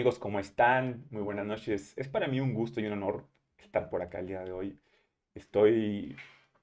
Amigos, 0.00 0.18
¿cómo 0.18 0.40
están? 0.40 1.04
Muy 1.10 1.20
buenas 1.20 1.44
noches. 1.44 1.92
Es 1.94 2.08
para 2.08 2.26
mí 2.26 2.40
un 2.40 2.54
gusto 2.54 2.80
y 2.80 2.86
un 2.86 2.94
honor 2.94 3.26
estar 3.58 3.90
por 3.90 4.00
acá 4.00 4.20
el 4.20 4.28
día 4.28 4.40
de 4.40 4.50
hoy. 4.50 4.80
Estoy 5.34 6.16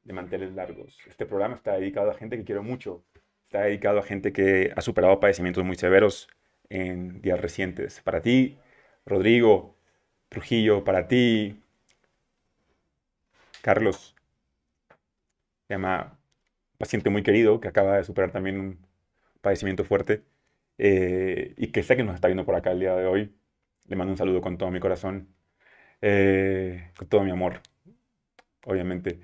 de 0.04 0.12
manteles 0.12 0.54
largos. 0.56 0.98
Este 1.08 1.28
programa 1.28 1.54
está 1.54 1.74
dedicado 1.74 2.10
a 2.10 2.16
gente 2.16 2.36
que 2.36 2.44
quiero 2.44 2.64
mucho. 2.64 3.06
Está 3.44 3.62
dedicado 3.62 4.00
a 4.00 4.02
gente 4.02 4.34
que 4.34 4.74
ha 4.76 4.82
superado 4.82 5.20
padecimientos 5.20 5.64
muy 5.64 5.76
severos 5.76 6.28
en 6.70 7.22
días 7.22 7.40
recientes. 7.40 8.02
Para 8.02 8.24
ti, 8.24 8.58
Rodrigo 9.06 9.78
Trujillo, 10.30 10.84
para 10.84 11.08
ti, 11.08 11.62
Carlos, 13.62 14.16
se 15.68 15.78
paciente 16.80 17.12
muy 17.12 17.22
querido 17.22 17.60
que 17.60 17.68
acaba 17.68 17.98
de 17.98 18.04
superar 18.04 18.32
también 18.32 18.60
un 18.60 18.80
padecimiento 19.42 19.84
fuerte 19.84 20.24
eh, 20.78 21.54
y 21.58 21.68
que 21.72 21.84
sé 21.84 21.96
que 21.96 22.04
nos 22.04 22.16
está 22.16 22.28
viendo 22.28 22.46
por 22.46 22.56
acá 22.56 22.72
el 22.72 22.80
día 22.80 22.96
de 22.96 23.06
hoy. 23.06 23.36
Le 23.86 23.96
mando 23.96 24.12
un 24.12 24.18
saludo 24.18 24.42
con 24.42 24.58
todo 24.58 24.72
mi 24.72 24.80
corazón, 24.80 25.30
eh, 26.02 26.92
con 26.98 27.08
todo 27.08 27.24
mi 27.24 27.32
amor, 27.32 27.62
obviamente. 28.66 29.22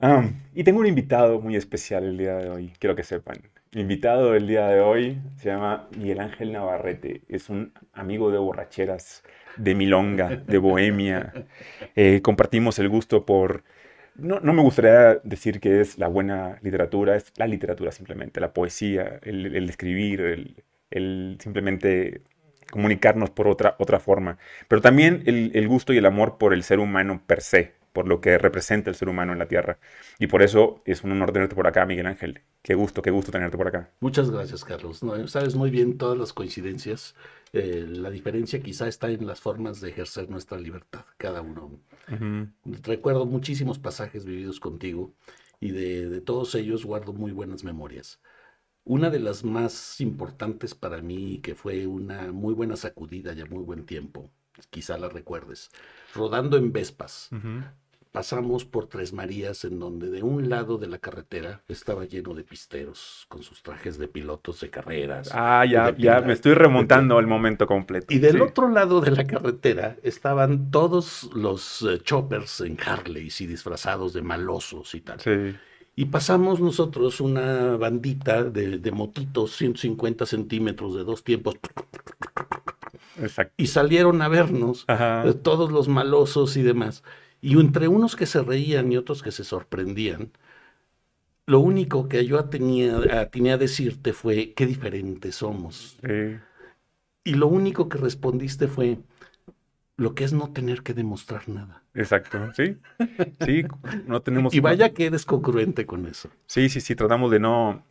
Ah, 0.00 0.28
y 0.54 0.64
tengo 0.64 0.80
un 0.80 0.86
invitado 0.86 1.40
muy 1.40 1.54
especial 1.56 2.04
el 2.04 2.18
día 2.18 2.36
de 2.36 2.50
hoy, 2.50 2.72
quiero 2.78 2.96
que 2.96 3.04
sepan. 3.04 3.36
Mi 3.72 3.82
invitado 3.82 4.32
del 4.32 4.46
día 4.46 4.66
de 4.66 4.80
hoy 4.80 5.18
se 5.36 5.48
llama 5.48 5.88
Miguel 5.96 6.20
Ángel 6.20 6.52
Navarrete, 6.52 7.22
es 7.28 7.48
un 7.48 7.72
amigo 7.92 8.30
de 8.30 8.38
borracheras, 8.38 9.22
de 9.56 9.74
milonga, 9.74 10.28
de 10.36 10.58
bohemia. 10.58 11.32
Eh, 11.94 12.22
compartimos 12.22 12.78
el 12.78 12.88
gusto 12.88 13.26
por 13.26 13.64
no, 14.16 14.40
no, 14.40 14.52
me 14.52 14.62
gustaría 14.62 15.20
decir 15.24 15.60
que 15.60 15.80
es 15.80 15.98
la 15.98 16.08
buena 16.08 16.58
literatura, 16.62 17.16
es 17.16 17.32
la 17.36 17.46
literatura 17.46 17.92
simplemente, 17.92 18.40
la 18.40 18.52
poesía, 18.52 19.20
el, 19.22 19.68
escribir, 19.68 20.20
el, 20.20 20.64
el, 20.90 21.38
simplemente 21.40 22.22
comunicarnos 22.70 23.30
por 23.30 23.48
otra, 23.48 23.76
otra 23.78 24.00
forma, 24.00 24.38
pero 24.68 24.80
también 24.80 25.22
el, 25.26 25.52
el, 25.54 25.68
gusto 25.68 25.92
y 25.92 25.98
el 25.98 26.06
amor 26.06 26.38
por 26.38 26.54
el 26.54 26.62
ser 26.62 26.78
humano 26.78 27.22
per 27.26 27.42
se, 27.42 27.74
por 27.92 28.08
lo 28.08 28.20
que 28.20 28.38
representa 28.38 28.90
el 28.90 28.96
ser 28.96 29.08
humano 29.08 29.32
en 29.32 29.38
la 29.38 29.48
Tierra. 29.48 29.78
Y 30.18 30.26
por 30.26 30.42
eso 30.42 30.82
es 30.84 31.04
un 31.04 31.12
honor 31.12 31.32
tenerte 31.32 31.54
por 31.54 31.66
acá, 31.66 31.84
Miguel 31.86 32.06
Ángel. 32.06 32.42
Qué 32.62 32.74
gusto, 32.74 33.02
qué 33.02 33.10
gusto 33.10 33.32
tenerte 33.32 33.56
por 33.56 33.68
acá. 33.68 33.90
Muchas 34.00 34.30
gracias, 34.30 34.64
Carlos. 34.64 35.02
No, 35.02 35.26
sabes 35.28 35.54
muy 35.54 35.70
bien 35.70 35.98
todas 35.98 36.18
las 36.18 36.32
coincidencias. 36.32 37.14
Eh, 37.52 37.84
la 37.86 38.10
diferencia 38.10 38.60
quizá 38.60 38.88
está 38.88 39.10
en 39.10 39.26
las 39.26 39.40
formas 39.40 39.80
de 39.80 39.90
ejercer 39.90 40.30
nuestra 40.30 40.58
libertad, 40.58 41.04
cada 41.18 41.42
uno. 41.42 41.80
Recuerdo 42.82 43.26
muchísimos 43.26 43.78
pasajes 43.78 44.24
vividos 44.24 44.58
contigo 44.60 45.14
y 45.60 45.70
de, 45.70 46.08
de 46.08 46.20
todos 46.20 46.54
ellos 46.54 46.84
guardo 46.84 47.12
muy 47.12 47.32
buenas 47.32 47.64
memorias. 47.64 48.20
Una 48.84 49.10
de 49.10 49.20
las 49.20 49.44
más 49.44 50.00
importantes 50.00 50.74
para 50.74 51.02
mí, 51.02 51.38
que 51.40 51.54
fue 51.54 51.86
una 51.86 52.32
muy 52.32 52.52
buena 52.54 52.76
sacudida 52.76 53.32
y 53.32 53.40
a 53.40 53.46
muy 53.46 53.62
buen 53.62 53.86
tiempo, 53.86 54.30
quizá 54.70 54.98
la 54.98 55.08
recuerdes, 55.08 55.70
rodando 56.14 56.56
en 56.56 56.72
Vespas 56.72 57.30
pasamos 58.12 58.66
por 58.66 58.86
Tres 58.86 59.14
Marías, 59.14 59.64
en 59.64 59.78
donde 59.78 60.10
de 60.10 60.22
un 60.22 60.50
lado 60.50 60.76
de 60.76 60.86
la 60.86 60.98
carretera 60.98 61.62
estaba 61.66 62.04
lleno 62.04 62.34
de 62.34 62.44
pisteros, 62.44 63.24
con 63.28 63.42
sus 63.42 63.62
trajes 63.62 63.96
de 63.98 64.06
pilotos 64.06 64.60
de 64.60 64.68
carreras. 64.68 65.30
Ah, 65.32 65.64
ya, 65.64 65.96
ya, 65.96 66.20
me 66.20 66.34
estoy 66.34 66.52
remontando 66.52 67.16
al 67.16 67.26
momento 67.26 67.66
completo. 67.66 68.12
Y 68.12 68.18
del 68.18 68.42
otro 68.42 68.68
lado 68.68 69.00
de 69.00 69.12
la 69.12 69.26
carretera 69.26 69.96
estaban 70.02 70.70
todos 70.70 71.30
los 71.34 71.82
eh, 71.82 72.00
choppers 72.04 72.60
en 72.60 72.76
Harleys 72.84 73.40
y 73.40 73.46
disfrazados 73.46 74.12
de 74.12 74.20
malosos 74.20 74.94
y 74.94 75.00
tal. 75.00 75.18
Sí. 75.18 75.56
Y 75.96 76.06
pasamos 76.06 76.60
nosotros 76.60 77.20
una 77.20 77.76
bandita 77.76 78.44
de, 78.44 78.78
de 78.78 78.92
motitos, 78.92 79.56
150 79.56 80.26
centímetros 80.26 80.94
de 80.94 81.04
dos 81.04 81.24
tiempos. 81.24 81.56
Exacto. 83.20 83.54
Y 83.56 83.66
salieron 83.66 84.20
a 84.22 84.28
vernos, 84.28 84.84
eh, 84.88 85.34
todos 85.42 85.70
los 85.70 85.88
malosos 85.88 86.56
y 86.56 86.62
demás. 86.62 87.02
Y 87.42 87.58
entre 87.60 87.88
unos 87.88 88.14
que 88.16 88.24
se 88.24 88.40
reían 88.42 88.90
y 88.92 88.96
otros 88.96 89.22
que 89.22 89.32
se 89.32 89.42
sorprendían, 89.42 90.30
lo 91.44 91.58
único 91.58 92.08
que 92.08 92.24
yo 92.24 92.44
tenía, 92.44 92.96
a 92.96 93.56
decirte 93.58 94.12
fue, 94.12 94.52
qué 94.54 94.64
diferentes 94.64 95.34
somos. 95.34 95.98
Y 97.24 97.34
lo 97.34 97.48
único 97.48 97.88
que 97.88 97.98
respondiste 97.98 98.68
fue, 98.68 98.98
lo 99.96 100.14
que 100.14 100.22
es 100.22 100.32
no 100.32 100.52
tener 100.52 100.82
que 100.82 100.94
demostrar 100.94 101.48
nada. 101.48 101.82
Exacto, 101.94 102.38
sí. 102.54 102.76
Sí, 103.44 103.64
no 104.06 104.22
tenemos... 104.22 104.54
y 104.54 104.60
vaya 104.60 104.92
que 104.94 105.06
eres 105.06 105.24
congruente 105.24 105.84
con 105.84 106.06
eso. 106.06 106.30
Sí, 106.46 106.68
sí, 106.68 106.80
sí, 106.80 106.94
tratamos 106.94 107.32
de 107.32 107.40
no, 107.40 107.84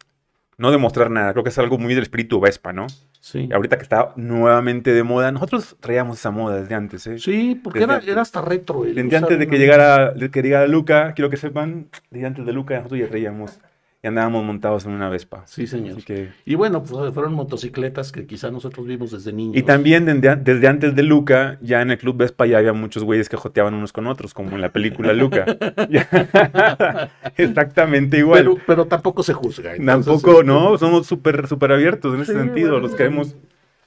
no 0.57 0.72
demostrar 0.72 1.11
nada. 1.11 1.34
Creo 1.34 1.44
que 1.44 1.50
es 1.50 1.57
algo 1.57 1.78
muy 1.78 1.94
del 1.94 2.03
espíritu 2.03 2.40
Vespa, 2.40 2.72
¿no? 2.72 2.88
Sí. 3.21 3.47
ahorita 3.53 3.77
que 3.77 3.83
está 3.83 4.13
nuevamente 4.15 4.93
de 4.93 5.03
moda, 5.03 5.31
nosotros 5.31 5.77
traíamos 5.79 6.17
esa 6.17 6.31
moda 6.31 6.59
desde 6.59 6.73
antes, 6.73 7.05
¿eh? 7.05 7.19
Sí, 7.19 7.53
porque 7.63 7.83
era, 7.83 7.99
era, 7.99 8.21
hasta 8.21 8.41
retro. 8.41 8.81
desde 8.81 9.15
antes 9.15 9.37
de 9.37 9.47
que, 9.47 9.59
llegara, 9.59 10.11
de 10.11 10.31
que 10.31 10.41
llegara 10.41 10.65
Luca, 10.65 11.13
quiero 11.13 11.29
que 11.29 11.37
sepan, 11.37 11.87
desde 12.09 12.25
antes 12.25 12.45
de 12.45 12.51
Luca 12.51 12.75
nosotros 12.77 12.99
ya 12.99 13.07
traíamos 13.07 13.59
y 14.03 14.07
andábamos 14.07 14.44
montados 14.44 14.85
en 14.85 14.94
una 14.94 15.09
Vespa. 15.09 15.44
Sí, 15.45 15.67
señor. 15.67 15.97
Y 16.44 16.56
bueno, 16.56 16.84
pues 16.84 17.13
fueron 17.13 17.34
motocicletas 17.34 18.12
que 18.12 18.25
quizá 18.25 18.50
nosotros 18.50 18.88
vimos 18.88 19.12
desde 19.12 19.31
niños. 19.31 19.56
Y 19.56 19.62
también 19.62 20.06
desde, 20.22 20.67
antes 20.67 20.95
de 20.95 21.03
Luca, 21.03 21.59
ya 21.62 21.81
en 21.81 21.91
el 21.91 22.00
Club 22.00 22.17
Vespa 22.17 22.47
ya 22.47 22.57
había 22.57 22.73
muchos 22.73 23.03
güeyes 23.03 23.29
que 23.29 23.38
joteaban 23.38 23.75
unos 23.75 23.94
con 23.94 24.07
otros, 24.07 24.34
como 24.34 24.56
en 24.56 24.61
la 24.61 24.69
película 24.69 25.13
Luca. 25.13 25.45
Exactamente 27.38 28.17
igual. 28.17 28.40
Pero, 28.40 28.57
pero, 28.66 28.85
tampoco 28.85 29.22
se 29.22 29.34
juzga. 29.34 29.73
tampoco, 29.85 30.41
no, 30.41 30.78
somos 30.79 31.06
súper 31.06 31.47
super 31.47 31.72
abiertos 31.72 32.16
en 32.16 32.22
ese 32.22 32.34
sentido. 32.34 32.79
los 32.79 32.95
queremos 32.95 33.35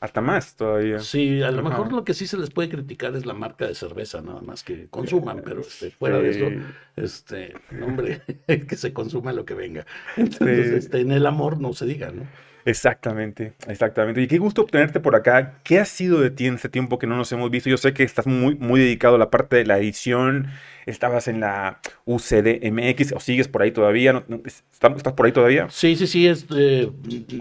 hasta 0.05 0.21
más 0.21 0.55
todavía. 0.55 0.99
Sí, 0.99 1.43
a 1.43 1.51
lo 1.51 1.63
mejor 1.63 1.91
lo 1.91 2.05
que 2.05 2.13
sí 2.13 2.27
se 2.27 2.37
les 2.37 2.51
puede 2.51 2.69
criticar 2.69 3.17
es 3.17 3.25
la 3.25 3.33
marca 3.33 3.67
de 3.67 3.75
cerveza, 3.75 4.21
nada 4.21 4.43
más 4.43 4.63
que 4.63 4.87
consuman, 4.89 5.41
pero 5.43 5.63
este, 5.63 5.93
fuera 5.93 6.19
de 6.19 6.31
eso, 6.31 6.47
este, 6.95 7.55
hombre, 7.83 8.21
que 8.69 8.77
se 8.77 8.93
consuma 8.93 9.33
lo 9.33 9.47
que 9.47 9.55
venga. 9.55 9.87
Entonces, 10.19 10.73
este, 10.73 11.01
en 11.01 11.11
el 11.11 11.25
amor 11.25 11.59
no 11.59 11.73
se 11.73 11.87
diga, 11.87 12.11
¿no? 12.11 12.27
Exactamente, 12.67 13.55
exactamente. 13.67 14.21
Y 14.21 14.27
qué 14.27 14.37
gusto 14.37 14.67
tenerte 14.67 15.01
por 15.01 15.17
acá. 15.17 15.61
¿Qué 15.65 15.81
ha 15.81 15.87
sido 15.87 16.21
de 16.21 16.31
ti 16.31 16.49
en 16.49 16.57
este 16.57 16.69
tiempo 16.69 16.99
que 16.99 17.07
no 17.07 17.17
nos 17.17 17.33
hemos 17.33 17.50
visto? 17.50 17.71
Yo 17.71 17.79
sé 17.79 17.95
que 17.95 18.03
estás 18.03 18.27
muy, 18.27 18.57
muy 18.57 18.81
dedicado 18.81 19.15
a 19.15 19.19
la 19.19 19.31
parte 19.31 19.57
de 19.57 19.65
la 19.65 19.79
edición. 19.79 20.49
Estabas 20.87 21.29
en 21.29 21.41
la 21.41 21.81
UCDMX 22.05 23.13
o 23.13 23.21
sigues 23.21 23.49
por 23.49 23.63
ahí 23.63 23.71
todavía. 23.71 24.25
¿Estás 24.45 25.13
por 25.13 25.27
ahí 25.27 25.33
todavía? 25.33 25.69
Sí, 25.71 25.97
sí, 25.97 26.07
sí. 26.07 26.27
Eh, 26.27 26.91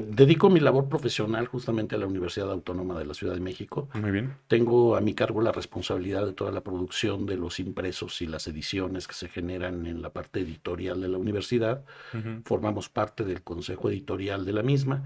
dedico 0.10 0.50
mi 0.50 0.60
labor 0.60 0.88
profesional 0.88 1.48
justamente 1.48 1.95
a 1.95 1.98
la 1.98 2.07
Universidad 2.07 2.51
Autónoma 2.51 2.98
de 2.98 3.06
la 3.06 3.13
Ciudad 3.13 3.34
de 3.34 3.42
México. 3.42 3.90
Muy 3.94 4.12
bien. 4.12 4.34
Tengo 4.48 4.95
a 4.95 5.01
mi 5.01 5.13
cargo 5.13 5.42
la 5.42 5.51
responsabilidad 5.51 6.25
de 6.25 6.34
toda 6.34 6.51
la 6.51 6.62
producción 6.62 7.25
de 7.25 7.38
los 7.38 7.60
impresos 7.60 8.22
y 8.22 8.28
las 8.28 8.48
ediciones 8.48 9.07
que 9.07 9.13
se 9.13 9.28
generan 9.28 9.86
en 9.86 10.01
la 10.01 10.12
parte 10.12 10.42
editorial 10.42 11.01
de 11.01 11.07
la 11.10 11.18
universidad. 11.18 11.84
Formamos 12.45 12.90
parte 12.90 13.24
del 13.24 13.42
consejo 13.42 13.90
editorial 13.90 14.45
de 14.45 14.54
la 14.54 14.63
misma 14.63 15.04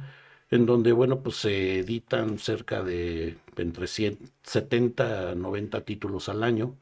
en 0.50 0.66
donde, 0.66 0.94
bueno, 0.94 1.22
pues 1.22 1.38
se 1.38 1.80
editan 1.80 2.39
cerca 2.39 2.81
de 2.81 3.36
entre 3.57 3.88
70 3.88 5.31
a 5.31 5.36
90 5.36 5.81
títulos 5.81 6.30
al 6.30 6.44
año 6.44 6.75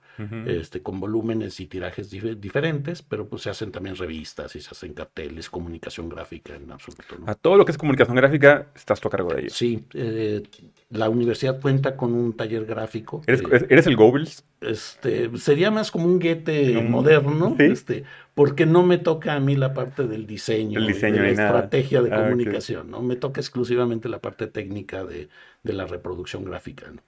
este, 0.46 0.82
con 0.82 1.00
volúmenes 1.00 1.60
y 1.60 1.68
tirajes 1.68 2.10
diferentes, 2.10 3.02
pero 3.02 3.28
pues 3.28 3.44
se 3.44 3.50
hacen 3.50 3.72
también 3.72 3.96
revistas 3.96 4.56
y 4.56 4.62
se 4.62 4.70
hacen 4.72 4.94
carteles, 4.94 5.50
comunicación 5.50 6.10
gráfica 6.10 6.56
en 6.56 6.72
absoluto. 6.72 7.18
A 7.26 7.36
todo 7.36 7.58
lo 7.58 7.66
que 7.66 7.72
es 7.72 7.78
comunicación 7.78 8.16
gráfica, 8.16 8.68
estás 8.76 9.02
tú 9.02 9.08
a 9.08 9.12
cargo 9.12 9.34
de 9.34 9.42
ello. 9.42 9.50
Sí, 9.50 9.86
eh, 9.94 10.44
la 10.90 11.10
universidad 11.10 11.60
cuenta 11.60 11.98
con 11.98 12.14
un 12.14 12.34
taller 12.34 12.66
gráfico. 12.66 13.22
¿Eres, 13.28 13.42
¿eres 13.70 13.88
el 13.88 13.96
Goebbels? 13.96 14.46
Este, 14.62 15.30
sería 15.38 15.70
más 15.70 15.92
como 15.92 16.06
un 16.06 16.20
guete 16.20 16.82
moderno, 16.82 17.56
este, 17.60 18.04
porque 18.34 18.66
no 18.66 18.84
me 18.84 18.98
toca 18.98 19.34
a 19.34 19.40
mí 19.40 19.56
la 19.56 19.74
parte 19.74 20.08
del 20.08 20.26
diseño, 20.26 20.80
el 20.80 20.88
diseño 20.88 21.22
de 21.22 21.34
la 21.34 21.44
estrategia 21.44 22.02
de 22.02 22.14
ah, 22.14 22.24
comunicación, 22.24 22.90
¿no? 22.90 23.02
Me 23.02 23.16
toca 23.16 23.42
exclusivamente 23.42 24.10
la 24.10 24.20
parte 24.20 24.48
técnica 24.48 25.04
de, 25.04 25.30
de 25.64 25.74
la 25.74 25.86
reproducción 25.86 26.46
gráfica, 26.46 26.90
¿no? 26.92 27.02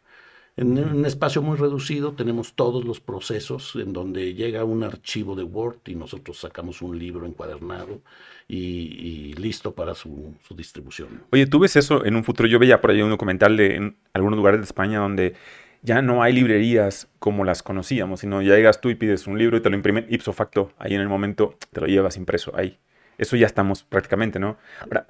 En 0.57 0.75
un 0.79 1.05
espacio 1.05 1.43
muy 1.43 1.55
reducido 1.55 2.13
tenemos 2.13 2.53
todos 2.55 2.83
los 2.83 2.99
procesos 2.99 3.75
en 3.75 3.93
donde 3.93 4.33
llega 4.33 4.63
un 4.63 4.83
archivo 4.83 5.35
de 5.35 5.43
Word 5.43 5.77
y 5.85 5.93
nosotros 5.93 6.39
sacamos 6.39 6.81
un 6.81 6.97
libro 6.97 7.27
encuadernado 7.27 8.01
y, 8.47 9.33
listo 9.33 9.75
para 9.75 9.93
su, 9.93 10.33
distribución. 10.55 11.21
Oye, 11.31 11.45
¿tú 11.45 11.59
ves 11.59 11.75
eso 11.75 12.03
en 12.03 12.15
un 12.15 12.23
futuro? 12.23 12.49
Yo 12.49 12.57
veía 12.57 12.81
por 12.81 12.89
ahí 12.89 13.03
un 13.03 13.11
documental 13.11 13.55
de 13.55 13.75
en 13.75 13.97
algunos 14.13 14.35
lugares 14.35 14.59
de 14.59 14.65
España 14.65 14.97
donde 14.97 15.35
ya 15.83 16.01
no 16.01 16.23
hay 16.23 16.33
librerías 16.33 17.07
como 17.19 17.45
las 17.45 17.61
conocíamos, 17.61 18.21
sino 18.21 18.41
ya 18.41 18.55
llegas 18.55 18.81
tú 18.81 18.89
y 18.89 18.95
pides 18.95 19.27
un 19.27 19.37
libro 19.37 19.57
y 19.57 19.61
te 19.61 19.69
lo 19.69 19.75
imprimen 19.75 20.07
ipso 20.09 20.33
facto, 20.33 20.71
ahí 20.79 20.95
en 20.95 21.01
el 21.01 21.07
momento 21.07 21.53
te 21.71 21.81
lo 21.81 21.85
llevas 21.85 22.17
impreso 22.17 22.51
ahí. 22.55 22.79
Eso 23.19 23.35
ya 23.35 23.45
estamos 23.45 23.83
prácticamente, 23.83 24.39
¿no? 24.39 24.57
Ahora, 24.81 25.05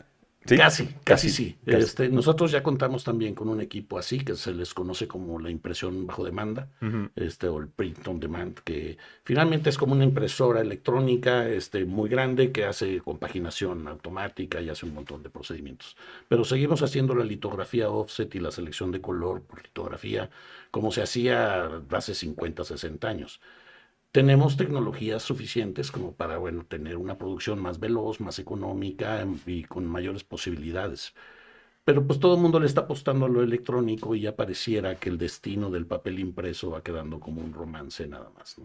Casi, 0.55 0.87
casi, 1.03 1.29
sí. 1.29 1.57
Este, 1.65 2.09
nosotros 2.09 2.51
ya 2.51 2.63
contamos 2.63 3.03
también 3.03 3.35
con 3.35 3.49
un 3.49 3.59
equipo 3.59 3.97
así, 3.97 4.19
que 4.19 4.35
se 4.35 4.53
les 4.53 4.73
conoce 4.73 5.07
como 5.07 5.39
la 5.39 5.49
impresión 5.49 6.07
bajo 6.07 6.23
demanda, 6.23 6.69
este, 7.15 7.47
o 7.47 7.59
el 7.59 7.67
print 7.67 8.07
on 8.07 8.19
demand, 8.19 8.59
que 8.59 8.97
finalmente 9.23 9.69
es 9.69 9.77
como 9.77 9.93
una 9.93 10.03
impresora 10.03 10.61
electrónica 10.61 11.47
este, 11.49 11.85
muy 11.85 12.09
grande 12.09 12.51
que 12.51 12.65
hace 12.65 13.01
compaginación 13.01 13.87
automática 13.87 14.61
y 14.61 14.69
hace 14.69 14.85
un 14.85 14.93
montón 14.93 15.23
de 15.23 15.29
procedimientos. 15.29 15.97
Pero 16.27 16.45
seguimos 16.45 16.81
haciendo 16.81 17.13
la 17.15 17.25
litografía 17.25 17.89
offset 17.89 18.33
y 18.35 18.39
la 18.39 18.51
selección 18.51 18.91
de 18.91 19.01
color 19.01 19.41
por 19.41 19.61
litografía, 19.63 20.29
como 20.71 20.91
se 20.91 21.01
hacía 21.01 21.69
hace 21.91 22.13
50, 22.13 22.63
60 22.63 23.07
años 23.07 23.41
tenemos 24.11 24.57
tecnologías 24.57 25.21
suficientes 25.23 25.91
como 25.91 26.13
para, 26.13 26.37
bueno, 26.37 26.65
tener 26.65 26.97
una 26.97 27.17
producción 27.17 27.59
más 27.59 27.79
veloz, 27.79 28.19
más 28.19 28.39
económica 28.39 29.21
em, 29.21 29.37
y 29.45 29.63
con 29.63 29.85
mayores 29.85 30.23
posibilidades. 30.23 31.13
Pero 31.83 32.05
pues 32.05 32.19
todo 32.19 32.35
el 32.35 32.41
mundo 32.41 32.59
le 32.59 32.65
está 32.65 32.81
apostando 32.81 33.25
a 33.25 33.29
lo 33.29 33.41
electrónico 33.41 34.13
y 34.13 34.21
ya 34.21 34.35
pareciera 34.35 34.95
que 34.95 35.09
el 35.09 35.17
destino 35.17 35.69
del 35.69 35.85
papel 35.85 36.19
impreso 36.19 36.71
va 36.71 36.83
quedando 36.83 37.19
como 37.19 37.41
un 37.41 37.53
romance 37.53 38.05
nada 38.07 38.29
más. 38.37 38.57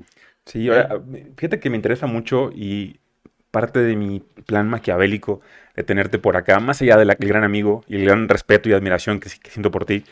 Sí, 0.44 0.68
ahora, 0.68 1.00
fíjate 1.36 1.60
que 1.60 1.70
me 1.70 1.76
interesa 1.76 2.06
mucho 2.08 2.50
y 2.52 2.98
parte 3.52 3.78
de 3.80 3.94
mi 3.94 4.24
plan 4.46 4.68
maquiavélico 4.68 5.40
de 5.76 5.84
tenerte 5.84 6.18
por 6.18 6.36
acá, 6.36 6.58
más 6.58 6.82
allá 6.82 6.96
del 6.96 7.14
gran 7.20 7.44
amigo 7.44 7.84
y 7.86 7.96
el 7.96 8.06
gran 8.06 8.28
respeto 8.28 8.68
y 8.68 8.72
admiración 8.72 9.20
que 9.20 9.28
siento 9.28 9.70
por 9.70 9.84
ti, 9.84 10.02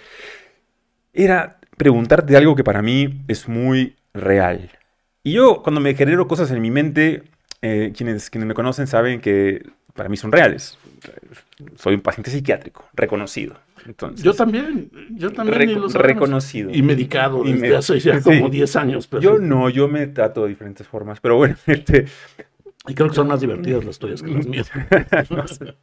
era 1.12 1.58
preguntarte 1.76 2.36
algo 2.36 2.54
que 2.54 2.62
para 2.62 2.82
mí 2.82 3.24
es 3.26 3.48
muy 3.48 3.96
real. 4.14 4.70
Y 5.22 5.32
yo 5.32 5.62
cuando 5.62 5.80
me 5.80 5.94
genero 5.94 6.26
cosas 6.26 6.50
en 6.50 6.60
mi 6.62 6.70
mente, 6.70 7.24
eh, 7.62 7.92
quienes, 7.96 8.30
quienes 8.30 8.46
me 8.46 8.54
conocen 8.54 8.86
saben 8.86 9.20
que 9.20 9.66
para 9.94 10.08
mí 10.08 10.16
son 10.16 10.32
reales. 10.32 10.78
Soy 11.76 11.94
un 11.94 12.00
paciente 12.00 12.30
psiquiátrico, 12.30 12.88
reconocido. 12.94 13.56
Entonces, 13.86 14.22
yo 14.22 14.34
también, 14.34 14.90
yo 15.10 15.30
también. 15.32 15.82
reconocido. 15.92 16.70
Y 16.70 16.82
medicado 16.82 17.42
desde 17.42 17.76
hace 17.76 17.98
ya 17.98 18.20
como 18.22 18.48
10 18.48 18.76
años. 18.76 19.08
Yo 19.20 19.38
no, 19.38 19.68
yo 19.68 19.88
me 19.88 20.06
trato 20.06 20.44
de 20.44 20.50
diferentes 20.50 20.86
formas, 20.86 21.20
pero 21.20 21.36
bueno. 21.36 21.56
Este... 21.66 22.06
Y 22.88 22.94
creo 22.94 23.10
que 23.10 23.14
son 23.14 23.28
más 23.28 23.42
divertidas 23.42 23.84
las 23.84 23.98
tuyas 23.98 24.22
que 24.22 24.30
las 24.30 24.46
mías. 24.46 24.70
No 25.28 25.46
sé, 25.46 25.76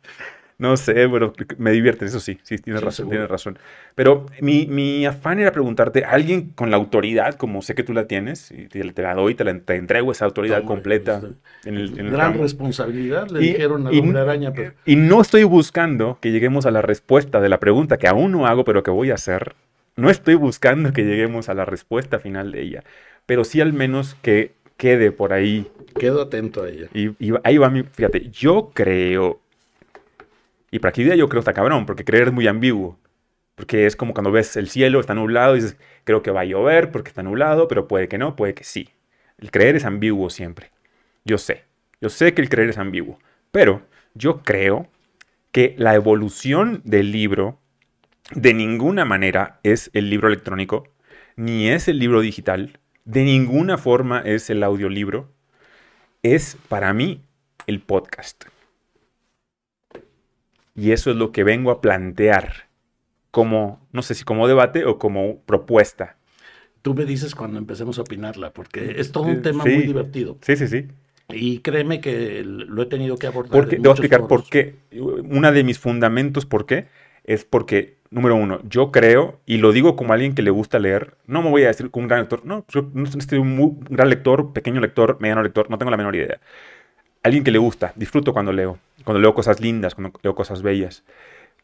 bueno, 0.60 1.34
me 1.58 1.72
divierte, 1.72 2.06
eso 2.06 2.20
sí, 2.20 2.40
sí, 2.42 2.58
tienes 2.58 2.82
razón, 2.82 3.10
tienes 3.10 3.30
razón. 3.30 3.60
Pero 3.94 4.26
mi, 4.42 5.06
afán 5.06 5.40
era 5.40 5.52
preguntarte, 5.52 6.04
alguien 6.04 6.50
con 6.56 6.72
la 6.72 6.78
autoridad, 6.78 7.36
como 7.36 7.62
sé 7.62 7.76
que 7.76 7.84
tú 7.84 7.94
la 7.94 8.08
tienes, 8.08 8.52
y 8.52 8.68
te, 8.68 8.84
la 8.84 9.14
doy, 9.14 9.36
te, 9.36 9.44
la, 9.44 9.52
entrego 9.52 10.12
esa 10.12 10.26
autoridad 10.26 10.64
completa. 10.64 11.22
En 11.64 11.78
el, 11.78 11.94
Gran 12.12 12.40
responsabilidad, 12.40 13.30
le 13.30 13.40
dijeron 13.40 13.86
a 13.88 13.92
la 13.92 14.22
araña. 14.22 14.52
Pero... 14.52 14.74
Y 14.86 14.96
no 14.96 15.22
estoy 15.22 15.44
buscando 15.44 16.18
que 16.22 16.32
lleguemos 16.32 16.66
a 16.66 16.72
la 16.72 16.82
respuesta 16.82 17.40
de 17.40 17.50
la 17.50 17.60
pregunta 17.60 17.98
que 17.98 18.08
aún 18.08 18.32
no 18.32 18.48
hago, 18.48 18.64
pero 18.64 18.82
que 18.82 18.92
voy 18.92 19.12
a 19.12 19.16
hacer. 19.16 19.56
No 19.96 20.10
estoy 20.10 20.36
buscando 20.36 20.94
que 20.94 21.04
lleguemos 21.04 21.50
a 21.50 21.54
la 21.54 21.66
respuesta 21.66 22.20
final 22.20 22.52
de 22.52 22.62
ella, 22.62 22.84
pero 23.26 23.44
sí 23.44 23.62
al 23.62 23.74
menos 23.74 24.16
que 24.22 24.54
quede 24.78 25.12
por 25.12 25.34
ahí. 25.34 25.68
Quedo 26.00 26.22
atento 26.22 26.64
a 26.64 26.70
ella. 26.70 26.88
Y, 26.94 27.10
y 27.20 27.34
ahí 27.44 27.58
va 27.58 27.70
mi, 27.70 27.84
fíjate, 27.84 28.30
yo 28.30 28.72
creo 28.74 29.40
y 30.72 30.80
para 30.80 30.92
día 30.92 31.16
yo 31.16 31.30
creo 31.30 31.40
que 31.40 31.50
está 31.50 31.54
cabrón, 31.54 31.86
porque 31.86 32.04
creer 32.04 32.28
es 32.28 32.34
muy 32.34 32.48
ambiguo. 32.48 33.00
Porque 33.56 33.86
es 33.86 33.96
como 33.96 34.14
cuando 34.14 34.32
ves 34.32 34.56
el 34.56 34.70
cielo, 34.70 35.00
está 35.00 35.14
nublado, 35.14 35.56
y 35.56 35.62
dices, 35.62 35.78
creo 36.04 36.22
que 36.22 36.32
va 36.32 36.42
a 36.42 36.46
llover 36.46 36.92
porque 36.92 37.10
está 37.10 37.24
nublado, 37.24 37.68
pero 37.68 37.88
puede 37.88 38.08
que 38.08 38.18
no, 38.18 38.36
puede 38.36 38.54
que 38.54 38.64
sí. 38.64 38.90
El 39.38 39.52
creer 39.52 39.76
es 39.76 39.86
ambiguo 39.86 40.30
siempre. 40.30 40.72
Yo 41.26 41.38
sé. 41.38 41.64
Yo 42.00 42.10
sé 42.10 42.34
que 42.34 42.42
el 42.42 42.50
creer 42.50 42.70
es 42.70 42.78
ambiguo. 42.78 43.18
Pero 43.52 43.82
yo 44.14 44.44
creo 44.44 44.88
que 45.52 45.74
la 45.78 45.96
evolución 45.96 46.82
del 46.84 47.12
libro 47.12 47.60
de 48.36 48.54
ninguna 48.54 49.06
manera 49.06 49.60
es 49.64 49.90
el 49.94 50.10
libro 50.10 50.28
electrónico, 50.28 50.84
ni 51.36 51.70
es 51.70 51.88
el 51.88 51.98
libro 52.00 52.22
digital, 52.22 52.80
de 53.06 53.24
ninguna 53.24 53.78
forma 53.78 54.20
es 54.22 54.50
el 54.50 54.62
audiolibro. 54.64 55.32
Es 56.24 56.58
para 56.68 56.94
mí 56.94 57.24
el 57.68 57.80
podcast. 57.80 58.46
Y 60.78 60.92
eso 60.92 61.10
es 61.10 61.18
lo 61.18 61.32
que 61.32 61.44
vengo 61.44 61.72
a 61.72 61.82
plantear 61.82 62.68
como, 63.32 63.86
no 63.92 64.04
sé 64.04 64.14
si 64.14 64.24
como 64.24 64.48
debate 64.48 64.86
o 64.86 65.00
como 65.00 65.42
propuesta. 65.42 66.18
Tú 66.84 66.94
me 66.94 67.04
dices 67.04 67.34
cuando 67.34 67.58
empecemos 67.58 67.98
a 67.98 68.04
opinarla, 68.04 68.54
porque 68.54 68.96
es 68.98 69.12
todo 69.12 69.24
un 69.24 69.42
tema 69.42 69.66
muy 69.66 69.82
divertido. 69.82 70.38
Sí, 70.42 70.56
sí, 70.56 70.68
sí. 70.68 70.88
Y 71.30 71.60
créeme 71.60 72.00
que 72.00 72.44
lo 72.46 72.84
he 72.84 72.86
tenido 72.86 73.18
que 73.18 73.28
abordar. 73.28 73.52
Porque, 73.52 73.76
te 73.76 73.82
voy 73.82 73.90
a 73.90 73.92
explicar 73.92 74.28
por 74.28 74.48
qué. 74.48 74.76
Una 74.94 75.52
de 75.52 75.64
mis 75.64 75.80
fundamentos, 75.80 76.46
¿por 76.46 76.66
qué? 76.68 76.86
Es 77.26 77.44
porque, 77.44 77.98
número 78.12 78.36
uno, 78.36 78.62
yo 78.70 78.92
creo, 78.92 79.42
y 79.46 79.58
lo 79.58 79.72
digo 79.72 79.96
como 79.96 80.14
alguien 80.14 80.36
que 80.36 80.44
le 80.44 80.52
gusta 80.52 80.80
leer, 80.80 81.16
no 81.26 81.42
me 81.42 81.50
voy 81.50 81.64
a 81.64 81.68
decir 81.68 81.90
como 81.90 82.04
un 82.04 82.08
gran 82.08 82.22
lector, 82.22 82.46
no, 82.46 82.66
yo 82.70 82.90
no 82.94 83.06
soy 83.08 83.40
un 83.40 83.80
gran 83.90 84.10
lector, 84.10 84.54
pequeño 84.54 84.80
lector, 84.80 85.18
mediano 85.20 85.44
lector, 85.44 85.70
no 85.70 85.78
tengo 85.78 85.92
la 85.92 85.98
menor 85.98 86.16
idea 86.16 86.40
alguien 87.28 87.44
que 87.44 87.52
le 87.52 87.60
gusta, 87.60 87.94
disfruto 87.96 88.34
cuando 88.34 88.52
leo, 88.52 88.80
cuando 89.04 89.22
leo 89.22 89.34
cosas 89.34 89.60
lindas, 89.60 89.96
cuando 89.96 90.20
leo 90.22 90.36
cosas 90.36 90.62
bellas. 90.62 91.04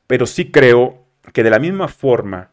Pero 0.08 0.26
sí 0.26 0.52
creo 0.52 1.04
que 1.34 1.44
de 1.44 1.50
la 1.50 1.60
misma 1.60 1.88
forma 1.88 2.52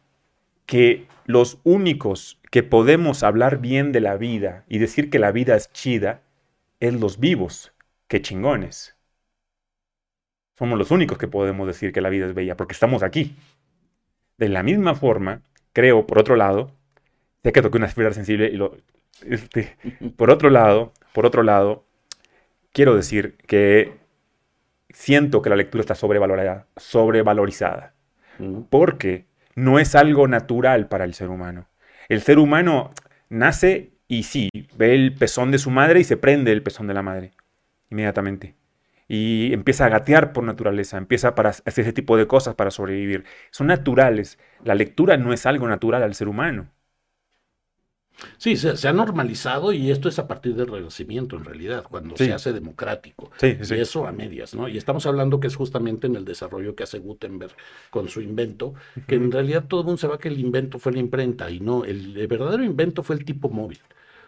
que 0.66 1.06
los 1.26 1.58
únicos 1.64 2.40
que 2.50 2.62
podemos 2.62 3.22
hablar 3.22 3.58
bien 3.58 3.92
de 3.92 4.00
la 4.00 4.16
vida 4.16 4.64
y 4.68 4.78
decir 4.78 5.10
que 5.10 5.18
la 5.18 5.32
vida 5.32 5.56
es 5.56 5.72
chida, 5.72 6.22
es 6.80 6.94
los 6.94 7.20
vivos, 7.20 7.72
que 8.08 8.22
chingones. 8.22 8.96
Somos 10.58 10.78
los 10.78 10.90
únicos 10.90 11.18
que 11.18 11.28
podemos 11.28 11.66
decir 11.66 11.92
que 11.92 12.00
la 12.00 12.10
vida 12.10 12.26
es 12.26 12.34
bella, 12.34 12.56
porque 12.56 12.72
estamos 12.74 13.02
aquí. 13.02 13.36
De 14.36 14.48
la 14.48 14.62
misma 14.62 14.94
forma, 14.94 15.42
creo, 15.72 16.06
por 16.06 16.18
otro 16.18 16.36
lado, 16.36 16.72
sé 17.42 17.52
que 17.52 17.62
toqué 17.62 17.78
una 17.78 17.86
esfera 17.86 18.12
sensible 18.12 18.48
y 18.48 18.56
lo... 18.56 18.76
Este, 19.24 19.76
por 20.16 20.30
otro 20.30 20.50
lado, 20.50 20.92
por 21.12 21.26
otro 21.26 21.42
lado, 21.42 21.84
quiero 22.72 22.94
decir 22.96 23.36
que 23.46 23.98
siento 24.90 25.42
que 25.42 25.50
la 25.50 25.56
lectura 25.56 25.80
está 25.80 25.94
sobrevalorada, 25.94 26.66
sobrevalorizada, 26.76 27.94
porque 28.68 29.26
no 29.54 29.78
es 29.78 29.94
algo 29.94 30.28
natural 30.28 30.88
para 30.88 31.04
el 31.04 31.14
ser 31.14 31.28
humano. 31.28 31.68
El 32.08 32.22
ser 32.22 32.38
humano 32.38 32.92
nace 33.28 33.92
y 34.08 34.24
sí, 34.24 34.48
ve 34.76 34.94
el 34.94 35.14
pezón 35.14 35.50
de 35.50 35.58
su 35.58 35.70
madre 35.70 36.00
y 36.00 36.04
se 36.04 36.16
prende 36.16 36.52
el 36.52 36.62
pezón 36.62 36.86
de 36.86 36.94
la 36.94 37.02
madre, 37.02 37.32
inmediatamente. 37.90 38.56
Y 39.06 39.52
empieza 39.52 39.86
a 39.86 39.88
gatear 39.88 40.32
por 40.32 40.44
naturaleza, 40.44 40.96
empieza 40.96 41.34
para 41.34 41.50
hacer 41.50 41.82
ese 41.82 41.92
tipo 41.92 42.16
de 42.16 42.26
cosas 42.26 42.54
para 42.54 42.70
sobrevivir. 42.70 43.24
Son 43.50 43.66
naturales. 43.66 44.38
La 44.62 44.76
lectura 44.76 45.16
no 45.16 45.32
es 45.32 45.46
algo 45.46 45.68
natural 45.68 46.02
al 46.04 46.14
ser 46.14 46.28
humano. 46.28 46.70
Sí, 48.38 48.56
se, 48.56 48.88
ha 48.88 48.92
normalizado 48.92 49.72
y 49.72 49.90
esto 49.90 50.08
es 50.08 50.18
a 50.18 50.28
partir 50.28 50.54
del 50.54 50.68
Renacimiento, 50.68 51.36
en 51.36 51.44
realidad, 51.44 51.84
cuando 51.88 52.16
se 52.16 52.32
hace 52.32 52.52
democrático. 52.52 53.30
Sí, 53.38 53.56
y 53.58 53.74
eso 53.74 54.06
a 54.06 54.12
medias, 54.12 54.54
¿no? 54.54 54.68
Y 54.68 54.76
estamos 54.76 55.06
hablando 55.06 55.40
que 55.40 55.46
es 55.46 55.56
justamente 55.56 56.06
en 56.06 56.16
el 56.16 56.24
desarrollo 56.24 56.74
que 56.74 56.84
hace 56.84 56.98
Gutenberg 56.98 57.52
con 57.90 58.08
su 58.08 58.20
invento, 58.20 58.74
que 59.06 59.16
en 59.16 59.30
realidad 59.30 59.64
todo 59.68 59.80
el 59.80 59.86
mundo 59.86 59.98
se 59.98 60.06
va 60.06 60.18
que 60.18 60.28
el 60.28 60.38
invento 60.38 60.78
fue 60.78 60.92
la 60.92 60.98
imprenta 60.98 61.50
y 61.50 61.60
no, 61.60 61.84
el 61.84 62.26
verdadero 62.26 62.64
invento 62.64 63.02
fue 63.02 63.16
el 63.16 63.24
tipo 63.24 63.48
móvil. 63.48 63.78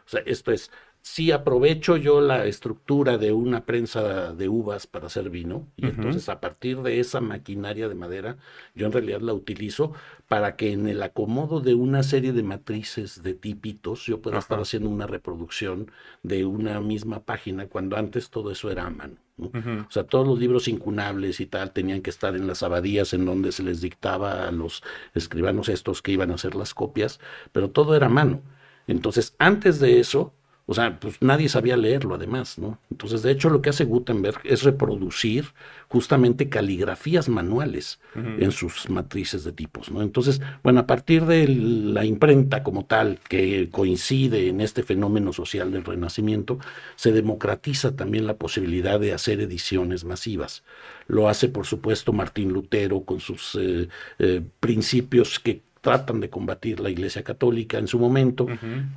O 0.06 0.10
sea, 0.10 0.22
esto 0.26 0.52
es, 0.52 0.70
si 1.02 1.32
aprovecho 1.32 1.96
yo 1.96 2.20
la 2.20 2.46
estructura 2.46 3.18
de 3.18 3.32
una 3.32 3.66
prensa 3.66 4.32
de 4.32 4.48
uvas 4.48 4.86
para 4.86 5.06
hacer 5.06 5.30
vino 5.30 5.66
y 5.76 5.86
entonces 5.86 6.28
a 6.28 6.40
partir 6.40 6.80
de 6.82 7.00
esa 7.00 7.20
maquinaria 7.20 7.88
de 7.88 7.96
madera 7.96 8.36
yo 8.76 8.86
en 8.86 8.92
realidad 8.92 9.20
la 9.20 9.34
utilizo 9.34 9.92
para 10.28 10.54
que 10.54 10.72
en 10.72 10.86
el 10.86 11.02
acomodo 11.02 11.60
de 11.60 11.74
una 11.74 12.04
serie 12.04 12.32
de 12.32 12.44
matrices 12.44 13.22
de 13.24 13.34
tipitos 13.34 14.06
yo 14.06 14.22
pueda 14.22 14.38
estar 14.38 14.60
haciendo 14.60 14.88
una 14.88 15.08
reproducción 15.08 15.90
de 16.22 16.44
una 16.44 16.80
misma 16.80 17.24
página 17.24 17.66
cuando 17.66 17.96
antes 17.96 18.30
todo 18.30 18.52
eso 18.52 18.70
era 18.70 18.86
a 18.86 18.90
mano. 18.90 19.16
O 19.38 19.90
sea, 19.90 20.04
todos 20.04 20.24
los 20.24 20.38
libros 20.38 20.68
incunables 20.68 21.40
y 21.40 21.46
tal 21.46 21.72
tenían 21.72 22.00
que 22.00 22.10
estar 22.10 22.36
en 22.36 22.46
las 22.46 22.62
abadías 22.62 23.12
en 23.12 23.24
donde 23.24 23.50
se 23.50 23.64
les 23.64 23.80
dictaba 23.80 24.46
a 24.46 24.52
los 24.52 24.84
escribanos 25.14 25.68
estos 25.68 26.00
que 26.00 26.12
iban 26.12 26.30
a 26.30 26.34
hacer 26.34 26.54
las 26.54 26.74
copias, 26.74 27.18
pero 27.50 27.70
todo 27.70 27.96
era 27.96 28.06
a 28.06 28.10
mano. 28.10 28.40
Entonces, 28.86 29.34
antes 29.38 29.80
de 29.80 29.98
eso, 29.98 30.32
o 30.72 30.74
sea, 30.74 30.98
pues 30.98 31.20
nadie 31.20 31.50
sabía 31.50 31.76
leerlo 31.76 32.14
además, 32.14 32.58
¿no? 32.58 32.78
Entonces, 32.90 33.22
de 33.22 33.30
hecho, 33.30 33.50
lo 33.50 33.60
que 33.60 33.68
hace 33.68 33.84
Gutenberg 33.84 34.40
es 34.44 34.62
reproducir 34.62 35.44
justamente 35.88 36.48
caligrafías 36.48 37.28
manuales 37.28 38.00
en 38.14 38.52
sus 38.52 38.88
matrices 38.88 39.44
de 39.44 39.52
tipos, 39.52 39.90
¿no? 39.90 40.00
Entonces, 40.00 40.40
bueno, 40.62 40.80
a 40.80 40.86
partir 40.86 41.26
de 41.26 41.46
la 41.46 42.06
imprenta 42.06 42.62
como 42.62 42.86
tal, 42.86 43.18
que 43.28 43.68
coincide 43.70 44.48
en 44.48 44.62
este 44.62 44.82
fenómeno 44.82 45.34
social 45.34 45.70
del 45.72 45.84
Renacimiento, 45.84 46.58
se 46.96 47.12
democratiza 47.12 47.94
también 47.94 48.26
la 48.26 48.38
posibilidad 48.38 48.98
de 48.98 49.12
hacer 49.12 49.42
ediciones 49.42 50.04
masivas. 50.06 50.64
Lo 51.06 51.28
hace, 51.28 51.50
por 51.50 51.66
supuesto, 51.66 52.14
Martín 52.14 52.50
Lutero 52.50 53.02
con 53.02 53.20
sus 53.20 53.58
eh, 53.60 53.88
eh, 54.18 54.40
principios 54.58 55.38
que 55.38 55.60
tratan 55.82 56.20
de 56.20 56.30
combatir 56.30 56.80
la 56.80 56.88
Iglesia 56.90 57.22
Católica 57.22 57.76
en 57.76 57.88
su 57.88 57.98
momento, 57.98 58.46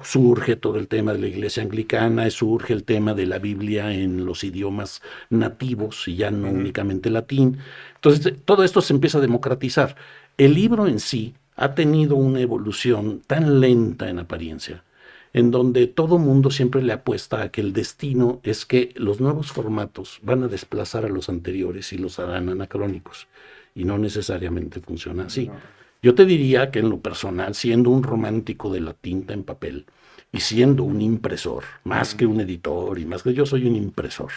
surge 0.02 0.56
todo 0.56 0.78
el 0.78 0.88
tema 0.88 1.14
de 1.14 1.20
la 1.20 1.28
Iglesia 1.28 1.64
Anglicana, 1.64 2.30
surge 2.30 2.74
el 2.74 2.84
tema 2.84 3.16
de 3.16 3.26
la 3.26 3.40
Biblia 3.40 3.92
en 3.92 4.24
los 4.24 4.44
idiomas 4.44 5.02
nativos 5.32 6.08
y 6.08 6.16
ya 6.16 6.32
no 6.32 6.48
únicamente 6.48 7.10
latín. 7.10 7.58
Entonces, 7.96 8.36
todo 8.46 8.64
esto 8.64 8.82
se 8.82 8.94
empieza 8.94 9.18
a 9.18 9.22
democratizar. 9.22 9.96
El 10.38 10.54
libro 10.54 10.88
en 10.88 11.00
sí 11.00 11.34
ha 11.56 11.74
tenido 11.74 12.16
una 12.16 12.40
evolución 12.40 13.22
tan 13.26 13.60
lenta 13.60 14.08
en 14.08 14.20
apariencia, 14.20 14.84
en 15.34 15.50
donde 15.50 15.88
todo 15.88 16.20
mundo 16.20 16.52
siempre 16.52 16.84
le 16.84 16.94
apuesta 16.94 17.42
a 17.42 17.50
que 17.50 17.62
el 17.62 17.74
destino 17.74 18.42
es 18.44 18.64
que 18.66 18.94
los 18.96 19.20
nuevos 19.20 19.52
formatos 19.52 20.20
van 20.22 20.44
a 20.44 20.48
desplazar 20.48 21.04
a 21.04 21.10
los 21.10 21.30
anteriores 21.30 21.92
y 21.94 21.98
los 21.98 22.20
harán 22.20 22.50
anacrónicos. 22.50 23.28
Y 23.74 23.86
no 23.86 23.98
necesariamente 23.98 24.80
funciona 24.82 25.26
así. 25.26 25.50
Yo 26.06 26.14
te 26.14 26.28
diría 26.28 26.70
que 26.70 26.78
en 26.78 26.92
lo 26.92 27.00
personal, 27.00 27.56
siendo 27.56 27.90
un 27.90 28.04
romántico 28.04 28.72
de 28.72 28.80
la 28.80 28.94
tinta 28.94 29.34
en 29.34 29.44
papel 29.44 29.88
y 30.32 30.40
siendo 30.42 30.84
un 30.84 31.02
impresor, 31.02 31.64
más 31.84 32.14
que 32.14 32.28
un 32.28 32.40
editor 32.40 33.00
y 33.00 33.08
más 33.08 33.24
que 33.24 33.34
yo 33.34 33.48
soy 33.48 33.66
un 33.66 33.76
impresor. 33.76 34.30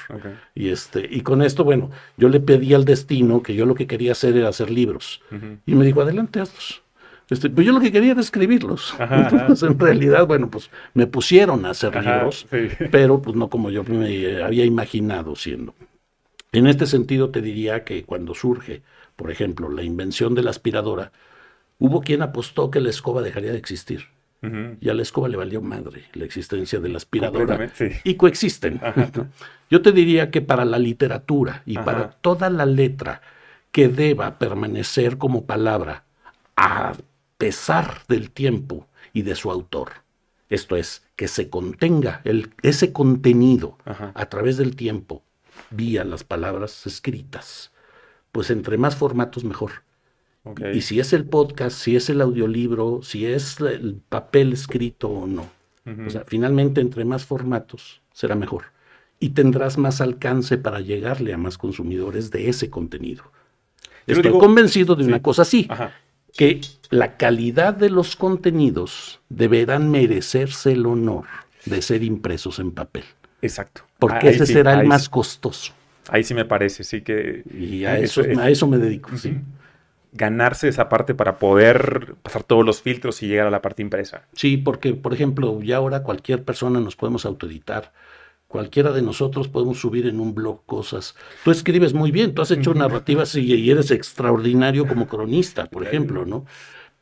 Y 0.55 0.71
este 0.71 1.07
y 1.11 1.21
con 1.21 1.43
esto, 1.43 1.65
bueno, 1.65 1.91
yo 2.17 2.31
le 2.31 2.41
pedí 2.41 2.73
al 2.73 2.87
destino 2.87 3.43
que 3.43 3.55
yo 3.55 3.67
lo 3.67 3.75
que 3.75 3.87
quería 3.87 4.13
hacer 4.13 4.35
era 4.35 4.49
hacer 4.49 4.71
libros. 4.71 5.21
Y 5.67 5.75
me 5.75 5.85
dijo, 5.85 6.01
"Adelante, 6.01 6.41
hazlos." 6.41 6.83
Este, 7.29 7.51
pues 7.51 7.67
yo 7.67 7.75
lo 7.75 7.81
que 7.81 7.93
quería 7.93 8.13
era 8.13 8.23
escribirlos. 8.23 8.95
Entonces, 9.11 9.69
en 9.69 9.79
realidad, 9.79 10.27
bueno, 10.27 10.51
pues 10.51 10.71
me 10.95 11.07
pusieron 11.07 11.67
a 11.67 11.71
hacer 11.73 11.95
libros, 12.03 12.47
pero 12.91 13.21
pues 13.21 13.37
no 13.37 13.51
como 13.51 13.69
yo 13.69 13.85
me 13.85 14.43
había 14.43 14.65
imaginado 14.65 15.37
siendo. 15.37 15.75
En 16.51 16.67
este 16.67 16.87
sentido, 16.87 17.29
te 17.29 17.43
diría 17.43 17.85
que 17.85 18.05
cuando 18.05 18.35
surge, 18.35 18.81
por 19.17 19.31
ejemplo, 19.31 19.69
la 19.69 19.83
invención 19.83 20.35
de 20.35 20.43
la 20.43 20.49
aspiradora, 20.49 21.13
hubo 21.79 22.01
quien 22.01 22.23
apostó 22.23 22.71
que 22.71 22.81
la 22.81 22.91
escoba 22.91 23.23
dejaría 23.23 23.53
de 23.53 23.59
existir. 23.59 24.07
Y 24.81 24.89
a 24.89 24.95
la 24.95 25.03
escoba 25.03 25.29
le 25.29 25.37
valió 25.37 25.61
madre 25.61 26.05
la 26.13 26.25
existencia 26.25 26.79
de 26.79 26.89
la 26.89 26.99
aspiradora. 26.99 27.73
Y 28.05 28.15
coexisten. 28.15 28.81
Yo 29.69 29.83
te 29.83 29.91
diría 29.91 30.31
que 30.31 30.41
para 30.41 30.65
la 30.65 30.79
literatura 30.79 31.63
y 31.67 31.77
para 31.77 32.11
toda 32.11 32.49
la 32.49 32.65
letra 32.65 33.21
que 33.73 33.89
deba 33.89 34.39
permanecer 34.39 35.19
como 35.19 35.45
palabra 35.45 36.05
a 36.57 36.93
pesar 37.37 38.03
del 38.09 38.31
tiempo 38.31 38.87
y 39.13 39.23
de 39.23 39.35
su 39.35 39.51
autor. 39.51 39.91
Esto 40.51 40.77
es, 40.77 41.05
que 41.17 41.27
se 41.27 41.51
contenga 41.51 42.21
el, 42.25 42.53
ese 42.63 42.93
contenido 42.93 43.77
a 43.85 44.27
través 44.27 44.57
del 44.57 44.77
tiempo 44.77 45.23
vía 45.71 46.05
las 46.05 46.23
palabras 46.23 46.87
escritas. 46.87 47.73
Pues 48.31 48.51
entre 48.51 48.79
más 48.79 48.95
formatos 48.95 49.45
mejor. 49.45 49.83
Y 50.73 50.81
si 50.81 51.01
es 51.01 51.13
el 51.13 51.25
podcast, 51.25 51.77
si 51.77 51.97
es 51.97 52.09
el 52.09 52.21
audiolibro, 52.21 53.01
si 53.03 53.27
es 53.27 53.61
el 53.61 54.01
papel 54.09 54.53
escrito 54.53 55.09
o 55.09 55.27
no. 55.27 55.47
O 56.07 56.11
sea, 56.11 56.25
finalmente 56.27 56.81
entre 56.83 57.05
más 57.05 57.25
formatos 57.25 58.03
será 58.13 58.35
mejor. 58.35 58.65
Y 59.21 59.31
tendrás 59.31 59.79
más 59.79 60.01
alcance 60.01 60.59
para 60.59 60.81
llegarle 60.81 61.33
a 61.33 61.39
más 61.39 61.57
consumidores 61.57 62.31
de 62.31 62.49
ese 62.49 62.71
contenido. 62.71 63.25
Estoy 64.07 64.33
convencido 64.39 64.95
de 64.97 65.05
una 65.05 65.21
cosa 65.23 65.43
así, 65.43 65.69
que 66.37 66.61
la 66.91 67.17
calidad 67.17 67.75
de 67.75 67.91
los 67.91 68.17
contenidos 68.17 69.21
deberán 69.29 69.91
merecerse 69.91 70.73
el 70.73 70.87
honor 70.87 71.25
de 71.65 71.83
ser 71.83 72.03
impresos 72.03 72.59
en 72.59 72.71
papel. 72.71 73.05
Exacto. 73.43 73.83
Porque 73.99 74.31
ese 74.31 74.47
será 74.47 74.81
el 74.81 74.87
más 74.87 75.09
costoso. 75.09 75.73
Ahí 76.09 76.25
sí 76.25 76.33
me 76.33 76.45
parece, 76.45 76.85
sí 76.85 77.03
que... 77.03 77.43
Y 77.53 77.85
a 77.85 77.99
eso, 77.99 78.23
a 78.39 78.49
eso 78.49 78.67
me 78.67 78.79
dedico, 78.79 79.17
sí. 79.17 79.37
Ganarse 80.13 80.69
esa 80.69 80.89
parte 80.89 81.15
para 81.15 81.39
poder 81.39 82.15
pasar 82.23 82.43
todos 82.43 82.65
los 82.65 82.81
filtros 82.83 83.23
y 83.23 83.29
llegar 83.29 83.47
a 83.47 83.51
la 83.51 83.63
parte 83.63 83.83
impresa. 83.83 84.27
Sí, 84.33 84.57
porque, 84.57 84.95
por 84.95 85.13
ejemplo, 85.13 85.61
ya 85.63 85.77
ahora 85.77 86.03
cualquier 86.03 86.45
persona 86.45 86.81
nos 86.81 86.97
podemos 86.97 87.27
autoeditar 87.27 87.93
Cualquiera 88.49 88.93
de 88.93 89.03
nosotros 89.03 89.47
podemos 89.47 89.79
subir 89.79 90.07
en 90.07 90.19
un 90.21 90.35
blog 90.35 90.65
cosas. 90.65 91.15
Tú 91.45 91.51
escribes 91.51 91.93
muy 91.93 92.11
bien, 92.11 92.35
tú 92.35 92.41
has 92.41 92.51
hecho 92.51 92.73
narrativas 92.73 93.35
y 93.35 93.71
eres 93.71 93.91
extraordinario 93.91 94.89
como 94.89 95.07
cronista, 95.07 95.67
por 95.67 95.87
ejemplo, 95.87 96.25
¿no? 96.25 96.47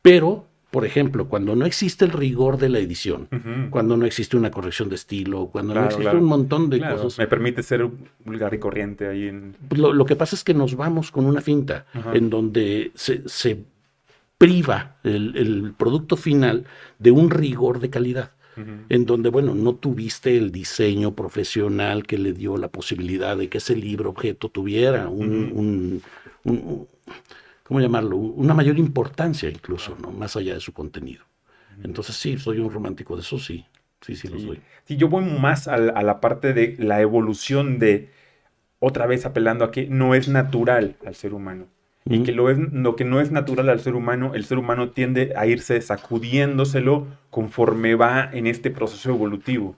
Pero, 0.01 0.46
por 0.71 0.85
ejemplo, 0.85 1.27
cuando 1.27 1.55
no 1.55 1.65
existe 1.65 2.05
el 2.05 2.11
rigor 2.11 2.57
de 2.57 2.69
la 2.69 2.79
edición, 2.79 3.29
cuando 3.69 3.95
no 3.97 4.05
existe 4.05 4.35
una 4.35 4.51
corrección 4.51 4.89
de 4.89 4.95
estilo, 4.95 5.47
cuando 5.47 5.73
no 5.73 5.85
existe 5.85 6.15
un 6.15 6.25
montón 6.25 6.69
de 6.69 6.79
cosas. 6.79 7.17
Me 7.17 7.27
permite 7.27 7.63
ser 7.63 7.87
vulgar 8.25 8.53
y 8.53 8.59
corriente 8.59 9.07
ahí 9.07 9.27
en. 9.27 9.55
Pues 9.67 9.79
lo, 9.79 10.05
que 10.05 10.15
pasa 10.15 10.35
es 10.35 10.43
que 10.43 10.53
nos 10.53 10.75
vamos 10.75 11.11
con 11.11 11.25
una 11.25 11.41
finta 11.41 11.85
en 12.13 12.29
donde 12.29 12.91
se, 12.95 13.65
priva 14.37 14.97
el 15.03 15.73
producto 15.77 16.15
final 16.15 16.65
de 16.99 17.11
un 17.11 17.29
rigor 17.29 17.79
de 17.79 17.89
calidad. 17.89 18.31
En 18.89 19.05
donde, 19.05 19.29
bueno, 19.29 19.53
no 19.53 19.75
tuviste 19.75 20.35
el 20.35 20.51
diseño 20.51 21.13
profesional 21.13 22.07
que 22.07 22.17
le 22.17 22.33
dio 22.33 22.57
la 22.57 22.69
posibilidad 22.69 23.37
de 23.37 23.49
que 23.49 23.59
ese 23.59 23.75
libro 23.75 24.09
objeto 24.09 24.49
tuviera 24.49 25.09
un, 25.09 26.01
¿cómo 27.67 27.81
llamarlo? 27.81 28.15
Una 28.15 28.53
mayor 28.53 28.79
importancia 28.79 29.49
incluso, 29.49 29.97
¿no? 30.01 30.11
Más 30.11 30.35
allá 30.35 30.53
de 30.53 30.59
su 30.61 30.73
contenido. 30.73 31.25
Entonces 31.83 32.15
sí, 32.15 32.37
soy 32.37 32.59
un 32.59 32.71
romántico 32.71 33.15
de 33.15 33.21
eso, 33.21 33.37
sí. 33.37 33.65
Sí, 34.01 34.15
sí, 34.15 34.27
lo 34.27 34.39
soy. 34.39 34.61
Sí, 34.85 34.95
yo 34.95 35.09
voy 35.09 35.25
más 35.25 35.67
a, 35.67 35.77
la 35.77 36.19
parte 36.21 36.53
de 36.53 36.75
la 36.79 37.01
evolución 37.01 37.77
de, 37.77 38.09
otra 38.79 39.05
vez 39.05 39.25
apelando 39.25 39.65
a 39.65 39.71
que 39.71 39.87
no 39.87 40.15
es 40.15 40.27
natural 40.27 40.95
al 41.05 41.15
ser 41.15 41.33
humano 41.33 41.67
y 42.05 42.23
que 42.23 42.31
lo, 42.31 42.49
es, 42.49 42.57
lo 42.57 42.95
que 42.95 43.03
no 43.03 43.19
es 43.19 43.31
natural 43.31 43.67
al 43.67 43.81
ser 43.81 43.95
humano, 43.95 44.33
el 44.33 44.45
ser 44.45 44.59
humano 44.59 44.91
tiende 44.91 45.33
a 45.35 45.45
irse 45.45 45.81
sacudiéndoselo 45.81 47.05
conforme 47.29 47.95
va 47.95 48.29
en 48.31 48.47
este 48.47 48.71
proceso 48.71 49.09
evolutivo. 49.09 49.75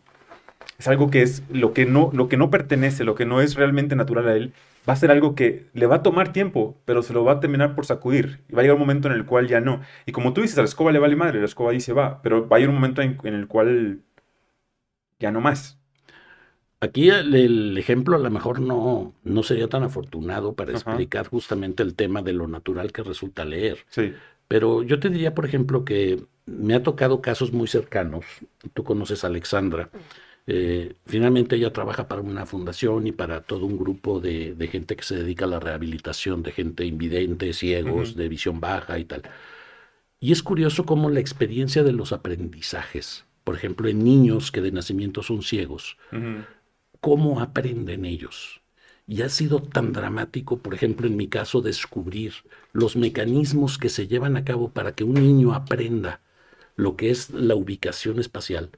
Es 0.77 0.88
algo 0.88 1.10
que 1.10 1.24
es 1.24 1.41
lo 1.50 1.74
que 1.74 1.86
no, 1.88 2.12
lo 2.13 2.29
que 2.29 2.38
no 2.38 2.51
pertenece, 2.51 3.03
lo 3.03 3.15
que 3.15 3.25
no 3.25 3.41
es 3.41 3.55
realmente 3.55 3.96
natural 3.96 4.27
a 4.27 4.36
él, 4.36 4.53
va 4.89 4.93
a 4.93 4.98
ser 4.98 5.12
algo 5.12 5.36
que 5.36 5.67
le 5.74 5.86
va 5.86 5.98
a 5.98 6.03
tomar 6.03 6.34
tiempo, 6.34 6.81
pero 6.86 7.03
se 7.03 7.13
lo 7.13 7.24
va 7.24 7.34
a 7.34 7.39
terminar 7.39 7.75
por 7.75 7.86
sacudir. 7.86 8.41
Y 8.50 8.53
va 8.53 8.62
a 8.62 8.63
llegar 8.63 8.75
un 8.75 8.81
momento 8.81 9.08
en 9.08 9.13
el 9.13 9.25
cual 9.25 9.48
ya 9.48 9.62
no. 9.62 9.81
Y 10.05 10.12
como 10.12 10.34
tú 10.34 10.41
dices, 10.41 10.58
a 10.58 10.62
la 10.62 10.67
escoba 10.67 10.91
le 10.91 11.00
vale 11.00 11.15
madre, 11.15 11.39
la 11.39 11.46
escoba 11.46 11.72
dice 11.72 11.93
va, 11.93 12.22
pero 12.22 12.48
va 12.48 12.58
a 12.58 12.60
llegar 12.60 12.74
un 12.74 12.81
momento 12.81 13.01
en 13.01 13.34
el 13.34 13.48
cual 13.48 14.01
ya 15.19 15.31
no 15.31 15.41
más. 15.41 15.79
Aquí 16.81 17.10
el, 17.10 17.77
ejemplo 17.77 18.15
a 18.15 18.19
lo 18.19 18.29
mejor 18.29 18.62
no, 18.62 19.13
no 19.24 19.43
sería 19.43 19.67
tan 19.67 19.84
afortunado 19.84 20.53
para 20.53 20.72
explicar 20.72 21.27
justamente 21.27 21.84
el 21.84 21.93
tema 21.93 22.22
de 22.22 22.31
lo 22.31 22.48
natural 22.48 22.93
que 22.93 23.03
resulta 23.03 23.43
leer. 23.43 23.79
Sí. 23.89 24.13
Pero 24.48 24.81
yo 24.84 25.00
te 25.00 25.10
diría, 25.10 25.36
por 25.36 25.46
ejemplo, 25.46 25.84
que 25.84 26.24
me 26.46 26.74
ha 26.74 26.81
tocado 26.81 27.22
casos 27.22 27.51
muy 27.51 27.67
cercanos. 27.67 28.25
Tú 28.74 28.86
conoces 28.86 29.24
a 29.24 29.27
Alexandra. 29.27 29.89
Eh, 30.51 30.96
finalmente 31.06 31.58
ella 31.58 31.72
trabaja 31.72 32.08
para 32.08 32.22
una 32.22 32.48
fundación 32.48 33.06
y 33.06 33.12
para 33.12 33.41
todo 33.41 33.68
un 33.68 33.77
grupo 33.77 34.20
de, 34.20 34.56
gente 34.72 34.96
que 34.96 35.03
se 35.03 35.15
dedica 35.15 35.46
a 35.46 35.48
la 35.48 35.60
rehabilitación 35.60 36.41
de 36.41 36.51
gente 36.51 36.86
invidente, 36.86 37.53
ciegos, 37.53 38.15
de 38.15 38.27
visión 38.29 38.60
baja 38.60 38.98
y 38.98 39.06
tal. 39.06 39.22
Y 40.20 40.32
es 40.32 40.41
curioso 40.41 40.88
cómo 40.88 41.12
la 41.12 41.20
experiencia 41.20 41.84
de 41.84 41.94
los 41.94 42.13
aprendizajes, 42.13 43.25
por 43.44 43.56
ejemplo, 43.56 43.89
en 43.89 44.03
niños 44.03 44.51
que 44.51 44.62
de 44.62 44.72
nacimiento 44.72 45.22
son 45.22 45.44
ciegos, 45.44 45.98
cómo 47.00 47.41
aprenden 47.41 48.03
ellos. 48.03 48.62
Y 49.06 49.22
ha 49.22 49.29
sido 49.29 49.62
tan 49.62 49.94
dramático, 49.94 50.58
por 50.58 50.74
ejemplo, 50.74 51.06
en 51.06 51.15
mi 51.15 51.27
caso, 51.27 51.62
descubrir 51.62 52.34
los 52.74 52.96
mecanismos 52.96 53.77
que 53.77 53.89
se 53.89 54.08
llevan 54.08 54.36
a 54.36 54.46
cabo 54.46 54.72
para 54.72 54.96
que 54.96 55.03
un 55.03 55.13
niño 55.13 55.53
aprenda 55.53 56.22
lo 56.75 56.96
que 56.96 57.12
es 57.12 57.29
la 57.29 57.53
ubicación 57.53 58.20
espacial. 58.20 58.72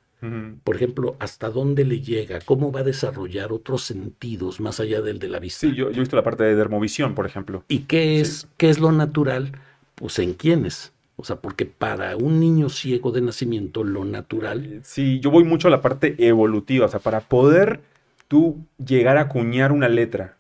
Por 0.64 0.76
ejemplo, 0.76 1.16
hasta 1.18 1.50
dónde 1.50 1.84
le 1.84 2.00
llega, 2.00 2.40
cómo 2.46 2.72
va 2.72 2.82
a 2.82 2.84
desarrollar 2.84 3.52
otros 3.52 3.82
sentidos 3.82 4.60
más 4.60 4.80
allá 4.80 5.02
del 5.02 5.18
de 5.18 5.30
la 5.30 5.40
vista. 5.40 5.68
Sí, 5.68 5.74
yo, 5.74 5.90
he 5.90 5.94
visto 5.94 6.16
la 6.16 6.24
parte 6.24 6.44
de 6.44 6.56
dermovisión, 6.56 7.16
por 7.16 7.26
ejemplo. 7.26 7.64
¿Y 7.68 7.80
qué 7.80 8.22
es, 8.22 8.48
qué 8.58 8.70
es 8.70 8.80
lo 8.80 8.92
natural? 8.92 9.54
Pues 9.96 10.20
en 10.20 10.36
quiénes. 10.36 10.94
O 11.16 11.24
sea, 11.24 11.38
porque 11.38 11.66
para 11.66 12.18
un 12.18 12.40
niño 12.40 12.70
ciego 12.70 13.12
de 13.12 13.22
nacimiento, 13.22 13.84
lo 13.84 14.06
natural. 14.06 14.82
Sí, 14.84 15.20
yo 15.20 15.32
voy 15.32 15.44
mucho 15.44 15.68
a 15.68 15.72
la 15.72 15.82
parte 15.82 16.16
evolutiva. 16.20 16.86
O 16.86 16.90
sea, 16.90 17.00
para 17.00 17.22
poder 17.22 17.82
tú 18.28 18.66
llegar 18.84 19.18
a 19.18 19.22
acuñar 19.22 19.72
una 19.72 19.90
letra, 19.90 20.38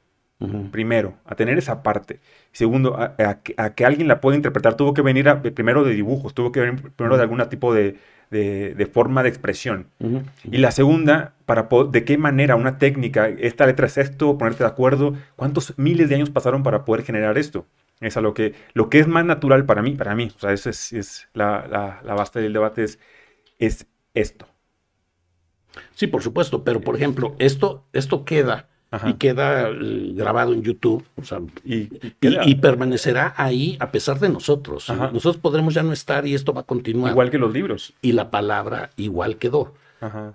primero, 0.71 1.15
a 1.25 1.35
tener 1.35 1.57
esa 1.57 1.83
parte. 1.83 2.19
Segundo, 2.51 2.97
a, 2.97 3.41
que 3.41 3.85
alguien 3.85 4.07
la 4.07 4.21
pueda 4.21 4.35
interpretar, 4.35 4.75
tuvo 4.75 4.93
que 4.93 5.01
venir 5.01 5.27
primero 5.53 5.83
de 5.83 5.93
dibujos, 5.93 6.33
tuvo 6.33 6.51
que 6.51 6.59
venir 6.59 6.91
primero 6.95 7.17
de 7.17 7.23
algún 7.23 7.47
tipo 7.49 7.73
de, 7.73 7.97
forma 8.91 9.23
de 9.23 9.29
expresión. 9.29 9.87
Y 10.43 10.57
la 10.57 10.71
segunda, 10.71 11.33
para 11.45 11.67
de 11.91 12.05
qué 12.05 12.17
manera, 12.17 12.55
una 12.55 12.77
técnica, 12.77 13.27
esta 13.27 13.65
letra 13.65 13.87
es 13.87 13.97
esto, 13.97 14.37
ponerte 14.37 14.63
de 14.63 14.69
acuerdo, 14.69 15.15
cuántos 15.35 15.73
miles 15.77 16.09
de 16.09 16.15
años 16.15 16.29
pasaron 16.29 16.63
para 16.63 16.85
poder 16.85 17.03
generar 17.03 17.37
esto. 17.37 17.65
Es 17.99 18.17
a 18.17 18.21
lo 18.21 18.33
que, 18.33 18.55
lo 18.73 18.89
que 18.89 18.99
es 18.99 19.07
más 19.07 19.25
natural 19.25 19.65
para 19.65 19.81
mí, 19.81 19.91
para 19.91 20.15
mí, 20.15 20.31
o 20.35 20.39
sea, 20.39 20.53
eso 20.53 20.69
es, 20.69 21.27
la, 21.33 21.99
la, 22.03 22.13
base 22.15 22.39
del 22.39 22.53
debate, 22.53 22.83
es, 22.83 22.99
es 23.59 23.85
esto. 24.13 24.47
Sí, 25.93 26.07
por 26.07 26.23
supuesto, 26.23 26.63
pero 26.63 26.81
por 26.81 26.95
ejemplo, 26.95 27.35
esto, 27.37 27.85
esto 27.93 28.25
queda 28.25 28.70
y 29.07 29.13
queda 29.13 29.69
eh, 29.69 30.11
grabado 30.13 30.53
en 30.53 30.63
YouTube 30.63 31.03
y, 31.63 32.55
permanecerá 32.55 33.33
ahí 33.37 33.77
a 33.79 33.91
pesar 33.91 34.19
de 34.19 34.29
nosotros. 34.29 34.89
Nosotros 34.89 35.37
podremos 35.37 35.73
ya 35.73 35.83
no 35.83 35.93
estar 35.93 36.27
y 36.27 36.35
esto 36.35 36.53
va 36.53 36.61
a 36.61 36.65
continuar. 36.65 37.11
Igual 37.11 37.29
que 37.29 37.37
los 37.37 37.53
libros. 37.53 37.93
Y 38.01 38.11
la 38.11 38.29
palabra 38.29 38.91
igual 38.97 39.37
quedó. 39.37 39.73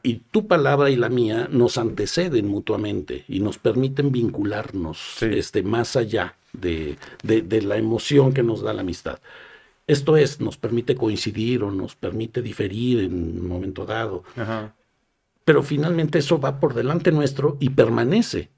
Y 0.03 0.15
tu 0.31 0.47
palabra 0.47 0.91
y 0.91 0.97
la 0.97 1.09
mía 1.09 1.49
nos 1.51 1.77
anteceden 1.77 2.47
mutuamente 2.47 3.25
y 3.29 3.41
nos 3.41 3.59
permiten 3.59 4.13
vincularnos 4.13 5.21
este, 5.23 5.65
más 5.65 5.97
allá 5.97 6.37
de, 6.53 6.97
de, 7.25 7.63
la 7.63 7.77
emoción 7.77 8.33
que 8.33 8.45
nos 8.45 8.63
da 8.63 8.73
la 8.73 8.83
amistad. 8.83 9.19
Esto 9.89 10.17
es, 10.17 10.41
nos 10.41 10.57
permite 10.57 10.95
coincidir 10.95 11.65
o 11.65 11.73
nos 11.73 11.97
permite 11.97 12.43
diferir 12.43 13.01
en 13.01 13.41
un 13.41 13.49
momento 13.49 13.85
dado. 13.85 14.23
Pero 15.47 15.63
finalmente 15.63 16.19
eso 16.19 16.41
va 16.41 16.59
por 16.59 16.75
delante 16.75 17.13
nuestro 17.13 17.57
y 17.61 17.71
permanece. 17.71 18.51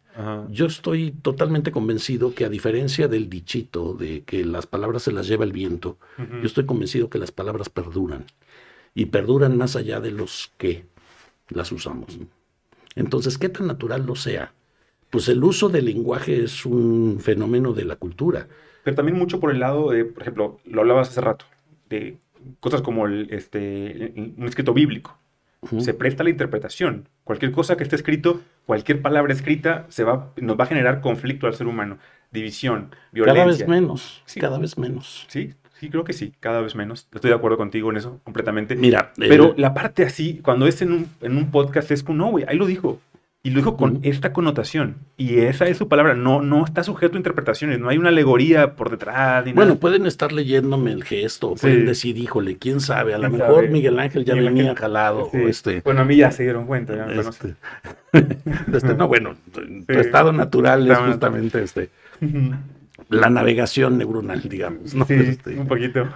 Yo 0.48 0.66
estoy 0.66 1.12
totalmente 1.12 1.70
convencido 1.70 2.34
que 2.34 2.46
a 2.46 2.48
diferencia 2.48 3.06
del 3.06 3.28
dichito 3.28 3.92
de 3.92 4.24
que 4.24 4.44
las 4.44 4.66
palabras 4.66 5.02
se 5.02 5.12
las 5.12 5.28
lleva 5.28 5.44
el 5.44 5.52
viento, 5.52 5.98
yo 6.16 6.46
estoy 6.46 6.64
convencido 6.64 7.10
que 7.10 7.18
las 7.18 7.30
palabras 7.30 7.68
perduran 7.68 8.24
y 8.94 9.06
perduran 9.06 9.56
más 9.56 9.76
allá 9.76 10.00
de 10.00 10.10
los 10.10 10.50
que 10.56 10.86
las 11.50 11.70
usamos. 11.70 12.18
Entonces, 12.96 13.36
¿qué 13.36 13.50
tan 13.50 13.66
natural 13.66 14.06
lo 14.06 14.16
sea? 14.16 14.54
Pues 15.10 15.28
el 15.28 15.44
uso 15.44 15.68
del 15.68 15.84
lenguaje 15.84 16.42
es 16.42 16.64
un 16.64 17.18
fenómeno 17.20 17.74
de 17.74 17.84
la 17.84 17.96
cultura. 17.96 18.48
Pero 18.82 18.96
también 18.96 19.18
mucho 19.18 19.38
por 19.38 19.50
el 19.50 19.60
lado 19.60 19.90
de, 19.90 20.06
por 20.06 20.22
ejemplo, 20.22 20.58
lo 20.64 20.80
hablabas 20.80 21.10
hace 21.10 21.20
rato, 21.20 21.44
de 21.90 22.16
cosas 22.60 22.80
como 22.80 23.06
el, 23.06 23.28
este, 23.30 24.14
un 24.36 24.46
escrito 24.48 24.72
bíblico. 24.72 25.16
Se 25.78 25.92
presta 25.92 26.22
a 26.22 26.24
la 26.24 26.30
interpretación. 26.30 27.08
Cualquier 27.24 27.52
cosa 27.52 27.76
que 27.76 27.82
esté 27.82 27.96
escrito, 27.96 28.40
cualquier 28.64 29.02
palabra 29.02 29.32
escrita, 29.32 29.86
se 29.88 30.04
va, 30.04 30.32
nos 30.36 30.58
va 30.58 30.64
a 30.64 30.68
generar 30.68 31.00
conflicto 31.00 31.46
al 31.46 31.54
ser 31.54 31.66
humano. 31.66 31.98
División, 32.30 32.94
violencia. 33.10 33.44
Cada 33.44 33.56
vez 33.56 33.68
menos, 33.68 34.22
cada 34.38 34.58
vez 34.58 34.78
menos. 34.78 35.26
Sí, 35.28 35.54
Sí, 35.78 35.90
creo 35.90 36.02
que 36.02 36.12
sí, 36.12 36.34
cada 36.40 36.60
vez 36.60 36.74
menos. 36.74 37.06
Estoy 37.14 37.30
de 37.30 37.36
acuerdo 37.36 37.56
contigo 37.56 37.90
en 37.90 37.98
eso, 37.98 38.20
completamente. 38.24 38.74
Mira, 38.74 39.12
pero 39.16 39.54
la 39.56 39.74
parte 39.74 40.02
así, 40.02 40.40
cuando 40.42 40.66
es 40.66 40.82
en 40.82 40.90
un, 40.92 41.06
en 41.20 41.36
un 41.36 41.52
podcast, 41.52 41.92
es 41.92 42.02
como, 42.02 42.18
no, 42.18 42.30
güey, 42.30 42.44
ahí 42.48 42.56
lo 42.56 42.66
dijo. 42.66 43.00
Y 43.42 43.50
lo 43.50 43.56
dijo 43.58 43.76
con 43.76 44.00
esta 44.02 44.32
connotación. 44.32 44.96
Y 45.16 45.38
esa 45.38 45.66
es 45.68 45.78
su 45.78 45.88
palabra. 45.88 46.14
No, 46.14 46.42
no 46.42 46.64
está 46.64 46.82
sujeto 46.82 47.14
a 47.14 47.18
interpretaciones. 47.18 47.78
No 47.78 47.88
hay 47.88 47.96
una 47.96 48.08
alegoría 48.08 48.74
por 48.74 48.90
detrás. 48.90 49.44
bueno, 49.54 49.76
pueden 49.76 50.06
estar 50.06 50.32
leyéndome 50.32 50.92
el 50.92 51.04
gesto. 51.04 51.54
Pueden 51.54 51.86
decir, 51.86 52.18
híjole, 52.18 52.58
quién 52.58 52.80
sabe. 52.80 53.14
A 53.14 53.18
lo 53.18 53.30
mejor 53.30 53.68
Miguel 53.68 53.98
Ángel 53.98 54.24
ya 54.24 54.34
venía 54.34 54.74
jalado. 54.74 55.30
este... 55.32 55.82
Bueno, 55.82 56.00
a 56.00 56.04
mí 56.04 56.16
ya 56.16 56.32
se 56.32 56.42
dieron 56.42 56.66
cuenta. 56.66 56.96
Ya 56.96 57.20
este... 57.20 57.54
este, 58.72 58.94
no, 58.94 59.06
bueno, 59.06 59.36
tu 59.52 59.92
estado 59.92 60.32
natural 60.32 60.90
es 60.90 60.98
justamente 60.98 61.62
este 61.62 61.90
la 63.08 63.30
navegación 63.30 63.98
neuronal, 63.98 64.42
digamos. 64.48 64.90
Sí, 64.90 65.14
este, 65.14 65.58
un 65.58 65.66
poquito. 65.66 66.08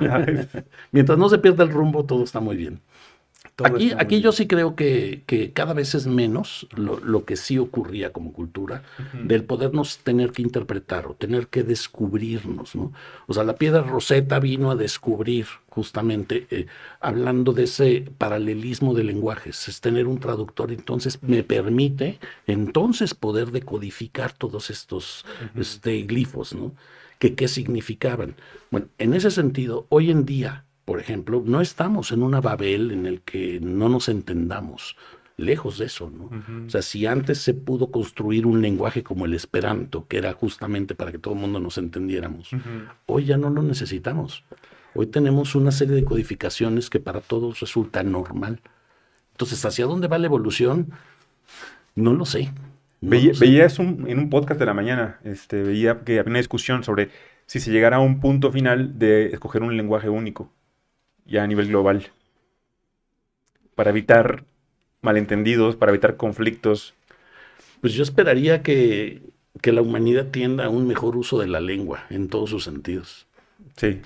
Mientras 0.92 1.18
no 1.18 1.28
se 1.28 1.38
pierda 1.38 1.64
el 1.64 1.70
rumbo, 1.70 2.04
todo 2.04 2.24
está 2.24 2.40
muy 2.40 2.56
bien. 2.56 2.80
Aquí, 3.64 3.92
aquí 3.98 4.20
yo 4.20 4.32
sí 4.32 4.46
creo 4.46 4.74
que, 4.74 5.24
que 5.26 5.52
cada 5.52 5.74
vez 5.74 5.94
es 5.94 6.06
menos 6.06 6.66
lo, 6.74 6.98
lo, 6.98 7.24
que 7.24 7.36
sí 7.36 7.58
ocurría 7.58 8.12
como 8.12 8.32
cultura, 8.32 8.82
del 9.24 9.44
podernos 9.44 9.98
tener 9.98 10.32
que 10.32 10.42
interpretar 10.42 11.06
o 11.06 11.14
tener 11.14 11.48
que 11.48 11.62
descubrirnos, 11.62 12.74
¿no? 12.74 12.92
O 13.26 13.34
sea, 13.34 13.44
la 13.44 13.56
piedra 13.56 13.82
Rosetta 13.82 14.38
vino 14.38 14.70
a 14.70 14.76
descubrir 14.76 15.46
justamente, 15.68 16.46
eh, 16.50 16.66
hablando 17.00 17.52
de 17.52 17.64
ese 17.64 18.04
paralelismo 18.18 18.94
de 18.94 19.04
lenguajes, 19.04 19.68
es 19.68 19.80
tener 19.80 20.06
un 20.06 20.18
traductor, 20.18 20.70
entonces 20.70 21.18
me 21.22 21.42
permite 21.42 22.18
entonces 22.46 23.14
poder 23.14 23.52
decodificar 23.52 24.32
todos 24.32 24.70
estos 24.70 25.24
este, 25.54 26.02
glifos, 26.02 26.54
¿no? 26.54 26.74
Que 27.18 27.34
qué 27.34 27.48
significaban. 27.48 28.34
Bueno, 28.70 28.88
en 28.98 29.14
ese 29.14 29.30
sentido, 29.30 29.86
hoy 29.88 30.10
en 30.10 30.26
día, 30.26 30.64
por 30.84 31.00
ejemplo, 31.00 31.42
no 31.44 31.60
estamos 31.60 32.12
en 32.12 32.22
una 32.22 32.40
Babel 32.40 32.90
en 32.90 33.06
el 33.06 33.20
que 33.22 33.60
no 33.60 33.88
nos 33.88 34.08
entendamos. 34.08 34.96
Lejos 35.38 35.78
de 35.78 35.86
eso, 35.86 36.10
¿no? 36.10 36.30
O 36.66 36.70
sea, 36.70 36.82
si 36.82 37.06
antes 37.06 37.38
se 37.38 37.54
pudo 37.54 37.90
construir 37.90 38.46
un 38.46 38.60
lenguaje 38.60 39.02
como 39.02 39.24
el 39.24 39.34
esperanto, 39.34 40.06
que 40.06 40.18
era 40.18 40.32
justamente 40.34 40.94
para 40.94 41.10
que 41.10 41.18
todo 41.18 41.34
el 41.34 41.40
mundo 41.40 41.58
nos 41.58 41.78
entendiéramos, 41.78 42.50
hoy 43.06 43.24
ya 43.24 43.38
no 43.38 43.48
lo 43.48 43.62
necesitamos. 43.62 44.44
Hoy 44.94 45.06
tenemos 45.06 45.54
una 45.54 45.72
serie 45.72 45.94
de 45.94 46.04
codificaciones 46.04 46.90
que 46.90 47.00
para 47.00 47.20
todos 47.20 47.60
resulta 47.60 48.02
normal. 48.02 48.60
Entonces, 49.32 49.64
¿hacia 49.64 49.86
dónde 49.86 50.06
va 50.06 50.18
la 50.18 50.26
evolución? 50.26 50.92
No 51.94 52.12
lo 52.12 52.26
sé. 52.26 52.52
veía, 53.00 53.64
eso 53.64 53.82
en 53.82 54.18
un 54.18 54.30
podcast 54.30 54.60
de 54.60 54.66
la 54.66 54.74
mañana, 54.74 55.18
este, 55.24 55.62
veía 55.62 56.04
que 56.04 56.18
había 56.18 56.30
una 56.30 56.38
discusión 56.38 56.84
sobre 56.84 57.10
si 57.46 57.58
se 57.58 57.70
llegara 57.70 57.96
a 57.96 58.00
un 58.00 58.20
punto 58.20 58.52
final 58.52 58.98
de 58.98 59.26
escoger 59.26 59.62
un 59.62 59.76
lenguaje 59.76 60.08
único, 60.08 60.52
ya 61.26 61.42
a 61.42 61.46
nivel 61.46 61.68
global, 61.68 62.08
para 63.74 63.90
evitar 63.90 64.44
malentendidos, 65.00 65.76
para 65.76 65.92
evitar 65.92 66.16
conflictos. 66.16 66.94
Pues 67.80 67.94
yo 67.94 68.02
esperaría 68.02 68.62
que, 68.62 69.22
que 69.60 69.72
la 69.72 69.82
humanidad 69.82 70.28
tienda 70.28 70.66
a 70.66 70.68
un 70.68 70.86
mejor 70.86 71.16
uso 71.16 71.38
de 71.38 71.48
la 71.48 71.60
lengua 71.60 72.04
en 72.10 72.28
todos 72.28 72.50
sus 72.50 72.64
sentidos. 72.64 73.26
Sí, 73.76 74.00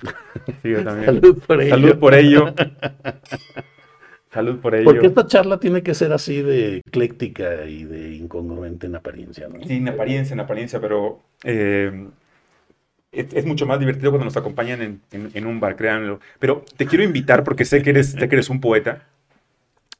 sí, 0.61 0.69
yo 0.69 0.83
también. 0.83 1.05
Salud 1.05 1.39
por 1.45 1.61
ello. 1.61 1.75
Salud 1.75 1.99
por 1.99 2.15
ello. 2.15 2.53
Salud 4.31 4.59
por 4.59 4.75
ello. 4.75 4.85
Porque 4.85 5.07
esta 5.07 5.25
charla 5.25 5.59
tiene 5.59 5.81
que 5.81 5.93
ser 5.93 6.13
así 6.13 6.41
de 6.41 6.77
ecléctica 6.77 7.65
y 7.65 7.85
de 7.85 8.15
incongruente 8.15 8.87
en 8.87 8.95
apariencia, 8.95 9.47
¿no? 9.47 9.63
Sí, 9.65 9.77
en 9.77 9.87
apariencia, 9.87 10.33
en 10.33 10.41
apariencia, 10.41 10.79
pero 10.79 11.21
eh, 11.43 12.07
es, 13.17 13.45
mucho 13.45 13.65
más 13.65 13.79
divertido 13.79 14.11
cuando 14.11 14.25
nos 14.25 14.37
acompañan 14.37 15.01
en, 15.11 15.45
un 15.45 15.59
bar, 15.59 15.75
créanlo. 15.75 16.19
Pero 16.39 16.63
te 16.75 16.85
quiero 16.85 17.03
invitar 17.03 17.43
porque 17.43 17.65
sé 17.65 17.81
que 17.81 17.89
eres, 17.89 18.11
sé 18.11 18.29
que 18.29 18.35
eres 18.35 18.49
un 18.49 18.61
poeta. 18.61 19.03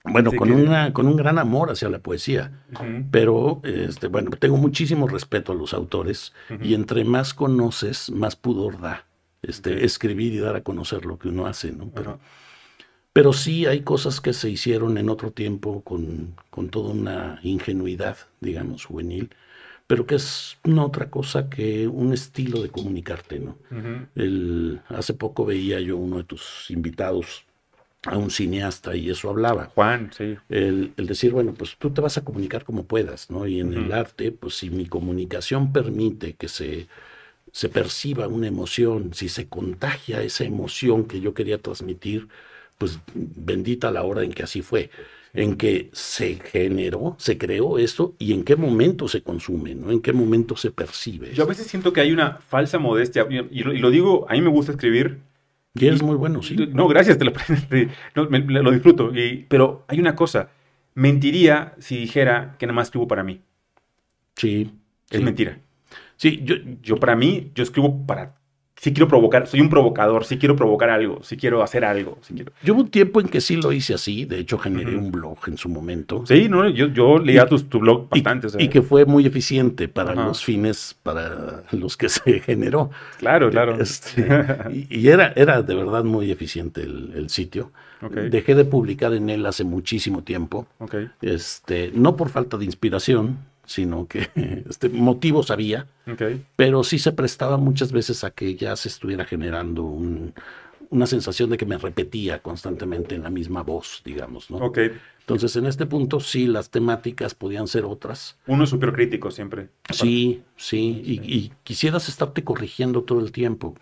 Bueno, 0.04 0.32
con, 0.32 0.52
una, 0.52 0.94
con 0.94 1.08
un 1.08 1.18
gran 1.18 1.38
amor 1.38 1.70
hacia 1.70 1.90
la 1.90 2.00
poesía, 2.00 2.52
pero 3.12 3.62
este, 3.64 4.08
bueno, 4.08 4.32
tengo 4.32 4.56
muchísimo 4.56 5.06
respeto 5.08 5.52
a 5.52 5.56
los 5.56 5.74
autores 5.74 6.34
y 6.62 6.76
entre 6.76 7.04
más 7.04 7.34
conoces, 7.34 8.10
más 8.12 8.38
pudor 8.38 8.80
da 8.80 9.06
este, 9.42 9.84
escribir 9.86 10.34
y 10.34 10.40
dar 10.40 10.56
a 10.56 10.64
conocer 10.64 11.06
lo 11.06 11.18
que 11.18 11.28
uno 11.28 11.46
hace, 11.46 11.72
¿no? 11.72 11.90
Pero, 11.90 12.20
pero 13.12 13.34
sí 13.34 13.66
hay 13.66 13.82
cosas 13.82 14.22
que 14.22 14.34
se 14.34 14.50
hicieron 14.50 14.98
en 14.98 15.10
otro 15.10 15.32
tiempo 15.32 15.82
con, 15.82 16.36
con 16.50 16.70
toda 16.70 16.94
una 16.94 17.40
ingenuidad, 17.44 18.18
digamos, 18.40 18.86
juvenil, 18.86 19.32
pero 19.88 20.06
que 20.06 20.15
es 20.15 20.58
no 20.63 20.86
otra 20.86 21.10
cosa 21.10 21.50
que 21.50 21.88
un 21.88 22.13
estilo 22.13 22.62
de 22.62 22.69
comunicarte, 22.69 23.39
¿no? 23.39 23.58
El, 24.15 24.82
hace 24.89 25.13
poco 25.13 25.45
veía 25.45 25.80
yo 25.80 25.97
uno 25.97 26.17
de 26.17 26.23
tus 26.26 26.69
invitados 26.69 27.45
a 28.06 28.17
un 28.17 28.30
cineasta 28.30 28.95
y 28.95 29.10
eso 29.10 29.30
hablaba. 29.30 29.71
Juan, 29.73 30.12
sí. 30.15 30.38
El, 30.50 30.93
el, 30.97 31.08
decir, 31.08 31.32
bueno, 31.32 31.54
pues 31.54 31.78
tú 31.78 31.89
te 31.89 32.02
vas 32.02 32.17
a 32.17 32.23
comunicar 32.23 32.63
como 32.63 32.84
puedas, 32.84 33.30
¿no? 33.30 33.47
Y 33.47 33.60
en 33.60 33.73
el 33.73 33.91
arte, 33.91 34.32
pues 34.32 34.56
si 34.56 34.69
mi 34.69 34.86
comunicación 34.86 35.73
permite 35.73 36.34
que 36.34 36.47
se 36.47 36.88
se 37.58 37.69
perciba 37.69 38.28
una 38.28 38.47
emoción, 38.47 39.15
si 39.15 39.30
se 39.30 39.47
contagia 39.47 40.21
esa 40.21 40.43
emoción 40.43 41.06
que 41.06 41.21
yo 41.21 41.34
quería 41.34 41.58
transmitir, 41.60 42.28
pues 42.78 43.00
bendita 43.15 43.89
la 43.89 44.04
hora 44.04 44.23
en 44.23 44.32
que 44.32 44.43
así 44.43 44.62
fue, 44.62 44.91
en 45.34 45.56
que 45.56 45.90
se 45.94 46.36
generó, 46.36 47.16
se 47.20 47.38
creó 47.38 47.78
esto 47.78 48.16
y 48.20 48.34
en 48.34 48.44
qué 48.44 48.56
momento 48.56 49.08
se 49.08 49.22
consume, 49.22 49.76
¿no? 49.76 49.92
En 49.92 50.02
qué 50.02 50.13
momento 50.13 50.56
se 50.56 50.72
percibe. 50.72 51.34
Yo 51.34 51.44
a 51.44 51.48
veces 51.48 51.68
siento 51.68 51.94
que 51.94 52.02
hay 52.02 52.12
una 52.12 52.38
falsa 52.38 52.80
modestia, 52.80 53.28
y 53.30 53.63
lo, 53.63 53.90
digo, 53.92 54.26
a 54.30 54.34
mí 54.34 54.42
me 54.42 54.50
gusta 54.50 54.72
escribir. 54.72 55.20
Y 55.74 55.86
eres 55.86 56.02
muy 56.02 56.16
bueno, 56.16 56.42
sí. 56.42 56.56
No, 56.74 56.88
gracias, 56.88 57.18
te 57.18 57.26
lo, 57.26 57.34
lo 58.48 58.72
disfruto. 58.72 59.12
pero 59.48 59.86
hay 59.88 60.00
una 60.00 60.16
cosa, 60.16 60.50
mentiría 60.96 61.76
si 61.78 61.98
dijera 61.98 62.56
que 62.58 62.66
nada 62.66 62.76
más 62.76 62.88
escribo 62.88 63.08
para 63.08 63.24
mí. 63.24 63.42
Sí. 64.36 64.72
Es 65.10 65.22
mentira. 65.22 65.60
Sí, 66.16 66.42
yo, 66.44 66.56
yo 66.82 66.98
para 66.98 67.16
mí, 67.16 67.52
yo 67.54 67.63
escribo 67.63 68.06
para 68.08 68.37
si 68.80 68.94
quiero 68.94 69.08
provocar, 69.08 69.48
soy 69.48 69.60
un 69.60 69.70
provocador, 69.70 70.24
si 70.24 70.38
quiero 70.38 70.56
provocar 70.56 70.92
algo, 70.92 71.24
si 71.24 71.36
quiero 71.36 71.63
hacer 71.63 71.84
algo. 71.84 72.20
Si 72.22 72.36
quiero... 72.36 72.52
Yo 72.63 72.76
hubo 72.76 72.82
un 72.82 72.90
tiempo 72.90 73.20
en 73.20 73.28
que 73.28 73.42
sí 73.42 73.56
lo 73.56 73.72
hice 73.72 73.96
así, 73.96 74.26
de 74.26 74.38
hecho 74.40 74.60
generé 74.60 74.96
un 74.96 75.12
blog 75.12 75.40
en 75.48 75.58
su 75.58 75.68
momento. 75.68 76.24
Sí, 76.28 76.48
no, 76.48 76.70
yo, 76.70 76.88
yo 76.88 77.18
leía 77.18 77.48
tu, 77.48 77.60
tu, 77.63 77.80
blog 77.80 78.08
bastante. 78.08 78.48
Y, 78.60 78.68
que 78.68 78.84
fue 78.84 79.06
muy 79.06 79.26
eficiente 79.26 79.88
para 79.88 80.13
los 80.13 80.44
fines 80.44 80.96
para 81.02 81.63
los 81.72 81.98
que 81.98 82.08
se 82.10 82.40
generó. 82.42 82.92
Claro, 83.18 83.50
claro. 83.50 83.82
Este, 83.82 84.28
y, 84.90 85.08
era, 85.08 85.34
era 85.36 85.63
de 85.63 85.74
verdad 85.74 86.04
muy 86.04 86.32
eficiente 86.32 86.82
el, 86.82 87.30
sitio. 87.30 87.72
Dejé 88.30 88.54
de 88.54 88.63
publicar 88.63 89.12
en 89.13 89.32
él 89.32 89.46
hace 89.48 89.63
muchísimo 89.63 90.22
tiempo. 90.24 90.68
Este, 91.22 91.92
no 91.96 92.16
por 92.16 92.30
falta 92.30 92.58
de 92.58 92.66
inspiración, 92.66 93.40
sino 93.68 94.08
que 94.08 94.30
este, 94.68 94.90
motivos 94.90 95.52
había, 95.52 95.86
pero 96.56 96.84
sí 96.84 96.98
se 96.98 97.12
prestaba 97.12 97.58
muchas 97.58 97.92
veces 97.92 98.24
a 98.24 98.32
que 98.32 98.56
ya 98.56 98.76
se 98.76 98.90
estuviera 98.90 99.26
generando 99.26 99.84
un, 99.84 100.34
una 100.90 101.06
sensación 101.06 101.50
de 101.50 101.58
que 101.58 101.66
me 101.66 101.78
repetía 101.78 102.40
constantemente 102.42 103.14
en 103.14 103.24
la 103.24 103.30
misma 103.30 103.62
voz, 103.62 104.02
digamos, 104.04 104.50
¿no? 104.50 104.58
Ok. 104.58 104.80
Entonces, 105.20 105.58
en 105.58 105.66
este 105.66 105.86
punto, 105.86 106.22
sí, 106.22 106.48
las 106.48 106.70
temáticas 106.70 107.36
podían 107.36 107.68
ser 107.68 107.84
otras. 107.84 108.38
Uno 108.48 108.64
es 108.64 108.70
súper 108.70 108.94
crítico 108.94 109.30
siempre. 109.30 109.68
Sí, 109.92 110.42
sí, 110.56 111.02
y, 111.04 111.52
quisieras 111.66 112.08
estarte 112.08 112.46
corrigiendo 112.46 113.04
todo 113.04 113.20
el 113.20 113.34
tiempo. 113.34 113.76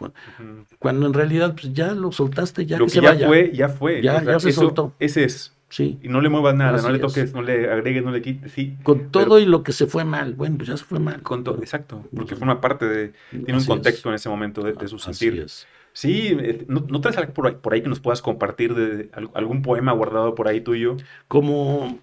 Cuando 0.79 1.05
en 1.05 1.13
realidad 1.13 1.53
pues, 1.53 1.71
ya 1.71 1.91
lo 1.91 2.11
soltaste, 2.11 2.65
ya 2.65 2.79
lo 2.79 2.85
que, 2.85 2.91
se 2.93 3.01
ya 3.01 3.15
fue, 3.27 3.51
ya 3.53 3.69
fue. 3.69 4.01
Ya, 4.01 4.23
ya 4.23 4.39
se 4.39 4.51
soltó. 4.51 4.95
Ese 4.97 5.25
es. 5.25 5.54
Sí. 5.75 5.99
Y 6.01 6.07
no 6.07 6.21
le 6.21 6.29
muevas 6.29 6.55
nada, 6.55 6.81
no 6.81 6.89
le 6.89 6.99
toques, 6.99 7.33
no 7.33 7.41
le 7.41 7.69
agregues, 7.69 8.01
no 8.01 8.11
le 8.11 8.21
quites, 8.21 8.49
sí. 8.53 8.77
Con 8.81 9.11
todo 9.11 9.39
y 9.39 9.45
lo 9.45 9.61
que 9.61 9.73
se 9.73 9.87
fue 9.87 10.05
mal, 10.05 10.33
bueno, 10.33 10.55
pues 10.55 10.69
ya 10.69 10.77
se 10.77 10.85
fue 10.85 10.99
mal. 10.99 11.21
Con 11.21 11.43
todo, 11.43 11.57
exacto, 11.57 12.01
porque 12.15 12.37
forma 12.37 12.61
parte 12.61 12.85
de, 12.85 13.11
tiene 13.29 13.57
un 13.57 13.65
contexto 13.65 14.07
en 14.07 14.15
ese 14.15 14.29
momento 14.29 14.61
de, 14.61 14.71
de 14.71 14.87
su 14.87 14.99
sentir. 14.99 15.45
Sí, 15.91 16.29
eh, 16.39 16.63
¿no, 16.69 16.85
¿no 16.87 17.01
traes 17.01 17.17
algo 17.17 17.33
por 17.33 17.47
ahí, 17.47 17.55
por 17.61 17.73
ahí, 17.73 17.81
que 17.81 17.89
nos 17.89 17.99
puedas 17.99 18.21
compartir 18.21 18.73
de 18.73 19.09
algún 19.33 19.61
poema 19.61 19.91
guardado 19.91 20.33
por 20.33 20.47
ahí 20.47 20.61
tuyo? 20.61 20.95
Como, 21.27 21.99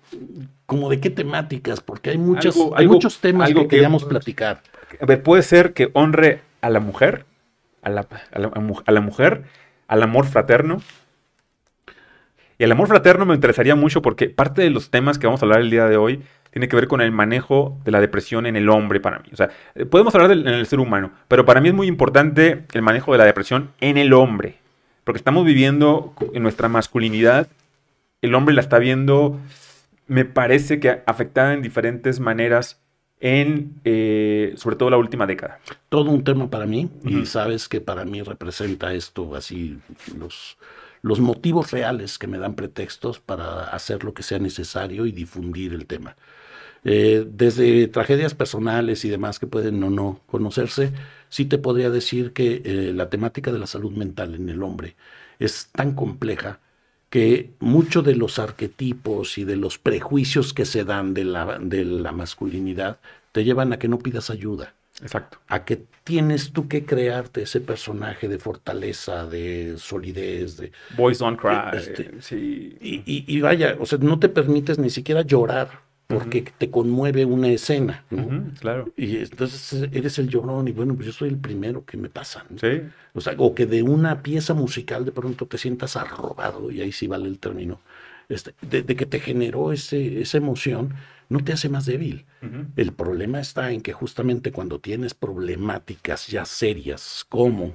como 0.66 0.90
de 0.90 1.00
qué 1.00 1.08
temáticas, 1.08 1.80
porque 1.80 2.10
hay, 2.10 2.18
muchas, 2.18 2.54
hay 2.76 2.86
muchos 2.86 3.20
temas 3.20 3.54
que, 3.54 3.68
queríamos 3.68 4.04
platicar. 4.04 4.60
A 5.00 5.06
ver, 5.06 5.22
puede 5.22 5.42
ser 5.42 5.72
que 5.72 5.88
honre 5.94 6.42
a 6.60 6.68
la 6.68 6.80
mujer, 6.80 7.24
a 7.80 7.88
la, 7.88 8.06
a 8.32 8.38
la, 8.38 8.48
a 8.84 8.92
la 8.92 9.00
mujer, 9.00 9.44
al 9.88 10.02
amor 10.02 10.26
fraterno, 10.26 10.82
el 12.64 12.72
amor 12.72 12.88
fraterno 12.88 13.26
me 13.26 13.34
interesaría 13.34 13.74
mucho 13.74 14.02
porque 14.02 14.28
parte 14.28 14.62
de 14.62 14.70
los 14.70 14.90
temas 14.90 15.18
que 15.18 15.26
vamos 15.26 15.42
a 15.42 15.46
hablar 15.46 15.60
el 15.60 15.70
día 15.70 15.86
de 15.86 15.96
hoy 15.96 16.22
tiene 16.52 16.68
que 16.68 16.76
ver 16.76 16.86
con 16.86 17.00
el 17.00 17.10
manejo 17.12 17.78
de 17.84 17.90
la 17.90 18.00
depresión 18.00 18.46
en 18.46 18.56
el 18.56 18.68
hombre 18.68 19.00
para 19.00 19.18
mí. 19.18 19.28
O 19.32 19.36
sea, 19.36 19.50
eh, 19.74 19.86
podemos 19.86 20.14
hablar 20.14 20.28
del, 20.28 20.46
en 20.46 20.54
el 20.54 20.66
ser 20.66 20.80
humano, 20.80 21.10
pero 21.28 21.44
para 21.44 21.60
mí 21.60 21.68
es 21.68 21.74
muy 21.74 21.86
importante 21.86 22.64
el 22.72 22.82
manejo 22.82 23.12
de 23.12 23.18
la 23.18 23.24
depresión 23.24 23.70
en 23.80 23.96
el 23.96 24.12
hombre. 24.12 24.56
Porque 25.04 25.16
estamos 25.16 25.44
viviendo 25.44 26.14
en 26.32 26.42
nuestra 26.42 26.68
masculinidad, 26.68 27.48
el 28.20 28.34
hombre 28.34 28.54
la 28.54 28.60
está 28.60 28.78
viendo, 28.78 29.40
me 30.06 30.24
parece 30.24 30.78
que 30.78 31.02
afectada 31.06 31.54
en 31.54 31.62
diferentes 31.62 32.20
maneras 32.20 32.80
en, 33.18 33.80
eh, 33.84 34.52
sobre 34.56 34.76
todo 34.76 34.90
la 34.90 34.98
última 34.98 35.26
década. 35.26 35.58
Todo 35.88 36.10
un 36.10 36.22
tema 36.22 36.50
para 36.50 36.66
mí, 36.66 36.90
y 37.04 37.24
sabes 37.24 37.68
que 37.68 37.80
para 37.80 38.04
mí 38.04 38.22
representa 38.22 38.92
esto 38.92 39.34
así 39.34 39.78
los 40.16 40.58
los 41.02 41.20
motivos 41.20 41.70
reales 41.72 42.18
que 42.18 42.26
me 42.28 42.38
dan 42.38 42.54
pretextos 42.54 43.20
para 43.20 43.64
hacer 43.64 44.04
lo 44.04 44.14
que 44.14 44.22
sea 44.22 44.38
necesario 44.38 45.06
y 45.06 45.12
difundir 45.12 45.72
el 45.74 45.86
tema. 45.86 46.16
Eh, 46.84 47.26
desde 47.28 47.86
tragedias 47.88 48.34
personales 48.34 49.04
y 49.04 49.08
demás 49.10 49.38
que 49.38 49.46
pueden 49.46 49.82
o 49.84 49.90
no 49.90 50.20
conocerse, 50.26 50.92
sí 51.28 51.44
te 51.46 51.58
podría 51.58 51.90
decir 51.90 52.32
que 52.32 52.62
eh, 52.64 52.92
la 52.94 53.08
temática 53.10 53.52
de 53.52 53.58
la 53.58 53.66
salud 53.66 53.92
mental 53.92 54.34
en 54.34 54.48
el 54.48 54.62
hombre 54.62 54.96
es 55.38 55.68
tan 55.72 55.94
compleja 55.94 56.60
que 57.10 57.54
muchos 57.60 58.04
de 58.04 58.16
los 58.16 58.38
arquetipos 58.38 59.38
y 59.38 59.44
de 59.44 59.56
los 59.56 59.78
prejuicios 59.78 60.54
que 60.54 60.64
se 60.64 60.84
dan 60.84 61.14
de 61.14 61.24
la, 61.24 61.58
de 61.60 61.84
la 61.84 62.12
masculinidad 62.12 63.00
te 63.32 63.44
llevan 63.44 63.72
a 63.72 63.78
que 63.78 63.88
no 63.88 63.98
pidas 63.98 64.30
ayuda. 64.30 64.74
Exacto. 65.02 65.38
A 65.48 65.64
que 65.64 65.84
tienes 66.04 66.52
tú 66.52 66.68
que 66.68 66.84
crearte 66.84 67.42
ese 67.42 67.60
personaje 67.60 68.28
de 68.28 68.38
fortaleza, 68.38 69.26
de 69.26 69.74
solidez, 69.76 70.56
de... 70.56 70.72
Boys 70.96 71.18
don't 71.18 71.38
cry. 71.38 71.76
Este, 71.76 72.12
sí. 72.20 72.78
y, 72.80 73.02
y, 73.26 73.40
vaya, 73.40 73.76
o 73.78 73.86
sea, 73.86 73.98
no 73.98 74.18
te 74.18 74.28
permites 74.28 74.78
ni 74.78 74.90
siquiera 74.90 75.22
llorar 75.22 75.82
porque 76.14 76.44
te 76.58 76.70
conmueve 76.70 77.24
una 77.24 77.48
escena, 77.48 78.04
¿no? 78.10 78.44
claro. 78.60 78.92
Y 78.96 79.18
entonces 79.18 79.88
eres 79.92 80.18
el 80.18 80.28
llorón 80.28 80.68
y 80.68 80.72
bueno, 80.72 80.94
pues 80.94 81.06
yo 81.06 81.12
soy 81.12 81.30
el 81.30 81.38
primero 81.38 81.84
que 81.84 81.96
me 81.96 82.08
pasa. 82.08 82.44
Sí. 82.60 82.82
O 83.14 83.20
sea, 83.20 83.34
o 83.38 83.54
que 83.54 83.66
de 83.66 83.82
una 83.82 84.22
pieza 84.22 84.54
musical 84.54 85.04
de 85.04 85.12
pronto 85.12 85.46
te 85.46 85.58
sientas 85.58 85.96
arrobado, 85.96 86.70
y 86.70 86.80
ahí 86.80 86.92
sí 86.92 87.06
vale 87.06 87.28
el 87.28 87.38
término, 87.38 87.80
este, 88.28 88.54
de, 88.62 88.84
que 88.84 89.06
te 89.06 89.20
generó 89.20 89.72
ese, 89.72 90.20
esa 90.20 90.38
emoción, 90.38 90.94
no 91.32 91.42
te 91.42 91.52
hace 91.52 91.68
más 91.68 91.86
débil. 91.86 92.26
El 92.76 92.92
problema 92.92 93.40
está 93.40 93.72
en 93.72 93.80
que 93.80 93.92
justamente 93.92 94.52
cuando 94.52 94.80
tienes 94.80 95.14
problemáticas 95.14 96.26
ya 96.26 96.44
serias 96.44 97.24
como 97.28 97.72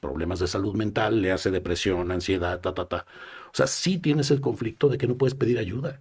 problemas 0.00 0.40
de 0.40 0.46
salud 0.46 0.74
mental, 0.74 1.20
le 1.20 1.32
hace 1.32 1.50
depresión, 1.50 2.10
ansiedad, 2.10 2.60
ta, 2.60 2.72
ta, 2.72 2.86
ta. 2.86 3.06
O 3.52 3.54
sea, 3.54 3.66
sí 3.66 3.98
tienes 3.98 4.30
el 4.30 4.40
conflicto 4.40 4.88
de 4.88 4.96
que 4.96 5.06
no 5.06 5.16
puedes 5.16 5.34
pedir 5.34 5.58
ayuda. 5.58 6.00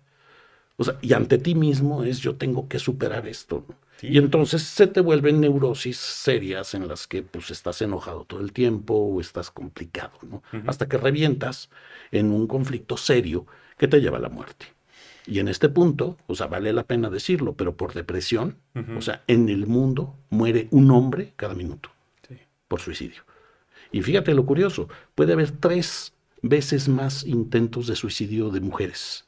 O 0.78 0.86
sea, 0.86 0.98
y 1.02 1.12
ante 1.12 1.38
ti 1.38 1.56
mismo 1.56 2.06
es 2.06 2.20
yo 2.20 2.36
tengo 2.36 2.70
que 2.70 2.80
superar 2.80 3.28
esto. 3.28 3.66
Y 4.02 4.18
entonces 4.18 4.62
se 4.64 4.88
te 4.88 5.02
vuelven 5.02 5.42
neurosis 5.42 5.98
serias 5.98 6.74
en 6.74 6.88
las 6.88 7.06
que 7.06 7.22
pues 7.22 7.52
estás 7.52 7.82
enojado 7.82 8.24
todo 8.24 8.40
el 8.40 8.54
tiempo 8.54 8.94
o 8.94 9.20
estás 9.20 9.52
complicado, 9.52 10.14
¿no? 10.22 10.42
Hasta 10.66 10.88
que 10.88 10.98
revientas 10.98 11.70
en 12.12 12.32
un 12.32 12.48
conflicto 12.48 12.96
serio 12.96 13.46
que 13.78 13.90
te 13.90 14.00
lleva 14.00 14.18
a 14.18 14.22
la 14.22 14.30
muerte. 14.30 14.68
Y 15.26 15.40
en 15.40 15.48
este 15.48 15.70
punto, 15.70 16.18
o 16.28 16.36
sea, 16.36 16.48
vale 16.48 16.74
la 16.74 16.84
pena 16.84 17.10
decirlo, 17.10 17.54
pero 17.54 17.76
por 17.76 17.94
depresión, 17.94 18.58
o 18.98 19.02
sea, 19.02 19.24
en 19.28 19.50
el 19.50 19.68
mundo 19.68 20.16
muere 20.30 20.68
un 20.72 20.92
hombre 20.92 21.34
cada 21.36 21.54
minuto 21.54 21.90
por 22.68 22.80
suicidio. 22.80 23.24
Y 23.92 24.02
fíjate 24.02 24.34
lo 24.34 24.46
curioso, 24.46 24.88
puede 25.16 25.34
haber 25.34 25.52
tres 25.52 26.14
veces 26.42 26.88
más 26.88 27.26
intentos 27.26 27.88
de 27.88 27.96
suicidio 27.96 28.50
de 28.50 28.62
mujeres, 28.62 29.26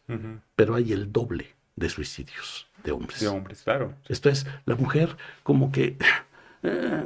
pero 0.56 0.76
hay 0.76 0.94
el 0.94 1.12
doble 1.12 1.48
de 1.76 1.90
suicidios 1.90 2.68
de 2.84 2.92
hombres. 2.92 3.20
De 3.20 3.28
hombres, 3.28 3.64
claro. 3.64 3.94
Esto 4.08 4.30
es, 4.30 4.46
la 4.66 4.76
mujer 4.76 5.18
como 5.44 5.72
que 5.72 5.98
eh, 6.64 7.04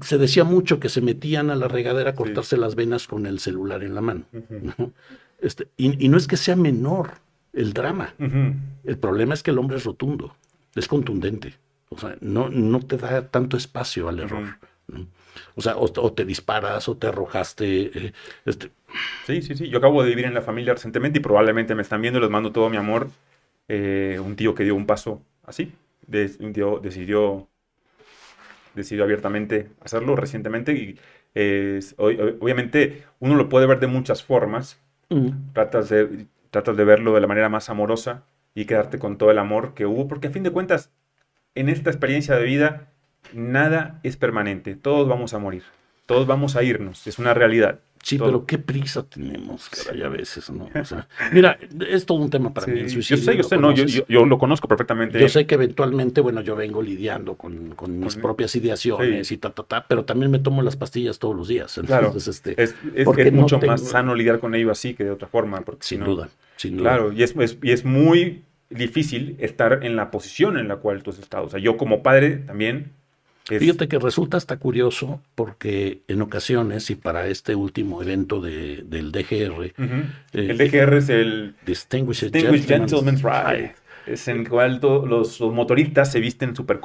se 0.00 0.18
decía 0.18 0.44
mucho 0.44 0.80
que 0.80 0.88
se 0.88 1.00
metían 1.00 1.50
a 1.50 1.56
la 1.56 1.68
regadera 1.68 2.10
a 2.10 2.14
cortarse 2.14 2.56
las 2.56 2.74
venas 2.74 3.06
con 3.06 3.26
el 3.26 3.38
celular 3.38 3.82
en 3.82 3.94
la 3.94 4.00
mano. 4.00 4.24
este, 5.40 5.68
y, 5.76 6.08
no 6.08 6.16
es 6.16 6.26
que 6.26 6.36
sea 6.36 6.56
menor 6.56 7.10
el 7.52 7.72
drama. 7.72 8.14
El 8.84 8.98
problema 8.98 9.34
es 9.34 9.42
que 9.42 9.50
el 9.50 9.58
hombre 9.58 9.76
es 9.76 9.84
rotundo, 9.84 10.34
es 10.74 10.88
contundente. 10.88 11.54
O 11.90 11.98
sea, 11.98 12.16
no, 12.20 12.48
no 12.48 12.80
te 12.80 12.96
da 12.96 13.28
tanto 13.28 13.56
espacio 13.56 14.08
al 14.08 14.20
error. 14.20 14.56
O 15.54 15.60
sea, 15.60 15.76
o, 15.76 16.12
te 16.12 16.24
disparas 16.24 16.88
o 16.88 16.96
te 16.96 17.06
arrojaste. 17.06 18.06
Eh, 18.06 18.12
este. 18.44 18.70
Sí, 19.26 19.42
sí, 19.42 19.54
sí. 19.54 19.68
Yo 19.68 19.78
acabo 19.78 20.02
de 20.02 20.08
vivir 20.08 20.24
en 20.24 20.34
la 20.34 20.42
familia 20.42 20.74
recientemente 20.74 21.18
y 21.18 21.22
probablemente 21.22 21.74
me 21.74 21.82
están 21.82 22.02
viendo, 22.02 22.20
les 22.20 22.30
mando 22.30 22.52
todo 22.52 22.70
mi 22.70 22.76
amor. 22.76 23.08
Eh, 23.68 24.18
un 24.22 24.36
tío 24.36 24.54
que 24.54 24.64
dio 24.64 24.74
un 24.74 24.86
paso 24.86 25.22
así, 25.44 25.72
un 26.40 26.52
tío 26.52 26.80
decidió, 26.80 27.48
decidió 28.74 29.04
abiertamente 29.04 29.70
hacerlo 29.80 30.16
recientemente 30.16 30.72
y 30.72 30.98
obviamente 31.96 33.04
uno 33.20 33.36
lo 33.36 33.48
puede 33.48 33.66
ver 33.66 33.80
de 33.80 33.86
muchas 33.86 34.22
formas. 34.22 34.78
Tratas, 35.52 35.90
de, 35.90 36.26
tratas 36.52 36.76
de 36.76 36.84
verlo 36.84 37.14
de 37.14 37.20
la 37.22 37.26
manera 37.26 37.48
más 37.48 37.70
amorosa 37.70 38.24
y 38.54 38.66
quedarte 38.66 38.98
con 38.98 39.16
todo 39.16 39.30
el 39.30 39.38
amor 39.38 39.72
que 39.72 39.86
hubo, 39.86 40.06
porque 40.06 40.28
a 40.28 40.30
fin 40.30 40.42
de 40.42 40.50
cuentas, 40.50 40.92
en 41.54 41.70
esta 41.70 41.88
experiencia 41.88 42.36
de 42.36 42.44
vida, 42.44 42.92
nada 43.32 44.00
es 44.02 44.18
permanente, 44.18 44.76
todos 44.76 45.08
vamos 45.08 45.32
a 45.32 45.38
morir, 45.38 45.64
todos 46.04 46.26
vamos 46.26 46.54
a 46.54 46.62
irnos, 46.62 47.06
es 47.06 47.18
una 47.18 47.32
realidad. 47.32 47.80
Sí, 48.02 48.18
pero 48.18 48.44
qué 48.44 48.58
prisa 48.58 49.04
tenemos, 49.04 49.68
caray, 49.68 50.02
a 50.02 50.08
veces, 50.08 50.50
¿no? 50.50 50.68
mira, 51.32 51.56
es 51.88 52.04
todo 52.04 52.18
un 52.18 52.30
tema 52.30 52.52
para 52.52 52.66
mí 52.66 52.80
el 52.80 52.90
suicidio. 52.90 53.22
Yo 53.22 53.30
sé, 53.30 53.36
yo 53.36 53.42
sé, 53.44 53.56
no, 53.56 53.72
yo, 53.72 54.26
lo 54.26 54.38
conozco 54.38 54.66
perfectamente. 54.66 55.20
Yo 55.20 55.28
sé 55.28 55.46
que 55.46 55.54
eventualmente, 55.54 56.20
bueno, 56.20 56.40
yo 56.40 56.56
vengo 56.56 56.82
lidiando 56.82 57.36
con, 57.36 57.76
mis 58.00 58.16
propias 58.16 58.56
ideaciones 58.56 59.30
y 59.30 59.38
ta, 59.38 59.50
ta, 59.50 59.62
ta, 59.62 59.86
pero 59.86 60.04
también 60.04 60.32
me 60.32 60.40
tomo 60.40 60.62
las 60.62 60.74
pastillas 60.74 61.20
todos 61.20 61.36
los 61.36 61.46
días. 61.46 61.78
Entonces, 61.78 62.40
claro, 62.42 62.58
este, 62.58 62.60
es, 62.60 62.74
es 62.94 63.08
que 63.08 63.22
es 63.22 63.32
mucho 63.32 63.60
más 63.60 63.80
sano 63.82 64.16
lidiar 64.16 64.40
con 64.40 64.54
ello 64.56 64.72
así 64.72 64.94
que 64.94 65.04
de 65.04 65.10
otra 65.12 65.28
forma. 65.28 65.60
Porque 65.60 65.84
sin 65.84 66.02
duda, 66.02 66.28
sin 66.56 66.78
duda. 66.78 66.90
Claro, 66.90 67.12
y 67.12 67.22
es, 67.22 67.34
y 67.62 67.70
es 67.70 67.84
muy 67.84 68.42
difícil 68.68 69.36
estar 69.38 69.84
en 69.84 69.94
la 69.94 70.10
posición 70.10 70.58
en 70.58 70.66
la 70.66 70.76
cual 70.76 71.04
tú 71.04 71.10
has 71.10 71.20
estado. 71.20 71.44
O 71.44 71.48
sea, 71.48 71.60
yo 71.60 71.76
como 71.76 72.02
padre 72.02 72.38
también 72.38 72.90
Fíjate 73.44 73.88
que 73.88 73.98
resulta 73.98 74.36
hasta 74.36 74.56
curioso 74.58 75.20
porque 75.34 76.02
en 76.06 76.22
ocasiones 76.22 76.90
y 76.90 76.94
para 76.94 77.26
este 77.26 77.54
último 77.54 78.02
evento 78.02 78.40
de, 78.40 78.82
del 78.84 79.10
DGR. 79.10 79.64
Eh, 79.64 80.12
el 80.32 80.58
DGR 80.58 80.94
es 80.94 81.08
el 81.08 81.56
Distinguished, 81.66 82.32
Gentleman's, 82.32 83.22
Ride. 83.22 83.74
Es 84.06 84.28
en 84.28 84.40
el 84.40 84.48
cual 84.48 84.80
los, 84.82 85.40
los 85.40 85.52
motoristas 85.52 86.12
se 86.12 86.20
visten 86.20 86.54
super 86.54 86.80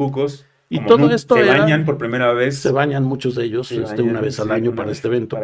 y 0.69 0.85
todo 0.85 1.09
esto 1.11 1.35
se 1.35 1.45
bañan 1.45 1.85
por 1.85 1.97
primera 1.97 2.33
vez. 2.33 2.57
Se 2.57 2.71
bañan 2.71 3.03
muchos 3.03 3.35
de 3.35 3.45
ellos 3.45 3.71
este, 3.71 4.01
una 4.01 4.19
vez 4.19 4.39
al 4.39 4.51
año 4.51 4.75
para 4.75 4.91
este 4.91 5.07
evento. 5.07 5.39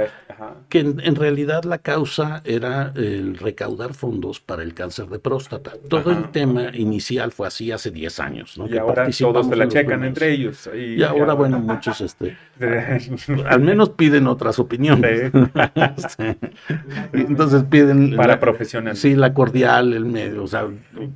que 0.68 0.80
en, 0.80 1.16
realidad 1.16 1.64
la 1.64 1.78
causa 1.78 2.42
era 2.44 2.92
el 2.96 3.38
recaudar 3.38 3.94
fondos 3.94 4.42
para 4.42 4.64
el 4.64 4.74
cáncer 4.74 5.08
de 5.08 5.20
próstata. 5.20 5.74
Todo 5.88 6.12
el 6.12 6.32
tema 6.32 6.76
inicial 6.76 7.32
fue 7.32 7.48
así 7.48 7.72
hace 7.72 7.92
10 7.92 8.20
años. 8.20 8.58
¿no? 8.58 8.68
Y 8.68 8.78
ahora 8.78 9.08
todos 9.10 9.48
se 9.48 9.56
la 9.56 9.68
checan 9.68 10.04
entre 10.04 10.34
ellos. 10.34 10.70
y 10.76 11.02
ahora, 11.04 11.34
bueno, 11.34 11.60
muchos 11.60 12.02
este, 12.02 12.38
al 13.48 13.62
menos 13.62 13.92
piden 13.92 14.28
otras 14.28 14.60
opiniones. 14.60 15.32
Entonces 17.14 17.64
piden... 17.64 18.16
Para 18.16 18.40
profesionales. 18.40 19.00
Sí, 19.00 19.16
la 19.16 19.34
cordial, 19.34 19.94
el 19.94 20.06
medio, 20.06 20.44
o 20.44 20.48
sea, 20.48 20.68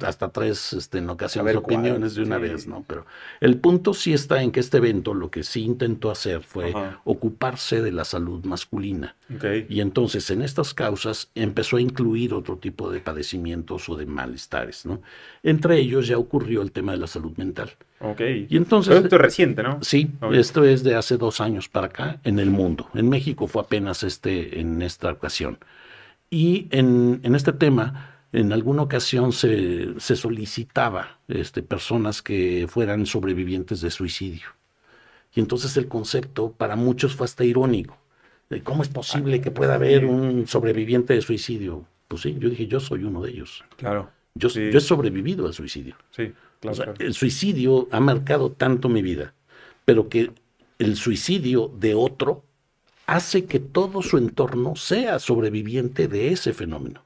hasta 0.06 0.30
tres 0.30 0.74
este, 0.74 1.00
en 1.00 1.10
ocasiones 1.10 1.56
opiniones 1.56 2.16
de 2.16 2.24
una 2.24 2.38
vez, 2.38 2.68
¿no? 2.68 2.86
Pero 2.88 3.06
el 3.42 3.58
punto 3.58 3.94
sí 3.98 4.14
está 4.14 4.42
en 4.42 4.52
que 4.52 4.60
este 4.60 4.78
evento 4.78 5.14
lo 5.14 5.30
que 5.30 5.44
sí 5.44 5.64
intentó 5.64 6.12
hacer 6.12 6.42
fue 6.42 6.74
ocuparse 7.04 7.82
de 7.82 7.92
la 7.92 8.06
salud 8.06 8.44
masculina. 8.46 9.16
Y 9.70 9.82
entonces 9.82 10.30
en 10.30 10.42
estas 10.42 10.74
causas 10.74 11.30
empezó 11.36 11.78
a 11.78 11.82
incluir 11.82 12.34
otro 12.34 12.58
tipo 12.58 12.90
de 12.90 13.00
padecimientos 13.00 13.90
o 13.90 13.96
de 13.96 14.06
malestares, 14.06 14.86
¿no? 14.86 15.02
Entre 15.44 15.78
ellos 15.80 16.08
ya 16.08 16.18
ocurrió 16.18 16.62
el 16.62 16.72
tema 16.72 16.94
de 16.94 17.00
la 17.00 17.08
salud 17.08 17.36
mental. 17.38 17.72
Ok. 18.00 18.22
Y 18.50 18.58
entonces... 18.58 18.96
esto 18.96 19.16
es 19.16 19.22
reciente, 19.22 19.64
¿no? 19.64 19.80
Sí, 19.82 20.12
esto 20.34 20.64
es 20.64 20.84
de 20.84 20.96
hace 20.96 21.18
dos 21.18 21.42
años 21.42 21.68
para 21.68 21.88
acá 21.88 22.20
en 22.24 22.40
el 22.40 22.50
mundo. 22.50 22.90
En 22.94 23.10
México 23.10 23.48
fue 23.48 23.62
apenas 23.62 24.04
este, 24.04 24.60
en 24.60 24.82
esta 24.82 25.12
ocasión. 25.12 25.58
Y 26.30 26.68
en, 26.72 27.22
en 27.24 27.36
este 27.36 27.54
tema 27.54 28.17
en 28.34 28.52
alguna 28.52 28.82
ocasión 28.84 29.32
se, 29.32 30.00
solicitaba 30.00 31.20
este, 31.28 31.64
personas 31.64 32.22
que 32.22 32.68
fueran 32.70 33.06
sobrevivientes 33.06 33.82
de 33.82 33.92
suicidio. 33.92 34.48
Y 35.34 35.40
entonces 35.40 35.78
el 35.78 35.88
concepto 35.88 36.52
para 36.52 36.76
muchos 36.76 37.16
fue 37.16 37.26
hasta 37.26 37.44
irónico. 37.44 37.98
¿Cómo 38.64 38.82
es 38.82 38.90
posible 38.90 39.42
que 39.42 39.52
pueda 39.52 39.76
haber 39.76 40.06
un 40.06 40.48
sobreviviente 40.48 41.14
de 41.14 41.22
suicidio? 41.22 41.86
Pues 42.08 42.22
sí, 42.22 42.38
yo 42.40 42.50
dije, 42.50 42.68
yo 42.68 42.80
soy 42.80 43.04
uno 43.04 43.22
de 43.22 43.32
ellos. 43.32 43.64
Claro. 43.76 44.10
Yo, 44.36 44.50
yo 44.50 44.78
he 44.78 44.82
sobrevivido 44.82 45.48
al 45.48 45.54
suicidio. 45.54 45.96
Sí, 46.12 46.32
claro, 46.60 46.94
El 47.00 47.14
suicidio 47.14 47.88
ha 47.92 48.00
marcado 48.00 48.52
tanto 48.52 48.88
mi 48.88 49.02
vida, 49.02 49.34
pero 49.84 50.08
que 50.08 50.32
el 50.80 50.96
suicidio 50.96 51.72
de 51.78 51.96
otro 51.96 52.44
hace 53.06 53.46
que 53.46 53.60
todo 53.60 54.02
su 54.02 54.18
entorno 54.18 54.76
sea 54.76 55.20
sobreviviente 55.20 56.08
de 56.08 56.32
ese 56.32 56.54
fenómeno. 56.54 57.04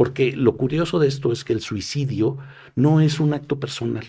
Porque 0.00 0.32
lo 0.32 0.56
curioso 0.56 0.98
de 0.98 1.08
esto 1.08 1.30
es 1.30 1.44
que 1.44 1.52
el 1.52 1.60
suicidio 1.60 2.38
no 2.74 3.02
es 3.02 3.20
un 3.20 3.34
acto 3.34 3.60
personal, 3.60 4.06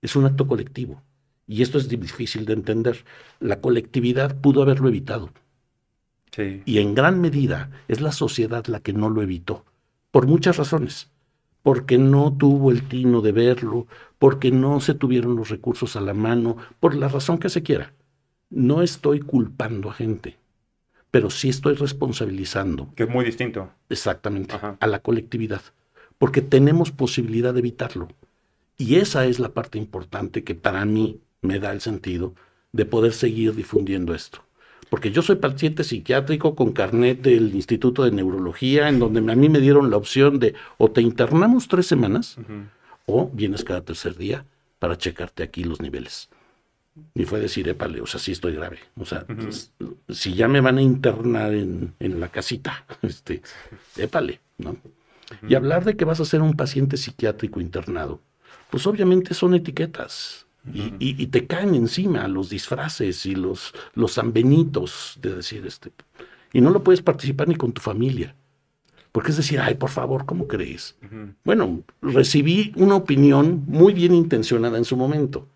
es 0.00 0.14
un 0.14 0.24
acto 0.24 0.46
colectivo. 0.46 1.02
Y 1.48 1.62
esto 1.62 1.78
es 1.78 1.88
difícil 1.88 2.44
de 2.44 2.52
entender. 2.52 3.04
La 3.40 3.60
colectividad 3.60 4.40
pudo 4.40 4.62
haberlo 4.62 4.88
evitado. 4.88 5.30
Y 6.64 6.78
en 6.78 6.94
gran 6.94 7.20
medida 7.20 7.72
es 7.88 8.00
la 8.00 8.12
sociedad 8.12 8.66
la 8.66 8.78
que 8.78 8.92
no 8.92 9.10
lo 9.10 9.20
evitó, 9.20 9.64
por 10.12 10.28
muchas 10.28 10.58
razones. 10.58 11.10
Porque 11.64 11.98
no 11.98 12.32
tuvo 12.32 12.70
el 12.70 12.86
tino 12.86 13.20
de 13.20 13.32
verlo, 13.32 13.88
porque 14.20 14.52
no 14.52 14.78
se 14.78 14.94
tuvieron 14.94 15.34
los 15.34 15.48
recursos 15.48 15.96
a 15.96 16.00
la 16.02 16.14
mano, 16.14 16.56
por 16.78 16.94
la 16.94 17.08
razón 17.08 17.38
que 17.38 17.48
se 17.48 17.64
quiera. 17.64 17.94
No 18.48 18.80
estoy 18.80 19.18
culpando 19.18 19.90
a 19.90 19.94
gente 19.94 20.38
pero 21.16 21.30
sí 21.30 21.48
estoy 21.48 21.76
responsabilizando. 21.76 22.92
Que 22.94 23.04
es 23.04 23.08
muy 23.08 23.24
distinto. 23.24 23.70
Exactamente, 23.88 24.54
a 24.78 24.86
la 24.86 24.98
colectividad, 24.98 25.62
porque 26.18 26.42
tenemos 26.42 26.90
posibilidad 26.90 27.54
de 27.54 27.60
evitarlo. 27.60 28.08
Y 28.76 28.96
esa 28.96 29.24
es 29.24 29.38
la 29.38 29.48
parte 29.48 29.78
importante 29.78 30.44
que 30.44 30.54
para 30.54 30.84
mí 30.84 31.18
me 31.40 31.58
da 31.58 31.72
el 31.72 31.80
sentido 31.80 32.34
de 32.72 32.84
poder 32.84 33.14
seguir 33.14 33.54
difundiendo 33.54 34.14
esto. 34.14 34.42
Porque 34.90 35.10
yo 35.10 35.22
soy 35.22 35.36
paciente 35.36 35.84
psiquiátrico 35.84 36.54
con 36.54 36.72
carnet 36.72 37.22
del 37.22 37.54
Instituto 37.54 38.04
de 38.04 38.10
Neurología, 38.10 38.90
en 38.90 38.98
donde 38.98 39.20
a 39.20 39.36
mí 39.36 39.48
me 39.48 39.60
dieron 39.60 39.88
la 39.88 39.96
opción 39.96 40.38
de 40.38 40.52
o 40.76 40.90
te 40.90 41.00
internamos 41.00 41.66
tres 41.66 41.86
semanas 41.86 42.36
o 43.06 43.30
vienes 43.32 43.64
cada 43.64 43.80
tercer 43.80 44.18
día 44.18 44.44
para 44.78 44.98
checarte 44.98 45.42
aquí 45.42 45.64
los 45.64 45.80
niveles. 45.80 46.28
Y 47.14 47.24
fue 47.24 47.40
decir, 47.40 47.68
épale, 47.68 48.00
o 48.00 48.06
sea, 48.06 48.20
sí 48.20 48.32
estoy 48.32 48.54
grave. 48.54 48.78
O 48.98 49.04
sea, 49.04 49.26
si 50.08 50.34
ya 50.34 50.48
me 50.48 50.60
van 50.60 50.78
a 50.78 50.82
internar 50.82 51.54
en, 51.54 51.94
la 51.98 52.28
casita, 52.28 52.86
este, 53.02 53.42
épale, 53.96 54.40
¿no? 54.58 54.76
Y 55.48 55.54
hablar 55.54 55.84
de 55.84 55.96
que 55.96 56.04
vas 56.04 56.20
a 56.20 56.24
ser 56.24 56.40
un 56.40 56.54
paciente 56.54 56.96
psiquiátrico 56.96 57.60
internado, 57.60 58.20
pues 58.70 58.86
obviamente 58.86 59.34
son 59.34 59.54
etiquetas. 59.54 60.46
y, 60.72 61.26
te 61.28 61.46
caen 61.46 61.74
encima 61.74 62.26
los 62.28 62.50
disfraces 62.50 63.26
y 63.26 63.34
los, 63.34 63.72
los 63.94 64.14
zambenitos 64.14 65.18
de 65.20 65.36
decir, 65.36 65.66
este, 65.66 65.92
y 66.52 66.60
no 66.60 66.70
lo 66.70 66.82
puedes 66.82 67.02
participar 67.02 67.48
ni 67.48 67.56
con 67.56 67.72
tu 67.72 67.80
familia. 67.80 68.34
Porque 69.12 69.30
es 69.30 69.36
decir, 69.36 69.60
ay, 69.60 69.74
por 69.74 69.90
favor, 69.90 70.26
¿cómo 70.26 70.46
crees? 70.46 70.96
Bueno, 71.44 71.82
recibí 72.02 72.72
una 72.76 72.96
opinión 72.96 73.64
muy 73.66 73.94
bien 73.94 74.14
intencionada 74.14 74.76
en 74.76 74.84
su 74.84 74.96
momento 74.96 75.48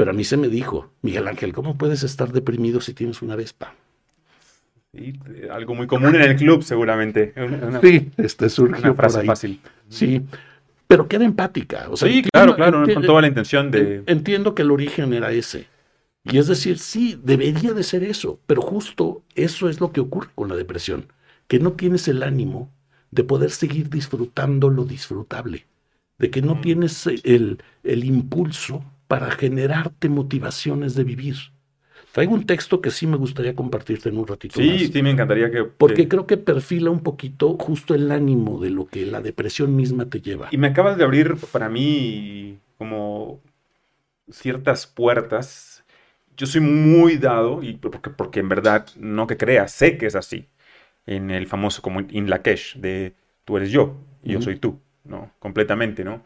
pero 0.00 0.12
a 0.12 0.14
mí 0.14 0.24
se 0.24 0.38
me 0.38 0.48
dijo, 0.48 0.92
Miguel 1.02 1.28
Ángel, 1.28 1.52
¿cómo 1.52 1.76
puedes 1.76 2.02
estar 2.04 2.32
deprimido 2.32 2.80
si 2.80 2.94
tienes 2.94 3.20
una 3.20 3.36
Vespa? 3.36 3.74
Sí, 4.94 5.12
algo 5.50 5.74
muy 5.74 5.86
común 5.86 6.14
en 6.14 6.22
el 6.22 6.36
club, 6.36 6.62
seguramente. 6.62 7.34
sí, 7.82 8.10
este 8.16 8.48
surgió 8.48 8.82
una 8.82 8.94
frase 8.94 9.22
fácil. 9.24 9.60
Sí, 9.90 10.22
pero 10.86 11.06
queda 11.06 11.26
empática. 11.26 11.90
O 11.90 11.98
sí, 11.98 12.22
claro, 12.32 12.56
claro, 12.56 12.82
con 12.94 13.02
toda 13.02 13.20
la 13.20 13.28
intención 13.28 13.70
de... 13.70 14.02
Entiendo 14.06 14.54
que 14.54 14.62
el 14.62 14.70
origen 14.70 15.12
era 15.12 15.32
ese. 15.32 15.66
Y 16.24 16.38
es 16.38 16.46
decir, 16.46 16.78
sí, 16.78 17.20
debería 17.22 17.74
de 17.74 17.82
ser 17.82 18.02
eso, 18.02 18.40
pero 18.46 18.62
justo 18.62 19.22
eso 19.34 19.68
es 19.68 19.80
lo 19.80 19.92
que 19.92 20.00
ocurre 20.00 20.30
con 20.34 20.48
la 20.48 20.56
depresión, 20.56 21.12
que 21.46 21.58
no 21.58 21.72
tienes 21.72 22.08
el 22.08 22.22
ánimo 22.22 22.72
de 23.10 23.22
poder 23.22 23.50
seguir 23.50 23.90
disfrutando 23.90 24.70
lo 24.70 24.86
disfrutable, 24.86 25.66
de 26.16 26.30
que 26.30 26.40
no 26.40 26.54
mm. 26.54 26.60
tienes 26.62 27.06
el, 27.06 27.62
el 27.82 28.04
impulso 28.04 28.82
para 29.10 29.28
generarte 29.32 30.08
motivaciones 30.08 30.94
de 30.94 31.02
vivir. 31.02 31.34
Traigo 32.12 32.32
un 32.32 32.46
texto 32.46 32.80
que 32.80 32.92
sí 32.92 33.08
me 33.08 33.16
gustaría 33.16 33.56
compartirte 33.56 34.08
en 34.08 34.18
un 34.18 34.24
ratito. 34.24 34.54
Sí, 34.54 34.86
sí, 34.86 35.02
me 35.02 35.10
encantaría 35.10 35.50
que... 35.50 35.64
Porque 35.64 36.06
creo 36.06 36.28
que 36.28 36.36
perfila 36.36 36.90
un 36.90 37.00
poquito 37.00 37.56
justo 37.58 37.92
el 37.92 38.12
ánimo 38.12 38.60
de 38.60 38.70
lo 38.70 38.86
que 38.86 39.04
la 39.06 39.20
depresión 39.20 39.74
misma 39.74 40.04
te 40.04 40.20
lleva. 40.20 40.46
Y 40.52 40.58
me 40.58 40.68
acabas 40.68 40.96
de 40.96 41.02
abrir 41.02 41.34
para 41.50 41.68
mí 41.68 42.60
como 42.78 43.40
ciertas 44.30 44.86
puertas. 44.86 45.84
Yo 46.36 46.46
soy 46.46 46.60
muy 46.60 47.16
dado, 47.16 47.64
y 47.64 47.72
porque, 47.72 48.10
porque 48.10 48.38
en 48.38 48.48
verdad, 48.48 48.86
no 48.96 49.26
que 49.26 49.36
creas, 49.36 49.72
sé 49.72 49.98
que 49.98 50.06
es 50.06 50.14
así. 50.14 50.46
En 51.04 51.32
el 51.32 51.48
famoso 51.48 51.82
como 51.82 51.98
In 51.98 52.30
Lakesh, 52.30 52.76
de 52.76 53.14
tú 53.44 53.56
eres 53.56 53.72
yo 53.72 53.96
y 54.22 54.34
yo 54.34 54.40
soy 54.40 54.54
tú, 54.54 54.78
¿no? 55.02 55.32
Completamente, 55.40 56.04
¿no? 56.04 56.22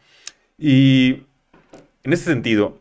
Y 0.58 1.22
en 2.04 2.12
ese 2.12 2.24
sentido, 2.24 2.80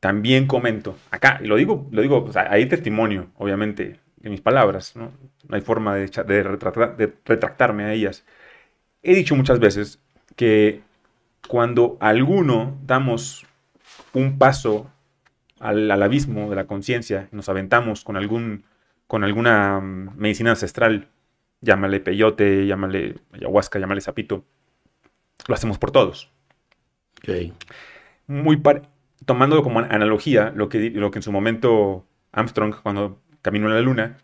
también 0.00 0.46
comento, 0.46 0.96
acá, 1.10 1.38
y 1.42 1.46
lo 1.46 1.56
digo, 1.56 1.86
lo 1.92 2.02
digo, 2.02 2.28
hay 2.34 2.66
testimonio, 2.66 3.28
obviamente, 3.36 4.00
de 4.16 4.30
mis 4.30 4.40
palabras, 4.40 4.96
¿no? 4.96 5.12
hay 5.50 5.60
forma 5.60 5.94
de, 5.94 6.08
de, 6.08 6.42
retractarme 7.24 7.84
a 7.84 7.92
ellas. 7.92 8.24
He 9.02 9.14
dicho 9.14 9.36
muchas 9.36 9.60
veces 9.60 10.00
que 10.34 10.80
cuando 11.46 11.98
alguno 12.00 12.78
damos 12.84 13.46
un 14.12 14.38
paso 14.38 14.90
al, 15.60 15.90
abismo 15.90 16.48
de 16.48 16.56
la 16.56 16.66
conciencia, 16.66 17.28
nos 17.32 17.48
aventamos 17.48 18.02
con, 18.02 18.16
algún, 18.16 18.64
con 19.06 19.24
alguna 19.24 19.78
mm, 19.78 20.16
medicina 20.16 20.50
ancestral, 20.50 21.08
llámale 21.60 22.00
peyote, 22.00 22.66
llámale 22.66 23.16
ayahuasca, 23.32 23.78
llámale 23.78 24.00
sapito, 24.00 24.44
lo 25.46 25.54
hacemos 25.54 25.78
por 25.78 25.90
todos. 25.90 26.30
Okay 27.22 27.52
muy 28.32 28.60
tomando 29.24 29.62
como 29.62 29.80
analogía 29.80 30.52
lo 30.54 30.68
que, 30.68 30.90
lo 30.90 31.10
que 31.10 31.18
en 31.18 31.22
su 31.22 31.32
momento 31.32 32.04
Armstrong, 32.32 32.74
cuando 32.82 33.20
caminó 33.42 33.68
en 33.68 33.74
la 33.74 33.80
luna, 33.80 34.18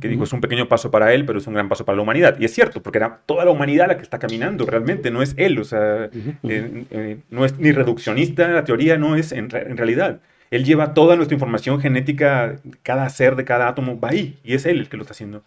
que 0.00 0.08
dijo 0.08 0.24
es 0.24 0.32
un 0.32 0.40
pequeño 0.40 0.68
paso 0.68 0.90
para 0.90 1.12
él, 1.12 1.24
pero 1.26 1.38
es 1.38 1.46
un 1.46 1.54
gran 1.54 1.68
paso 1.68 1.84
para 1.84 1.96
la 1.96 2.02
humanidad. 2.02 2.36
Y 2.40 2.44
es 2.44 2.54
cierto, 2.54 2.82
porque 2.82 2.98
era 2.98 3.20
toda 3.26 3.44
la 3.44 3.50
humanidad 3.50 3.88
la 3.88 3.96
que 3.96 4.02
está 4.02 4.18
caminando, 4.18 4.64
realmente, 4.64 5.10
no 5.10 5.22
es 5.22 5.34
él, 5.36 5.58
o 5.58 5.64
sea, 5.64 6.04
eh, 6.04 6.84
eh, 6.90 7.18
no 7.30 7.44
es 7.44 7.58
ni 7.58 7.72
reduccionista, 7.72 8.48
la 8.48 8.64
teoría 8.64 8.96
no 8.96 9.16
es 9.16 9.32
en, 9.32 9.50
realidad. 9.50 10.20
Él 10.50 10.64
lleva 10.64 10.94
toda 10.94 11.14
nuestra 11.14 11.34
información 11.34 11.80
genética, 11.80 12.56
cada 12.82 13.08
ser 13.10 13.36
de 13.36 13.44
cada 13.44 13.68
átomo 13.68 14.00
va 14.00 14.10
ahí, 14.10 14.38
y 14.42 14.54
es 14.54 14.66
él 14.66 14.78
el 14.78 14.88
que 14.88 14.96
lo 14.96 15.02
está 15.02 15.12
haciendo. 15.12 15.44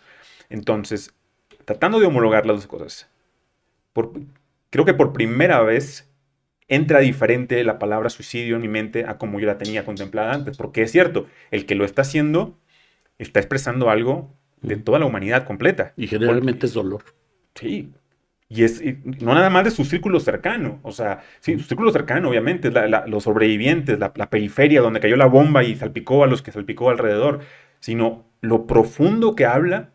Entonces, 0.50 1.14
tratando 1.66 2.00
de 2.00 2.06
homologar 2.06 2.46
las 2.46 2.58
dos 2.58 2.68
cosas, 2.68 3.10
creo 4.70 4.86
que 4.86 4.94
por 4.94 5.14
primera 5.14 5.62
vez 5.62 6.10
entra 6.68 7.00
diferente 7.00 7.64
la 7.64 7.80
palabra 7.80 8.10
suicidio 8.10 8.56
en 8.56 8.62
mi 8.62 8.68
mente 8.68 9.06
a 9.08 9.18
como 9.18 9.40
yo 9.40 9.48
la 9.48 9.58
tenía 9.58 9.86
contemplada 9.86 10.34
antes, 10.34 10.58
porque 10.58 10.84
es 10.84 10.92
cierto, 10.92 11.28
el 11.52 11.66
que 11.66 11.76
lo 11.76 11.86
está 11.86 12.04
haciendo 12.04 12.60
está 13.18 13.40
expresando 13.40 13.90
algo 13.90 14.34
de 14.62 14.78
toda 14.78 15.00
la 15.00 15.06
humanidad 15.06 15.46
completa. 15.46 15.94
Y 15.98 16.08
generalmente 16.08 16.66
es 16.66 16.74
dolor. 16.74 17.04
Sí. 17.56 17.92
Y 18.50 18.64
es 18.64 18.82
no 19.04 19.34
nada 19.34 19.50
más 19.50 19.64
de 19.64 19.72
su 19.72 19.84
círculo 19.84 20.20
cercano, 20.20 20.80
o 20.84 20.92
sea, 20.92 21.24
sí, 21.40 21.58
su 21.58 21.66
círculo 21.66 21.92
cercano, 21.92 22.30
obviamente, 22.30 22.72
los 23.08 23.24
sobrevivientes, 23.24 23.98
la, 23.98 24.14
periferia 24.30 24.82
donde 24.82 25.00
cayó 25.00 25.16
la 25.16 25.26
bomba 25.26 25.64
y 25.64 25.76
salpicó 25.76 26.24
a 26.24 26.28
los 26.28 26.44
que 26.44 26.52
salpicó 26.52 26.92
alrededor, 26.92 27.40
sino 27.80 28.26
lo 28.42 28.68
profundo 28.68 29.36
que 29.36 29.46
habla 29.46 29.90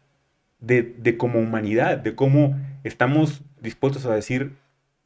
de, 0.58 0.82
de 0.82 1.16
como 1.16 1.38
humanidad, 1.38 1.98
de 1.98 2.16
cómo 2.16 2.58
estamos 2.82 3.42
dispuestos 3.60 4.06
a 4.06 4.14
decir, 4.14 4.56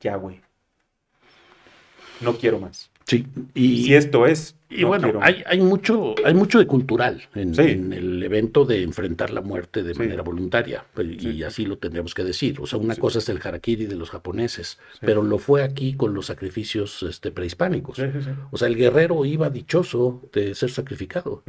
ya, 0.01 0.17
güey, 0.17 0.41
no 2.23 2.37
quiero 2.37 2.59
más. 2.59 2.91
Sí, 3.05 3.27
y 3.55 3.85
si 3.85 3.95
esto 3.95 4.27
es. 4.27 4.55
Y 4.71 4.85
bueno, 4.85 5.19
hay, 5.21 5.43
hay, 5.47 5.61
mucho, 5.61 6.15
hay 6.25 6.33
mucho 6.33 6.59
de 6.59 6.67
cultural 6.67 7.23
en, 7.35 7.93
el 7.93 8.23
evento 8.23 8.65
de 8.65 8.83
enfrentar 8.83 9.31
la 9.31 9.43
muerte 9.43 9.83
de 9.83 9.93
manera 9.93 10.23
voluntaria, 10.23 10.87
pues, 10.95 11.23
y 11.23 11.43
así 11.43 11.67
lo 11.67 11.77
tendríamos 11.77 12.15
que 12.15 12.25
decir. 12.25 12.59
O 12.59 12.67
sea, 12.67 12.79
una 12.79 12.97
cosa 12.97 13.19
es 13.19 13.29
el 13.29 13.41
harakiri 13.43 13.85
de 13.85 13.97
los 13.97 14.11
japoneses, 14.11 14.79
pero 15.01 15.23
lo 15.23 15.39
fue 15.39 15.63
aquí 15.63 15.95
con 15.95 16.15
los 16.15 16.27
sacrificios 16.27 17.03
este, 17.03 17.31
prehispánicos. 17.33 17.99
O 18.51 18.57
sea, 18.57 18.69
el 18.69 18.77
guerrero 18.77 19.25
iba 19.27 19.51
dichoso 19.51 20.23
de 20.33 20.55
ser 20.55 20.71
sacrificado. 20.71 21.43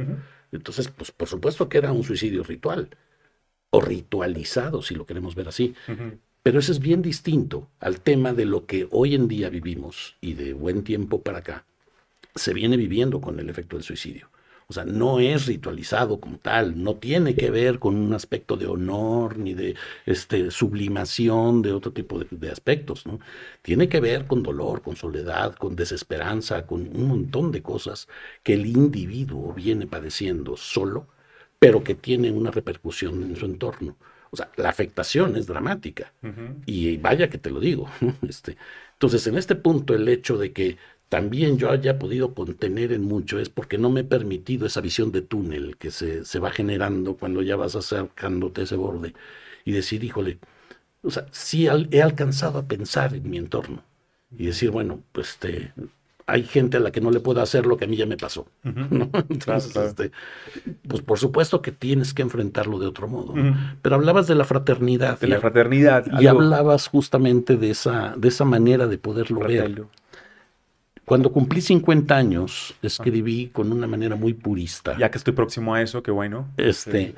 Entonces, 0.52 0.88
pues 0.88 1.10
por 1.10 1.28
supuesto 1.28 1.68
que 1.68 1.78
era 1.78 1.92
un 1.92 2.04
suicidio 2.04 2.42
ritual, 2.42 2.90
o 3.74 3.80
ritualizado, 3.80 4.82
si 4.82 4.94
lo 4.94 5.04
queremos 5.04 5.34
ver 5.34 5.48
así. 5.48 5.74
Pero 6.44 6.58
eso 6.58 6.72
es 6.72 6.78
bien 6.78 7.00
distinto 7.00 7.70
al 7.80 8.02
tema 8.02 8.34
de 8.34 8.44
lo 8.44 8.66
que 8.66 8.86
hoy 8.90 9.14
en 9.14 9.28
día 9.28 9.48
vivimos 9.48 10.16
y 10.20 10.34
de 10.34 10.52
buen 10.52 10.84
tiempo 10.84 11.22
para 11.22 11.38
acá 11.38 11.64
se 12.34 12.52
viene 12.52 12.76
viviendo 12.76 13.22
con 13.22 13.40
el 13.40 13.48
efecto 13.48 13.76
del 13.76 13.82
suicidio. 13.82 14.28
O 14.66 14.74
sea, 14.74 14.84
no 14.84 15.20
es 15.20 15.46
ritualizado 15.46 16.20
como 16.20 16.36
tal, 16.36 16.82
no 16.82 16.96
tiene 16.96 17.34
que 17.34 17.50
ver 17.50 17.78
con 17.78 17.96
un 17.96 18.12
aspecto 18.12 18.58
de 18.58 18.66
honor 18.66 19.38
ni 19.38 19.54
de 19.54 19.74
este, 20.04 20.50
sublimación 20.50 21.62
de 21.62 21.72
otro 21.72 21.92
tipo 21.94 22.18
de, 22.18 22.50
aspectos. 22.50 23.04
Tiene 23.62 23.88
que 23.88 24.00
ver 24.00 24.26
con 24.26 24.42
dolor, 24.42 24.82
con 24.82 24.96
soledad, 24.96 25.54
con 25.54 25.76
desesperanza, 25.76 26.66
con 26.66 26.82
un 26.94 27.08
montón 27.08 27.52
de 27.52 27.62
cosas 27.62 28.06
que 28.42 28.52
el 28.52 28.66
individuo 28.66 29.54
viene 29.54 29.86
padeciendo 29.86 30.58
solo, 30.58 31.08
pero 31.58 31.82
que 31.82 31.94
tiene 31.94 32.30
una 32.30 32.50
repercusión 32.50 33.22
en 33.22 33.36
su 33.36 33.46
entorno. 33.46 33.96
O 34.34 34.36
sea, 34.36 34.50
la 34.56 34.68
afectación 34.68 35.36
es 35.36 35.46
dramática. 35.46 36.12
Y 36.66 36.96
vaya 36.96 37.30
que 37.30 37.38
te 37.38 37.50
lo 37.50 37.60
digo. 37.60 37.88
Este, 38.28 38.56
entonces, 38.94 39.26
en 39.28 39.38
este 39.38 39.54
punto, 39.54 39.94
el 39.94 40.08
hecho 40.08 40.36
de 40.36 40.52
que 40.52 40.76
también 41.08 41.56
yo 41.56 41.70
haya 41.70 42.00
podido 42.00 42.34
contener 42.34 42.92
en 42.92 43.02
mucho 43.02 43.38
es 43.38 43.48
porque 43.48 43.78
no 43.78 43.90
me 43.90 44.00
he 44.00 44.04
permitido 44.04 44.66
esa 44.66 44.80
visión 44.80 45.12
de 45.12 45.22
túnel 45.22 45.76
que 45.76 45.92
se, 45.92 46.24
se 46.24 46.38
va 46.40 46.50
generando 46.50 47.16
cuando 47.16 47.42
ya 47.42 47.54
vas 47.54 47.76
acercándote 47.76 48.62
a 48.62 48.64
ese 48.64 48.74
borde 48.76 49.14
y 49.64 49.70
decir, 49.72 50.02
híjole, 50.02 50.38
o 51.02 51.10
sea, 51.10 51.26
sí 51.30 51.68
he 51.68 52.02
alcanzado 52.02 52.58
a 52.58 52.66
pensar 52.66 53.14
en 53.14 53.30
mi 53.30 53.38
entorno 53.38 53.84
y 54.36 54.46
decir, 54.46 54.70
bueno, 54.70 55.04
pues 55.12 55.30
este, 55.30 55.72
hay 56.26 56.44
gente 56.44 56.78
a 56.78 56.80
la 56.80 56.90
que 56.90 57.00
no 57.00 57.10
le 57.10 57.20
puedo 57.20 57.40
hacer 57.40 57.66
lo 57.66 57.76
que 57.76 57.84
a 57.84 57.88
mí 57.88 57.96
ya 57.96 58.06
me 58.06 58.16
pasó. 58.16 58.46
Entonces, 58.64 59.76
este, 59.76 60.10
pues 60.88 61.02
por 61.02 61.18
supuesto 61.18 61.60
que 61.60 61.72
tienes 61.72 62.14
que 62.14 62.22
enfrentarlo 62.22 62.78
de 62.78 62.86
otro 62.86 63.08
modo. 63.08 63.34
Pero 63.82 63.94
hablabas 63.94 64.26
de 64.26 64.34
la 64.34 64.44
fraternidad. 64.44 65.18
De 65.20 65.28
la 65.28 65.40
fraternidad. 65.40 66.06
Y 66.20 66.26
hablabas 66.26 66.88
justamente 66.88 67.56
de 67.56 67.70
esa, 67.70 68.14
de 68.16 68.28
esa 68.28 68.44
manera 68.44 68.86
de 68.86 68.98
poderlo 68.98 69.40
ver. 69.40 69.84
Cuando 71.04 71.30
cumplí 71.32 71.60
50 71.60 72.16
años, 72.16 72.74
escribí 72.80 73.48
con 73.48 73.70
una 73.70 73.86
manera 73.86 74.16
muy 74.16 74.32
purista. 74.32 74.96
Ya 74.98 75.10
que 75.10 75.18
estoy 75.18 75.34
próximo 75.34 75.74
a 75.74 75.82
eso, 75.82 76.02
qué 76.02 76.10
bueno. 76.10 76.48
Este, 76.56 77.14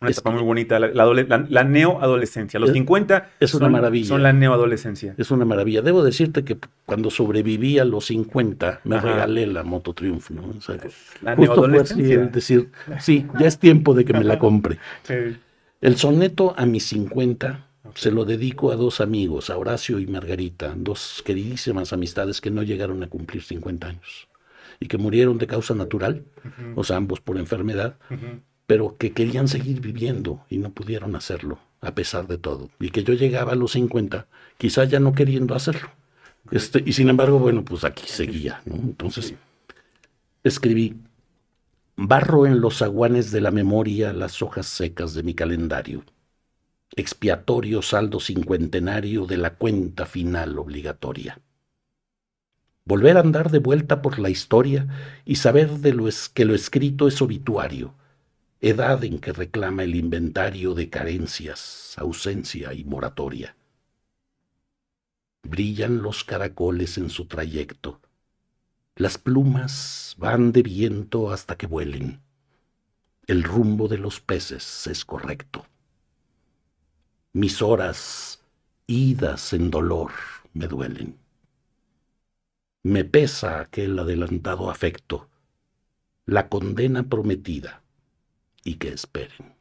una 0.00 0.10
etapa 0.10 0.30
muy 0.30 0.42
bonita, 0.42 0.78
la, 0.78 0.88
la, 0.92 1.64
neoadolescencia. 1.64 2.60
Los 2.60 2.72
50 2.72 3.30
es 3.40 3.54
una 3.54 3.68
maravilla. 3.68 4.08
son 4.08 4.22
la 4.22 4.32
neoadolescencia. 4.32 5.14
Es 5.16 5.30
una 5.30 5.44
maravilla. 5.44 5.82
Debo 5.82 6.02
decirte 6.02 6.44
que 6.44 6.58
cuando 6.84 7.10
sobreviví 7.10 7.78
a 7.78 7.84
los 7.84 8.06
50, 8.06 8.80
me 8.84 9.00
regalé 9.00 9.46
la 9.46 9.62
Moto 9.62 9.94
Triumph, 9.94 10.30
¿no? 10.30 10.54
la 11.22 11.36
neoadolescencia. 11.36 12.22
es 12.22 12.32
decir, 12.32 12.70
sí, 13.00 13.26
ya 13.38 13.46
es 13.46 13.58
tiempo 13.58 13.94
de 13.94 14.04
que 14.04 14.12
me 14.12 14.24
la 14.24 14.38
compre. 14.38 14.78
El 15.80 15.96
soneto 15.96 16.54
a 16.56 16.64
mis 16.64 16.86
50 16.86 17.66
se 17.94 18.10
lo 18.10 18.24
dedico 18.24 18.72
a 18.72 18.76
dos 18.76 19.00
amigos, 19.00 19.50
a 19.50 19.58
Horacio 19.58 19.98
y 19.98 20.06
Margarita, 20.06 20.72
dos 20.76 21.22
queridísimas 21.24 21.92
amistades 21.92 22.40
que 22.40 22.50
no 22.50 22.62
llegaron 22.62 23.02
a 23.02 23.08
cumplir 23.08 23.42
50 23.42 23.88
años 23.88 24.28
y 24.80 24.86
que 24.86 24.98
murieron 24.98 25.38
de 25.38 25.46
causa 25.46 25.74
natural, 25.74 26.24
o 26.74 26.84
sea, 26.84 26.96
ambos 26.96 27.20
por 27.20 27.38
enfermedad 27.38 27.96
pero 28.66 28.96
que 28.96 29.12
querían 29.12 29.48
seguir 29.48 29.80
viviendo 29.80 30.44
y 30.48 30.58
no 30.58 30.70
pudieron 30.70 31.16
hacerlo, 31.16 31.58
a 31.80 31.94
pesar 31.94 32.26
de 32.26 32.38
todo. 32.38 32.70
Y 32.80 32.90
que 32.90 33.04
yo 33.04 33.14
llegaba 33.14 33.52
a 33.52 33.56
los 33.56 33.72
50, 33.72 34.26
quizás 34.58 34.88
ya 34.88 35.00
no 35.00 35.12
queriendo 35.12 35.54
hacerlo. 35.54 35.90
Este, 36.50 36.82
y 36.84 36.92
sin 36.92 37.08
embargo, 37.08 37.38
bueno, 37.38 37.64
pues 37.64 37.84
aquí 37.84 38.06
seguía. 38.06 38.62
Entonces, 38.66 39.34
escribí, 40.42 40.96
barro 41.96 42.46
en 42.46 42.60
los 42.60 42.82
aguanes 42.82 43.30
de 43.30 43.40
la 43.40 43.50
memoria 43.50 44.12
las 44.12 44.42
hojas 44.42 44.66
secas 44.66 45.14
de 45.14 45.22
mi 45.22 45.34
calendario, 45.34 46.04
expiatorio 46.96 47.82
saldo 47.82 48.20
cincuentenario 48.20 49.26
de 49.26 49.36
la 49.36 49.54
cuenta 49.54 50.06
final 50.06 50.58
obligatoria. 50.58 51.40
Volver 52.86 53.16
a 53.16 53.20
andar 53.20 53.50
de 53.50 53.60
vuelta 53.60 54.02
por 54.02 54.18
la 54.18 54.28
historia 54.28 54.86
y 55.24 55.36
saber 55.36 55.70
de 55.78 55.94
lo 55.94 56.06
es, 56.06 56.28
que 56.28 56.44
lo 56.44 56.54
escrito 56.54 57.08
es 57.08 57.22
obituario, 57.22 57.94
edad 58.66 59.04
en 59.04 59.18
que 59.18 59.34
reclama 59.34 59.82
el 59.82 59.94
inventario 59.94 60.72
de 60.72 60.88
carencias, 60.88 61.92
ausencia 61.98 62.72
y 62.72 62.82
moratoria. 62.84 63.56
Brillan 65.42 66.00
los 66.00 66.24
caracoles 66.24 66.96
en 66.96 67.10
su 67.10 67.26
trayecto, 67.26 68.00
las 68.96 69.18
plumas 69.18 70.14
van 70.16 70.52
de 70.52 70.62
viento 70.62 71.30
hasta 71.30 71.58
que 71.58 71.66
vuelen. 71.66 72.22
El 73.26 73.42
rumbo 73.42 73.86
de 73.86 73.98
los 73.98 74.20
peces 74.20 74.86
es 74.86 75.04
correcto. 75.04 75.66
Mis 77.34 77.60
horas, 77.60 78.42
idas 78.86 79.52
en 79.52 79.70
dolor, 79.70 80.12
me 80.54 80.68
duelen. 80.68 81.18
Me 82.82 83.04
pesa 83.04 83.60
aquel 83.60 83.98
adelantado 83.98 84.70
afecto, 84.70 85.28
la 86.24 86.48
condena 86.48 87.02
prometida 87.02 87.83
y 88.64 88.74
que 88.74 88.88
esperen. 88.88 89.54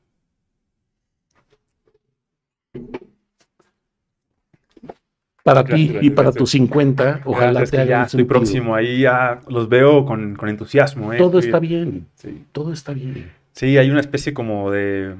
Para 5.44 5.66
ti 5.66 5.98
y 6.02 6.10
para 6.10 6.32
tus 6.32 6.52
50, 6.52 7.22
ojalá 7.26 7.66
te 7.66 7.86
ya 7.86 8.04
estoy 8.04 8.24
próximo, 8.24 8.76
ahí 8.76 9.02
ya 9.02 9.42
los 9.50 9.68
veo 9.68 10.06
con, 10.06 10.38
entusiasmo. 10.48 11.12
¿eh? 11.12 11.18
Todo 11.18 11.40
está 11.40 11.60
bien, 11.60 12.08
todo 12.54 12.72
está 12.72 12.94
bien. 12.94 13.30
Sí, 13.52 13.78
hay 13.78 13.92
una 13.92 14.00
especie 14.00 14.34
como 14.34 14.72
de, 14.72 15.16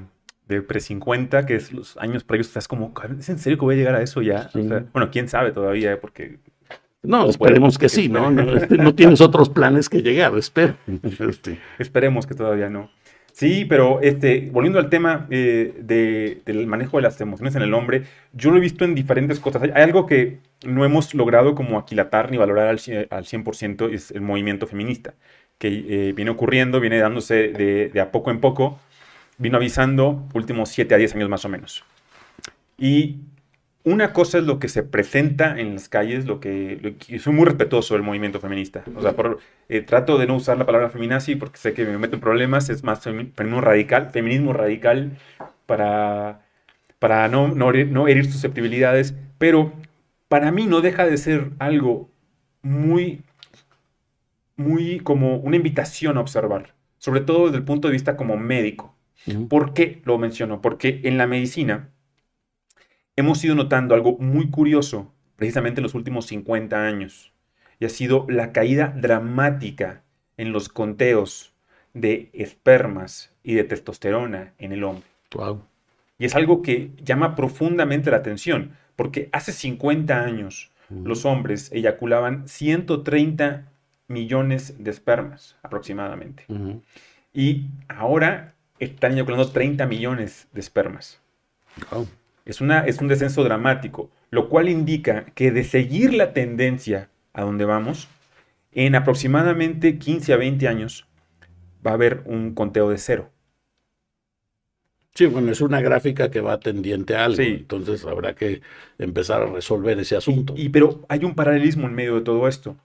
de 0.48 0.62
pre-50, 0.62 1.44
que 1.44 1.56
es 1.56 1.72
los 1.72 1.98
años 1.98 2.24
previos, 2.24 2.48
estás 2.48 2.66
como, 2.66 2.94
¿es 3.18 3.28
en 3.28 3.38
serio 3.38 3.58
que 3.58 3.66
voy 3.66 3.74
a 3.74 3.78
llegar 3.78 3.94
a 3.96 4.02
eso 4.02 4.22
ya? 4.22 4.50
bueno, 4.54 5.10
quién 5.12 5.28
sabe 5.28 5.52
todavía, 5.52 5.92
¿eh? 5.92 5.96
porque... 5.98 6.38
No, 7.02 7.28
esperemos 7.28 7.76
que 7.76 7.90
sí, 7.90 8.08
¿no? 8.08 8.30
No, 8.30 8.56
este, 8.56 8.78
no, 8.78 8.94
tienes 8.94 9.20
otros 9.20 9.50
planes 9.50 9.90
que 9.90 10.00
llegar, 10.00 10.34
espero. 10.38 10.74
Este. 11.18 11.60
Esperemos 11.78 12.26
que 12.26 12.34
todavía 12.34 12.70
no. 12.70 12.88
Sí, 13.34 13.64
pero 13.64 14.00
este, 14.00 14.48
volviendo 14.52 14.78
al 14.78 14.88
tema 14.88 15.26
eh, 15.28 15.74
del 16.44 16.66
manejo 16.68 16.98
de 16.98 17.02
las 17.02 17.20
emociones 17.20 17.56
en 17.56 17.62
el 17.62 17.74
hombre, 17.74 18.04
yo 18.32 18.52
lo 18.52 18.58
he 18.58 18.60
visto 18.60 18.84
en 18.84 18.94
diferentes 18.94 19.40
cosas. 19.40 19.62
Hay, 19.62 19.82
algo 19.82 20.06
que 20.06 20.38
no 20.64 20.84
hemos 20.84 21.12
logrado 21.14 21.56
como 21.56 21.76
aquilatar 21.76 22.30
ni 22.30 22.36
valorar 22.36 22.68
al, 22.68 22.78
al 23.10 23.24
100%, 23.24 23.92
es 23.92 24.12
el 24.12 24.20
movimiento 24.20 24.68
feminista, 24.68 25.14
que 25.58 25.68
eh, 25.68 26.12
viene 26.12 26.30
ocurriendo, 26.30 26.78
viene 26.78 26.98
dándose 26.98 27.48
de, 27.48 27.88
de, 27.88 28.00
a 28.00 28.12
poco 28.12 28.30
en 28.30 28.38
poco, 28.38 28.78
vino 29.36 29.56
avisando 29.56 30.28
últimos 30.32 30.68
7 30.68 30.94
a 30.94 30.98
10 30.98 31.16
años 31.16 31.28
más 31.28 31.44
o 31.44 31.48
menos. 31.48 31.84
Y 32.78 33.16
una 33.84 34.14
cosa 34.14 34.38
es 34.38 34.44
lo 34.44 34.58
que 34.58 34.68
se 34.68 34.82
presenta 34.82 35.60
en 35.60 35.74
las 35.74 35.90
calles, 35.90 36.24
lo 36.24 36.40
que, 36.40 36.96
soy 37.20 37.34
muy 37.34 37.44
respetuoso 37.44 37.94
del 37.94 38.02
movimiento 38.02 38.40
feminista. 38.40 38.82
O 38.96 39.02
sea, 39.02 39.12
por, 39.12 39.40
eh, 39.68 39.82
trato 39.82 40.16
de 40.16 40.26
no 40.26 40.36
usar 40.36 40.56
la 40.56 40.64
palabra 40.64 40.88
feminazi 40.88 41.36
porque 41.36 41.58
sé 41.58 41.74
que 41.74 41.84
me 41.84 41.98
meto 41.98 42.16
en 42.16 42.20
problemas, 42.22 42.70
es 42.70 42.82
más 42.82 43.00
feminismo 43.00 43.60
radical, 43.60 44.10
feminismo 44.10 44.54
radical 44.54 45.18
para, 45.66 46.40
para 46.98 47.28
no, 47.28 47.48
no, 47.48 47.72
no 47.72 48.08
herir 48.08 48.24
susceptibilidades, 48.24 49.14
pero 49.36 49.72
para 50.28 50.50
mí 50.50 50.66
no 50.66 50.80
deja 50.80 51.04
de 51.04 51.18
ser 51.18 51.50
algo 51.58 52.08
muy, 52.62 53.20
muy 54.56 55.00
como 55.00 55.36
una 55.36 55.56
invitación 55.56 56.16
a 56.16 56.20
observar, 56.20 56.74
sobre 56.96 57.20
todo 57.20 57.46
desde 57.46 57.58
el 57.58 57.64
punto 57.64 57.88
de 57.88 57.92
vista 57.92 58.16
como 58.16 58.38
médico. 58.38 58.94
¿Por 59.48 59.72
qué 59.72 60.02
lo 60.04 60.18
menciono? 60.18 60.60
Porque 60.60 61.00
en 61.04 61.16
la 61.16 61.26
medicina, 61.26 61.88
hemos 63.16 63.44
ido 63.44 63.54
notando 63.54 63.94
algo 63.94 64.16
muy 64.18 64.50
curioso 64.50 65.12
precisamente 65.36 65.80
en 65.80 65.84
los 65.84 65.94
últimos 65.94 66.26
50 66.26 66.86
años, 66.86 67.32
y 67.80 67.86
ha 67.86 67.88
sido 67.88 68.26
la 68.28 68.52
caída 68.52 68.94
dramática 68.96 70.02
en 70.36 70.52
los 70.52 70.68
conteos 70.68 71.52
de 71.92 72.30
espermas 72.32 73.32
y 73.42 73.54
de 73.54 73.64
testosterona 73.64 74.52
en 74.58 74.72
el 74.72 74.84
hombre. 74.84 75.04
Y 76.18 76.24
es 76.24 76.34
algo 76.34 76.62
que 76.62 76.92
llama 77.02 77.34
profundamente 77.34 78.10
la 78.10 78.18
atención, 78.18 78.76
porque 78.96 79.28
hace 79.32 79.52
50 79.52 80.22
años 80.22 80.70
los 80.88 81.24
hombres 81.24 81.72
eyaculaban 81.72 82.46
130 82.46 83.64
millones 84.06 84.74
de 84.78 84.90
espermas 84.90 85.56
aproximadamente. 85.62 86.44
Y 87.32 87.66
ahora 87.88 88.54
están 88.78 89.12
eyaculando 89.12 89.50
30 89.50 89.86
millones 89.86 90.46
de 90.52 90.60
espermas. 90.60 91.20
Es, 92.44 92.60
una, 92.60 92.80
es 92.80 93.00
un 93.00 93.08
descenso 93.08 93.42
dramático, 93.42 94.10
lo 94.30 94.48
cual 94.48 94.68
indica 94.68 95.26
que 95.34 95.50
de 95.50 95.64
seguir 95.64 96.12
la 96.14 96.32
tendencia 96.32 97.08
a 97.32 97.42
donde 97.42 97.64
vamos, 97.64 98.08
en 98.72 98.94
aproximadamente 98.94 99.98
15 99.98 100.32
a 100.32 100.36
20 100.36 100.68
años 100.68 101.06
va 101.84 101.92
a 101.92 101.94
haber 101.94 102.22
un 102.26 102.54
conteo 102.54 102.90
de 102.90 102.98
cero. 102.98 103.30
Sí, 105.14 105.26
bueno, 105.26 105.52
es 105.52 105.60
una 105.60 105.80
gráfica 105.80 106.28
que 106.30 106.40
va 106.40 106.58
tendiente 106.58 107.14
a 107.14 107.24
algo, 107.26 107.40
entonces 107.40 108.04
habrá 108.04 108.34
que 108.34 108.62
empezar 108.98 109.42
a 109.42 109.46
resolver 109.46 109.96
ese 110.00 110.16
asunto. 110.16 110.54
Y, 110.56 110.70
pero 110.70 111.06
hay 111.08 111.24
un 111.24 111.36
paralelismo 111.36 111.86
en 111.86 111.94
medio 111.94 112.16
de 112.16 112.22
todo 112.22 112.48
esto. 112.48 112.76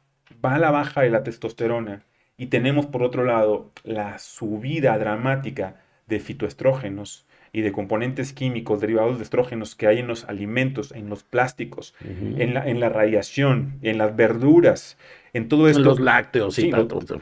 Va 0.45 0.53
a 0.53 0.59
la 0.59 0.69
baja 0.69 1.01
de 1.01 1.09
la 1.09 1.23
testosterona 1.23 2.03
y 2.37 2.47
tenemos 2.47 2.85
por 2.85 3.01
otro 3.01 3.25
lado 3.25 3.71
la 3.83 4.19
subida 4.19 4.97
dramática 4.99 5.81
de 6.05 6.19
fitoestrógenos 6.19 7.25
y 7.51 7.61
de 7.61 7.71
componentes 7.71 8.33
químicos 8.33 8.81
derivados 8.81 9.17
de 9.17 9.23
estrógenos 9.23 9.75
que 9.75 9.87
hay 9.87 9.99
en 9.99 10.07
los 10.07 10.25
alimentos, 10.25 10.91
en 10.91 11.09
los 11.09 11.23
plásticos, 11.23 11.95
en, 12.01 12.53
la, 12.53 12.67
en 12.67 12.79
la 12.79 12.89
radiación, 12.89 13.79
en 13.81 13.97
las 13.97 14.15
verduras, 14.15 14.97
en 15.33 15.47
todo 15.47 15.67
esto. 15.67 15.81
En 15.81 15.85
los 15.85 15.99
lácteos 15.99 16.59
y 16.59 16.71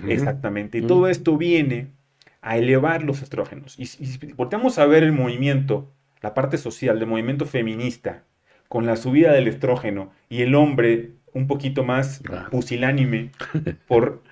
Exactamente. 0.08 0.80
Y 0.80 0.82
todo 0.82 1.08
esto 1.08 1.38
viene 1.38 1.88
a 2.42 2.58
elevar 2.58 3.04
los 3.04 3.22
estrógenos. 3.22 3.78
Y 3.80 3.88
si 3.88 4.18
volteamos 4.34 4.78
a 4.80 4.86
ver 4.86 5.04
el 5.04 5.12
movimiento, 5.12 5.92
la 6.22 6.34
parte 6.34 6.58
social 6.58 7.00
del 7.00 7.08
movimiento 7.08 7.46
feminista, 7.46 8.24
con 8.68 8.86
la 8.86 8.96
subida 8.96 9.32
del 9.32 9.48
estrógeno 9.48 10.12
y 10.30 10.42
el 10.42 10.56
hombre 10.56 11.12
un 11.34 11.48
poquito 11.48 11.84
más 11.84 12.22
ah. 12.32 12.48
pusilánime 12.52 13.32
por, 13.88 14.24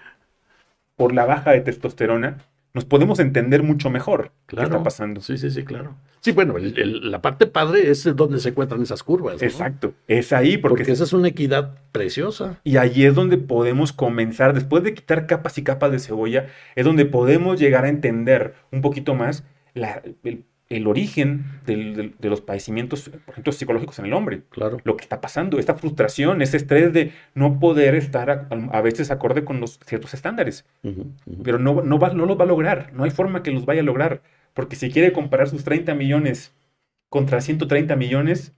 por 0.95 1.13
la 1.13 1.25
baja 1.25 1.51
de 1.51 1.61
testosterona, 1.61 2.39
nos 2.75 2.83
podemos 2.83 3.19
entender 3.19 3.63
mucho 3.63 3.89
mejor 3.89 4.33
claro. 4.47 4.67
qué 4.67 4.73
está 4.73 4.83
pasando. 4.83 5.21
Sí, 5.21 5.37
sí, 5.37 5.49
sí, 5.49 5.63
claro. 5.63 5.95
Sí, 6.19 6.33
bueno, 6.33 6.55
la 6.59 7.21
parte 7.21 7.47
padre 7.47 7.89
es 7.89 8.03
donde 8.15 8.39
se 8.39 8.49
encuentran 8.49 8.81
esas 8.81 9.01
curvas. 9.01 9.41
Exacto, 9.41 9.93
es 10.09 10.33
ahí 10.33 10.57
porque, 10.57 10.79
porque, 10.79 10.91
esa 10.91 11.05
es 11.05 11.13
una 11.13 11.29
equidad 11.29 11.79
preciosa. 11.93 12.59
Y 12.65 12.75
ahí 12.75 13.05
es 13.05 13.15
donde 13.15 13.37
podemos 13.37 13.93
comenzar, 13.93 14.53
después 14.53 14.83
de 14.83 14.93
quitar 14.93 15.25
capas 15.25 15.57
y 15.57 15.63
capas 15.63 15.91
de 15.91 15.99
cebolla, 15.99 16.47
es 16.75 16.83
donde 16.83 17.05
podemos 17.05 17.59
llegar 17.59 17.85
a 17.85 17.89
entender 17.89 18.55
un 18.73 18.81
poquito 18.81 19.15
más 19.15 19.45
la, 19.73 20.01
el 20.23 20.43
el 20.69 20.87
origen 20.87 21.45
de 21.65 22.29
los 22.29 22.41
padecimientos, 22.41 23.09
por 23.09 23.33
ejemplo, 23.33 23.53
psicológicos 23.53 23.99
en 23.99 24.05
el 24.05 24.13
hombre. 24.13 24.41
Claro. 24.49 24.79
Lo 24.83 24.97
que 24.97 25.03
está 25.03 25.21
pasando, 25.21 25.59
esta 25.59 25.75
frustración, 25.75 26.41
ese 26.41 26.57
estrés 26.57 26.91
de 26.91 27.11
no 27.35 27.59
poder 27.59 27.93
estar 27.93 28.47
a, 28.49 28.81
veces 28.81 29.11
acorde 29.11 29.45
con 29.45 29.59
los 29.59 29.79
ciertos 29.85 30.13
estándares. 30.13 30.65
Pero 31.43 31.59
no, 31.59 31.81
no, 31.81 31.99
va, 31.99 32.13
no 32.13 32.25
los 32.25 32.39
va 32.39 32.43
a 32.43 32.47
lograr, 32.47 32.91
no 32.93 33.03
hay 33.03 33.11
forma 33.11 33.43
que 33.43 33.51
los 33.51 33.65
vaya 33.65 33.81
a 33.81 33.85
lograr. 33.85 34.21
Porque 34.53 34.75
si 34.75 34.89
quiere 34.89 35.11
comparar 35.13 35.49
sus 35.49 35.63
30 35.63 35.93
millones 35.93 36.53
contra 37.09 37.41
130 37.41 37.95
millones, 37.95 38.53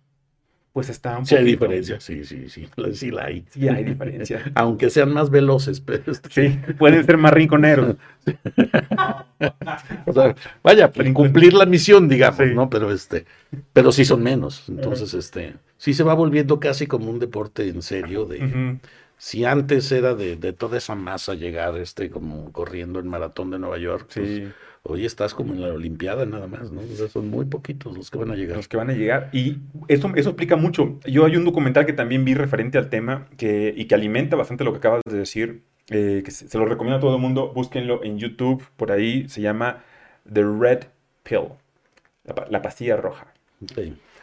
pues 0.78 0.90
está 0.90 1.18
un 1.18 1.26
Sí 1.26 1.34
hay 1.34 1.44
diferencia, 1.44 2.00
sí, 2.00 2.24
sí, 2.24 2.50
sí, 2.50 2.70
sí 2.94 3.10
la 3.10 3.24
hay. 3.24 3.44
Sí 3.50 3.68
hay 3.68 3.84
diferencia. 3.84 4.44
Aunque 4.54 4.92
sean 4.92 5.12
más 5.12 5.32
veloces, 5.32 5.82
pero... 5.82 6.14
Sí, 6.30 6.60
pueden 6.78 7.04
ser 7.04 7.18
más 7.18 7.34
rinconeros. 7.34 7.96
o 10.06 10.14
sea, 10.14 10.36
vaya, 10.62 10.92
cumplir 11.16 11.56
la 11.56 11.66
misión, 11.66 12.08
digamos, 12.08 12.46
¿no? 12.54 12.70
Pero 12.70 12.92
este, 12.92 13.26
pero 13.74 13.92
sí 13.92 14.06
son 14.06 14.22
menos. 14.22 14.70
Entonces, 14.70 15.16
este, 15.16 15.56
sí 15.78 15.96
se 15.96 16.04
va 16.04 16.14
volviendo 16.14 16.60
casi 16.60 16.86
como 16.86 17.10
un 17.10 17.18
deporte 17.18 17.68
en 17.68 17.82
serio 17.82 18.26
de... 18.26 18.78
Si 19.18 19.46
antes 19.46 19.92
era 19.92 20.14
de, 20.14 20.36
toda 20.54 20.78
esa 20.78 20.94
masa 20.94 21.34
llegar, 21.34 21.76
este, 21.80 22.12
como 22.12 22.52
corriendo 22.52 23.00
el 23.00 23.06
maratón 23.06 23.50
de 23.50 23.58
Nueva 23.58 23.80
York, 23.80 24.12
pues, 24.14 24.44
Hoy 24.90 25.06
estás 25.06 25.34
como 25.34 25.54
en 25.54 25.62
la 25.62 25.68
Olimpiada 25.74 26.26
nada 26.26 26.48
más, 26.48 26.72
¿no? 26.72 26.80
O 26.80 26.96
sea, 26.96 27.10
son 27.10 27.30
muy 27.30 27.44
poquitos 27.44 27.98
los 27.98 28.10
que 28.10 28.20
van 28.20 28.32
a 28.32 28.36
llegar. 28.36 28.56
Los 28.56 28.70
que 28.70 28.78
van 28.78 28.90
a 28.90 28.94
llegar. 28.94 29.30
Y 29.34 29.58
eso, 29.90 30.10
eso 30.16 30.30
explica 30.30 30.56
mucho. 30.56 30.98
Yo 31.06 31.26
hay 31.26 31.36
un 31.36 31.44
documental 31.44 31.86
que 31.86 31.92
también 31.92 32.24
vi 32.24 32.34
referente 32.34 32.78
al 32.78 32.90
tema 32.90 33.28
que, 33.36 33.74
y 33.76 33.86
que 33.86 33.96
alimenta 33.96 34.38
bastante 34.38 34.64
lo 34.64 34.72
que 34.72 34.78
acabas 34.78 35.02
de 35.06 35.18
decir, 35.18 35.64
eh, 35.90 36.22
que 36.24 36.32
se, 36.32 36.58
lo 36.58 36.66
recomiendo 36.66 36.98
a 36.98 37.02
todo 37.02 37.18
el 37.18 37.22
mundo. 37.22 37.52
Búsquenlo 37.54 38.02
en 38.02 38.18
YouTube, 38.18 38.64
por 38.78 38.94
ahí 38.94 39.28
se 39.28 39.42
llama 39.42 39.84
The 40.32 40.44
Red 40.44 40.86
Pill, 41.24 41.50
la, 42.50 42.62
pastilla 42.62 42.96
roja. 42.96 43.34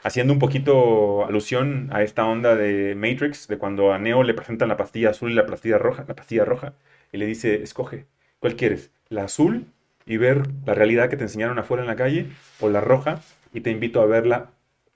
Haciendo 0.03 0.33
un 0.33 0.39
poquito 0.39 1.27
alusión 1.27 1.91
a 1.93 2.03
esta 2.03 2.25
onda 2.25 2.57
de 2.57 2.95
Matrix, 2.95 3.49
de 3.49 3.59
cuando 3.59 3.93
a 3.93 3.99
Neo 3.99 4.23
le 4.23 4.33
presentan 4.33 4.71
la 4.71 4.79
pastilla 4.79 5.11
azul 5.11 5.31
y 5.31 5.35
la 5.35 5.45
pastilla 5.45 5.77
roja, 5.77 6.07
la 6.09 6.17
pastilla 6.17 6.47
roja, 6.47 6.73
y 7.13 7.19
le 7.19 7.27
dice, 7.27 7.63
escoge, 7.63 8.07
¿cuál 8.39 8.57
quieres? 8.57 8.93
¿La 9.11 9.25
azul 9.25 9.67
y 10.07 10.17
ver 10.17 10.43
la 10.67 10.75
realidad 10.75 11.09
que 11.09 11.17
te 11.17 11.25
enseñaron 11.25 11.59
afuera 11.59 11.83
en 11.83 11.89
la 11.89 11.97
calle 11.97 12.27
o 12.61 12.69
la 12.69 12.81
roja 12.81 13.21
y 13.53 13.61
te 13.61 13.71
invito 13.71 14.01
a 14.01 14.07
ver 14.07 14.27
la, 14.27 14.51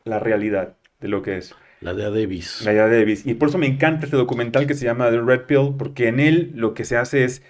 la 0.05 0.19
realidad 0.19 0.75
de 1.01 1.09
lo 1.09 1.23
que 1.23 1.39
es. 1.39 1.55
La 1.81 1.95
de 1.95 2.05
Adebis. 2.05 2.63
La 2.65 2.73
de 2.73 2.81
Adebis. 2.81 3.25
Y 3.27 3.35
por 3.35 3.49
eso 3.49 3.59
me 3.59 3.67
encanta 3.67 4.05
este 4.05 4.17
documental 4.17 4.67
que 4.67 4.75
se 4.75 4.85
llama 4.85 5.11
The 5.11 5.21
Red 5.21 5.43
Pill, 5.43 5.75
porque 5.79 6.09
en 6.09 6.19
él 6.19 6.53
lo 6.55 6.75
que 6.75 6.85
se 6.85 6.97
hace 6.97 7.25
es, 7.25 7.43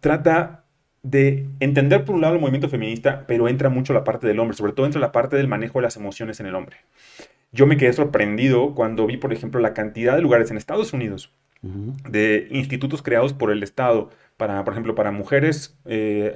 trata 0.00 0.64
de 1.02 1.46
entender 1.60 2.04
por 2.04 2.14
un 2.14 2.20
lado 2.20 2.34
el 2.34 2.40
movimiento 2.40 2.68
feminista, 2.68 3.24
pero 3.26 3.48
entra 3.48 3.68
mucho 3.68 3.92
la 3.92 4.04
parte 4.04 4.26
del 4.26 4.38
hombre, 4.38 4.56
sobre 4.56 4.72
todo 4.72 4.86
entra 4.86 5.00
la 5.00 5.12
parte 5.12 5.36
del 5.36 5.48
manejo 5.48 5.78
de 5.78 5.84
las 5.84 5.96
emociones 5.96 6.40
en 6.40 6.46
el 6.46 6.54
hombre. 6.54 6.78
Yo 7.52 7.66
me 7.66 7.76
quedé 7.76 7.92
sorprendido 7.92 8.74
cuando 8.74 9.06
vi, 9.06 9.16
por 9.16 9.32
ejemplo, 9.32 9.60
la 9.60 9.72
cantidad 9.72 10.16
de 10.16 10.22
lugares 10.22 10.50
en 10.50 10.56
Estados 10.56 10.92
Unidos, 10.92 11.32
de 11.62 12.48
institutos 12.50 13.02
creados 13.02 13.32
por 13.32 13.50
el 13.50 13.62
Estado, 13.62 14.10
para, 14.36 14.64
por 14.64 14.74
ejemplo, 14.74 14.94
para 14.94 15.10
mujeres 15.10 15.78
eh, 15.86 16.34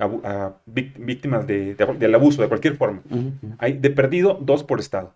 víctimas 0.66 1.46
de, 1.46 1.74
del 1.74 2.14
abuso 2.14 2.42
de 2.42 2.48
cualquier 2.48 2.76
forma. 2.76 3.02
Hay 3.58 3.74
de 3.74 3.90
perdido 3.90 4.38
dos 4.40 4.64
por 4.64 4.80
estado 4.80 5.14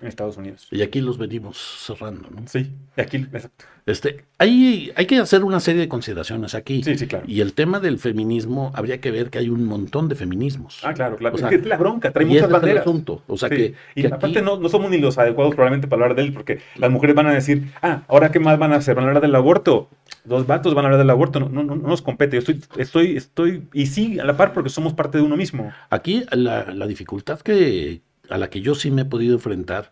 en 0.00 0.08
Estados 0.08 0.36
Unidos. 0.36 0.66
Y 0.70 0.82
aquí 0.82 1.00
los 1.00 1.18
venimos 1.18 1.58
cerrando, 1.58 2.28
¿no? 2.30 2.46
Sí, 2.46 2.72
y 2.96 3.00
aquí, 3.00 3.16
exacto. 3.18 3.64
Este, 3.86 4.24
hay, 4.38 4.92
hay 4.94 5.06
que 5.06 5.18
hacer 5.18 5.44
una 5.44 5.60
serie 5.60 5.80
de 5.80 5.88
consideraciones 5.88 6.54
aquí. 6.54 6.82
Sí, 6.82 6.96
sí, 6.96 7.06
claro. 7.06 7.24
Y 7.26 7.40
el 7.40 7.54
tema 7.54 7.80
del 7.80 7.98
feminismo, 7.98 8.70
habría 8.74 9.00
que 9.00 9.10
ver 9.10 9.30
que 9.30 9.38
hay 9.38 9.48
un 9.48 9.64
montón 9.64 10.08
de 10.08 10.14
feminismos. 10.14 10.80
Ah, 10.84 10.94
claro, 10.94 11.16
claro. 11.16 11.36
es 11.36 11.66
la 11.66 11.76
bronca, 11.76 12.12
trae 12.12 12.26
muchas 12.26 12.50
banderas. 12.50 12.86
O 13.26 13.36
sea 13.36 13.48
que, 13.48 13.74
Y 13.94 14.06
aparte 14.06 14.42
no, 14.42 14.58
no, 14.58 14.68
somos 14.68 14.90
ni 14.90 14.98
los 14.98 15.18
adecuados 15.18 15.54
probablemente 15.54 15.88
para 15.88 16.02
hablar 16.02 16.16
de 16.16 16.22
él, 16.22 16.32
porque 16.32 16.60
las 16.76 16.90
mujeres 16.90 17.16
van 17.16 17.26
a 17.26 17.34
decir, 17.34 17.72
ah, 17.82 18.02
¿ahora 18.08 18.30
qué 18.30 18.40
más 18.40 18.58
van 18.58 18.72
a 18.72 18.76
hacer? 18.76 18.94
¿Van 18.94 19.04
a 19.04 19.08
hablar 19.08 19.22
del 19.22 19.34
aborto? 19.34 19.88
Dos 20.24 20.46
vatos 20.46 20.74
van 20.74 20.84
a 20.84 20.88
hablar 20.88 20.98
del 20.98 21.10
aborto, 21.10 21.40
no, 21.40 21.48
no, 21.48 21.62
no, 21.62 21.76
nos 21.76 22.02
compete. 22.02 22.36
Yo 22.36 22.40
estoy, 22.40 22.62
estoy, 22.76 23.16
estoy, 23.16 23.68
y 23.72 23.86
sí, 23.86 24.18
a 24.18 24.24
la 24.24 24.36
par, 24.36 24.52
porque 24.52 24.68
somos 24.68 24.92
parte 24.92 25.18
de 25.18 25.24
uno 25.24 25.36
mismo. 25.36 25.72
Aquí 25.88 26.24
la, 26.30 26.72
la 26.72 26.86
dificultad 26.86 27.40
que, 27.40 28.02
a 28.28 28.38
la 28.38 28.50
que 28.50 28.60
yo 28.60 28.74
sí 28.74 28.90
me 28.90 29.02
he 29.02 29.06
podido 29.06 29.34
enfrentar 29.34 29.90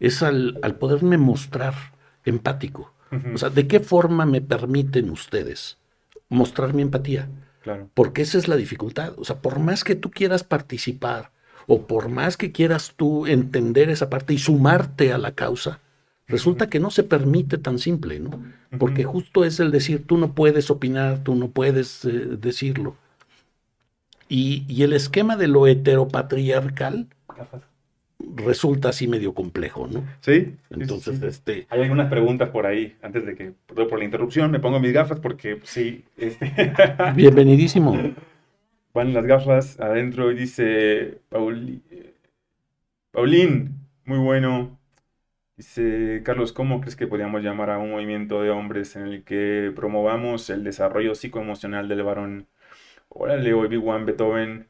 es 0.00 0.22
al, 0.22 0.58
poderme 0.78 1.18
mostrar 1.18 1.74
empático. 2.24 2.92
O 3.32 3.38
sea, 3.38 3.48
¿de 3.48 3.68
qué 3.68 3.78
forma 3.78 4.26
me 4.26 4.40
permiten 4.40 5.08
ustedes 5.08 5.78
mostrar 6.28 6.74
mi 6.74 6.82
empatía? 6.82 7.28
Claro. 7.62 7.88
Porque 7.94 8.22
esa 8.22 8.38
es 8.38 8.48
la 8.48 8.56
dificultad. 8.56 9.12
O 9.18 9.24
sea, 9.24 9.36
por 9.36 9.60
más 9.60 9.84
que 9.84 9.94
tú 9.94 10.10
quieras 10.10 10.42
participar 10.42 11.30
o 11.68 11.86
por 11.86 12.08
más 12.08 12.36
que 12.36 12.50
quieras 12.50 12.94
tú 12.96 13.26
entender 13.26 13.88
esa 13.88 14.10
parte 14.10 14.34
y 14.34 14.38
sumarte 14.38 15.12
a 15.12 15.18
la 15.18 15.30
causa, 15.30 15.78
resulta 16.26 16.68
que 16.68 16.80
no 16.80 16.90
se 16.90 17.04
permite 17.04 17.58
tan 17.58 17.78
simple, 17.78 18.18
¿no? 18.20 18.42
Porque 18.78 19.04
justo 19.04 19.44
es 19.44 19.60
el 19.60 19.70
decir, 19.70 20.06
tú 20.06 20.18
no 20.18 20.32
puedes 20.32 20.70
opinar, 20.70 21.22
tú 21.22 21.34
no 21.34 21.48
puedes 21.48 22.04
eh, 22.04 22.10
decirlo. 22.10 22.96
Y, 24.28 24.64
y, 24.68 24.82
el 24.82 24.94
esquema 24.94 25.36
de 25.36 25.48
lo 25.48 25.66
heteropatriarcal 25.66 27.08
resulta 28.36 28.88
así 28.88 29.06
medio 29.06 29.34
complejo, 29.34 29.86
¿no? 29.86 30.04
Sí. 30.20 30.56
Entonces, 30.70 31.22
este... 31.22 31.66
Hay 31.70 31.82
algunas 31.82 32.08
preguntas 32.08 32.48
por 32.48 32.66
ahí, 32.66 32.96
antes 33.02 33.26
de 33.26 33.34
que, 33.34 33.52
por 33.66 33.98
la 33.98 34.04
interrupción, 34.04 34.50
me 34.50 34.60
pongo 34.60 34.80
mis 34.80 34.92
gafas 34.92 35.20
porque 35.20 35.60
sí. 35.64 36.04
Este... 36.16 36.72
Bienvenidísimo. 37.14 38.14
Van 38.92 39.12
las 39.12 39.26
gafas 39.26 39.78
adentro 39.78 40.30
y 40.32 40.36
dice, 40.36 41.18
Pauli... 41.28 41.82
Paulín, 43.10 43.74
muy 44.04 44.18
bueno. 44.18 44.78
Dice, 45.56 46.22
Carlos, 46.24 46.52
¿cómo 46.52 46.80
crees 46.80 46.96
que 46.96 47.06
podríamos 47.06 47.42
llamar 47.42 47.70
a 47.70 47.78
un 47.78 47.92
movimiento 47.92 48.42
de 48.42 48.50
hombres 48.50 48.96
en 48.96 49.02
el 49.02 49.22
que 49.22 49.72
promovamos 49.74 50.50
el 50.50 50.64
desarrollo 50.64 51.14
psicoemocional 51.14 51.88
del 51.88 52.02
varón? 52.02 52.48
Órale, 53.08 53.54
Obi-Wan 53.54 54.04
Beethoven. 54.04 54.66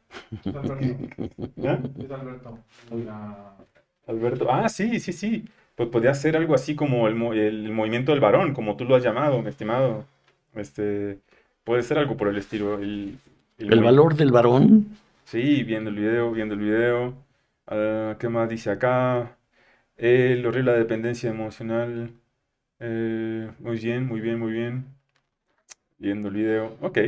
¿Ya? 1.57 1.81
Es 1.99 2.11
Alberto. 2.11 2.59
Alberto. 4.07 4.47
Ah, 4.51 4.69
sí, 4.69 5.01
sí, 5.01 5.15
sí. 5.15 5.45
Pues 5.75 5.89
podría 5.89 6.13
ser 6.13 6.37
algo 6.37 6.55
así 6.55 6.77
como 6.77 7.09
el, 7.09 7.15
el, 7.39 7.73
movimiento 7.73 8.13
del 8.13 8.21
varón, 8.21 8.53
como 8.53 8.77
tú 8.77 8.85
lo 8.85 8.95
has 8.95 9.03
llamado, 9.03 9.41
mi 9.41 9.49
estimado. 9.49 10.05
Este, 10.55 11.19
puede 11.65 11.83
ser 11.83 11.99
algo 11.99 12.19
por 12.19 12.29
el 12.29 12.37
estilo. 12.37 12.79
El, 12.79 13.19
el, 13.57 13.83
valor 13.83 14.15
del 14.15 14.31
varón. 14.31 14.87
Sí, 15.25 15.65
viendo 15.65 15.89
el 15.89 15.97
video, 15.97 16.31
viendo 16.31 16.55
el 16.55 16.61
video. 16.61 17.15
Ah, 17.67 18.17
¿Qué 18.19 18.29
más 18.29 18.51
dice 18.51 18.71
acá? 18.71 19.35
El 19.97 20.47
horrible 20.47 20.73
la 20.73 20.79
dependencia 20.79 21.31
emocional. 21.31 22.13
Eh, 22.81 23.51
muy 23.59 23.79
bien, 23.79 24.07
muy 24.07 24.21
bien, 24.21 24.39
muy 24.39 24.53
bien. 24.53 24.87
Viendo 25.99 26.29
el 26.29 26.35
video. 26.35 26.77
Ok, 26.81 26.99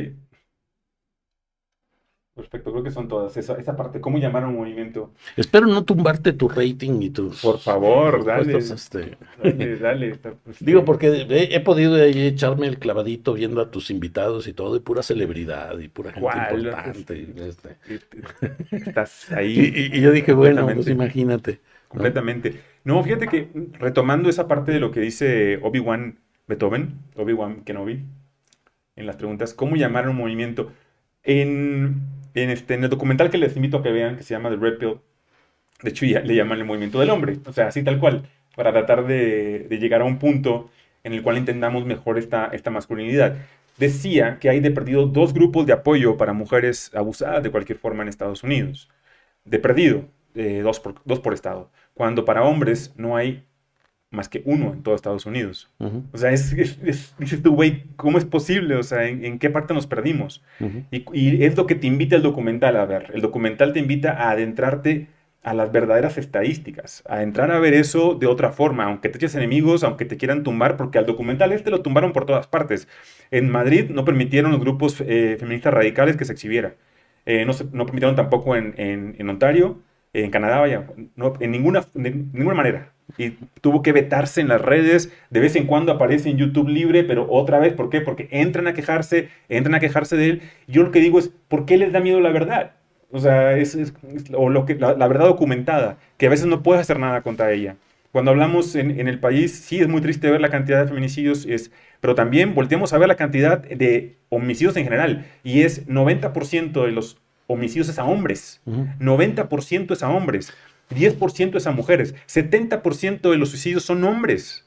Perfecto, 2.37 2.71
creo 2.71 2.83
que 2.83 2.91
son 2.91 3.07
todas. 3.07 3.35
Esa, 3.35 3.55
esa 3.55 3.75
parte, 3.75 3.99
¿cómo 3.99 4.19
llamar 4.19 4.43
a 4.43 4.47
un 4.47 4.57
movimiento? 4.57 5.11
Espero 5.35 5.65
no 5.65 5.83
tumbarte 5.83 6.33
tu 6.33 6.47
rating 6.47 7.01
y 7.01 7.09
tus. 7.09 7.41
Por 7.41 7.57
favor, 7.57 8.23
dale. 8.23 8.59
Este... 8.59 9.17
Dale, 9.41 9.77
dale. 9.77 10.15
Pues, 10.43 10.59
Digo, 10.63 10.85
porque 10.85 11.25
he, 11.27 11.59
podido 11.61 11.97
echarme 11.97 12.67
el 12.67 12.77
clavadito 12.77 13.33
viendo 13.33 13.59
a 13.59 13.71
tus 13.71 13.89
invitados 13.89 14.47
y 14.47 14.53
todo, 14.53 14.75
y 14.75 14.81
pura 14.81 15.01
celebridad 15.01 15.79
y 15.79 15.87
pura 15.87 16.13
gente 16.13 16.27
importante. 16.27 17.27
Este. 17.37 17.77
Estás 18.71 19.31
ahí. 19.31 19.57
Y, 19.97 19.99
yo 19.99 20.11
dije, 20.11 20.33
bueno, 20.33 20.67
pues 20.71 20.87
imagínate. 20.89 21.59
Completamente. 21.87 22.51
No, 22.51 22.57
fíjate 23.03 23.27
que 23.27 23.49
retomando 23.79 24.29
esa 24.29 24.47
parte 24.47 24.71
de 24.71 24.79
lo 24.79 24.91
que 24.91 24.99
dice 24.99 25.59
Obi-Wan 25.63 26.19
Beethoven, 26.47 26.99
Obi-Wan 27.15 27.63
Kenobi, 27.63 28.03
en 28.95 29.05
las 29.05 29.15
preguntas, 29.15 29.53
¿cómo 29.53 29.75
llamar 29.75 30.09
un 30.09 30.15
movimiento? 30.15 30.71
En 31.23 32.17
en, 32.43 32.49
este, 32.49 32.73
en 32.75 32.83
el 32.83 32.89
documental 32.89 33.29
que 33.29 33.37
les 33.37 33.55
invito 33.55 33.77
a 33.77 33.83
que 33.83 33.91
vean, 33.91 34.17
que 34.17 34.23
se 34.23 34.33
llama 34.33 34.49
The 34.49 34.57
Red 34.57 34.77
Pill, 34.77 34.99
de 35.81 35.89
hecho 35.89 36.05
ya 36.05 36.21
le 36.21 36.35
llaman 36.35 36.59
el 36.59 36.65
movimiento 36.65 36.99
del 36.99 37.09
hombre, 37.09 37.37
o 37.45 37.53
sea, 37.53 37.67
así 37.67 37.83
tal 37.83 37.99
cual, 37.99 38.29
para 38.55 38.71
tratar 38.71 39.05
de, 39.05 39.67
llegar 39.79 40.01
a 40.01 40.05
un 40.05 40.19
punto 40.19 40.69
en 41.03 41.13
el 41.13 41.21
cual 41.21 41.37
entendamos 41.37 41.85
mejor 41.85 42.17
esta, 42.17 42.47
esta 42.47 42.71
masculinidad. 42.71 43.35
Decía 43.77 44.39
que 44.39 44.49
hay 44.49 44.59
de 44.59 44.71
perdido 44.71 45.05
dos 45.05 45.33
grupos 45.33 45.67
de 45.67 45.73
apoyo 45.73 46.17
para 46.17 46.33
mujeres 46.33 46.91
abusadas 46.95 47.43
de 47.43 47.51
cualquier 47.51 47.77
forma 47.77 48.01
en 48.01 48.09
Estados 48.09 48.43
Unidos. 48.43 48.89
De 49.45 49.59
perdido, 49.59 50.05
eh, 50.33 50.61
dos, 50.63 50.79
por, 50.79 50.95
dos 51.05 51.19
por 51.19 51.33
estado. 51.33 51.69
Cuando 51.97 52.25
para 52.25 52.43
hombres 52.43 52.93
no 52.95 53.17
hay 53.17 53.43
más 54.11 54.29
que 54.29 54.41
uno 54.45 54.71
en 54.73 54.83
todo 54.83 54.95
Estados 54.95 55.25
Unidos. 55.25 55.69
O 56.13 56.17
sea, 56.17 56.31
es, 56.31 56.55
dices 57.17 57.41
tú, 57.41 57.55
güey, 57.55 57.85
¿cómo 57.95 58.17
es 58.17 58.25
posible? 58.25 58.75
O 58.75 58.83
sea, 58.83 59.07
¿en, 59.07 59.39
qué 59.39 59.49
parte 59.49 59.73
nos 59.73 59.87
perdimos? 59.87 60.43
y, 60.91 61.43
es 61.43 61.57
lo 61.57 61.65
que 61.65 61.75
te 61.75 61.87
invita 61.87 62.15
el 62.15 62.21
documental 62.21 62.77
a 62.77 62.85
ver. 62.85 63.11
El 63.13 63.21
documental 63.21 63.73
te 63.73 63.79
invita 63.79 64.11
a 64.13 64.29
adentrarte 64.29 65.07
a 65.43 65.53
las 65.53 65.71
verdaderas 65.71 66.17
estadísticas, 66.17 67.03
a 67.07 67.23
entrar 67.23 67.51
a 67.51 67.59
ver 67.59 67.73
eso 67.73 68.15
de 68.15 68.27
otra 68.27 68.51
forma, 68.51 68.83
aunque 68.83 69.09
te 69.09 69.17
eches 69.17 69.33
enemigos, 69.33 69.83
aunque 69.83 70.05
te 70.05 70.17
quieran 70.17 70.43
tumbar, 70.43 70.77
porque 70.77 70.99
al 70.99 71.05
documental 71.05 71.51
este 71.51 71.71
lo 71.71 71.81
tumbaron 71.81 72.13
por 72.13 72.25
todas 72.25 72.47
partes. 72.47 72.87
En 73.31 73.49
Madrid 73.49 73.89
no 73.89 74.05
permitieron 74.05 74.51
los 74.51 74.59
grupos 74.59 75.01
eh, 75.01 75.37
feministas 75.39 75.73
radicales 75.73 76.15
que 76.15 76.25
se 76.25 76.33
exhibiera. 76.33 76.75
Eh, 77.25 77.45
no, 77.45 77.53
no, 77.73 77.85
permitieron 77.85 78.15
tampoco 78.15 78.55
en, 78.55 78.73
en, 78.77 79.29
Ontario, 79.29 79.81
en 80.13 80.31
Canadá, 80.31 80.59
vaya, 80.59 80.87
no, 81.15 81.33
en 81.39 81.51
ninguna, 81.51 81.85
de 81.93 82.11
ninguna 82.11 82.55
manera 82.55 82.91
y 83.17 83.31
tuvo 83.61 83.81
que 83.81 83.93
vetarse 83.93 84.41
en 84.41 84.49
las 84.49 84.61
redes, 84.61 85.13
de 85.29 85.39
vez 85.39 85.55
en 85.55 85.65
cuando 85.65 85.91
aparece 85.91 86.29
en 86.29 86.37
YouTube 86.37 86.67
libre, 86.67 87.03
pero 87.03 87.27
otra 87.29 87.59
vez, 87.59 87.73
¿por 87.73 87.89
qué? 87.89 88.01
Porque 88.01 88.27
entran 88.31 88.67
a 88.67 88.73
quejarse, 88.73 89.29
entran 89.49 89.75
a 89.75 89.79
quejarse 89.79 90.17
de 90.17 90.29
él. 90.29 90.41
Yo 90.67 90.83
lo 90.83 90.91
que 90.91 90.99
digo 90.99 91.19
es, 91.19 91.31
¿por 91.47 91.65
qué 91.65 91.77
les 91.77 91.91
da 91.91 91.99
miedo 91.99 92.19
la 92.19 92.31
verdad? 92.31 92.71
O 93.11 93.19
sea, 93.19 93.57
es, 93.57 93.77
o 94.33 94.49
lo 94.49 94.65
que, 94.65 94.75
la, 94.75 94.93
verdad 95.07 95.25
documentada, 95.25 95.97
que 96.17 96.27
a 96.27 96.29
veces 96.29 96.47
no 96.47 96.63
puedes 96.63 96.81
hacer 96.81 96.99
nada 96.99 97.21
contra 97.21 97.51
ella. 97.51 97.77
Cuando 98.11 98.31
hablamos 98.31 98.75
en, 98.75 98.99
en, 98.99 99.07
el 99.07 99.19
país, 99.19 99.57
sí 99.57 99.79
es 99.79 99.87
muy 99.87 100.01
triste 100.01 100.29
ver 100.29 100.41
la 100.41 100.49
cantidad 100.49 100.81
de 100.81 100.87
feminicidios, 100.87 101.45
es, 101.45 101.71
pero 102.01 102.15
también 102.15 102.55
volteamos 102.55 102.91
a 102.91 102.97
ver 102.97 103.07
la 103.07 103.15
cantidad 103.15 103.59
de 103.59 104.17
homicidios 104.29 104.75
en 104.75 104.83
general, 104.83 105.25
y 105.43 105.61
es 105.61 105.87
90% 105.87 106.85
de 106.85 106.91
los 106.91 107.17
homicidios 107.47 107.89
es 107.89 107.99
a 107.99 108.05
hombres, 108.05 108.61
90% 108.65 109.91
es 109.93 110.03
a 110.03 110.09
hombres. 110.09 110.53
10% 110.89 111.57
es 111.57 111.67
a 111.67 111.71
mujeres, 111.71 112.15
70% 112.27 113.29
de 113.29 113.37
los 113.37 113.49
suicidios 113.49 113.83
son 113.83 114.03
hombres. 114.05 114.63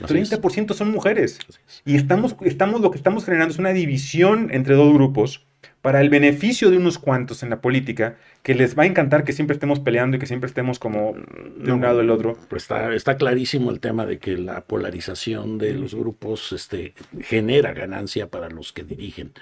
30% 0.00 0.74
son 0.74 0.90
mujeres. 0.90 1.38
Y 1.84 1.94
estamos, 1.94 2.34
estamos, 2.40 2.80
lo 2.80 2.90
que 2.90 2.96
estamos 2.96 3.24
generando 3.24 3.52
es 3.52 3.58
una 3.58 3.72
división 3.72 4.48
entre 4.52 4.74
dos 4.74 4.92
grupos 4.92 5.46
para 5.80 6.00
el 6.00 6.10
beneficio 6.10 6.70
de 6.70 6.76
unos 6.76 6.98
cuantos 6.98 7.42
en 7.42 7.50
la 7.50 7.60
política, 7.60 8.16
que 8.42 8.54
les 8.54 8.78
va 8.78 8.84
a 8.84 8.86
encantar 8.86 9.24
que 9.24 9.32
siempre 9.32 9.54
estemos 9.54 9.80
peleando 9.80 10.16
y 10.16 10.20
que 10.20 10.26
siempre 10.26 10.48
estemos 10.48 10.78
como 10.78 11.14
de 11.56 11.72
un 11.72 11.80
lado 11.80 11.98
del 11.98 12.10
otro. 12.10 12.36
está, 12.56 12.94
está 12.94 13.16
clarísimo 13.16 13.70
el 13.70 13.80
tema 13.80 14.06
de 14.06 14.18
que 14.18 14.36
la 14.36 14.62
polarización 14.62 15.58
de 15.58 15.74
los 15.74 15.94
grupos 15.94 16.52
este, 16.52 16.94
genera 17.20 17.72
ganancia 17.72 18.28
para 18.28 18.48
los 18.48 18.72
que 18.72 18.84
dirigen. 18.84 19.32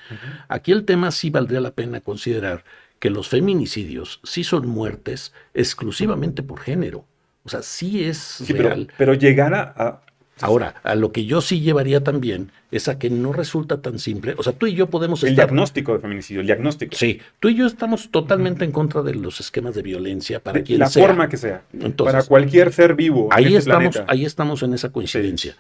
Aquí 0.48 0.72
el 0.72 0.84
tema 0.84 1.10
sí 1.10 1.30
valdría 1.30 1.60
la 1.60 1.72
pena 1.72 2.00
considerar 2.00 2.64
que 2.98 3.10
los 3.10 3.28
feminicidios 3.28 4.20
sí 4.22 4.44
son 4.44 4.68
muertes 4.68 5.32
exclusivamente 5.54 6.42
por 6.42 6.60
género. 6.60 7.06
O 7.42 7.48
sea, 7.48 7.62
sí 7.62 8.04
es 8.04 8.44
real. 8.48 8.88
Pero, 8.98 9.14
llegar 9.14 9.54
a, 9.54 10.02
Ahora, 10.40 10.74
a 10.82 10.94
lo 10.94 11.12
que 11.12 11.24
yo 11.24 11.40
sí 11.40 11.60
llevaría 11.60 12.02
también 12.02 12.50
es 12.70 12.88
a 12.88 12.98
que 12.98 13.10
no 13.10 13.32
resulta 13.32 13.82
tan 13.82 13.98
simple. 13.98 14.34
O 14.38 14.42
sea, 14.42 14.52
tú 14.52 14.66
y 14.66 14.74
yo 14.74 14.88
podemos 14.88 15.22
el 15.24 15.34
diagnóstico 15.34 15.92
de 15.92 16.00
feminicidio, 16.00 16.40
el 16.40 16.46
diagnóstico. 16.46 16.96
Sí, 16.96 17.20
tú 17.40 17.48
y 17.48 17.56
yo 17.56 17.66
estamos 17.66 18.10
totalmente 18.10 18.64
en 18.64 18.72
contra 18.72 19.02
de 19.02 19.14
los 19.14 19.40
esquemas 19.40 19.74
de 19.74 19.82
violencia 19.82 20.40
para 20.42 20.62
quien 20.62 20.78
la 20.78 20.88
sea. 20.88 21.06
forma 21.06 21.28
que 21.28 21.36
sea. 21.36 21.62
para 21.96 22.22
cualquier 22.22 22.72
ser 22.72 22.94
vivo. 22.94 23.28
Ahí 23.30 23.46
este 23.46 23.58
estamos, 23.58 24.02
ahí 24.06 24.24
estamos 24.24 24.62
en 24.62 24.74
esa 24.74 24.90
coincidencia. 24.90 25.56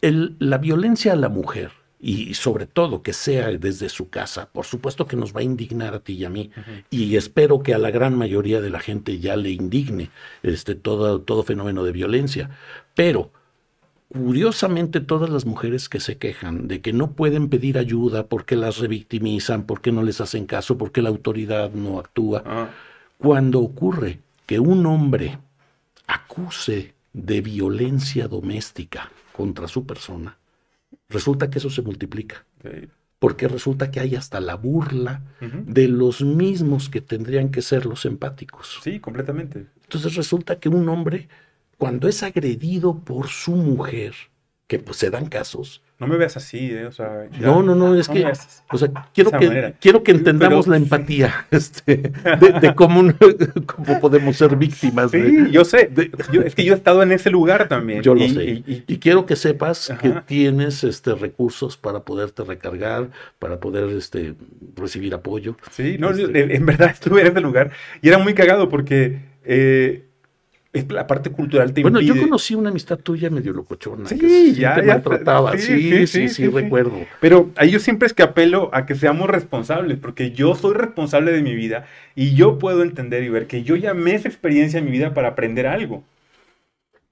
la 0.00 0.58
violencia 0.58 1.12
a 1.12 1.16
la 1.16 1.28
mujer 1.28 1.70
y 1.98 2.34
sobre 2.34 2.66
todo 2.66 3.02
que 3.02 3.12
sea 3.12 3.50
desde 3.50 3.88
su 3.88 4.10
casa, 4.10 4.50
por 4.52 4.66
supuesto 4.66 5.06
que 5.06 5.16
nos 5.16 5.34
va 5.34 5.40
a 5.40 5.44
indignar 5.44 5.94
a 5.94 6.00
ti 6.00 6.14
y 6.14 6.24
a 6.24 6.30
mí, 6.30 6.50
y 6.90 7.16
espero 7.16 7.60
que 7.62 7.74
a 7.74 7.78
la 7.78 7.90
gran 7.90 8.14
mayoría 8.16 8.60
de 8.60 8.70
la 8.70 8.80
gente 8.80 9.18
ya 9.18 9.36
le 9.36 9.50
indigne 9.50 10.10
este, 10.42 10.74
todo, 10.74 11.20
todo 11.22 11.42
fenómeno 11.42 11.84
de 11.84 11.92
violencia, 11.92 12.50
pero 12.94 13.32
curiosamente 14.08 15.00
todas 15.00 15.30
las 15.30 15.46
mujeres 15.46 15.88
que 15.88 16.00
se 16.00 16.16
quejan 16.16 16.68
de 16.68 16.80
que 16.80 16.92
no 16.92 17.12
pueden 17.12 17.48
pedir 17.48 17.78
ayuda 17.78 18.26
porque 18.26 18.56
las 18.56 18.78
revictimizan, 18.78 19.64
porque 19.64 19.92
no 19.92 20.02
les 20.02 20.20
hacen 20.20 20.46
caso, 20.46 20.78
porque 20.78 21.02
la 21.02 21.08
autoridad 21.08 21.72
no 21.72 21.98
actúa, 21.98 22.42
ah. 22.46 22.70
cuando 23.18 23.60
ocurre 23.60 24.20
que 24.46 24.60
un 24.60 24.86
hombre 24.86 25.38
acuse 26.06 26.94
de 27.12 27.40
violencia 27.40 28.28
doméstica 28.28 29.10
contra 29.32 29.66
su 29.68 29.86
persona, 29.86 30.38
resulta 31.08 31.50
que 31.50 31.58
eso 31.58 31.70
se 31.70 31.82
multiplica. 31.82 32.44
Porque 33.18 33.48
resulta 33.48 33.90
que 33.90 34.00
hay 34.00 34.14
hasta 34.14 34.40
la 34.40 34.56
burla 34.56 35.22
de 35.40 35.88
los 35.88 36.20
mismos 36.20 36.88
que 36.90 37.00
tendrían 37.00 37.50
que 37.50 37.62
ser 37.62 37.86
los 37.86 38.04
empáticos. 38.04 38.80
Sí, 38.82 39.00
completamente. 39.00 39.66
Entonces 39.82 40.14
resulta 40.14 40.58
que 40.58 40.68
un 40.68 40.88
hombre, 40.88 41.28
cuando 41.78 42.08
es 42.08 42.22
agredido 42.22 42.98
por 43.00 43.28
su 43.28 43.52
mujer, 43.52 44.14
que 44.66 44.78
pues 44.78 44.96
se 44.98 45.10
dan 45.10 45.26
casos, 45.26 45.82
no 45.98 46.06
me 46.06 46.18
veas 46.18 46.36
así, 46.36 46.72
¿eh? 46.72 46.84
O 46.84 46.92
sea, 46.92 47.26
no, 47.40 47.62
no, 47.62 47.74
no, 47.74 47.98
es 47.98 48.06
que, 48.06 48.30
o 48.70 48.76
sea, 48.76 48.90
quiero 49.14 49.30
que, 49.30 49.74
quiero 49.80 50.02
que 50.02 50.10
entendamos 50.10 50.66
la 50.66 50.76
empatía, 50.76 51.46
este, 51.50 52.12
de, 52.60 52.74
cómo, 52.74 53.14
cómo, 53.66 54.00
podemos 54.00 54.36
ser 54.36 54.56
víctimas. 54.56 55.10
Sí, 55.10 55.50
yo 55.50 55.64
sé, 55.64 55.90
es 56.44 56.54
que 56.54 56.64
yo 56.64 56.74
he 56.74 56.76
estado 56.76 57.02
en 57.02 57.12
ese 57.12 57.30
lugar 57.30 57.66
también. 57.68 58.02
Yo 58.02 58.14
lo 58.14 58.28
sé. 58.28 58.62
Y, 58.66 58.98
quiero 58.98 59.24
que 59.24 59.36
sepas 59.36 59.90
que 60.02 60.10
tienes, 60.26 60.84
este, 60.84 61.14
recursos 61.14 61.78
para 61.78 62.00
poderte 62.00 62.44
recargar, 62.44 63.10
para 63.38 63.58
poder, 63.58 63.88
este, 63.96 64.34
recibir 64.74 65.14
apoyo. 65.14 65.56
Sí, 65.70 65.96
no, 65.98 66.10
este 66.10 66.56
en 66.56 66.66
verdad 66.66 66.90
estuve 66.90 67.22
en 67.22 67.28
ese 67.28 67.40
lugar 67.40 67.70
y 68.02 68.08
era 68.08 68.18
muy 68.18 68.34
cagado 68.34 68.68
porque, 68.68 69.20
eh, 69.44 70.05
la 70.88 71.06
parte 71.06 71.30
cultural 71.30 71.72
te 71.72 71.82
Bueno, 71.82 72.00
yo 72.00 72.18
conocí 72.18 72.54
una 72.54 72.70
amistad 72.70 72.98
tuya 72.98 73.30
medio 73.30 73.52
locochona. 73.52 74.08
Sí, 74.08 74.54
ya, 74.54 74.74
te 74.74 74.82
maltrataba. 74.82 75.56
Sí 75.56 76.06
sí 76.06 76.28
sí, 76.28 76.48
recuerdo. 76.48 77.06
Pero 77.20 77.50
ahí 77.56 77.70
yo 77.70 77.78
siempre 77.78 78.06
es 78.06 78.12
que 78.12 78.22
apelo 78.22 78.70
a 78.72 78.86
que 78.86 78.94
seamos 78.94 79.28
responsables, 79.28 79.98
porque 79.98 80.32
yo 80.32 80.54
soy 80.54 80.74
responsable 80.74 81.32
de 81.32 81.42
mi 81.42 81.54
vida 81.54 81.86
y 82.14 82.34
yo 82.34 82.58
puedo 82.58 82.82
entender 82.82 83.22
y 83.22 83.28
ver 83.28 83.46
que 83.46 83.62
yo 83.62 83.76
llamé 83.76 84.14
esa 84.14 84.28
experiencia 84.28 84.78
en 84.78 84.86
mi 84.86 84.90
vida 84.90 85.14
para 85.14 85.28
aprender 85.28 85.66
algo. 85.66 86.04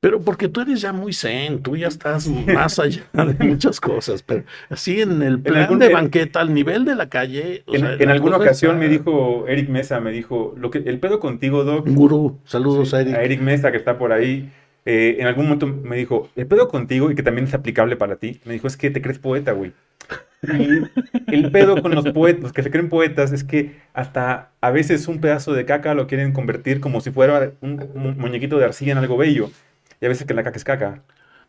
Pero 0.05 0.21
porque 0.21 0.49
tú 0.49 0.61
eres 0.61 0.83
ya 0.83 0.93
muy 0.93 1.15
zen, 1.15 1.63
tú 1.63 1.79
ya 1.79 1.89
estás 1.89 2.29
más 2.29 2.79
allá 2.79 3.05
de 3.15 3.43
muchas 3.43 3.81
cosas, 3.81 4.23
pero 4.23 4.45
así 4.69 5.01
en 5.01 5.23
el 5.23 5.41
plan 5.41 5.79
de 5.79 5.89
banqueta, 5.89 6.43
al 6.43 6.53
nivel 6.53 6.85
de 6.85 6.95
la 6.95 7.09
calle. 7.09 7.65
en, 7.69 8.11
alguna 8.11 8.37
ocasión 8.37 8.79
me 8.79 8.91
dijo 8.91 9.47
Eric 9.49 9.71
Mesa, 9.71 10.01
me 10.01 10.13
dijo, 10.13 10.55
lo 10.59 10.71
que, 10.71 10.77
el 10.81 10.99
pedo 10.99 11.21
contigo, 11.21 11.65
Doc. 11.65 11.89
Gurú, 11.89 12.39
saludos 12.45 12.93
a 12.93 13.01
Eric. 13.01 13.15
A 13.15 13.23
Eric 13.23 13.41
Mesa, 13.41 13.71
que 13.71 13.79
está 13.79 13.97
por 13.97 14.13
ahí. 14.13 14.53
Eh, 14.85 15.17
en 15.21 15.27
algún 15.27 15.45
momento 15.47 15.69
me 15.69 15.97
dijo, 15.97 16.29
el 16.37 16.47
pedo 16.47 16.69
contigo, 16.69 17.11
y 17.11 17.15
que 17.15 17.23
también 17.23 17.47
es 17.47 17.55
aplicable 17.55 17.97
para 17.97 18.17
ti, 18.17 18.43
me 18.45 18.53
dijo, 18.53 18.67
es 18.67 18.77
que 18.77 18.91
te 18.91 19.01
crees 19.01 19.19
poeta, 19.19 19.53
güey. 19.53 19.73
Y 20.43 21.35
el 21.35 21.51
pedo 21.51 21.81
con 21.81 21.95
los 21.95 22.11
poetas, 22.11 22.43
los 22.43 22.53
que 22.53 22.63
se 22.63 22.71
creen 22.71 22.91
poetas, 22.91 23.33
es 23.33 23.43
que 23.43 23.77
hasta 23.95 24.51
a 24.61 24.71
veces 24.71 25.09
un 25.09 25.23
pedazo 25.23 25.55
de 25.55 25.65
caca 25.65 25.95
lo 25.95 26.07
quieren 26.07 26.35
convertir 26.35 26.81
como 26.81 27.01
si 27.01 27.11
fuera 27.11 27.53
un 27.63 28.15
muñequito 28.19 28.59
de 28.59 28.67
arcilla 28.67 28.93
en 28.93 28.99
algo 28.99 29.17
bello. 29.17 29.49
Y 30.05 30.07
a 30.07 30.11
veces 30.11 30.27
que 30.27 30.35
la 30.35 30.43
caca 30.43 30.59
es 30.59 30.65
caca. 30.65 31.01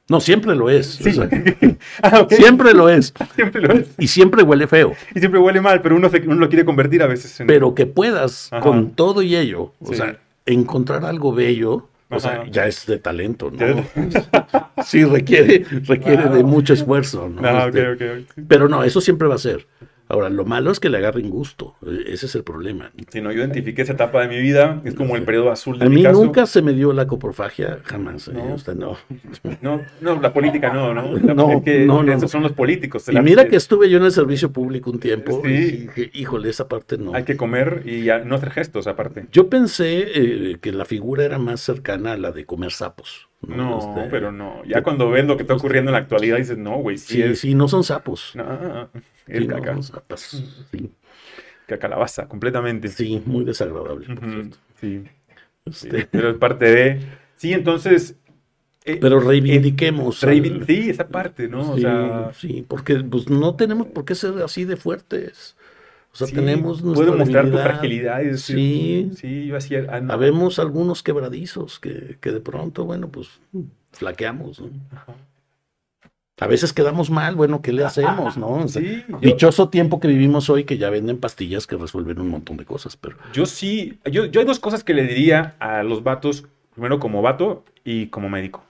No, 0.07 0.21
siempre 0.21 0.55
lo 0.55 0.69
es. 0.69 1.01
Ah, 2.01 2.25
siempre 2.29 2.73
lo 2.73 2.87
es. 2.87 3.13
Siempre 3.35 3.61
lo 3.61 3.73
es. 3.73 3.87
Y 3.97 4.07
siempre 4.07 4.43
huele 4.43 4.65
feo. 4.65 4.93
Y 5.13 5.19
siempre 5.19 5.41
huele 5.41 5.59
mal, 5.59 5.81
pero 5.81 5.97
uno, 5.97 6.09
uno 6.25 6.35
lo 6.35 6.47
quiere 6.47 6.63
convertir 6.63 7.03
a 7.03 7.07
veces 7.07 7.37
en... 7.41 7.47
Pero 7.47 7.75
que 7.75 7.85
puedas, 7.85 8.49
con 8.61 8.91
todo 8.91 9.21
y 9.21 9.35
ello, 9.35 9.73
o 9.79 9.93
sea, 9.93 10.17
encontrar 10.45 11.03
algo 11.03 11.33
bello, 11.33 11.89
o 12.09 12.19
sea, 12.21 12.45
ya 12.49 12.65
es 12.65 12.85
de 12.85 12.97
talento, 12.97 13.51
¿no? 13.51 13.85
sí, 14.85 15.03
requiere, 15.03 15.65
requiere 15.83 16.29
de 16.29 16.45
mucho 16.45 16.73
esfuerzo, 16.73 17.27
¿no? 17.27 17.45
Ah, 17.45 17.67
este, 17.67 18.25
pero 18.47 18.69
no, 18.69 18.85
eso 18.85 19.01
siempre 19.01 19.27
va 19.27 19.35
a 19.35 19.39
ser. 19.39 19.67
Ahora, 20.07 20.29
lo 20.29 20.45
malo 20.45 20.69
es 20.71 20.79
que 20.79 20.89
le 20.89 20.97
agarren 20.97 21.29
gusto. 21.29 21.75
E, 21.85 22.13
ese 22.13 22.27
es 22.27 22.35
el 22.35 22.43
problema. 22.43 22.91
Si 23.09 23.21
no, 23.21 23.31
yo 23.31 23.39
identifiqué 23.39 23.81
esa 23.81 23.93
etapa 23.93 24.21
de 24.21 24.27
mi 24.27 24.39
vida, 24.39 24.81
es 24.85 24.93
como 24.93 25.15
el 25.15 25.23
periodo 25.23 25.51
azul 25.51 25.79
de 25.79 25.85
A 25.85 25.89
mi 25.89 25.95
mí 25.97 26.03
caso. 26.03 26.23
nunca 26.23 26.45
se 26.45 26.61
me 26.61 26.73
dio 26.73 26.93
la 26.93 27.07
coprofagia, 27.07 27.79
jamás. 27.83 28.27
¿eh? 28.27 28.33
No. 28.33 28.53
Usted 28.55 28.75
no. 28.75 28.97
No, 29.61 29.81
no, 30.01 30.21
la 30.21 30.31
política 30.33 30.71
no, 30.71 30.93
¿no? 30.93 31.17
La- 31.17 31.33
No, 31.33 31.51
es 31.51 31.63
que 31.63 31.85
no, 31.85 32.03
esos 32.03 32.29
son 32.29 32.43
los 32.43 32.51
políticos. 32.53 33.09
Y 33.09 33.19
mira 33.21 33.47
que 33.47 33.55
estuve 33.55 33.89
yo 33.89 33.97
en 33.97 34.03
el 34.05 34.11
servicio 34.11 34.51
público 34.51 34.91
un 34.91 34.99
tiempo. 34.99 35.41
Sí. 35.43 35.51
Y 35.51 35.71
dije, 35.87 36.11
híjole, 36.13 36.49
esa 36.49 36.67
parte 36.67 36.97
no. 36.97 37.13
Hay 37.15 37.23
que 37.23 37.35
comer 37.37 37.81
y 37.85 38.03
ya 38.03 38.19
no 38.19 38.35
hacer 38.35 38.51
gestos 38.51 38.87
aparte. 38.87 39.25
Yo 39.31 39.49
pensé 39.49 40.05
eh, 40.15 40.57
que 40.61 40.71
la 40.71 40.85
figura 40.85 41.23
era 41.25 41.39
más 41.39 41.61
cercana 41.61 42.13
a 42.13 42.17
la 42.17 42.31
de 42.31 42.45
comer 42.45 42.71
sapos. 42.71 43.27
No, 43.47 43.79
Este, 43.79 44.09
pero 44.09 44.31
no. 44.31 44.63
Ya 44.65 44.83
cuando 44.83 45.09
ves 45.09 45.25
lo 45.25 45.37
que 45.37 45.43
está 45.43 45.55
ocurriendo 45.55 45.89
en 45.91 45.93
la 45.93 45.99
actualidad 45.99 46.37
dices, 46.37 46.57
no, 46.57 46.77
güey, 46.77 46.97
sí, 46.97 47.15
Sí, 47.15 47.21
es... 47.21 47.39
sí, 47.39 47.55
no 47.55 47.67
son 47.67 47.83
sapos. 47.83 48.31
No, 48.35 48.89
es 49.27 49.39
Sí, 49.39 49.47
no, 49.47 49.55
caca. 49.55 49.73
son 49.73 49.83
sapos. 49.83 50.43
Sí, 50.71 50.91
Cacalabaza, 51.67 52.27
completamente. 52.27 52.87
sí, 52.89 53.21
muy 53.25 53.43
desagradable. 53.45 54.05
por 54.15 54.29
cierto. 54.31 54.57
sí, 54.79 55.03
sí, 55.71 55.87
Este, 55.87 56.05
pero 56.11 56.29
es 56.29 56.37
parte 56.37 56.65
de... 56.65 56.99
Sí, 57.37 57.53
entonces... 57.53 58.15
eh, 58.85 58.97
pero 59.01 59.19
reivindiquemos. 59.19 60.23
eh, 60.23 60.27
reivi- 60.27 60.59
al- 60.61 60.65
sí, 60.65 60.89
esa 60.89 61.07
parte, 61.09 61.47
¿no? 61.47 61.71
O 61.71 61.75
sí, 61.75 61.81
sea, 61.81 62.31
sí, 62.33 62.65
porque 62.67 62.95
pues, 62.99 63.29
no 63.29 63.55
tenemos 63.55 63.87
por 63.87 64.05
qué 64.05 64.15
ser 64.15 64.41
así 64.43 64.65
de 64.65 64.77
fuertes. 64.77 65.55
O 66.16 66.18
sea, 66.18 66.28
sí, 66.28 66.34
tenemos 66.34 66.82
nuestra 66.82 67.07
Puedo 67.07 67.18
mostrar 67.20 67.51
tu 67.51 67.57
fragilidad 67.57 68.22
y 68.22 68.28
decir, 68.28 68.55
Sí. 68.55 69.11
sí, 69.18 69.47
yo 69.47 69.57
hacía... 69.57 69.86
ah, 69.89 69.99
no. 69.99 70.13
Habemos 70.13 70.59
algunos 70.59 71.03
quebradizos 71.03 71.78
que, 71.78 72.18
que 72.22 72.32
de 72.32 72.39
pronto, 72.39 72.86
bueno, 72.86 73.09
pues 73.09 73.41
flaqueamos, 73.91 74.61
¿no? 74.61 74.70
Ajá. 74.93 75.13
A 76.39 76.47
veces 76.47 76.72
quedamos 76.74 77.09
mal, 77.09 77.36
bueno, 77.36 77.61
¿qué 77.61 77.72
le 77.74 77.84
hacemos, 77.84 78.38
no? 78.38 78.47
O 78.63 78.68
sea, 78.68 78.82
Sí, 78.82 79.03
yo, 79.07 79.18
Dichoso 79.20 79.70
tiempo 79.70 79.99
que 79.99 80.07
vivimos 80.09 80.49
hoy 80.49 80.66
que 80.66 80.78
ya 80.78 80.89
venden 80.89 81.18
pastillas 81.18 81.68
que 81.68 81.78
resuelven 81.78 82.20
un 82.20 82.30
montón 82.30 82.57
de 82.57 82.66
cosas, 82.66 82.97
pero 82.97 83.18
yo 83.34 83.45
sí, 83.45 83.99
yo, 84.09 84.26
yo 84.26 84.39
hay 84.41 84.45
dos 84.45 84.59
cosas 84.59 84.84
que 84.84 84.93
le 84.93 85.03
diría 85.03 85.55
a 85.59 85.84
los 85.84 86.03
vatos, 86.03 86.45
primero 86.74 86.99
como 86.99 87.22
vato 87.22 87.63
y 87.86 88.07
como 88.07 88.30
médico. 88.30 88.63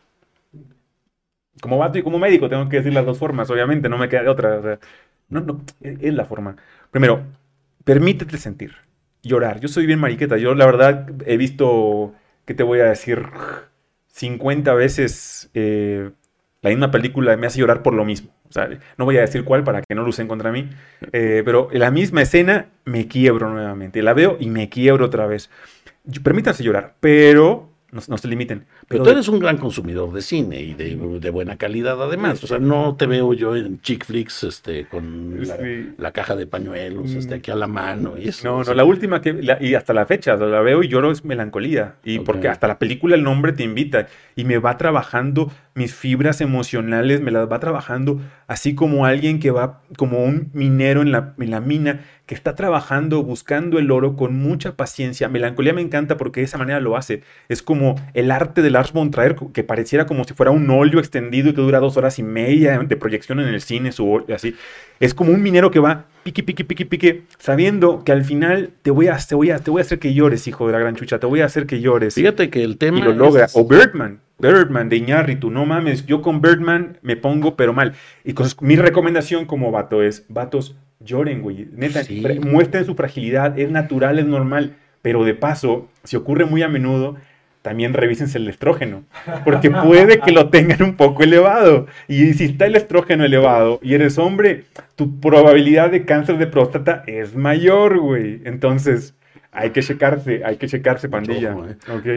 Como 1.61 1.77
vato 1.77 1.97
y 1.97 2.03
como 2.03 2.19
médico, 2.19 2.49
tengo 2.49 2.67
que 2.69 2.77
decir 2.77 2.93
las 2.93 3.05
dos 3.05 3.17
formas, 3.17 3.49
obviamente, 3.49 3.89
no 3.89 3.97
me 3.97 4.09
queda 4.09 4.23
de 4.23 4.29
otra. 4.29 4.59
o 4.59 4.61
sea, 4.61 4.79
no, 5.29 5.41
no, 5.41 5.61
es 5.81 6.13
la 6.13 6.25
forma. 6.25 6.57
Primero, 6.95 7.25
permítete 7.83 8.37
sentir, 8.37 8.73
llorar. 9.21 9.59
Yo 9.59 9.67
soy 9.67 9.85
bien 9.85 9.99
mariqueta, 9.99 10.37
yo 10.37 10.55
la 10.55 10.65
verdad 10.65 11.11
he 11.25 11.35
visto, 11.35 12.13
¿qué 12.45 12.53
te 12.53 12.63
voy 12.63 12.79
a 12.79 12.85
decir? 12.85 13.21
50 14.07 14.73
veces 14.75 15.49
eh, 15.53 16.11
la 16.61 16.69
misma 16.69 16.91
película 16.91 17.35
me 17.35 17.47
hace 17.47 17.59
llorar 17.59 17.83
por 17.83 17.95
lo 17.95 18.05
mismo. 18.05 18.33
O 18.47 18.53
sea, 18.53 18.69
no 18.97 19.03
voy 19.03 19.17
a 19.17 19.21
decir 19.21 19.43
cuál 19.43 19.65
para 19.65 19.81
que 19.81 19.93
no 19.93 20.03
lo 20.03 20.07
usen 20.07 20.29
contra 20.29 20.53
mí, 20.53 20.69
eh, 21.11 21.41
pero 21.43 21.67
en 21.69 21.79
la 21.79 21.91
misma 21.91 22.21
escena 22.21 22.69
me 22.85 23.09
quiebro 23.09 23.49
nuevamente. 23.49 24.01
La 24.01 24.13
veo 24.13 24.37
y 24.39 24.47
me 24.47 24.69
quiebro 24.69 25.07
otra 25.07 25.27
vez. 25.27 25.49
Permítanse 26.23 26.63
llorar, 26.63 26.95
pero 27.01 27.74
no, 27.95 28.01
no 28.07 28.17
se 28.17 28.27
limiten. 28.27 28.59
Pero 28.87 28.87
Pero 28.87 29.03
tú 29.05 29.09
eres 29.09 29.27
un 29.27 29.39
gran 29.39 29.57
consumidor 29.57 30.11
de 30.13 30.21
cine 30.21 30.61
y 30.61 30.73
de, 30.73 30.95
de 31.19 31.29
buena 31.31 31.57
calidad 31.57 32.01
además. 32.03 32.43
O 32.43 32.47
sea, 32.47 32.59
no 32.59 32.95
te 32.95 33.07
veo 33.07 33.33
yo 33.33 33.55
en 33.55 33.81
chick 33.81 34.05
flicks 34.05 34.43
este, 34.43 34.85
con 34.87 35.45
la, 35.47 35.57
Sí. 35.57 35.89
la 35.97 36.11
caja 36.11 36.35
de 36.35 36.45
pañuelos 36.45 37.11
Mm. 37.11 37.17
este, 37.17 37.35
aquí 37.35 37.51
a 37.51 37.55
la 37.55 37.67
mano 37.67 38.13
y 38.17 38.27
eso. 38.27 38.47
No, 38.47 38.63
no, 38.63 38.73
la 38.73 38.83
última 38.83 39.21
que, 39.21 39.33
la- 39.33 39.57
y 39.61 39.73
hasta 39.75 39.93
la 39.93 40.05
fecha, 40.05 40.35
la 40.35 40.61
veo 40.61 40.83
y 40.83 40.87
lloro 40.87 41.11
es 41.11 41.23
melancolía. 41.25 41.95
Y 42.03 42.19
porque 42.19 42.47
hasta 42.49 42.67
la 42.67 42.77
película 42.77 43.15
el 43.15 43.23
nombre 43.23 43.53
te 43.53 43.63
invita 43.63 44.07
y 44.35 44.43
me 44.43 44.57
va 44.59 44.77
trabajando 44.77 45.51
mis 45.75 45.93
fibras 45.93 46.39
emocionales, 46.39 47.19
me 47.19 47.31
las 47.31 47.51
va 47.51 47.59
trabajando 47.59 48.21
así 48.47 48.75
como 48.75 49.05
alguien 49.05 49.39
que 49.41 49.51
va, 49.51 49.81
como 49.97 50.23
un 50.23 50.49
minero 50.53 51.01
en 51.01 51.11
la, 51.11 51.33
en 51.37 51.51
la 51.51 51.59
mina, 51.59 51.99
que 52.25 52.33
está 52.33 52.55
trabajando, 52.55 53.23
buscando 53.23 53.77
el 53.77 53.91
oro 53.91 54.15
con 54.15 54.33
mucha 54.35 54.77
paciencia. 54.77 55.27
Melancolía 55.27 55.73
me 55.73 55.81
encanta 55.81 56.15
porque 56.15 56.39
de 56.39 56.45
esa 56.45 56.57
manera 56.57 56.79
lo 56.79 56.95
hace. 56.95 57.23
Es 57.49 57.61
como 57.61 57.95
el 58.13 58.31
arte 58.31 58.61
de 58.61 58.69
Lars 58.71 58.93
von 58.93 59.11
Trier, 59.11 59.35
que 59.53 59.63
pareciera 59.65 60.05
como 60.05 60.23
si 60.23 60.33
fuera 60.33 60.51
un 60.51 60.69
óleo 60.69 60.99
extendido 60.99 61.49
y 61.49 61.53
que 61.53 61.61
dura 61.61 61.79
dos 61.81 61.97
horas 61.97 62.19
y 62.19 62.23
media 62.23 62.79
de 62.79 62.95
proyección 62.95 63.41
en 63.41 63.47
el 63.49 63.59
cine, 63.61 63.91
su 63.91 64.23
así. 64.33 64.55
Es 65.01 65.13
como 65.13 65.33
un 65.33 65.43
minero 65.43 65.71
que 65.71 65.79
va 65.79 66.05
pique, 66.23 66.41
pique, 66.41 66.63
pique, 66.63 66.85
pique, 66.85 67.23
sabiendo 67.37 68.03
que 68.05 68.13
al 68.13 68.23
final 68.23 68.69
te 68.81 68.91
voy 68.91 69.07
a, 69.09 69.17
te 69.17 69.35
voy 69.35 69.51
a, 69.51 69.59
te 69.59 69.69
voy 69.71 69.81
a 69.81 69.83
hacer 69.83 69.99
que 69.99 70.13
llores, 70.13 70.47
hijo 70.47 70.65
de 70.67 70.71
la 70.73 70.79
gran 70.79 70.95
chucha, 70.95 71.19
te 71.19 71.27
voy 71.27 71.41
a 71.41 71.45
hacer 71.45 71.65
que 71.67 71.81
llores. 71.81 72.15
Fíjate 72.15 72.49
que 72.49 72.63
el 72.63 72.77
tema. 72.77 72.99
y 72.99 73.01
lo 73.01 73.13
logra. 73.13 73.45
es- 73.45 73.55
O 73.55 73.67
Birdman, 73.67 74.21
Birdman 74.39 74.89
de 74.89 74.97
Iñárritu, 74.97 75.49
no 75.49 75.65
mames, 75.65 76.05
yo 76.05 76.21
con 76.21 76.41
Birdman 76.41 76.97
me 77.01 77.15
pongo 77.15 77.55
pero 77.55 77.73
mal. 77.73 77.93
Y 78.23 78.33
cosas- 78.33 78.61
mi 78.61 78.75
recomendación 78.75 79.45
como 79.45 79.71
vato 79.71 80.03
es, 80.03 80.25
vatos, 80.29 80.75
lloren, 80.99 81.41
güey. 81.41 81.67
Neta, 81.73 82.03
Sí. 82.03 82.23
muestren 82.43 82.85
su 82.85 82.95
fragilidad, 82.95 83.57
es 83.57 83.69
natural, 83.71 84.19
es 84.19 84.25
normal. 84.25 84.75
Pero 85.01 85.23
de 85.23 85.35
paso, 85.35 85.87
si 86.03 86.15
ocurre 86.17 86.45
muy 86.45 86.63
a 86.63 86.67
menudo, 86.67 87.15
también 87.61 87.93
revísense 87.93 88.37
el 88.37 88.47
estrógeno, 88.47 89.03
porque 89.43 89.71
puede 89.71 90.19
que 90.19 90.31
lo 90.31 90.49
tengan 90.49 90.83
un 90.83 90.95
poco 90.95 91.23
elevado. 91.23 91.87
Y 92.07 92.33
si 92.33 92.45
está 92.45 92.65
el 92.67 92.75
estrógeno 92.75 93.23
elevado 93.25 93.79
y 93.81 93.93
eres 93.95 94.17
hombre, 94.19 94.65
tu 94.95 95.19
probabilidad 95.19 95.89
de 95.91 96.05
cáncer 96.05 96.37
de 96.37 96.45
próstata 96.47 97.03
es 97.07 97.35
mayor, 97.35 97.99
güey. 97.99 98.41
Entonces, 98.45 99.15
hay 99.51 99.71
que 99.71 99.81
checarse, 99.81 100.43
hay 100.45 100.57
que 100.57 100.67
checarse, 100.67 101.07
pandilla. 101.09 101.55
ojo, 101.55 101.65
eh. 101.67 101.75
¿Ok? 101.91 102.07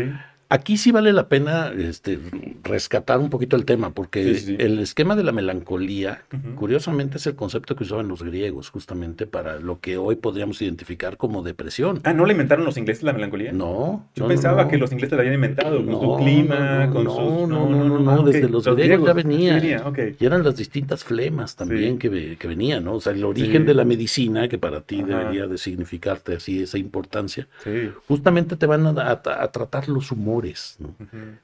Aquí 0.51 0.78
sí 0.78 0.92
vale 0.92 1.12
la 1.12 1.28
pena 1.28 1.70
este, 1.76 2.18
rescatar 2.64 3.18
un 3.18 3.28
poquito 3.28 3.55
el 3.55 3.66
tema, 3.66 3.90
porque 3.90 4.24
Sí, 4.24 4.34
sí, 4.36 4.46
sí. 4.46 4.57
el 4.59 4.78
esquema 4.78 5.14
de 5.14 5.22
la 5.22 5.30
melancolía, 5.32 6.22
curiosamente, 6.57 7.18
es 7.18 7.26
el 7.26 7.34
concepto 7.34 7.76
que 7.76 7.84
usaban 7.84 8.09
los 8.09 8.22
griegos, 8.22 8.70
justamente 8.70 9.26
para 9.26 9.59
lo 9.61 9.80
que 9.80 9.99
hoy 9.99 10.16
podríamos 10.16 10.62
identificar 10.62 11.18
como 11.18 11.42
depresión. 11.42 12.01
Ah, 12.05 12.14
¿no 12.14 12.24
la 12.24 12.32
inventaron 12.32 12.64
los 12.64 12.78
ingleses 12.78 13.03
la 13.03 13.12
melancolía? 13.12 13.53
No. 13.53 14.09
Yo 14.14 14.24
no, 14.24 14.28
pensaba 14.28 14.64
no. 14.64 14.70
que 14.70 14.78
los 14.78 14.90
ingleses 14.90 15.12
la 15.16 15.18
habían 15.20 15.34
inventado 15.34 15.76
con 15.76 15.86
No, 15.86 16.01
su 16.01 16.16
clima, 16.16 16.86
no, 16.86 16.92
con 16.94 17.05
no, 17.05 17.11
sus... 17.11 17.49
no, 17.49 17.68
no, 17.68 17.99
no, 17.99 18.20
ok, 18.20 18.26
desde 18.28 18.49
los 18.49 18.64
griegos 18.66 19.07
ya 19.07 19.12
venía. 19.12 19.61
sí 19.61 19.74
ok. 19.74 19.99
Y 20.18 20.24
eran 20.24 20.42
las 20.44 20.57
distintas 20.57 21.05
flemas 21.05 21.57
también 21.57 21.99
Sí. 22.01 22.09
que, 22.09 22.36
que 22.38 22.49
venían, 22.49 22.84
¿no? 22.84 22.94
O 22.94 23.01
sea, 23.03 23.12
el 23.12 23.22
origen 23.24 23.66
de 23.66 23.74
la 23.74 23.84
medicina, 23.84 24.49
que 24.49 24.57
para 24.57 24.80
ti 24.80 25.01
Ajá. 25.01 25.07
debería 25.18 25.46
de 25.46 25.59
significarte 25.59 26.36
así 26.36 26.62
esa 26.62 26.78
importancia, 26.78 27.49
Sí. 27.64 27.90
justamente 28.07 28.57
te 28.57 28.64
van 28.64 28.86
a, 28.86 28.90
a- 29.03 29.42
a 29.44 29.53
tratar 29.53 29.88
los 29.90 30.11
humores, 30.11 30.38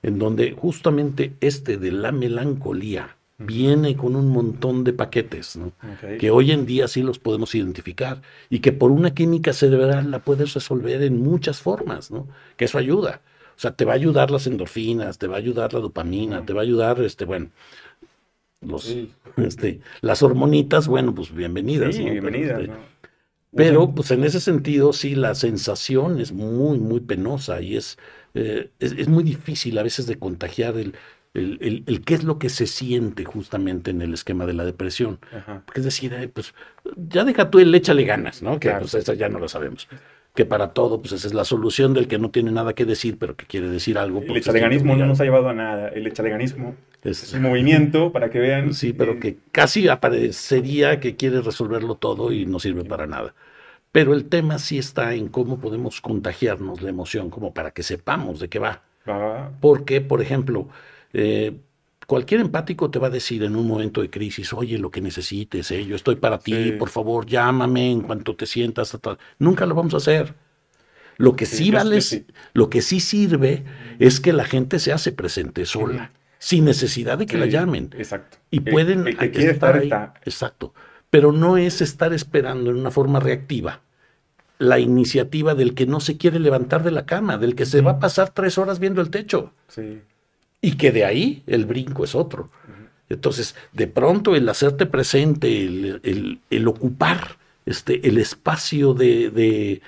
en 0.02 0.18
donde 0.18 0.52
justamente 0.52 1.32
este 1.40 1.76
de 1.76 1.92
la 1.92 2.12
melancolía 2.12 3.16
viene 3.38 3.96
con 3.96 4.14
un 4.16 4.28
montón 4.30 4.84
de 4.84 4.92
paquetes, 4.92 5.58
que 6.20 6.30
hoy 6.30 6.52
en 6.52 6.66
día 6.66 6.86
sí 6.88 7.02
los 7.02 7.18
podemos 7.18 7.54
identificar 7.54 8.22
y 8.48 8.60
que 8.60 8.72
por 8.72 8.90
una 8.92 9.12
química 9.12 9.52
cerebral 9.52 10.10
la 10.10 10.20
puedes 10.20 10.54
resolver 10.54 11.02
en 11.02 11.20
muchas 11.22 11.60
formas, 11.60 12.10
¿no? 12.10 12.28
que 12.56 12.66
eso 12.66 12.78
ayuda. 12.78 13.20
O 13.56 13.60
sea, 13.60 13.72
te 13.72 13.84
va 13.84 13.92
a 13.92 13.96
ayudar 13.96 14.30
las 14.30 14.46
endorfinas, 14.46 15.18
te 15.18 15.26
va 15.26 15.36
a 15.36 15.38
ayudar 15.38 15.74
la 15.74 15.80
dopamina, 15.80 16.44
te 16.44 16.52
va 16.52 16.60
a 16.60 16.64
ayudar, 16.64 17.00
este, 17.02 17.24
bueno, 17.24 17.50
los, 18.60 18.84
Sí. 18.84 19.12
este, 19.36 19.80
las 20.00 20.22
hormonitas, 20.22 20.88
bueno, 20.88 21.14
pues 21.14 21.32
bienvenidas. 21.34 21.94
Sí, 21.94 22.04
¿no? 22.04 22.10
Pero, 22.10 22.22
bienvenida. 22.22 22.60
este, 22.60 22.72
pero, 23.54 23.82
Usan- 23.84 23.94
pues 23.94 24.10
en 24.10 24.24
ese 24.24 24.40
sentido, 24.40 24.92
sí, 24.92 25.14
la 25.14 25.34
sensación 25.34 26.18
es 26.20 26.32
muy, 26.32 26.78
muy 26.78 27.00
penosa 27.00 27.60
y 27.60 27.76
es, 27.76 27.98
eh, 28.34 28.70
es, 28.80 28.92
es 28.92 29.08
muy 29.08 29.24
difícil 29.24 29.78
a 29.78 29.82
veces 29.82 30.06
de 30.06 30.18
contagiar 30.18 30.76
el, 30.76 30.94
el, 31.34 31.58
el- 31.60 31.84
el 31.86 32.00
qué 32.02 32.14
es 32.14 32.24
lo 32.24 32.38
que 32.38 32.48
se 32.48 32.66
siente 32.66 33.24
justamente 33.24 33.90
en 33.90 34.02
el 34.02 34.12
esquema 34.14 34.46
de 34.46 34.52
la 34.54 34.64
depresión. 34.64 35.18
Ajá. 35.32 35.62
Porque 35.64 35.80
es 35.80 35.84
decir, 35.84 36.12
eh, 36.14 36.28
pues 36.28 36.54
ya 37.10 37.24
deja 37.24 37.50
tú 37.50 37.58
el 37.58 37.74
échale 37.74 38.04
ganas, 38.04 38.42
¿no? 38.42 38.54
Que 38.60 38.68
Claro. 38.68 38.80
pues 38.80 38.94
esa 38.94 39.14
ya 39.14 39.28
no 39.28 39.38
lo 39.38 39.48
sabemos. 39.48 39.88
Que 40.34 40.44
para 40.44 40.72
todo, 40.72 41.00
pues 41.00 41.12
esa 41.12 41.28
es 41.28 41.32
la 41.34 41.44
solución 41.44 41.94
del 41.94 42.08
que 42.08 42.18
no 42.18 42.30
tiene 42.30 42.50
nada 42.50 42.72
que 42.74 42.84
decir, 42.84 43.18
pero 43.20 43.36
que 43.36 43.46
quiere 43.46 43.68
decir 43.68 43.98
algo. 43.98 44.18
El 44.20 44.26
porque 44.26 44.40
echaleganismo 44.40 44.96
no 44.96 45.06
nos 45.06 45.20
ha 45.20 45.24
llevado 45.24 45.48
a 45.48 45.54
nada. 45.54 45.88
El 45.90 46.06
echaleganismo 46.08 46.74
Es- 47.04 47.22
es 47.22 47.32
un 47.34 47.42
movimiento 47.42 48.10
para 48.10 48.30
que 48.30 48.40
vean. 48.40 48.74
Sí, 48.74 48.92
pero 48.92 49.12
eh, 49.12 49.18
que 49.20 49.36
casi 49.52 49.86
aparecería 49.88 50.98
que 50.98 51.14
quiere 51.16 51.40
resolverlo 51.40 51.94
todo 51.96 52.32
y 52.32 52.46
no 52.46 52.58
sirve 52.58 52.84
para 52.84 53.06
nada. 53.06 53.32
Pero 53.94 54.12
el 54.12 54.24
tema 54.24 54.58
sí 54.58 54.76
está 54.76 55.14
en 55.14 55.28
cómo 55.28 55.60
podemos 55.60 56.00
contagiarnos 56.00 56.82
la 56.82 56.90
emoción, 56.90 57.30
como 57.30 57.54
para 57.54 57.70
que 57.70 57.84
sepamos 57.84 58.40
de 58.40 58.48
qué 58.48 58.58
va. 58.58 58.82
va- 59.08 59.52
Porque, 59.60 60.00
por 60.00 60.20
ejemplo, 60.20 60.68
eh, 61.12 61.52
cualquier 62.08 62.40
empático 62.40 62.90
te 62.90 62.98
va 62.98 63.06
a 63.06 63.10
decir 63.10 63.44
en 63.44 63.54
un 63.54 63.68
momento 63.68 64.00
de 64.02 64.10
crisis, 64.10 64.52
oye, 64.52 64.78
lo 64.78 64.90
que 64.90 65.00
necesites, 65.00 65.70
eh, 65.70 65.86
yo 65.86 65.94
estoy 65.94 66.16
para 66.16 66.38
ti, 66.38 66.52
Sí. 66.54 66.72
por 66.72 66.88
favor, 66.88 67.24
llámame 67.24 67.88
en 67.92 68.00
cuanto 68.00 68.34
te 68.34 68.46
sientas. 68.46 68.90
ta, 68.90 68.98
ta". 68.98 69.18
Nunca 69.38 69.64
lo 69.64 69.76
vamos 69.76 69.94
a 69.94 69.98
hacer. 69.98 70.34
Lo 71.16 71.36
que 71.36 71.46
Sí, 71.46 71.70
vale, 71.70 72.00
sí. 72.00 72.26
lo 72.52 72.68
que 72.68 72.82
sí 72.82 72.98
sirve 72.98 73.62
es 74.00 74.18
que 74.18 74.32
la 74.32 74.44
gente 74.44 74.80
se 74.80 74.90
hace 74.92 75.12
presente 75.12 75.66
sola, 75.66 76.10
sin 76.40 76.64
necesidad 76.64 77.16
de 77.16 77.26
que 77.26 77.38
la 77.38 77.46
llamen. 77.46 77.90
Exacto. 77.96 78.38
Y 78.50 78.58
pueden 78.58 79.06
El, 79.06 79.16
que 79.16 79.30
quiere 79.30 79.52
estar 79.52 79.76
estar, 79.76 80.02
ahí. 80.02 80.08
está. 80.08 80.20
Exacto. 80.24 80.74
Pero 81.14 81.30
no 81.30 81.56
es 81.56 81.80
estar 81.80 82.12
esperando 82.12 82.70
en 82.72 82.76
una 82.76 82.90
forma 82.90 83.20
reactiva 83.20 83.80
la 84.58 84.80
iniciativa 84.80 85.54
del 85.54 85.74
que 85.74 85.86
no 85.86 86.00
se 86.00 86.16
quiere 86.16 86.40
levantar 86.40 86.82
de 86.82 86.90
la 86.90 87.06
cama, 87.06 87.38
del 87.38 87.54
que 87.54 87.66
se 87.66 87.82
va 87.82 87.92
a 87.92 87.98
pasar 88.00 88.30
tres 88.30 88.58
horas 88.58 88.80
viendo 88.80 89.00
el 89.00 89.10
techo 89.10 89.52
Sí. 89.68 90.00
y 90.60 90.72
que 90.76 90.90
de 90.90 91.04
ahí 91.04 91.44
el 91.46 91.66
brinco 91.66 92.02
es 92.02 92.16
otro. 92.16 92.50
Entonces, 93.08 93.54
de 93.72 93.86
pronto 93.86 94.34
el 94.34 94.48
hacerte 94.48 94.86
presente, 94.86 95.64
el, 95.64 96.00
el- 96.02 96.40
el 96.50 96.66
ocupar 96.66 97.36
este, 97.64 98.08
el 98.08 98.18
espacio 98.18 98.92
de, 98.92 99.30
de, 99.30 99.82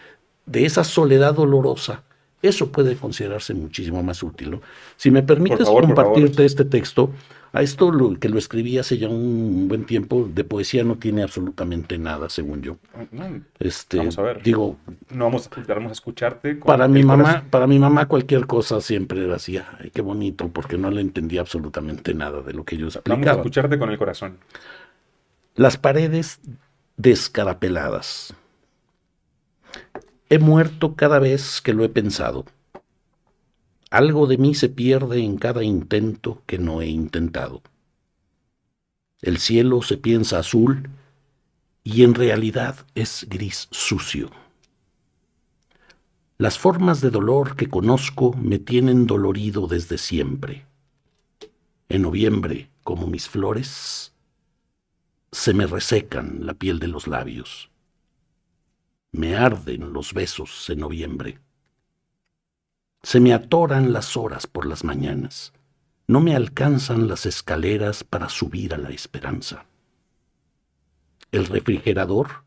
de 0.47 0.65
esa 0.65 0.85
soledad 0.85 1.35
dolorosa, 1.35 2.05
eso 2.41 2.71
puede 2.71 2.95
considerarse 2.95 3.53
muchísimo 3.53 4.01
más 4.05 4.23
útil. 4.23 4.61
Si 4.97 5.11
me 5.11 5.25
permites 5.25 5.67
compartirte 5.97 6.45
este 6.45 6.65
texto, 6.65 7.11
a 7.57 7.63
esto 7.63 7.91
lo, 7.91 8.21
que 8.21 8.29
lo 8.29 8.39
escribí 8.39 8.77
hace 8.77 8.99
ya 8.99 9.09
un 9.09 9.67
buen 9.67 9.87
tiempo, 9.87 10.29
de 10.31 10.45
poesía 10.45 10.85
no 10.85 10.97
tiene 10.97 11.23
absolutamente 11.23 11.97
nada, 11.97 12.29
según 12.29 12.61
yo. 12.61 12.77
este, 13.59 13.97
vamos 13.97 14.19
a 14.19 14.23
ver. 14.23 14.43
Digo, 14.43 14.77
no 15.09 15.25
vamos, 15.25 15.49
vamos 15.67 15.89
a 15.89 15.93
escucharte. 15.95 16.57
Para 16.57 16.87
mi 16.87 17.03
mamá, 17.03 17.45
para 17.49 17.67
mi 17.67 17.79
mamá 17.79 18.09
cualquier 18.09 18.47
cosa 18.47 18.83
siempre 18.83 19.33
así, 19.33 19.57
ay, 19.57 19.91
qué 19.91 20.03
bonito, 20.03 20.49
porque 20.49 20.77
no 20.77 20.91
le 20.91 21.01
entendía 21.01 21.41
absolutamente 21.41 22.13
nada 22.13 22.43
de 22.43 22.53
lo 22.53 22.65
que 22.65 22.77
yo 22.77 22.89
explicaba. 22.89 23.17
Vamos 23.17 23.37
a 23.37 23.41
escucharte 23.41 23.79
con 23.79 23.91
el 23.91 23.97
corazón. 23.97 24.37
Las 25.55 25.79
paredes 25.79 26.41
descarapeladas. 26.99 28.35
He 30.29 30.39
muerto 30.39 30.95
cada 30.95 31.19
vez 31.21 31.63
que 31.63 31.73
lo 31.73 31.85
he 31.85 31.89
pensado. 31.89 32.45
Algo 33.97 34.27
de 34.27 34.37
mí 34.37 34.55
se 34.55 34.69
pierde 34.69 35.25
en 35.25 35.39
cada 35.39 35.65
intento 35.65 36.43
que 36.45 36.59
no 36.59 36.83
he 36.83 36.87
intentado. 36.87 37.63
El 39.23 39.39
cielo 39.39 39.81
se 39.81 39.97
piensa 39.97 40.39
azul 40.39 40.91
y 41.83 42.03
en 42.03 42.15
realidad 42.15 42.85
es 42.95 43.27
gris 43.27 43.69
sucio. 43.71 44.31
Las 46.37 46.59
formas 46.59 47.01
de 47.01 47.09
dolor 47.09 47.57
que 47.57 47.71
conozco 47.71 48.35
me 48.35 48.59
tienen 48.59 49.07
dolorido 49.07 49.67
desde 49.67 49.97
siempre. 49.97 50.67
En 51.89 52.03
noviembre, 52.03 52.69
como 52.83 53.07
mis 53.07 53.31
flores, 53.31 54.13
se 55.33 55.55
me 55.55 55.67
resecan 55.67 56.45
la 56.45 56.53
piel 56.53 56.81
de 56.81 56.89
los 56.89 57.07
labios. 57.07 57.71
Me 59.13 59.37
arden 59.37 59.95
los 59.95 60.13
besos 60.13 60.69
en 60.69 60.81
noviembre. 60.81 61.39
Se 63.07 63.21
me 63.21 63.33
atoran 63.33 63.93
las 63.93 64.17
horas 64.17 64.49
por 64.49 64.67
las 64.67 64.83
mañanas. 64.83 65.53
No 66.09 66.21
me 66.21 66.35
alcanzan 66.35 67.07
las 67.07 67.25
escaleras 67.25 68.03
para 68.03 68.29
subir 68.29 68.75
a 68.75 68.79
la 68.79 68.91
esperanza. 68.91 69.67
El 71.31 71.47
refrigerador 71.47 72.43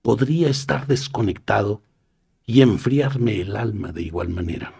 podría 0.00 0.48
estar 0.48 0.86
desconectado 0.86 1.82
y 2.46 2.62
enfriarme 2.62 3.38
el 3.42 3.54
alma 3.54 3.92
de 3.92 4.00
igual 4.00 4.30
manera. 4.30 4.72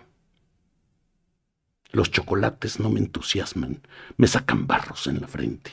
Los 1.93 2.11
chocolates 2.11 2.81
no 2.81 2.89
me 2.89 3.01
entusiasman, 3.01 3.83
me 4.17 4.29
sacan 4.29 4.67
barros 4.67 5.09
en 5.09 5.21
la 5.21 5.29
frente. 5.29 5.73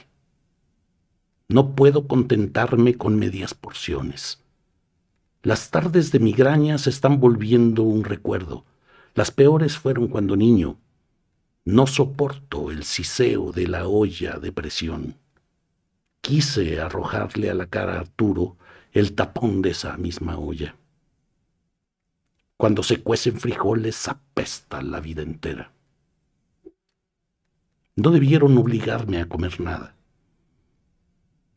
No 1.47 1.75
puedo 1.75 2.09
contentarme 2.09 2.95
con 2.95 3.17
medias 3.17 3.53
porciones. 3.53 4.43
Las 5.43 5.71
tardes 5.71 6.11
de 6.11 6.19
migraña 6.19 6.77
se 6.77 6.89
están 6.89 7.21
volviendo 7.21 7.83
un 7.83 8.03
recuerdo 8.03 8.65
las 9.15 9.31
peores 9.31 9.77
fueron 9.77 10.09
cuando 10.09 10.35
niño. 10.35 10.77
No 11.63 11.87
soporto 11.87 12.69
el 12.69 12.83
siseo 12.83 13.53
de 13.53 13.67
la 13.67 13.87
olla 13.87 14.37
de 14.39 14.51
presión. 14.51 15.15
Quise 16.19 16.81
arrojarle 16.81 17.49
a 17.49 17.53
la 17.53 17.67
cara 17.67 17.95
a 17.95 17.99
Arturo 18.01 18.57
el 18.91 19.13
tapón 19.13 19.61
de 19.61 19.69
esa 19.69 19.95
misma 19.97 20.37
olla. 20.37 20.75
Cuando 22.57 22.83
se 22.83 23.01
cuecen 23.01 23.39
frijoles 23.39 24.07
apesta 24.09 24.81
la 24.81 24.99
vida 24.99 25.21
entera. 25.21 25.71
No 27.95 28.11
debieron 28.11 28.57
obligarme 28.57 29.21
a 29.21 29.29
comer 29.29 29.61
nada. 29.61 29.95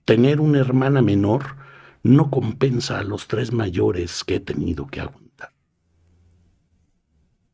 Tener 0.05 0.41
una 0.41 0.61
hermana 0.61 1.03
menor 1.03 1.57
no 2.05 2.31
compensa 2.31 3.01
a 3.01 3.05
los 3.05 3.27
tres 3.27 3.53
mayores 3.53 4.23
que 4.23 4.37
he 4.37 4.41
tenido 4.41 4.87
que 4.87 5.01
aguantar. 5.01 5.28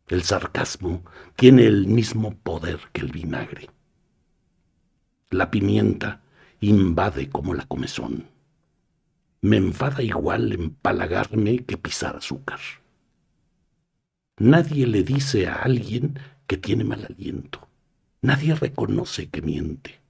El 0.06 0.22
sarcasmo 0.22 1.02
tiene 1.34 1.64
el 1.66 1.86
mismo 1.86 2.34
poder 2.34 2.80
que 2.92 3.00
el 3.00 3.10
vinagre. 3.10 3.70
La 5.30 5.50
pimienta 5.50 6.20
invade 6.60 7.30
como 7.30 7.54
la 7.54 7.64
comezón. 7.66 8.28
Me 9.40 9.56
enfada 9.56 10.02
igual 10.02 10.52
empalagarme 10.52 11.64
que 11.64 11.78
pisar 11.78 12.16
azúcar. 12.16 12.60
Nadie 14.36 14.86
le 14.86 15.02
dice 15.04 15.46
a 15.46 15.62
alguien 15.62 16.18
que 16.46 16.58
tiene 16.58 16.84
mal 16.84 17.06
aliento. 17.06 17.66
Nadie 18.20 18.54
reconoce 18.54 19.30
que 19.30 19.40
miente. 19.40 20.00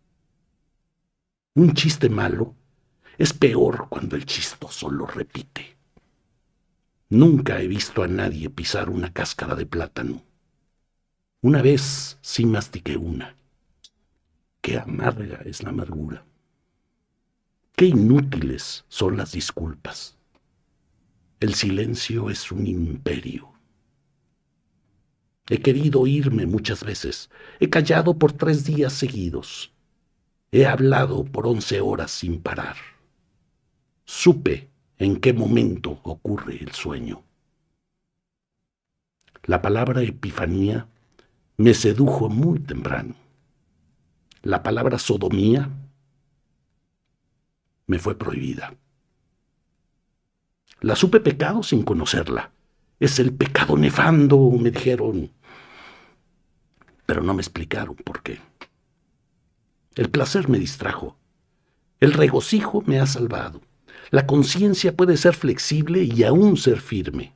Un 1.54 1.74
chiste 1.74 2.08
malo 2.08 2.54
es 3.16 3.32
peor 3.32 3.86
cuando 3.88 4.16
el 4.16 4.26
chistoso 4.26 4.90
lo 4.90 5.06
repite. 5.06 5.73
Nunca 7.14 7.60
he 7.60 7.68
visto 7.68 8.02
a 8.02 8.08
nadie 8.08 8.50
pisar 8.50 8.90
una 8.90 9.12
cáscara 9.12 9.54
de 9.54 9.66
plátano. 9.66 10.24
Una 11.42 11.62
vez 11.62 12.18
sí 12.22 12.44
mastiqué 12.44 12.96
una. 12.96 13.36
Qué 14.60 14.78
amarga 14.78 15.40
es 15.44 15.62
la 15.62 15.68
amargura. 15.68 16.26
Qué 17.76 17.84
inútiles 17.84 18.84
son 18.88 19.16
las 19.16 19.30
disculpas. 19.30 20.16
El 21.38 21.54
silencio 21.54 22.30
es 22.30 22.50
un 22.50 22.66
imperio. 22.66 23.52
He 25.48 25.58
querido 25.58 26.08
irme 26.08 26.46
muchas 26.46 26.82
veces. 26.82 27.30
He 27.60 27.70
callado 27.70 28.18
por 28.18 28.32
tres 28.32 28.64
días 28.64 28.92
seguidos. 28.92 29.72
He 30.50 30.66
hablado 30.66 31.24
por 31.24 31.46
once 31.46 31.80
horas 31.80 32.10
sin 32.10 32.40
parar. 32.40 32.74
Supe 34.04 34.73
en 34.98 35.20
qué 35.20 35.32
momento 35.32 36.00
ocurre 36.02 36.56
el 36.60 36.72
sueño. 36.72 37.22
La 39.44 39.60
palabra 39.60 40.02
epifanía 40.02 40.88
me 41.56 41.74
sedujo 41.74 42.28
muy 42.28 42.60
temprano. 42.60 43.14
La 44.42 44.62
palabra 44.62 44.98
sodomía 44.98 45.70
me 47.86 47.98
fue 47.98 48.16
prohibida. 48.16 48.74
La 50.80 50.96
supe 50.96 51.20
pecado 51.20 51.62
sin 51.62 51.82
conocerla. 51.82 52.52
Es 53.00 53.18
el 53.18 53.34
pecado 53.34 53.76
nefando, 53.76 54.50
me 54.50 54.70
dijeron. 54.70 55.30
Pero 57.06 57.22
no 57.22 57.34
me 57.34 57.42
explicaron 57.42 57.96
por 57.96 58.22
qué. 58.22 58.40
El 59.94 60.10
placer 60.10 60.48
me 60.48 60.58
distrajo. 60.58 61.16
El 62.00 62.12
regocijo 62.12 62.82
me 62.86 63.00
ha 63.00 63.06
salvado. 63.06 63.60
La 64.14 64.28
conciencia 64.28 64.96
puede 64.96 65.16
ser 65.16 65.34
flexible 65.34 66.04
y 66.04 66.22
aún 66.22 66.56
ser 66.56 66.80
firme. 66.80 67.34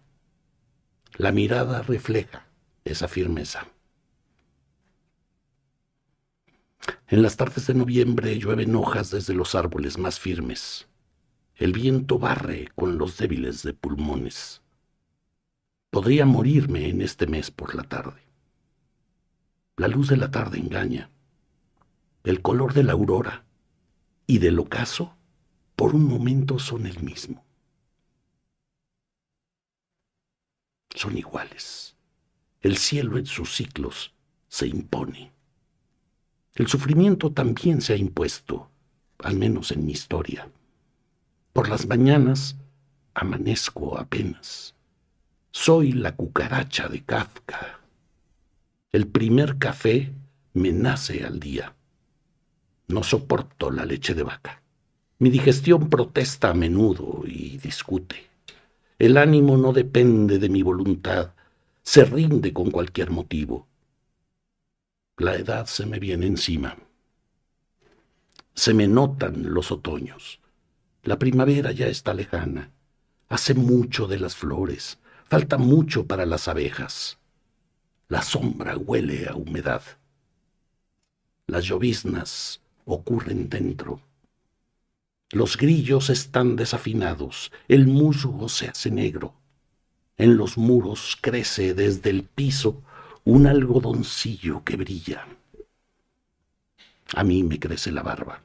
La 1.16 1.32
mirada 1.32 1.82
refleja 1.82 2.46
esa 2.84 3.08
firmeza. 3.08 3.66
En 7.08 7.22
las 7.22 7.36
tardes 7.36 7.66
de 7.66 7.74
noviembre 7.74 8.38
llueven 8.38 8.76
hojas 8.76 9.10
desde 9.10 9.34
los 9.34 9.56
árboles 9.56 9.98
más 9.98 10.20
firmes. 10.20 10.86
El 11.56 11.72
viento 11.72 12.20
barre 12.20 12.68
con 12.76 12.96
los 12.96 13.18
débiles 13.18 13.64
de 13.64 13.74
pulmones. 13.74 14.62
Podría 15.90 16.26
morirme 16.26 16.88
en 16.88 17.02
este 17.02 17.26
mes 17.26 17.50
por 17.50 17.74
la 17.74 17.82
tarde. 17.82 18.22
La 19.76 19.88
luz 19.88 20.06
de 20.06 20.16
la 20.16 20.30
tarde 20.30 20.60
engaña. 20.60 21.10
El 22.22 22.40
color 22.40 22.72
de 22.72 22.84
la 22.84 22.92
aurora 22.92 23.46
y 24.28 24.38
del 24.38 24.60
ocaso 24.60 25.17
por 25.78 25.94
un 25.94 26.06
momento 26.06 26.58
son 26.58 26.86
el 26.86 27.00
mismo. 27.04 27.44
Son 30.92 31.16
iguales. 31.16 31.94
El 32.60 32.76
cielo 32.76 33.16
en 33.16 33.26
sus 33.26 33.54
ciclos 33.54 34.12
se 34.48 34.66
impone. 34.66 35.30
El 36.56 36.66
sufrimiento 36.66 37.30
también 37.32 37.80
se 37.80 37.92
ha 37.92 37.96
impuesto, 37.96 38.68
al 39.20 39.36
menos 39.36 39.70
en 39.70 39.86
mi 39.86 39.92
historia. 39.92 40.50
Por 41.52 41.68
las 41.68 41.86
mañanas 41.86 42.56
amanezco 43.14 44.00
apenas. 44.00 44.74
Soy 45.52 45.92
la 45.92 46.16
cucaracha 46.16 46.88
de 46.88 47.04
Kafka. 47.04 47.78
El 48.90 49.06
primer 49.06 49.58
café 49.58 50.12
me 50.54 50.72
nace 50.72 51.24
al 51.24 51.38
día. 51.38 51.76
No 52.88 53.04
soporto 53.04 53.70
la 53.70 53.84
leche 53.84 54.14
de 54.14 54.24
vaca. 54.24 54.60
Mi 55.20 55.30
digestión 55.30 55.88
protesta 55.88 56.50
a 56.50 56.54
menudo 56.54 57.24
y 57.26 57.58
discute. 57.58 58.28
El 59.00 59.16
ánimo 59.16 59.56
no 59.56 59.72
depende 59.72 60.38
de 60.38 60.48
mi 60.48 60.62
voluntad, 60.62 61.32
se 61.82 62.04
rinde 62.04 62.52
con 62.52 62.70
cualquier 62.70 63.10
motivo. 63.10 63.66
La 65.16 65.34
edad 65.34 65.66
se 65.66 65.86
me 65.86 65.98
viene 65.98 66.26
encima. 66.26 66.76
Se 68.54 68.74
me 68.74 68.86
notan 68.86 69.52
los 69.52 69.72
otoños. 69.72 70.38
La 71.02 71.18
primavera 71.18 71.72
ya 71.72 71.88
está 71.88 72.14
lejana. 72.14 72.70
Hace 73.28 73.54
mucho 73.54 74.06
de 74.06 74.20
las 74.20 74.36
flores. 74.36 74.98
Falta 75.24 75.58
mucho 75.58 76.06
para 76.06 76.26
las 76.26 76.46
abejas. 76.46 77.18
La 78.06 78.22
sombra 78.22 78.76
huele 78.76 79.26
a 79.28 79.34
humedad. 79.34 79.82
Las 81.48 81.64
lloviznas 81.64 82.60
ocurren 82.84 83.48
dentro 83.48 84.00
Los 85.30 85.58
grillos 85.58 86.08
están 86.08 86.56
desafinados, 86.56 87.52
el 87.68 87.86
musgo 87.86 88.48
se 88.48 88.68
hace 88.68 88.90
negro. 88.90 89.34
En 90.16 90.36
los 90.36 90.56
muros 90.56 91.18
crece 91.20 91.74
desde 91.74 92.10
el 92.10 92.24
piso 92.24 92.82
un 93.24 93.46
algodoncillo 93.46 94.64
que 94.64 94.76
brilla. 94.76 95.26
A 97.14 97.24
mí 97.24 97.42
me 97.42 97.60
crece 97.60 97.92
la 97.92 98.02
barba. 98.02 98.42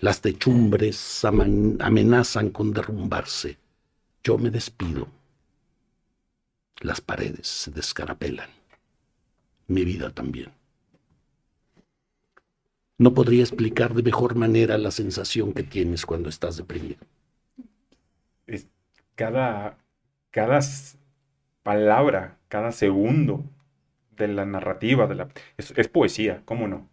Las 0.00 0.20
techumbres 0.20 1.24
amenazan 1.24 2.50
con 2.50 2.72
derrumbarse. 2.72 3.58
Yo 4.24 4.36
me 4.36 4.50
despido. 4.50 5.08
Las 6.80 7.00
paredes 7.00 7.46
se 7.46 7.70
descarapelan. 7.70 8.50
Mi 9.68 9.84
vida 9.84 10.10
también. 10.10 10.59
No 13.00 13.14
podría 13.14 13.40
explicar 13.40 13.94
de 13.94 14.02
mejor 14.02 14.34
manera 14.34 14.76
la 14.76 14.90
sensación 14.90 15.54
que 15.54 15.62
tienes 15.62 16.04
cuando 16.04 16.28
estás 16.28 16.58
deprimido. 16.58 16.98
cada, 19.14 19.78
cada 20.30 20.60
palabra, 21.62 22.36
cada 22.48 22.72
segundo 22.72 23.42
de 24.18 24.28
la 24.28 24.44
narrativa, 24.44 25.06
de 25.06 25.14
la, 25.14 25.28
es, 25.56 25.88
poesía, 25.88 26.42
¿cómo 26.44 26.68
no? 26.68 26.90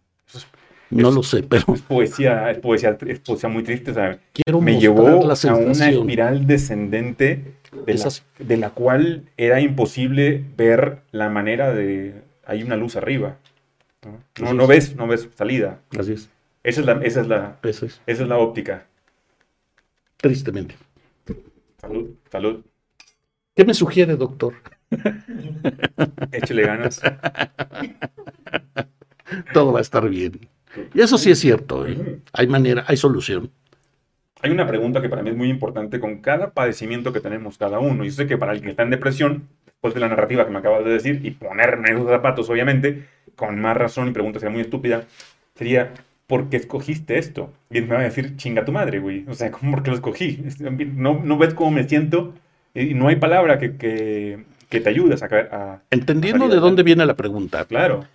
no 0.88 1.10
lo 1.10 1.22
sé, 1.22 1.42
pero... 1.42 1.74
Es 1.74 1.82
poesía, 1.82 2.50
es 2.52 2.58
poesía, 2.58 2.96
es 3.06 3.20
poesía 3.20 3.50
muy 3.50 3.62
triste. 3.62 3.92
Quiero 4.32 4.62
me 4.62 4.80
llevó 4.80 5.26
la 5.26 5.34
a 5.34 5.56
una 5.56 5.90
espiral 5.90 6.46
descendente 6.46 7.52
de, 8.38 8.56
la, 8.56 8.70
cual 8.70 9.24
era 9.36 9.60
imposible 9.60 10.42
ver 10.56 11.02
la 11.12 11.28
manera 11.28 11.74
de... 11.74 12.14
Hay 12.46 12.62
una 12.62 12.76
luz 12.76 12.96
arriba. 12.96 13.36
No, 14.40 14.54
no, 14.54 14.66
ves, 14.66 14.94
no 14.94 15.06
ves 15.06 15.28
salida. 15.34 15.80
Así 15.98 16.12
es. 16.12 16.30
Esa 16.62 16.80
es 16.80 16.86
la, 16.86 16.92
esa 17.02 17.20
es 17.20 17.28
la, 17.28 17.58
Esa 17.62 17.86
es 18.06 18.20
la 18.20 18.38
óptica. 18.38 18.86
Tristemente. 20.16 20.76
Salud, 21.80 22.10
salud. 22.30 22.64
¿Qué 23.54 23.64
me 23.64 23.74
sugiere, 23.74 24.16
doctor? 24.16 24.54
Échale 26.32 26.62
ganas. 26.62 27.00
Todo 29.52 29.72
va 29.72 29.80
a 29.80 29.82
estar 29.82 30.08
bien. 30.08 30.48
Y 30.94 31.00
eso 31.00 31.18
sí 31.18 31.30
es 31.30 31.40
cierto. 31.40 31.86
¿eh? 31.86 32.20
Hay 32.32 32.46
manera, 32.46 32.84
hay 32.86 32.96
solución. 32.96 33.50
Hay 34.40 34.52
una 34.52 34.66
pregunta 34.66 35.02
que 35.02 35.08
para 35.08 35.22
mí 35.22 35.30
es 35.30 35.36
muy 35.36 35.48
importante 35.48 35.98
con 35.98 36.20
cada 36.20 36.52
padecimiento 36.52 37.12
que 37.12 37.20
tenemos 37.20 37.58
cada 37.58 37.80
uno. 37.80 38.04
Y 38.04 38.08
yo 38.08 38.14
sé 38.14 38.26
que 38.26 38.38
para 38.38 38.52
el 38.52 38.62
que 38.62 38.70
está 38.70 38.84
en 38.84 38.90
depresión, 38.90 39.48
después 39.64 39.94
de 39.94 40.00
la 40.00 40.08
narrativa 40.08 40.44
que 40.44 40.52
me 40.52 40.58
acabas 40.58 40.84
de 40.84 40.90
decir, 40.90 41.20
y 41.24 41.32
ponerme 41.32 41.90
esos 41.90 42.08
zapatos, 42.08 42.48
obviamente, 42.48 43.08
con 43.38 43.60
más 43.60 43.76
razón, 43.76 44.08
y 44.08 44.10
pregunta 44.10 44.40
sería 44.40 44.52
muy 44.52 44.62
estúpida, 44.62 45.06
sería, 45.54 45.94
¿por 46.26 46.50
qué 46.50 46.56
escogiste 46.56 47.18
esto? 47.18 47.52
Y 47.70 47.80
me 47.80 47.94
va 47.94 48.00
a 48.00 48.02
decir, 48.02 48.36
chinga 48.36 48.64
tu 48.64 48.72
madre, 48.72 48.98
güey. 48.98 49.24
O 49.28 49.34
sea, 49.34 49.50
¿cómo 49.52 49.72
por 49.72 49.82
qué 49.84 49.90
lo 49.90 49.96
escogí? 49.96 50.42
No, 50.58 51.22
no 51.24 51.38
ves 51.38 51.54
cómo 51.54 51.70
me 51.70 51.88
siento 51.88 52.34
y 52.74 52.94
no 52.94 53.08
hay 53.08 53.16
palabra 53.16 53.58
que, 53.58 53.76
que, 53.76 54.44
que 54.68 54.80
te 54.80 54.90
ayude 54.90 55.14
a 55.14 55.18
sacar. 55.18 55.48
A, 55.52 55.80
Entendiendo 55.90 56.48
de 56.48 56.56
dónde 56.56 56.82
viene 56.82 57.06
la 57.06 57.16
pregunta. 57.16 57.64
Claro. 57.64 58.06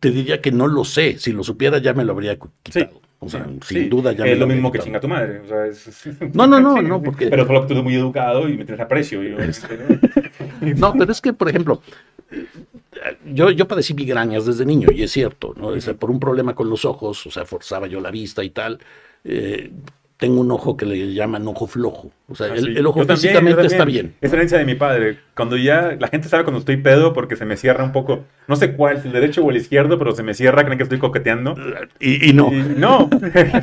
Te 0.00 0.10
diría 0.10 0.40
que 0.40 0.50
no 0.50 0.66
lo 0.66 0.84
sé. 0.84 1.18
Si 1.18 1.32
lo 1.32 1.44
supiera, 1.44 1.78
ya 1.78 1.92
me 1.92 2.04
lo 2.04 2.12
habría 2.12 2.38
quitado. 2.62 3.03
O 3.20 3.28
sea, 3.28 3.46
sin 3.66 3.88
duda 3.88 4.12
ya 4.12 4.26
Es 4.26 4.38
lo, 4.38 4.46
mismo 4.46 4.70
que 4.70 4.80
chinga 4.80 5.00
tu 5.00 5.08
madre. 5.08 5.40
No, 6.34 6.46
no, 6.46 6.60
no, 6.60 6.82
no, 6.82 7.02
porque. 7.02 7.28
Pero 7.28 7.46
solo 7.46 7.62
que 7.62 7.68
tú 7.68 7.72
eres 7.72 7.84
muy 7.84 7.94
educado 7.94 8.48
y 8.48 8.56
me 8.56 8.64
tienes 8.64 8.80
aprecio. 8.80 9.20
no, 10.76 10.92
pero 10.92 11.12
es 11.12 11.20
que, 11.20 11.32
por 11.32 11.48
ejemplo, 11.48 11.80
yo, 13.24 13.50
yo 13.50 13.66
padecí 13.66 13.94
migrañas 13.94 14.46
desde 14.46 14.66
niño, 14.66 14.88
y 14.92 15.02
es 15.02 15.12
cierto, 15.12 15.54
¿no? 15.56 15.72
por 15.96 16.10
un 16.10 16.20
problema 16.20 16.54
con 16.54 16.68
los 16.68 16.84
ojos, 16.84 17.26
o 17.26 17.30
sea, 17.30 17.44
forzaba 17.44 17.86
yo 17.86 18.00
la 18.00 18.10
vista 18.10 18.44
y 18.44 18.50
tal. 18.50 18.78
Eh, 19.24 19.70
tengo 20.16 20.40
un 20.40 20.50
ojo 20.50 20.76
que 20.76 20.86
le 20.86 21.12
llaman 21.12 21.46
ojo 21.48 21.66
flojo. 21.66 22.10
O 22.28 22.34
sea, 22.34 22.46
ah, 22.46 22.54
el, 22.56 22.86
ojo 22.86 23.04
físicamente 23.04 23.66
está 23.66 23.84
bien. 23.84 24.14
Es 24.20 24.32
herencia 24.32 24.56
de 24.58 24.64
mi 24.64 24.74
padre. 24.74 25.18
Cuando 25.34 25.56
ya 25.56 25.96
la 25.98 26.08
gente 26.08 26.28
sabe 26.28 26.44
cuando 26.44 26.60
estoy 26.60 26.76
pedo 26.76 27.12
porque 27.12 27.36
se 27.36 27.44
me 27.44 27.56
cierra 27.56 27.84
un 27.84 27.92
poco, 27.92 28.24
no 28.46 28.54
sé 28.56 28.74
cuál, 28.74 29.02
si 29.02 29.08
el 29.08 29.12
derecho 29.12 29.44
o 29.44 29.50
el 29.50 29.56
izquierdo, 29.56 29.98
pero 29.98 30.14
se 30.14 30.22
me 30.22 30.32
cierra, 30.32 30.64
creen 30.64 30.78
que 30.78 30.84
estoy 30.84 30.98
coqueteando. 30.98 31.56
Y, 32.00 32.32
no. 32.32 32.50
no. 32.50 33.10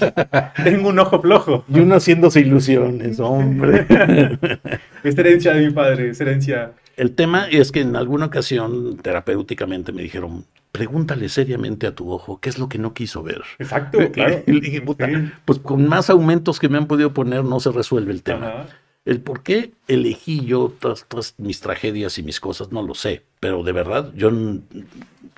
tengo 0.63 0.89
un 0.89 0.99
ojo 0.99 1.21
flojo. 1.21 1.63
Y 1.69 1.79
uno 1.79 1.95
haciéndose 1.95 2.41
ilusiones, 2.41 3.19
hombre. 3.19 3.87
es 5.03 5.17
herencia 5.17 5.53
de 5.53 5.65
mi 5.65 5.73
padre, 5.73 6.09
es 6.09 6.19
herencia. 6.19 6.73
El 7.01 7.15
tema 7.15 7.47
es 7.49 7.71
que 7.71 7.81
en 7.81 7.95
alguna 7.95 8.27
ocasión 8.27 8.97
terapéuticamente 8.97 9.91
me 9.91 10.03
dijeron, 10.03 10.45
pregúntale 10.71 11.29
seriamente 11.29 11.87
a 11.87 11.95
tu 11.95 12.11
ojo 12.11 12.39
qué 12.39 12.49
es 12.49 12.59
lo 12.59 12.69
que 12.69 12.77
no 12.77 12.93
quiso 12.93 13.23
ver. 13.23 13.41
Exacto, 13.57 13.97
claro. 14.11 14.43
Pues 15.45 15.57
con 15.57 15.87
más 15.87 16.11
aumentos 16.11 16.59
que 16.59 16.69
me 16.69 16.77
han 16.77 16.85
podido 16.85 17.11
poner 17.11 17.43
no 17.43 17.59
se 17.59 17.71
resuelve 17.71 18.11
el 18.11 18.21
tema. 18.21 18.67
El 19.03 19.19
por 19.19 19.41
qué 19.41 19.71
elegí 19.87 20.45
yo 20.45 20.71
todas, 20.79 21.07
todas, 21.07 21.33
mis 21.39 21.59
tragedias 21.59 22.19
y 22.19 22.21
mis 22.21 22.39
cosas 22.39 22.71
no 22.71 22.83
lo 22.83 22.93
sé, 22.93 23.23
pero 23.39 23.63
de 23.63 23.71
verdad 23.71 24.13
yo 24.15 24.29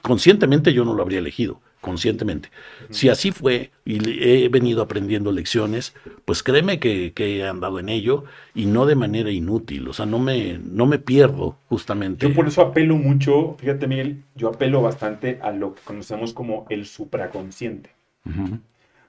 conscientemente 0.01 0.74
yo 0.74 0.84
no 0.84 0.93
lo 0.93 1.01
habría 1.01 1.20
elegido 1.20 1.61
conscientemente. 1.84 2.49
Si 2.89 3.09
así 3.09 3.31
fue 3.31 3.69
y 3.86 3.99
he 4.23 4.47
venido 4.47 4.81
aprendiendo 4.81 5.34
lecciones, 5.34 5.93
pues 6.25 6.41
créeme 6.41 6.79
que, 6.79 7.13
he 7.15 7.45
andado 7.45 7.79
en 7.79 7.89
ello 7.89 8.23
y 8.55 8.65
no 8.65 8.86
de 8.86 8.95
manera 8.95 9.29
inútil, 9.29 9.88
o 9.89 9.93
sea, 9.93 10.05
no 10.05 10.17
me, 10.17 10.59
no 10.63 10.86
me 10.86 10.97
pierdo 10.97 11.57
justamente. 11.67 12.27
Yo 12.27 12.34
por 12.34 12.47
eso 12.47 12.61
apelo 12.61 12.95
mucho, 12.95 13.57
fíjate 13.59 13.88
Miguel, 13.88 14.23
yo 14.34 14.47
apelo 14.47 14.81
bastante 14.81 15.39
a 15.43 15.51
lo 15.51 15.75
que 15.75 15.81
conocemos 15.84 16.34
como 16.34 16.65
el 16.69 16.86
supraconsciente. 16.86 17.91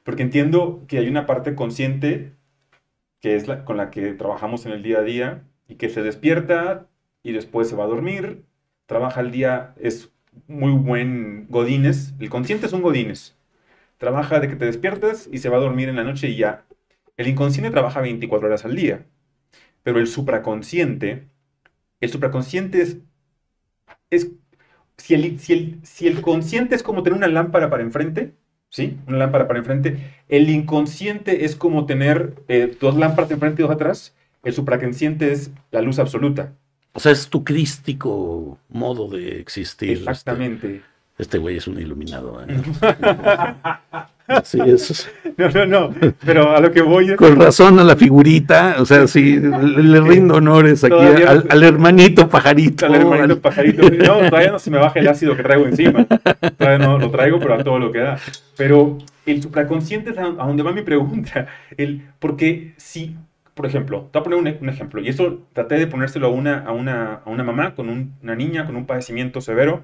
Porque 0.02 0.22
entiendo 0.22 0.82
que 0.88 0.98
hay 0.98 1.06
una 1.06 1.26
parte 1.26 1.54
consciente 1.54 2.32
que 3.20 3.36
es 3.36 3.46
la 3.46 3.64
con 3.64 3.76
la 3.76 3.90
que 3.90 4.12
trabajamos 4.14 4.66
en 4.66 4.72
el 4.72 4.82
día 4.82 4.98
a 4.98 5.02
día 5.02 5.42
y 5.68 5.76
que 5.76 5.88
se 5.88 6.02
despierta 6.02 6.88
y 7.22 7.32
después 7.32 7.68
se 7.68 7.76
va 7.76 7.84
a 7.84 7.86
dormir, 7.86 8.42
trabaja 8.86 9.20
el 9.20 9.30
día, 9.30 9.74
es 9.80 10.10
muy 10.46 10.72
buen 10.72 11.46
Godines. 11.48 12.14
El 12.20 12.30
consciente 12.30 12.66
es 12.66 12.72
un 12.72 12.82
Godines. 12.82 13.36
Trabaja 13.98 14.40
de 14.40 14.48
que 14.48 14.56
te 14.56 14.66
despiertas 14.66 15.28
y 15.32 15.38
se 15.38 15.48
va 15.48 15.56
a 15.56 15.60
dormir 15.60 15.88
en 15.88 15.96
la 15.96 16.04
noche 16.04 16.28
y 16.28 16.36
ya. 16.36 16.64
El 17.16 17.28
inconsciente 17.28 17.70
trabaja 17.70 18.00
24 18.00 18.48
horas 18.48 18.64
al 18.64 18.76
día. 18.76 19.06
Pero 19.82 19.98
el 20.00 20.06
supraconsciente, 20.06 21.28
el 22.00 22.10
supraconsciente 22.10 22.82
es, 22.82 22.98
es 24.10 24.30
si 24.96 25.14
el, 25.14 25.38
si, 25.40 26.06
el, 26.06 26.22
consciente 26.22 26.74
es 26.74 26.82
como 26.82 27.02
tener 27.02 27.16
una 27.16 27.28
lámpara 27.28 27.70
para 27.70 27.82
enfrente, 27.82 28.34
¿sí? 28.70 28.98
Una 29.06 29.18
lámpara 29.18 29.46
para 29.46 29.58
enfrente. 29.58 29.98
El 30.28 30.48
inconsciente 30.50 31.44
es 31.44 31.56
como 31.56 31.86
tener 31.86 32.34
eh, 32.48 32.76
dos 32.80 32.96
lámparas 32.96 33.30
enfrente 33.30 33.62
y 33.62 33.64
dos 33.64 33.74
atrás. 33.74 34.16
El 34.42 34.54
supraconsciente 34.54 35.32
es 35.32 35.50
la 35.70 35.82
luz 35.82 35.98
absoluta. 35.98 36.54
O 36.94 37.00
sea, 37.00 37.10
es 37.10 37.28
tu 37.28 37.42
crístico 37.42 38.56
modo 38.70 39.08
de 39.08 39.40
existir. 39.40 39.90
Este, 39.90 40.10
Exactamente. 40.10 40.82
Este, 41.18 41.38
güey 41.38 41.56
es 41.56 41.66
un 41.66 41.80
iluminado. 41.80 42.40
¿eh? 42.46 42.56
sí, 44.44 44.60
es. 44.64 45.10
No, 45.36 45.48
no, 45.48 45.66
no. 45.66 45.94
Pero 46.24 46.56
a 46.56 46.60
lo 46.60 46.70
que 46.70 46.82
voy 46.82 47.16
Con 47.16 47.34
razón 47.36 47.80
a 47.80 47.84
la 47.84 47.96
figurita. 47.96 48.76
O 48.78 48.86
sea, 48.86 49.08
sí, 49.08 49.40
le, 49.40 50.00
rindo 50.00 50.36
honores 50.36 50.84
aquí 50.84 50.94
al, 50.94 51.62
hermanito 51.64 52.28
pajarito. 52.28 52.86
Al 52.86 52.94
hermanito 52.94 53.40
pajarito. 53.40 53.90
No, 53.90 54.28
todavía 54.28 54.52
no 54.52 54.60
se 54.60 54.70
me 54.70 54.78
baja 54.78 55.00
el 55.00 55.08
ácido 55.08 55.36
que 55.36 55.42
traigo 55.42 55.66
encima. 55.66 56.04
Todavía 56.04 56.86
no 56.86 56.98
lo 56.98 57.10
traigo, 57.10 57.40
pero 57.40 57.54
a 57.54 57.64
todo 57.64 57.80
lo 57.80 57.90
que 57.90 57.98
da. 57.98 58.18
Pero 58.56 58.98
el 59.26 59.42
supraconsciente 59.42 60.10
es 60.10 60.18
a 60.18 60.22
donde 60.22 60.62
va 60.62 60.72
mi 60.72 60.82
pregunta. 60.82 61.48
El, 61.76 62.02
porque 62.20 62.74
si 62.76 63.16
por 63.54 63.66
ejemplo, 63.66 64.08
te 64.12 64.18
voy 64.18 64.20
a 64.20 64.24
poner 64.24 64.58
un, 64.60 64.68
ejemplo, 64.68 65.00
y 65.00 65.08
esto 65.08 65.42
traté 65.52 65.76
de 65.76 65.86
ponérselo 65.86 66.26
a 66.26 66.30
una, 66.30 66.58
a 66.60 66.72
una, 66.72 67.14
a 67.24 67.30
una 67.30 67.44
mamá 67.44 67.74
con 67.74 67.88
una 67.88 68.34
niña 68.34 68.66
con 68.66 68.76
un 68.76 68.86
padecimiento 68.86 69.40
severo, 69.40 69.82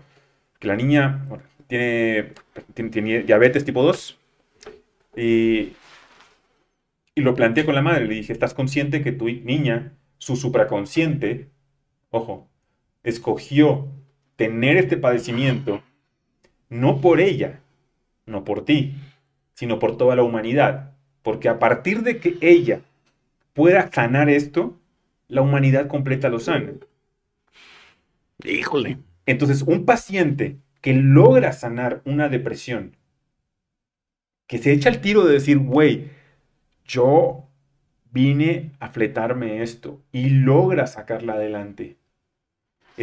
que 0.59 0.69
la 0.69 0.77
niña 0.77 1.27
tiene, 1.69 2.33
tiene, 2.75 3.23
diabetes 3.23 3.65
tipo 3.65 3.83
2, 3.83 4.19
y, 5.17 5.73
y 7.15 7.21
lo 7.23 7.35
planteé 7.35 7.65
con 7.65 7.77
la 7.77 7.83
madre, 7.83 8.07
le 8.07 8.15
dije, 8.17 8.33
¿estás 8.33 8.55
consciente 8.55 9.03
que 9.03 9.13
tu 9.13 9.27
niña, 9.27 9.93
su 10.19 10.37
supraconsciente, 10.37 11.49
ojo, 12.11 12.49
escogió 13.05 13.89
tener 14.37 14.77
este 14.77 14.97
padecimiento 14.97 15.83
no 16.69 17.01
por 17.01 17.21
ella, 17.21 17.61
no 18.27 18.45
por 18.45 18.65
ti, 18.65 18.97
sino 19.55 19.79
por 19.79 19.97
toda 19.97 20.17
la 20.17 20.25
humanidad? 20.25 20.93
Porque 21.23 21.49
a 21.49 21.59
partir 21.59 22.03
de 22.03 22.19
que 22.19 22.37
ella 22.41 22.81
pueda 23.53 23.91
sanar 23.93 24.29
esto, 24.29 24.79
la 25.29 25.43
humanidad 25.43 25.87
completa 25.87 26.29
lo 26.29 26.41
sana. 26.41 26.73
Híjole. 28.45 28.99
Entonces, 29.27 29.63
un 29.63 29.85
paciente 29.85 30.59
que 30.81 30.95
logra 30.95 31.53
sanar 31.53 32.03
una 32.05 32.29
depresión, 32.29 32.97
que 34.47 34.59
se 34.59 34.73
echa 34.73 34.89
el 34.89 35.01
tiro 35.01 35.25
de 35.25 35.35
decir, 35.35 35.59
güey, 35.59 36.11
yo 36.85 37.49
vine 38.11 38.73
a 38.81 38.89
fletarme 38.89 39.63
esto 39.63 40.03
y 40.11 40.31
logra 40.31 40.87
sacarla 40.87 41.35
adelante. 41.35 42.00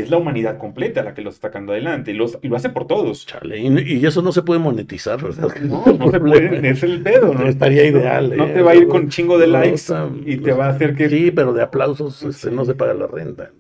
Es 0.02 0.10
la 0.10 0.18
humanidad 0.18 0.58
completa 0.58 1.04
la 1.04 1.14
que 1.14 1.22
lo 1.22 1.30
está 1.30 1.48
sacando 1.48 1.72
adelante 1.72 2.12
y, 2.12 2.14
los, 2.14 2.38
y 2.42 2.48
lo 2.48 2.56
hace 2.56 2.70
por 2.70 2.88
todos. 2.88 3.26
Chale, 3.26 3.60
y, 3.60 4.06
eso 4.06 4.22
no 4.22 4.32
se 4.32 4.42
puede 4.42 4.60
monetizar, 4.60 5.22
¿verdad? 5.22 5.50
No, 5.62 5.86
no 5.86 6.12
se 6.12 6.20
puede, 6.20 6.70
es 6.70 6.84
el 6.84 7.02
pedo, 7.02 7.34
¿no? 7.34 7.48
Estaría 7.48 7.86
ideal. 7.86 8.36
No, 8.36 8.46
te 8.46 8.62
va 8.62 8.72
a 8.72 8.76
ir 8.76 8.88
con 8.88 9.10
chingo 9.10 9.38
de 9.38 9.48
likes 9.48 9.82
y 10.26 10.38
te 10.38 10.52
va 10.52 10.68
a 10.68 10.70
hacer 10.70 10.96
que... 10.96 11.10
Sí, 11.10 11.32
pero 11.32 11.54
de 11.54 11.64
aplausos 11.64 12.24
este, 12.24 12.52
no 12.52 12.66
se 12.66 12.76
paga 12.76 12.94
la 12.94 13.08
renta. 13.08 13.52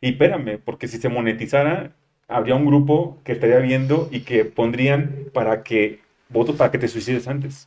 Y 0.00 0.10
espérame, 0.10 0.58
porque 0.64 0.88
si 0.88 0.98
se 0.98 1.08
monetizara, 1.08 1.92
habría 2.28 2.54
un 2.54 2.66
grupo 2.66 3.18
que 3.24 3.32
estaría 3.32 3.58
viendo 3.58 4.08
y 4.10 4.20
que 4.20 4.44
pondrían 4.44 5.26
para 5.32 5.62
que 5.62 6.00
votos 6.28 6.56
para 6.56 6.70
que 6.70 6.78
te 6.78 6.88
suicides 6.88 7.28
antes. 7.28 7.66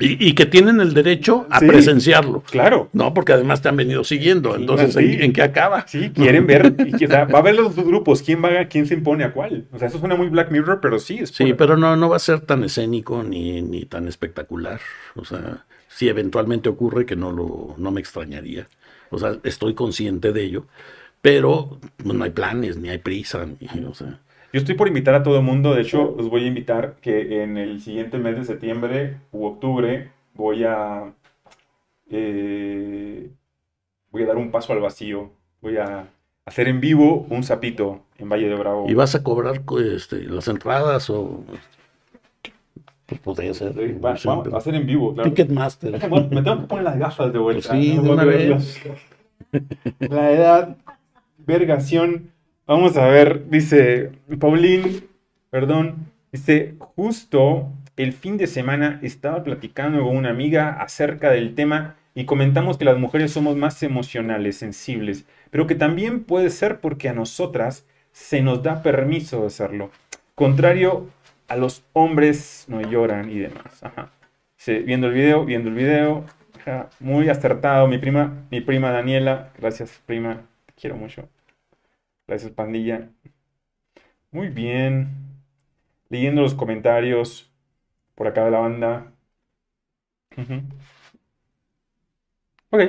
Y, 0.00 0.34
que 0.34 0.46
tienen 0.46 0.80
el 0.80 0.94
derecho 0.94 1.46
a 1.50 1.60
presenciarlo. 1.60 2.42
Claro. 2.50 2.88
No, 2.92 3.12
porque 3.12 3.32
además 3.32 3.60
te 3.60 3.68
han 3.68 3.76
venido 3.76 4.02
siguiendo. 4.02 4.56
Entonces, 4.56 4.96
¿en, 4.96 5.32
qué 5.32 5.42
acaba? 5.42 5.86
Sí, 5.86 6.10
quieren 6.10 6.46
ver. 6.46 6.72
va 6.72 7.38
a 7.38 7.40
haber 7.40 7.56
los 7.56 7.76
dos 7.76 7.84
grupos. 7.84 8.22
¿Quién, 8.22 8.42
va, 8.42 8.64
¿Quién 8.66 8.86
se 8.86 8.94
impone 8.94 9.24
a 9.24 9.32
cuál? 9.32 9.66
O 9.72 9.78
sea, 9.78 9.88
eso 9.88 9.98
suena 9.98 10.14
muy 10.16 10.28
Black 10.28 10.50
Mirror, 10.50 10.80
pero 10.80 10.98
sí. 10.98 11.18
Es 11.18 11.30
sí, 11.30 11.52
pero 11.52 11.76
no, 11.76 11.96
no 11.96 12.08
va 12.08 12.16
a 12.16 12.20
ser 12.20 12.40
tan 12.40 12.64
escénico 12.64 13.22
ni, 13.22 13.60
ni 13.62 13.84
tan 13.84 14.08
espectacular. 14.08 14.80
O 15.14 15.24
sea, 15.24 15.64
si 15.88 16.08
eventualmente 16.08 16.68
ocurre, 16.68 17.04
que 17.04 17.16
no, 17.16 17.30
lo, 17.30 17.74
no 17.76 17.90
me 17.90 18.00
extrañaría. 18.00 18.68
O 19.10 19.18
sea, 19.18 19.38
estoy 19.44 19.74
consciente 19.74 20.32
de 20.32 20.42
ello. 20.42 20.66
Pero 21.20 21.78
no 22.04 22.24
hay 22.24 22.30
planes, 22.30 22.76
ni 22.78 22.88
hay 22.88 22.98
prisa. 22.98 23.46
Ni, 23.46 23.84
o 23.84 23.94
sea. 23.94 24.18
Yo 24.52 24.60
estoy 24.60 24.74
por 24.74 24.86
invitar 24.86 25.14
a 25.14 25.22
todo 25.22 25.38
el 25.38 25.42
mundo, 25.42 25.74
de 25.74 25.80
hecho, 25.80 26.14
los 26.16 26.28
voy 26.28 26.44
a 26.44 26.46
invitar 26.46 26.96
que 27.00 27.42
en 27.42 27.56
el 27.56 27.80
siguiente 27.80 28.18
mes 28.18 28.36
de 28.36 28.44
septiembre 28.44 29.16
u 29.32 29.46
octubre 29.46 30.10
voy 30.34 30.64
a, 30.64 31.10
eh, 32.10 33.30
voy 34.10 34.22
a 34.22 34.26
dar 34.26 34.36
un 34.36 34.50
paso 34.50 34.74
al 34.74 34.80
vacío, 34.80 35.30
voy 35.62 35.78
a 35.78 36.06
hacer 36.44 36.68
en 36.68 36.80
vivo 36.80 37.26
un 37.30 37.42
sapito 37.44 38.02
en 38.18 38.28
Valle 38.28 38.50
de 38.50 38.54
Bravo. 38.54 38.90
¿Y 38.90 38.94
vas 38.94 39.14
a 39.14 39.22
cobrar 39.22 39.62
este, 39.94 40.24
las 40.24 40.46
entradas 40.48 41.08
o...? 41.08 41.44
Pues 43.06 43.20
podría 43.20 43.54
ser. 43.54 43.74
va, 44.04 44.12
a 44.12 44.60
ser 44.60 44.74
en 44.74 44.86
vivo, 44.86 45.14
claro. 45.14 45.30
Ticketmaster. 45.30 45.92
Me 45.92 46.42
tengo 46.42 46.60
que 46.60 46.66
poner 46.66 46.84
las 46.84 46.98
gafas 46.98 47.32
de 47.32 47.38
vuelta. 47.38 47.70
Pues 47.70 47.84
sí, 47.84 47.96
de 47.96 48.10
una 48.10 48.24
vez. 48.24 48.82
La 49.98 50.30
edad, 50.30 50.76
vergación 51.38 52.32
Vamos 52.72 52.96
a 52.96 53.06
ver, 53.06 53.50
dice 53.50 54.12
Paulín, 54.40 55.06
perdón, 55.50 56.10
dice, 56.32 56.74
justo 56.78 57.70
el 57.98 58.14
fin 58.14 58.38
de 58.38 58.46
semana 58.46 58.98
estaba 59.02 59.44
platicando 59.44 60.02
con 60.02 60.16
una 60.16 60.30
amiga 60.30 60.80
acerca 60.80 61.30
del 61.30 61.54
tema 61.54 61.96
y 62.14 62.24
comentamos 62.24 62.78
que 62.78 62.86
las 62.86 62.96
mujeres 62.96 63.30
somos 63.30 63.56
más 63.56 63.82
emocionales, 63.82 64.56
sensibles, 64.56 65.26
pero 65.50 65.66
que 65.66 65.74
también 65.74 66.24
puede 66.24 66.48
ser 66.48 66.80
porque 66.80 67.10
a 67.10 67.12
nosotras 67.12 67.84
se 68.10 68.40
nos 68.40 68.62
da 68.62 68.82
permiso 68.82 69.42
de 69.42 69.48
hacerlo. 69.48 69.90
Contrario 70.34 71.10
a 71.48 71.56
los 71.56 71.84
hombres 71.92 72.64
no 72.68 72.80
lloran 72.80 73.28
y 73.28 73.38
demás. 73.38 73.82
Ajá. 73.82 74.12
viendo 74.66 75.08
el 75.08 75.12
video, 75.12 75.44
viendo 75.44 75.68
el 75.68 75.74
video, 75.74 76.24
muy 77.00 77.28
acertado. 77.28 77.86
Mi 77.86 77.98
prima, 77.98 78.46
mi 78.50 78.62
prima 78.62 78.90
Daniela, 78.90 79.50
gracias 79.58 80.00
prima, 80.06 80.40
te 80.64 80.72
quiero 80.80 80.96
mucho. 80.96 81.28
Gracias, 82.32 82.52
pandilla. 82.52 83.10
Muy 84.30 84.48
bien. 84.48 85.08
Leyendo 86.08 86.40
los 86.40 86.54
comentarios 86.54 87.52
por 88.14 88.26
acá 88.26 88.46
de 88.46 88.50
la 88.50 88.58
banda. 88.58 89.12
Ok. 92.70 92.80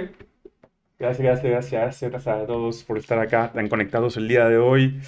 Gracias, 0.98 1.20
gracias, 1.20 1.44
gracias, 1.44 2.10
gracias 2.10 2.28
a 2.38 2.46
todos 2.46 2.86
por 2.86 2.98
estar 2.98 3.20
acá 3.20 3.52
tan 3.52 3.68
conectados 3.68 4.16
el 4.16 4.30
día 4.30 4.48
de 4.48 4.60
hoy. 4.60 5.02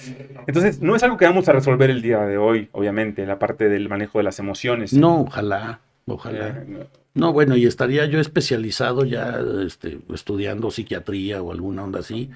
Entonces, 0.46 0.82
no 0.82 0.94
es 0.94 1.02
algo 1.02 1.16
que 1.16 1.24
vamos 1.24 1.48
a 1.48 1.52
resolver 1.52 1.88
el 1.88 2.02
día 2.02 2.20
de 2.26 2.36
hoy, 2.36 2.68
obviamente, 2.72 3.24
la 3.24 3.38
parte 3.38 3.70
del 3.70 3.88
manejo 3.88 4.18
de 4.18 4.24
las 4.24 4.38
emociones. 4.38 4.92
No, 4.92 5.22
ojalá, 5.22 5.80
ojalá. 6.04 6.48
Eh, 6.48 6.86
no. 7.14 7.32
bueno, 7.32 7.56
y 7.56 7.64
estaría 7.64 8.04
yo 8.04 8.20
especializado 8.20 9.06
ya 9.06 9.40
este, 9.64 9.98
estudiando 10.12 10.70
psiquiatría 10.70 11.40
o 11.40 11.52
alguna 11.52 11.84
onda 11.84 12.00
así 12.00 12.30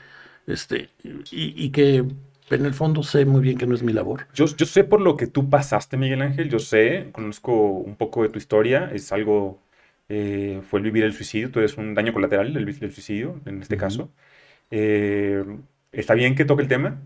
este, 0.51 0.91
y, 1.31 1.71
que 1.71 2.05
en 2.51 2.67
el 2.67 2.75
fondo 2.75 3.03
sé 3.03 3.25
muy 3.25 3.41
bien 3.41 3.59
que 3.59 3.67
no 3.67 3.75
es 3.75 3.83
mi 3.83 3.93
labor. 3.93 4.27
Yo, 4.35 4.47
yo 4.47 4.67
sé 4.67 4.85
por 4.85 5.01
lo 5.01 5.17
que 5.17 5.27
tú 5.27 5.49
pasaste, 5.49 5.97
Miguel 5.97 6.23
Ángel, 6.23 6.49
yo 6.51 6.59
sé, 6.59 7.09
conozco 7.13 7.53
un 7.53 7.97
poco 7.97 8.23
de 8.23 8.29
tu 8.29 8.39
historia, 8.39 8.91
es 8.93 9.13
algo, 9.13 9.61
eh, 10.09 10.61
fue 10.69 10.81
el 10.81 10.85
vivir 10.85 11.05
el 11.05 11.13
suicidio, 11.13 11.51
tú 11.51 11.61
eres 11.61 11.77
un 11.77 11.95
daño 11.95 12.13
colateral 12.13 12.53
del, 12.53 12.75
suicidio, 12.93 13.41
en 13.47 13.63
este 13.63 13.77
caso. 13.77 14.11
Eh, 14.71 15.45
¿Está 15.93 16.15
bien 16.15 16.35
que 16.35 16.45
toque 16.45 16.63
el 16.63 16.69
tema? 16.69 17.01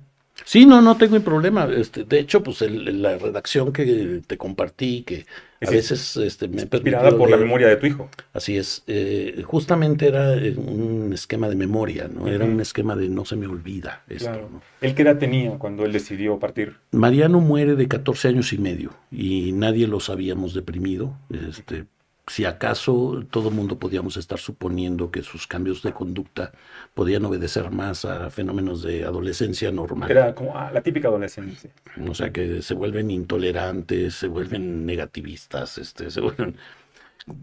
Sí, 0.45 0.67
no, 0.67 0.83
no 0.83 0.97
tengo 0.97 1.19
problema. 1.21 1.69
Este, 1.73 2.05
de 2.05 2.19
hecho, 2.19 2.43
pues 2.43 2.61
la 2.63 3.17
redacción 3.19 3.73
que 3.73 4.23
te 4.27 4.37
compartí, 4.37 5.03
que 5.03 5.27
a 5.67 5.71
veces 5.71 6.17
este, 6.17 6.49
me 6.49 6.63
Inspirada 6.63 7.17
por 7.17 7.31
la 7.31 7.37
memoria 7.37 7.69
de 7.69 7.77
tu 7.77 7.87
hijo. 7.87 8.11
Así 8.33 8.57
es. 8.57 8.83
Eh, 8.87 9.43
justamente 9.45 10.09
era 10.09 10.35
eh, 10.35 10.55
un 10.57 11.13
esquema 11.13 11.49
de 11.49 11.55
memoria, 11.55 12.09
¿no? 12.09 12.27
Era 12.29 12.45
un 12.45 12.61
esquema 12.61 12.97
de 12.97 13.09
no 13.09 13.25
se 13.25 13.37
me 13.37 13.47
olvida 13.47 14.03
esto. 14.09 14.33
¿no? 14.33 14.61
¿Él 14.81 14.95
qué 14.95 15.03
edad 15.03 15.19
tenía 15.19 15.53
cuando 15.53 15.85
él 15.85 15.93
decidió 15.93 16.39
partir? 16.39 16.77
Mariano 16.91 17.41
muere 17.41 17.77
de 17.77 17.89
14 17.89 18.29
años 18.29 18.53
y 18.53 18.59
medio 18.59 18.91
y 19.11 19.53
nadie 19.53 19.87
lo 19.87 20.01
sabíamos 20.01 20.53
deprimido. 20.53 21.17
Este, 21.49 21.85
si 22.27 22.45
acaso 22.45 23.23
todo 23.31 23.51
el 23.51 23.55
mundo 23.55 23.79
podíamos 23.79 24.17
estar 24.17 24.39
suponiendo 24.39 25.11
que 25.11 25.23
sus 25.23 25.47
cambios 25.47 25.83
de 25.83 25.93
conducta 25.93 26.53
podían 26.95 27.25
obedecer 27.27 27.71
más 27.71 28.05
a 28.05 28.31
fenómenos 28.31 28.83
de 28.83 29.05
adolescencia 29.05 29.71
normal. 29.71 30.11
Era 30.11 30.35
como 30.35 30.55
la 30.55 30.83
típica 30.83 31.09
adolescencia. 31.09 31.71
O 32.09 32.15
sea, 32.15 32.33
que 32.33 32.63
se 32.63 32.75
vuelven 32.75 33.11
intolerantes, 33.11 34.15
se 34.15 34.29
vuelven 34.29 34.87
negativistas, 34.87 35.77
este, 35.77 36.11
se 36.11 36.21
vuelven 36.21 36.57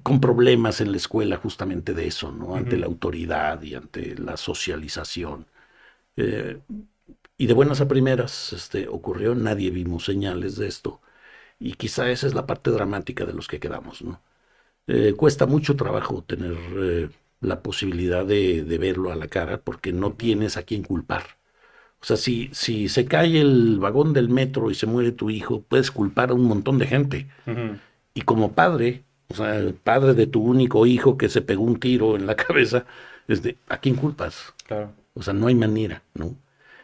con 0.03 0.19
problemas 0.19 0.81
en 0.81 0.91
la 0.91 0.97
escuela 0.97 1.37
justamente 1.37 1.93
de 1.93 2.07
eso, 2.07 2.31
¿no? 2.31 2.55
Ante 2.55 2.77
la 2.77 2.87
autoridad 2.87 3.61
y 3.61 3.75
ante 3.75 4.15
la 4.15 4.35
socialización. 4.37 5.45
Eh, 6.17 6.59
y 7.37 7.47
de 7.47 7.53
buenas 7.53 7.81
a 7.81 7.87
primeras 7.87 8.53
este, 8.53 8.87
ocurrió, 8.87 9.35
nadie 9.35 9.71
vimos 9.71 10.05
señales 10.05 10.55
de 10.57 10.67
esto. 10.67 11.01
Y 11.59 11.73
quizá 11.73 12.09
esa 12.09 12.27
es 12.27 12.33
la 12.33 12.47
parte 12.47 12.71
dramática 12.71 13.25
de 13.25 13.33
los 13.33 13.47
que 13.47 13.59
quedamos, 13.59 14.01
¿no? 14.03 14.21
Eh, 14.93 15.13
cuesta 15.13 15.45
mucho 15.45 15.77
trabajo 15.77 16.21
tener 16.21 16.57
eh, 16.75 17.09
la 17.39 17.61
posibilidad 17.61 18.25
de, 18.25 18.61
verlo 18.77 19.13
a 19.13 19.15
la 19.15 19.27
cara 19.29 19.61
porque 19.61 19.93
no 19.93 20.11
tienes 20.11 20.57
a 20.57 20.63
quién 20.63 20.83
culpar. 20.83 21.23
O 22.01 22.05
sea, 22.05 22.17
si, 22.17 22.49
si 22.51 22.89
se 22.89 23.05
cae 23.05 23.39
el 23.39 23.79
vagón 23.79 24.11
del 24.11 24.27
metro 24.27 24.69
y 24.69 24.75
se 24.75 24.87
muere 24.87 25.13
tu 25.13 25.29
hijo, 25.29 25.61
puedes 25.61 25.91
culpar 25.91 26.31
a 26.31 26.33
un 26.33 26.43
montón 26.43 26.77
de 26.77 26.87
gente. 26.87 27.27
Y 28.13 28.21
como 28.23 28.51
padre, 28.51 29.05
o 29.29 29.35
sea, 29.35 29.57
el 29.57 29.75
padre 29.75 30.13
de 30.13 30.27
tu 30.27 30.43
único 30.43 30.85
hijo 30.85 31.17
que 31.17 31.29
se 31.29 31.41
pegó 31.41 31.63
un 31.63 31.79
tiro 31.79 32.17
en 32.17 32.27
la 32.27 32.35
cabeza, 32.47 32.85
este, 33.29 33.57
¿a 33.69 33.77
quién 33.77 33.95
culpas? 33.95 34.53
Claro. 34.67 34.91
O 35.13 35.23
sea, 35.23 35.33
no 35.33 35.47
hay 35.47 35.55
manera, 35.55 36.03
¿no? 36.15 36.35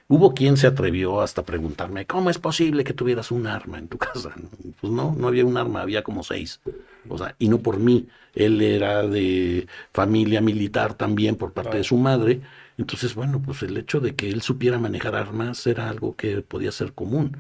Hubo 0.09 0.33
quien 0.33 0.55
se 0.55 0.67
atrevió 0.67 1.19
hasta 1.19 1.43
preguntarme, 1.43 2.05
¿cómo 2.05 2.29
es 2.29 2.37
posible 2.37 2.85
que 2.85 2.93
tuvieras 2.93 3.29
un 3.29 3.45
arma 3.45 3.77
en 3.77 3.87
tu 3.87 3.97
casa? 3.97 4.33
Pues 4.79 4.93
no, 4.93 5.15
no 5.17 5.27
había 5.27 5.43
un 5.43 5.57
arma, 5.57 5.81
había 5.81 6.03
como 6.03 6.21
seis. 6.23 6.61
O 7.09 7.17
sea, 7.17 7.35
y 7.39 7.49
no 7.49 7.57
por 7.57 7.79
mí. 7.79 8.07
Él 8.35 8.61
era 8.61 9.01
de 9.01 9.65
familia 9.91 10.39
militar 10.39 10.93
también 10.93 11.35
por 11.35 11.51
parte 11.51 11.77
de 11.77 11.83
su 11.83 11.97
madre. 11.97 12.41
Entonces, 12.77 13.15
bueno, 13.15 13.41
pues 13.43 13.63
el 13.63 13.75
hecho 13.75 13.99
de 13.99 14.13
que 14.13 14.29
él 14.29 14.43
supiera 14.43 14.77
manejar 14.77 15.15
armas 15.15 15.65
era 15.65 15.89
algo 15.89 16.15
que 16.15 16.43
podía 16.43 16.71
ser 16.71 16.93
común. 16.93 17.35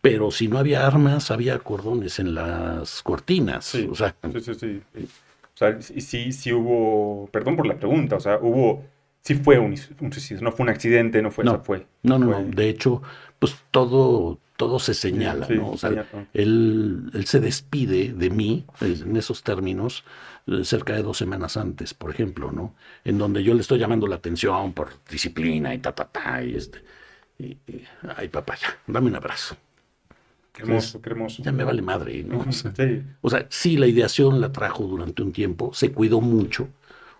Pero 0.00 0.32
si 0.32 0.48
no 0.48 0.58
había 0.58 0.84
armas, 0.84 1.30
había 1.30 1.60
cordones 1.60 2.18
en 2.18 2.34
las 2.34 3.00
cortinas. 3.02 3.64
Sí, 3.64 3.86
o 3.88 3.94
sea, 3.94 4.16
sí, 4.32 4.40
sí, 4.40 4.54
sí. 4.54 4.80
O 5.54 5.56
sea, 5.56 5.80
sí, 5.80 6.32
sí 6.32 6.52
hubo, 6.52 7.28
perdón 7.30 7.54
por 7.54 7.66
la 7.66 7.76
pregunta, 7.76 8.16
o 8.16 8.20
sea, 8.20 8.38
hubo 8.42 8.82
sí 9.22 9.34
fue 9.36 9.58
un, 9.58 9.76
suicidio, 9.76 10.42
no 10.42 10.52
fue 10.52 10.64
un 10.64 10.70
accidente, 10.70 11.22
no 11.22 11.30
fue, 11.30 11.44
no, 11.44 11.62
fue. 11.62 11.86
No, 12.02 12.18
no, 12.18 12.26
no, 12.26 12.42
de 12.42 12.68
hecho, 12.68 13.02
pues 13.38 13.56
todo, 13.70 14.38
todo 14.56 14.78
se 14.78 14.94
señala, 14.94 15.46
¿no? 15.48 15.70
O 15.70 15.78
sea, 15.78 16.06
él, 16.34 17.10
él, 17.14 17.26
se 17.26 17.40
despide 17.40 18.12
de 18.12 18.30
mí 18.30 18.66
en 18.80 19.16
esos 19.16 19.42
términos 19.42 20.04
eh, 20.46 20.64
cerca 20.64 20.94
de 20.94 21.02
dos 21.02 21.18
semanas 21.18 21.56
antes, 21.56 21.94
por 21.94 22.10
ejemplo, 22.10 22.50
¿no? 22.50 22.74
En 23.04 23.16
donde 23.16 23.42
yo 23.44 23.54
le 23.54 23.60
estoy 23.60 23.78
llamando 23.78 24.06
la 24.06 24.16
atención 24.16 24.72
por 24.72 24.90
disciplina 25.08 25.72
y 25.74 25.78
ta, 25.78 25.92
ta, 25.92 26.04
ta, 26.04 26.42
y 26.42 26.56
este, 26.56 26.80
y, 27.38 27.56
ay 28.16 28.28
papá, 28.28 28.56
ya, 28.56 28.76
dame 28.86 29.08
un 29.08 29.16
abrazo. 29.16 29.56
Cremoso, 30.52 31.00
cremoso. 31.00 31.42
Ya 31.42 31.50
me 31.50 31.64
vale 31.64 31.80
madre, 31.80 32.24
¿no? 32.24 32.44
sí. 32.52 32.68
o 33.22 33.30
sea, 33.30 33.46
sí, 33.48 33.78
la 33.78 33.86
ideación 33.86 34.38
la 34.40 34.52
trajo 34.52 34.84
durante 34.84 35.22
un 35.22 35.32
tiempo, 35.32 35.72
se 35.72 35.92
cuidó 35.92 36.20
mucho, 36.20 36.68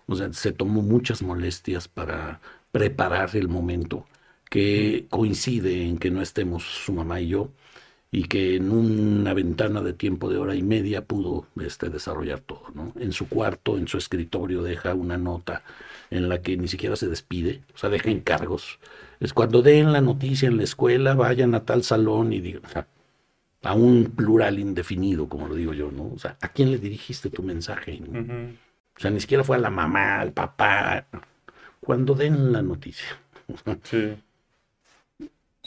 o 0.07 0.15
sea, 0.15 0.31
se 0.33 0.51
tomó 0.51 0.81
muchas 0.81 1.21
molestias 1.21 1.87
para 1.87 2.41
preparar 2.71 3.35
el 3.35 3.47
momento 3.47 4.05
que 4.49 5.07
coincide 5.09 5.85
en 5.87 5.97
que 5.97 6.11
no 6.11 6.21
estemos 6.21 6.63
su 6.63 6.93
mamá 6.93 7.21
y 7.21 7.29
yo. 7.29 7.51
y 8.11 8.25
que 8.25 8.55
en 8.57 8.71
una 8.71 9.33
ventana 9.33 9.81
de 9.81 9.93
tiempo 9.93 10.29
de 10.29 10.37
hora 10.37 10.55
y 10.55 10.61
media 10.63 11.03
pudo 11.05 11.47
este, 11.59 11.89
desarrollar 11.89 12.41
todo. 12.41 12.63
¿no? 12.75 12.93
En 12.99 13.11
su 13.11 13.27
cuarto, 13.27 13.77
en 13.77 13.87
su 13.87 13.97
escritorio, 13.97 14.61
deja 14.63 14.93
una 14.93 15.17
nota 15.17 15.63
en 16.11 16.29
la 16.29 16.41
que 16.41 16.55
ni 16.57 16.67
siquiera 16.67 16.95
se 16.95 17.07
despide, 17.09 17.63
o 17.73 17.77
sea, 17.77 17.89
deja 17.89 18.11
encargos. 18.11 18.79
Es 19.19 19.33
cuando 19.33 19.61
den 19.63 19.91
la 19.93 20.01
noticia 20.01 20.47
en 20.47 20.57
la 20.57 20.63
escuela, 20.63 21.15
vayan 21.15 21.55
a 21.55 21.65
tal 21.65 21.83
salón 21.83 22.33
y 22.33 22.39
digan, 22.41 22.65
o 22.65 22.69
sea, 22.69 22.87
a 23.63 23.73
un 23.75 24.11
plural 24.15 24.59
indefinido, 24.59 25.27
como 25.29 25.47
lo 25.47 25.55
digo 25.55 25.73
yo, 25.73 25.91
¿no? 25.91 26.11
O 26.13 26.19
sea, 26.19 26.37
¿a 26.41 26.49
quién 26.49 26.71
le 26.71 26.77
dirigiste 26.77 27.29
tu 27.29 27.43
mensaje? 27.43 27.99
O 28.95 28.99
sea, 28.99 29.11
ni 29.11 29.19
siquiera 29.19 29.43
fue 29.43 29.57
a 29.57 29.59
la 29.59 29.69
mamá, 29.69 30.19
al 30.19 30.31
papá. 30.31 31.05
Cuando 31.79 32.13
den 32.15 32.51
la 32.51 32.61
noticia. 32.61 33.17
Sí. 33.83 34.15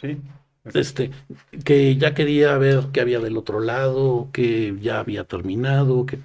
Sí. 0.01 0.19
Este, 0.75 1.11
que 1.65 1.97
ya 1.97 2.15
quería 2.15 2.59
ver 2.59 2.87
qué 2.93 3.01
había 3.01 3.21
del 3.21 3.37
otro 3.37 3.61
lado, 3.61 4.31
que 4.33 4.75
ya 4.81 4.99
había 4.99 5.25
terminado, 5.25 6.07
que... 6.07 6.19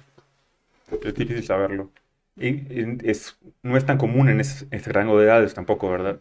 Es 1.02 1.14
difícil 1.14 1.44
saberlo. 1.44 1.90
Y, 2.36 2.64
es, 3.08 3.36
no 3.62 3.76
es 3.76 3.86
tan 3.86 3.98
común 3.98 4.28
en 4.28 4.40
ese, 4.40 4.66
rango 4.86 5.18
de 5.18 5.26
edades 5.26 5.54
tampoco, 5.54 5.90
¿verdad? 5.90 6.18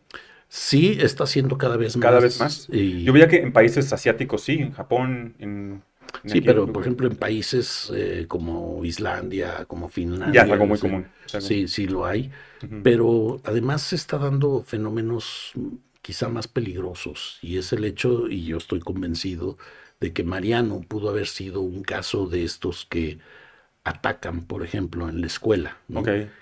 Sí, 0.48 0.98
está 1.02 1.26
siendo 1.26 1.58
cada 1.58 1.78
vez 1.78 1.96
más. 1.96 2.04
Cada 2.04 2.20
vez 2.20 2.40
más. 2.40 2.68
Yo 2.68 3.14
veía 3.14 3.28
que 3.28 3.38
en 3.38 3.54
países 3.54 3.92
asiáticos 3.92 4.44
sí, 4.44 4.54
en 4.60 4.72
Japón, 4.72 5.36
en... 5.40 5.82
sí, 6.26 6.42
pero 6.42 6.72
por 6.72 6.84
ejemplo 6.84 7.08
en 7.08 7.16
países 7.16 7.92
eh, 7.96 8.26
como 8.28 8.84
Islandia, 8.84 9.66
como 9.66 9.90
Finlandia. 9.90 10.42
Ya 10.42 10.46
es 10.46 10.52
algo 10.52 10.68
muy 10.68 10.80
común. 10.80 11.08
Sí, 11.26 11.68
sí 11.68 11.88
lo 11.88 12.06
hay. 12.06 12.32
Pero 12.84 13.42
además 13.44 13.82
se 13.82 13.96
está 13.96 14.18
dando 14.18 14.62
fenómenos 14.62 15.54
quizá 16.02 16.30
más 16.30 16.48
peligrosos 16.48 17.40
y 17.42 17.58
es 17.58 17.74
el 17.74 17.86
hecho, 17.86 18.28
y 18.28 18.46
yo 18.46 18.58
estoy 18.58 18.80
convencido, 18.80 19.58
de 20.00 20.14
que 20.14 20.24
Mariano 20.24 20.82
pudo 20.88 21.10
haber 21.10 21.28
sido 21.28 21.62
un 21.62 21.84
caso 21.84 22.28
de 22.28 22.44
estos 22.44 22.86
que 22.86 23.20
atacan, 23.84 24.46
por 24.46 24.64
ejemplo, 24.64 25.10
en 25.10 25.22
la 25.22 25.28
escuela. 25.28 25.78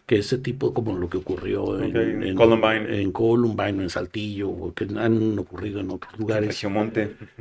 Que 0.06 0.18
ese 0.18 0.38
tipo, 0.38 0.74
como 0.74 0.98
lo 0.98 1.10
que 1.10 1.18
ocurrió 1.18 1.80
en, 1.82 2.36
Columbine. 2.36 3.02
en 3.02 3.12
Columbine, 3.12 3.84
en 3.84 3.90
Saltillo, 3.90 4.50
o 4.50 4.74
que 4.74 4.86
han 4.98 5.38
ocurrido 5.40 5.80
en 5.80 5.92
otros 5.92 6.18
lugares. 6.18 6.62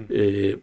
Eh, 0.09 0.59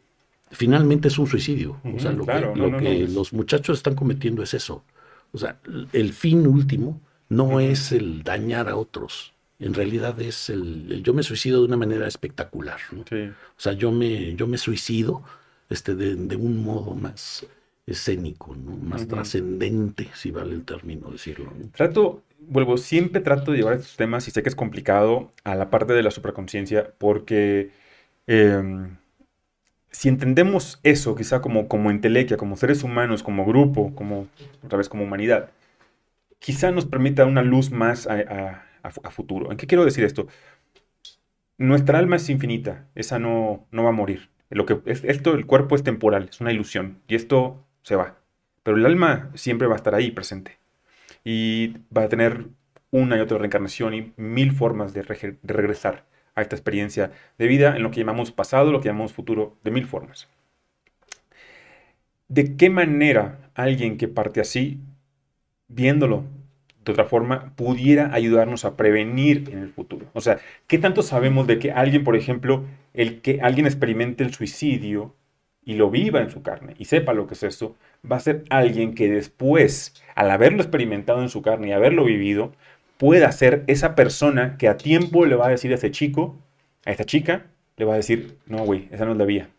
finalmente 0.56 1.10
es 1.10 1.20
un 1.20 1.28
suicidio. 1.28 1.80
o 1.84 2.00
sea, 2.00 2.12
lo 2.12 2.26
que, 2.26 3.08
los 3.08 3.34
muchachos 3.34 3.78
están 3.78 3.96
cometiendo 3.96 4.42
es 4.44 4.54
eso. 4.54 4.84
O 5.32 5.38
sea, 5.38 5.60
el 5.92 6.14
fin 6.14 6.48
último 6.48 7.02
no 7.30 7.60
es 7.60 7.92
el 7.92 8.24
dañar 8.24 8.70
a 8.70 8.76
otros, 8.76 9.36
en 9.60 9.74
realidad 9.74 10.20
es 10.22 10.50
el, 10.50 11.02
yo 11.04 11.14
me 11.14 11.24
suicido 11.24 11.60
de 11.60 11.66
una 11.66 11.78
manera 11.78 12.08
espectacular. 12.08 12.80
O 12.92 13.60
sea, 13.60 13.74
yo 13.74 13.92
me, 13.92 14.36
yo 14.36 14.48
me 14.48 14.58
suicido 14.58 15.24
este, 15.70 15.96
de, 15.96 16.36
un 16.36 16.64
modo 16.64 16.94
más 16.94 17.46
escénico, 17.86 18.56
¿no? 18.56 18.76
más 18.76 19.08
trascendente, 19.08 20.10
si 20.14 20.32
vale 20.32 20.54
el 20.56 20.66
término 20.66 21.10
decirlo. 21.10 21.54
Trato, 21.74 22.24
vuelvo, 22.40 22.78
siempre 22.78 23.22
trato 23.22 23.52
de 23.52 23.60
llevar 23.60 23.76
estos 23.76 23.96
temas, 23.96 24.28
y 24.28 24.32
sé 24.32 24.44
que 24.44 24.50
es 24.50 24.56
complicado, 24.56 25.32
a 25.44 25.56
la 25.56 25.70
parte 25.70 25.94
de 25.94 26.04
la 26.04 26.12
supraconciencia, 26.12 26.92
porque 26.98 27.72
em, 28.28 28.98
si 29.96 30.10
entendemos 30.10 30.78
eso, 30.84 31.16
quizá 31.16 31.42
como, 31.42 31.70
como 31.70 31.90
entelequia, 31.90 32.36
como 32.36 32.58
seres 32.58 32.84
humanos, 32.84 33.24
como 33.24 33.46
grupo, 33.46 33.96
como 33.96 34.28
otra 34.62 34.78
vez 34.78 34.90
como 34.90 35.06
humanidad, 35.06 35.52
quizá 36.40 36.72
nos 36.72 36.86
permita 36.86 37.24
una 37.26 37.42
luz 37.42 37.72
más 37.72 38.06
a 38.06 39.10
futuro. 39.10 39.52
¿En 39.52 39.58
qué 39.58 39.68
quiero 39.68 39.86
decir 39.86 40.04
esto? 40.04 40.28
Nuestra 41.58 41.98
alma 41.98 42.18
es 42.18 42.30
infinita, 42.30 42.90
esa 42.94 43.20
no, 43.20 43.68
no 43.72 43.84
va 43.84 43.90
a 43.90 43.94
morir. 43.94 44.30
Lo 44.50 44.66
que 44.66 44.82
es, 44.86 45.06
esto, 45.06 45.34
el 45.34 45.46
cuerpo 45.46 45.76
es 45.76 45.84
temporal, 45.84 46.28
es 46.30 46.42
una 46.42 46.52
ilusión, 46.52 47.00
y 47.08 47.16
esto 47.16 47.66
se 47.82 47.96
va. 47.96 48.18
Pero 48.64 48.76
el 48.76 48.86
alma 48.86 49.32
siempre 49.36 49.68
va 49.68 49.76
a 49.76 49.78
estar 49.78 49.96
ahí 49.96 50.12
presente. 50.12 50.58
Y 51.24 51.78
va 51.96 52.04
a 52.04 52.10
tener 52.10 52.48
una 52.92 53.16
y 53.16 53.22
otra 53.22 53.38
reencarnación 53.38 53.94
y 53.94 54.14
mil 54.18 54.52
formas 54.52 54.94
de 54.94 55.04
regresar 55.04 56.04
a 56.36 56.42
esta 56.42 56.56
experiencia 56.56 57.12
de 57.38 57.48
vida 57.48 57.76
en 57.76 57.84
lo 57.84 57.92
que 57.92 58.02
llamamos 58.02 58.32
pasado, 58.32 58.72
lo 58.72 58.82
que 58.82 58.90
llamamos 58.90 59.14
futuro, 59.14 59.58
de 59.64 59.72
mil 59.72 59.86
formas. 59.86 60.28
¿De 62.28 62.56
qué 62.58 62.70
manera 62.70 63.50
alguien 63.56 63.98
que 63.98 64.08
parte 64.08 64.42
así, 64.42 64.80
viéndolo 65.68 66.26
de 66.86 66.92
otra 66.92 67.06
forma, 67.06 67.52
pudiera 67.56 68.14
ayudarnos 68.14 68.64
a 68.64 68.78
prevenir 68.78 69.50
en 69.52 69.60
el 69.60 69.70
futuro. 69.70 70.06
O 70.14 70.22
sea, 70.22 70.38
¿qué 70.68 70.78
tanto 70.78 71.02
sabemos 71.02 71.48
de 71.48 71.58
que 71.58 71.72
alguien, 71.72 72.04
por 72.04 72.16
ejemplo, 72.16 72.64
el 72.94 73.22
que 73.22 73.40
alguien 73.42 73.66
experimente 73.66 74.24
el 74.24 74.34
suicidio 74.34 75.16
y 75.64 75.74
lo 75.74 75.90
viva 75.90 76.22
en 76.22 76.30
su 76.30 76.44
carne 76.44 76.76
y 76.78 76.86
sepa 76.86 77.14
lo 77.14 77.26
que 77.26 77.34
es 77.34 77.42
eso, 77.42 77.76
va 78.10 78.18
a 78.18 78.20
ser 78.20 78.44
alguien 78.52 78.94
que 78.94 79.10
después, 79.10 79.96
al 80.14 80.30
haberlo 80.30 80.62
experimentado 80.62 81.24
en 81.24 81.30
su 81.30 81.42
carne 81.42 81.70
y 81.70 81.72
haberlo 81.72 82.06
vivido, 82.06 82.54
pueda 82.98 83.32
ser 83.32 83.64
esa 83.68 83.96
persona 83.96 84.58
que 84.58 84.68
a 84.68 84.78
tiempo 84.78 85.26
le 85.26 85.36
va 85.36 85.48
a 85.48 85.50
decir 85.50 85.72
a 85.72 85.76
ese 85.76 85.92
chico, 85.92 86.38
a 86.86 86.92
esta 86.92 87.06
chica, 87.06 87.48
le 87.78 87.86
va 87.86 87.94
a 87.94 87.98
decir, 87.98 88.38
no, 88.48 88.64
güey, 88.64 88.88
esa 88.92 89.06
no 89.06 89.12
es 89.12 89.18
la 89.18 89.26
vía. 89.26 89.50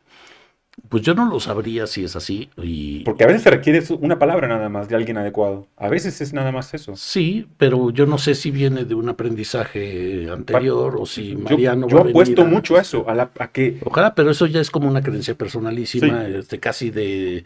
Pues 0.88 1.02
yo 1.02 1.14
no 1.14 1.28
lo 1.28 1.40
sabría 1.40 1.86
si 1.86 2.04
es 2.04 2.16
así. 2.16 2.50
Y... 2.58 3.00
Porque 3.00 3.24
a 3.24 3.26
veces 3.26 3.42
se 3.42 3.50
requiere 3.50 3.82
una 3.98 4.18
palabra 4.18 4.46
nada 4.46 4.68
más 4.68 4.88
de 4.88 4.94
alguien 4.94 5.16
adecuado. 5.16 5.66
A 5.76 5.88
veces 5.88 6.20
es 6.20 6.32
nada 6.32 6.52
más 6.52 6.74
eso. 6.74 6.94
Sí, 6.96 7.48
pero 7.56 7.90
yo 7.90 8.06
no 8.06 8.18
sé 8.18 8.34
si 8.34 8.50
viene 8.50 8.84
de 8.84 8.94
un 8.94 9.08
aprendizaje 9.08 10.28
anterior 10.30 10.96
o 10.98 11.06
si 11.06 11.34
Mariano. 11.34 11.88
Yo, 11.88 12.04
yo 12.04 12.10
apuesto 12.10 12.44
mucho 12.44 12.76
a 12.76 12.82
eso, 12.82 13.08
a, 13.08 13.14
la, 13.14 13.30
a, 13.38 13.48
que. 13.48 13.78
Ojalá, 13.84 14.14
pero 14.14 14.30
eso 14.30 14.46
ya 14.46 14.60
es 14.60 14.70
como 14.70 14.88
una 14.88 15.02
creencia 15.02 15.34
personalísima, 15.34 16.26
este, 16.26 16.60
casi 16.60 16.90
de, 16.90 17.44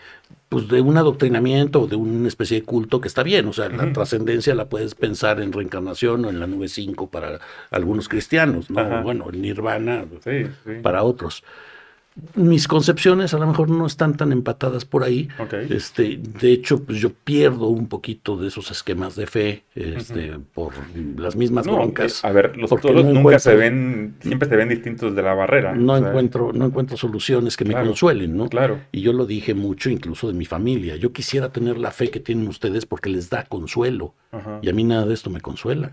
pues 0.48 0.68
de 0.68 0.80
un 0.80 0.96
adoctrinamiento 0.98 1.82
o 1.82 1.86
de 1.86 1.96
una 1.96 2.28
especie 2.28 2.60
de 2.60 2.66
culto 2.66 3.00
que 3.00 3.08
está 3.08 3.22
bien. 3.22 3.46
O 3.46 3.52
sea, 3.52 3.68
la 3.68 3.92
trascendencia 3.92 4.54
la 4.54 4.68
puedes 4.68 4.94
pensar 4.94 5.40
en 5.40 5.52
reencarnación 5.52 6.24
o 6.24 6.30
en 6.30 6.40
la 6.40 6.46
nube 6.46 6.68
5 6.68 7.08
para 7.08 7.38
algunos 7.70 8.08
cristianos, 8.08 8.68
¿no? 8.70 9.02
Bueno, 9.02 9.30
el 9.30 9.40
nirvana 9.40 10.04
para 10.82 11.04
otros 11.04 11.42
mis 12.34 12.66
concepciones 12.66 13.34
a 13.34 13.38
lo 13.38 13.46
mejor 13.46 13.70
no 13.70 13.86
están 13.86 14.16
tan 14.16 14.32
empatadas 14.32 14.84
por 14.84 15.04
ahí. 15.04 15.28
Este, 15.68 16.18
de 16.18 16.52
hecho, 16.52 16.82
pues 16.84 17.00
yo 17.00 17.10
pierdo 17.10 17.68
un 17.68 17.86
poquito 17.86 18.36
de 18.36 18.48
esos 18.48 18.70
esquemas 18.70 19.14
de 19.14 19.26
fe 19.26 19.64
este, 19.74 20.36
por 20.52 20.72
las 21.16 21.36
mismas 21.36 21.66
broncas. 21.66 22.24
Eh, 22.24 22.26
a 22.26 22.32
ver, 22.32 22.56
los 22.56 22.68
todos 22.68 23.04
nunca 23.04 23.38
se 23.38 23.54
ven, 23.54 24.16
siempre 24.20 24.48
se 24.48 24.56
ven 24.56 24.68
distintos 24.68 25.14
de 25.14 25.22
la 25.22 25.34
barrera. 25.34 25.74
No 25.74 25.96
encuentro, 25.96 26.52
no 26.52 26.66
encuentro 26.66 26.96
soluciones 26.96 27.56
que 27.56 27.64
me 27.64 27.74
consuelen, 27.74 28.36
¿no? 28.36 28.48
Claro. 28.48 28.80
Y 28.90 29.02
yo 29.02 29.12
lo 29.12 29.24
dije 29.24 29.54
mucho, 29.54 29.88
incluso 29.88 30.26
de 30.26 30.34
mi 30.34 30.46
familia. 30.46 30.96
Yo 30.96 31.12
quisiera 31.12 31.50
tener 31.52 31.78
la 31.78 31.92
fe 31.92 32.10
que 32.10 32.20
tienen 32.20 32.48
ustedes 32.48 32.86
porque 32.86 33.08
les 33.08 33.30
da 33.30 33.44
consuelo. 33.44 34.14
Y 34.62 34.68
a 34.68 34.72
mí 34.72 34.84
nada 34.84 35.06
de 35.06 35.14
esto 35.14 35.30
me 35.30 35.40
consuela. 35.40 35.92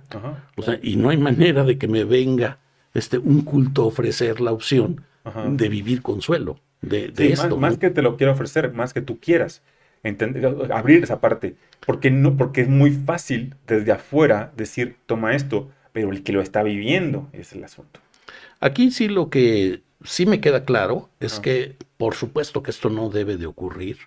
O 0.55 0.63
sea, 0.63 0.79
y 0.81 0.95
no 0.95 1.09
hay 1.09 1.17
manera 1.17 1.63
de 1.63 1.77
que 1.77 1.87
me 1.87 2.03
venga 2.03 2.57
este 2.93 3.19
un 3.19 3.41
culto 3.41 3.83
a 3.83 3.85
ofrecer 3.85 4.41
la 4.41 4.51
opción 4.51 5.03
de 5.49 5.69
vivir 5.69 6.01
consuelo, 6.01 6.59
de, 6.81 7.11
esto. 7.17 7.57
Más, 7.57 7.77
que 7.77 7.89
te 7.89 8.01
lo 8.01 8.17
quiero 8.17 8.33
ofrecer, 8.33 8.73
más 8.73 8.93
que 8.93 9.01
tú 9.01 9.19
quieras. 9.19 9.61
Entender, 10.03 10.71
abrir 10.71 11.03
esa 11.03 11.19
parte. 11.19 11.55
Porque, 11.85 12.11
no, 12.11 12.37
porque 12.37 12.61
es 12.61 12.69
muy 12.69 12.91
fácil 12.91 13.55
desde 13.65 13.91
afuera 13.91 14.51
decir, 14.55 14.95
toma 15.05 15.35
esto, 15.35 15.69
pero 15.91 16.11
el 16.11 16.23
que 16.23 16.33
lo 16.33 16.41
está 16.41 16.63
viviendo 16.63 17.27
es 17.33 17.53
el 17.53 17.63
asunto. 17.63 17.99
Aquí 18.59 18.91
sí 18.91 19.07
lo 19.07 19.29
que 19.29 19.81
sí 20.03 20.25
me 20.25 20.39
queda 20.39 20.65
claro 20.65 21.09
es 21.19 21.39
que 21.39 21.75
por 21.97 22.15
supuesto 22.15 22.63
que 22.63 22.71
esto 22.71 22.89
no 22.89 23.09
debe 23.09 23.37
de 23.37 23.47
ocurrir 23.47 23.97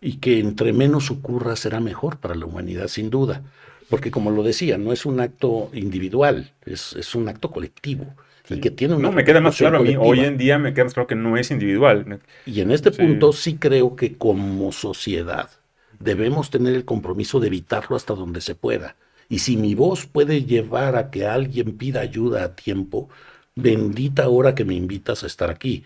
y 0.00 0.16
que 0.16 0.40
entre 0.40 0.72
menos 0.72 1.10
ocurra 1.10 1.56
será 1.56 1.80
mejor 1.80 2.18
para 2.18 2.34
la 2.34 2.46
humanidad, 2.46 2.88
sin 2.88 3.10
duda. 3.10 3.42
Porque 3.88 4.10
como 4.10 4.30
lo 4.30 4.42
decía, 4.42 4.78
no 4.78 4.92
es 4.92 5.06
un 5.06 5.20
acto 5.20 5.70
individual, 5.72 6.52
es, 6.64 6.94
es 6.94 7.14
un 7.14 7.28
acto 7.28 7.50
colectivo 7.50 8.06
que 8.44 8.70
tiene 8.70 8.96
No, 8.98 9.12
me 9.12 9.24
queda 9.24 9.40
más 9.40 9.56
claro 9.56 9.78
a 9.78 9.82
mí, 9.82 9.96
hoy 9.96 10.20
en 10.20 10.36
día 10.36 10.58
me 10.58 10.74
queda 10.74 10.84
más 10.84 10.94
claro 10.94 11.06
que 11.06 11.14
no 11.14 11.36
es 11.36 11.50
individual. 11.50 12.20
Y 12.44 12.60
en 12.60 12.70
este 12.70 12.90
punto 12.90 13.32
sí 13.32 13.56
creo 13.56 13.96
que 13.96 14.16
como 14.16 14.72
sociedad 14.72 15.50
debemos 15.98 16.50
tener 16.50 16.74
el 16.74 16.84
compromiso 16.84 17.40
de 17.40 17.46
evitarlo 17.48 17.96
hasta 17.96 18.14
donde 18.14 18.40
se 18.40 18.54
pueda. 18.54 18.96
Y 19.28 19.38
si 19.38 19.56
mi 19.56 19.74
voz 19.74 20.06
puede 20.06 20.44
llevar 20.44 20.96
a 20.96 21.10
que 21.10 21.26
alguien 21.26 21.78
pida 21.78 22.00
ayuda 22.00 22.44
a 22.44 22.54
tiempo, 22.54 23.08
bendita 23.54 24.28
hora 24.28 24.54
que 24.54 24.64
me 24.64 24.74
invitas 24.74 25.22
a 25.22 25.26
estar 25.26 25.50
aquí, 25.50 25.84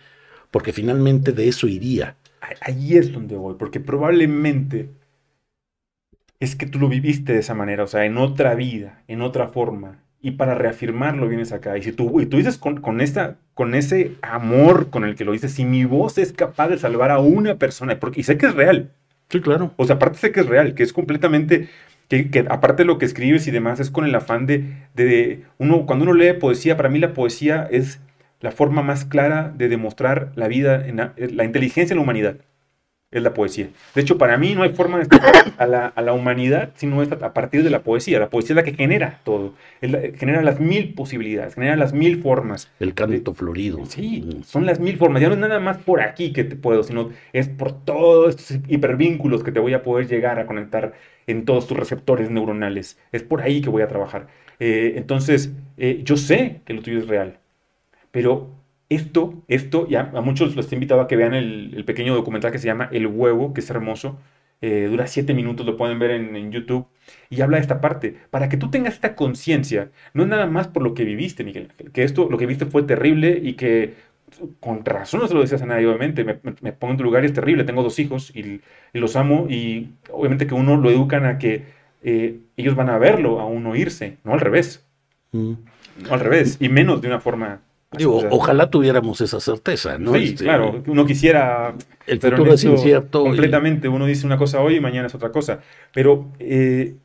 porque 0.51 0.73
finalmente 0.73 1.33
de 1.33 1.49
eso 1.49 1.69
iría. 1.69 2.17
Ahí 2.61 2.97
es 2.97 3.13
donde 3.13 3.37
voy, 3.37 3.55
porque 3.59 3.81
probablemente 3.81 4.91
es 6.41 6.57
que 6.57 6.67
tú 6.67 6.79
lo 6.79 6.89
viviste 6.89 7.33
de 7.33 7.41
esa 7.41 7.55
manera, 7.55 7.85
o 7.85 7.87
sea, 7.87 8.05
en 8.05 8.19
otra 8.19 8.55
vida, 8.55 9.03
en 9.09 9.23
otra 9.23 9.49
forma, 9.49 10.03
y 10.27 10.33
para 10.33 10.57
reafirmarlo 10.57 11.29
vienes 11.29 11.53
acá. 11.53 11.79
Y 11.79 11.83
si 11.83 11.93
tú, 11.93 12.21
y 12.21 12.27
tú 12.27 12.39
dices 12.39 12.59
con, 12.59 13.01
esta, 13.01 13.37
con 13.55 13.77
ese 13.77 14.15
amor 14.23 14.91
con 14.91 15.05
el 15.05 15.15
que 15.15 15.25
lo 15.25 15.31
dices, 15.31 15.53
si 15.53 15.65
mi 15.65 15.85
voz 15.85 16.19
es 16.19 16.33
capaz 16.33 16.67
de 16.67 16.79
salvar 16.79 17.13
a 17.13 17.21
una 17.21 17.59
persona, 17.59 18.01
porque, 18.01 18.23
y 18.23 18.25
sé 18.25 18.37
que 18.37 18.47
es 18.47 18.55
real. 18.57 18.91
Sí, 19.29 19.41
claro. 19.41 19.73
O 19.77 19.87
sea, 19.87 19.95
aparte 19.95 20.19
sé 20.19 20.33
que 20.33 20.41
es 20.41 20.47
real, 20.47 20.75
que 20.75 20.83
es 20.83 20.93
completamente, 20.93 21.69
que, 22.09 22.29
que 22.29 22.45
aparte 22.49 22.83
de 22.83 22.89
lo 22.89 22.99
que 22.99 23.05
escribes 23.05 23.47
y 23.47 23.53
demás, 23.53 23.79
es 23.79 23.89
con 23.93 24.05
el 24.05 24.13
afán 24.17 24.47
de, 24.47 24.65
de, 24.97 25.45
uno, 25.59 25.87
cuando 25.87 26.03
uno 26.03 26.13
lee 26.13 26.33
poesía, 26.33 26.77
para 26.77 26.89
mí 26.89 26.99
la 26.99 27.15
poesía 27.15 27.69
es 27.71 28.01
la 28.41 28.51
forma 28.51 28.83
más 28.83 29.05
clara 29.05 29.55
de 29.57 29.69
demostrar 29.69 30.33
la 30.35 30.49
vida, 30.49 30.89
en 30.89 30.97
la, 30.97 31.45
inteligencia 31.45 31.95
en 31.95 31.99
la 31.99 32.03
humanidad. 32.03 32.39
Es 33.17 33.23
la 33.23 33.33
poesía. 33.33 33.71
De 33.95 34.03
hecho, 34.03 34.19
para 34.19 34.37
mí 34.37 34.55
no 34.55 34.63
hay 34.63 34.75
forma 34.75 34.99
de 34.99 35.05
explicar 35.05 35.55
a 35.57 35.67
la, 35.67 35.87
a 35.87 36.03
la 36.03 36.13
humanidad 36.13 36.73
sino 36.75 37.01
a 37.01 37.33
partir 37.33 37.65
de 37.65 37.71
la 37.71 37.81
poesía. 37.81 38.21
La 38.21 38.29
poesía 38.29 38.53
es 38.53 38.57
la 38.57 38.63
que 38.63 38.75
genera 38.75 39.21
todo. 39.25 39.55
genera 39.81 40.43
las 40.43 40.61
mil 40.61 40.93
posibilidades, 40.93 41.55
genera 41.55 41.77
las 41.77 41.95
mil 41.95 42.21
formas. 42.21 42.71
El 42.79 42.93
canto 42.93 43.33
florido. 43.33 43.87
Sí, 43.87 44.43
son 44.45 44.67
las 44.67 44.81
mil 44.81 44.99
formas. 44.99 45.23
Ya 45.23 45.29
no 45.29 45.35
es 45.35 45.41
nada 45.41 45.61
más 45.61 45.79
por 45.79 46.03
aquí 46.03 46.35
que 46.35 46.45
te 46.45 46.57
puedo, 46.57 46.83
sino 46.83 47.09
es 47.33 47.49
por 47.49 47.73
todos 47.73 48.37
estos 48.37 48.59
hipervínculos 48.69 49.43
que 49.43 49.51
te 49.51 49.61
voy 49.61 49.73
a 49.73 49.83
poder 49.83 50.07
llegar 50.09 50.39
a 50.39 50.45
conectar 50.45 50.93
en 51.27 51.47
todos 51.47 51.67
tus 51.67 51.79
receptores 51.79 52.31
neuronales. 52.31 52.99
Es 53.13 53.23
por 53.23 53.41
ahí 53.41 53.63
que 53.63 53.71
voy 53.71 53.81
a 53.81 53.89
trabajar. 53.89 54.27
Eh, 54.61 54.93
entonces, 54.97 55.55
eh, 55.79 56.03
yo 56.05 56.19
sé 56.19 56.61
que 56.67 56.75
lo 56.75 56.83
tuyo 56.83 56.99
es 56.99 57.09
real, 57.09 57.39
pero 58.11 58.51
esto, 58.89 59.43
esto, 59.49 59.89
ya 59.89 60.13
a 60.15 60.21
muchos 60.21 60.55
los 60.55 60.71
he 60.71 60.77
invitado 60.77 61.01
a 61.01 61.09
que 61.09 61.17
vean 61.17 61.35
el, 61.35 61.85
pequeño 61.85 62.15
documental 62.15 62.53
que 62.53 62.59
se 62.59 62.67
llama 62.67 62.89
El 62.93 63.07
huevo, 63.07 63.53
que 63.53 63.61
es 63.61 63.71
hermoso. 63.71 64.19
Eh, 64.63 64.87
dura 64.89 65.07
siete 65.07 65.35
minutos, 65.35 65.67
lo 65.67 65.77
pueden 65.77 65.99
ver 65.99 66.13
en, 66.13 66.51
YouTube, 66.51 66.87
y 67.29 67.43
habla 67.43 67.59
de 67.59 67.63
esta 67.63 67.81
parte, 67.83 68.17
para 68.31 68.49
que 68.49 68.57
tú 68.57 68.71
tengas 68.71 68.95
esta 68.95 69.15
conciencia, 69.15 69.91
no 70.15 70.23
es 70.23 70.29
nada 70.31 70.47
más 70.47 70.69
por 70.69 70.83
lo 70.83 70.95
que 70.95 71.05
viviste, 71.05 71.45
Miguel, 71.45 71.69
que 71.93 72.05
esto, 72.05 72.29
lo 72.31 72.39
que 72.39 72.47
viste 72.47 72.65
fue 72.65 72.83
terrible 72.83 73.39
y 73.43 73.53
que 73.53 73.95
con 74.61 74.85
razón 74.85 75.21
no 75.21 75.29
se 75.29 75.35
lo 75.35 75.41
decías 75.41 75.63
a 75.63 75.67
nadie, 75.67 75.87
obviamente, 75.87 76.25
me, 76.25 76.35
pongo 76.73 76.93
en 76.93 76.97
tu 76.97 77.05
lugar 77.05 77.23
y 77.23 77.27
es 77.27 77.33
terrible, 77.33 77.65
tengo 77.65 77.83
dos 77.83 77.99
hijos 77.99 78.35
y, 78.35 78.61
los 78.93 79.15
amo 79.17 79.47
y 79.49 79.91
obviamente 80.11 80.47
que 80.47 80.55
uno 80.55 80.79
lo 80.79 80.91
educan 80.91 81.27
a 81.27 81.39
que 81.39 81.65
eh, 82.03 82.39
ellos 82.57 82.75
van 82.75 82.89
a 82.89 82.97
verlo, 82.97 83.41
a 83.41 83.47
uno 83.47 83.77
irse, 83.77 84.17
no 84.25 84.33
al 84.33 84.41
revés. 84.41 84.87
Mm. 85.33 85.53
No 86.03 86.13
al 86.13 86.21
revés, 86.21 86.57
y 86.61 86.69
menos 86.69 87.03
de 87.03 87.09
una 87.09 87.21
forma 87.21 87.61
ojalá 88.31 88.71
tuviéramos 88.71 89.21
esa 89.21 89.41
certeza, 89.41 89.99
¿no? 89.99 90.15
Sí, 90.15 90.25
este, 90.25 90.45
claro, 90.45 90.83
uno 90.87 91.07
quisiera... 91.07 91.75
El 92.07 92.21
futuro 92.21 92.53
es 92.53 92.65
incierto. 92.65 93.23
Completamente, 93.25 93.89
uno 93.89 94.07
dice 94.07 94.27
una 94.27 94.39
cosa 94.39 94.61
hoy 94.61 94.77
y 94.77 94.81
mañana 94.81 95.07
es 95.07 95.15
otra 95.15 95.31
cosa. 95.31 95.61
Pero 95.93 96.33
eh, 96.39 96.97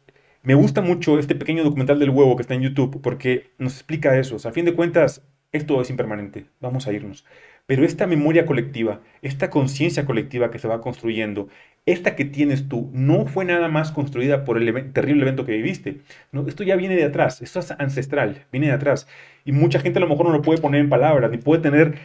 me 0.44 0.56
gusta 0.56 0.82
mucho 0.82 1.20
este 1.20 1.36
pequeño 1.36 1.64
documental 1.64 2.00
del 2.00 2.10
huevo 2.10 2.36
que 2.36 2.42
está 2.42 2.54
en 2.54 2.62
YouTube 2.62 3.02
porque 3.02 3.52
nos 3.58 3.74
explica 3.74 4.18
eso. 4.18 4.36
O 4.36 4.40
sea, 4.40 4.52
a 4.52 4.54
fin 4.54 4.66
de 4.66 4.74
cuentas, 4.74 5.24
esto 5.52 5.82
es 5.82 5.90
impermanente, 5.90 6.46
vamos 6.60 6.88
a 6.88 6.94
irnos. 6.94 7.26
Pero 7.68 7.86
esta 7.86 8.08
memoria 8.08 8.46
colectiva, 8.46 9.02
esta 9.22 9.50
conciencia 9.50 10.06
colectiva 10.06 10.50
que 10.50 10.60
se 10.60 10.68
va 10.68 10.82
construyendo, 10.82 11.48
esta 11.86 12.16
que 12.16 12.26
tienes 12.26 12.70
tú, 12.70 12.90
no 12.94 13.26
fue 13.26 13.46
nada 13.46 13.68
más 13.68 13.92
construida 13.92 14.46
por 14.46 14.58
el 14.58 14.92
terrible 14.94 15.24
evento 15.24 15.46
que 15.46 15.54
viviste. 15.54 16.02
No, 16.32 16.48
esto 16.48 16.64
ya 16.64 16.76
viene 16.76 16.96
de 16.96 17.06
atrás, 17.06 17.42
esto 17.42 17.60
es 17.60 17.72
ancestral, 17.72 18.46
viene 18.52 18.68
de 18.68 18.74
atrás. 18.74 19.08
Y 19.46 19.52
mucha 19.52 19.80
gente 19.80 20.00
a 20.00 20.02
lo 20.02 20.08
mejor 20.08 20.28
no 20.28 20.34
lo 20.34 20.42
puede 20.42 20.62
poner 20.62 20.82
en 20.82 20.90
palabras, 20.90 21.32
ni 21.32 21.38
puede 21.38 21.62
tener 21.62 21.96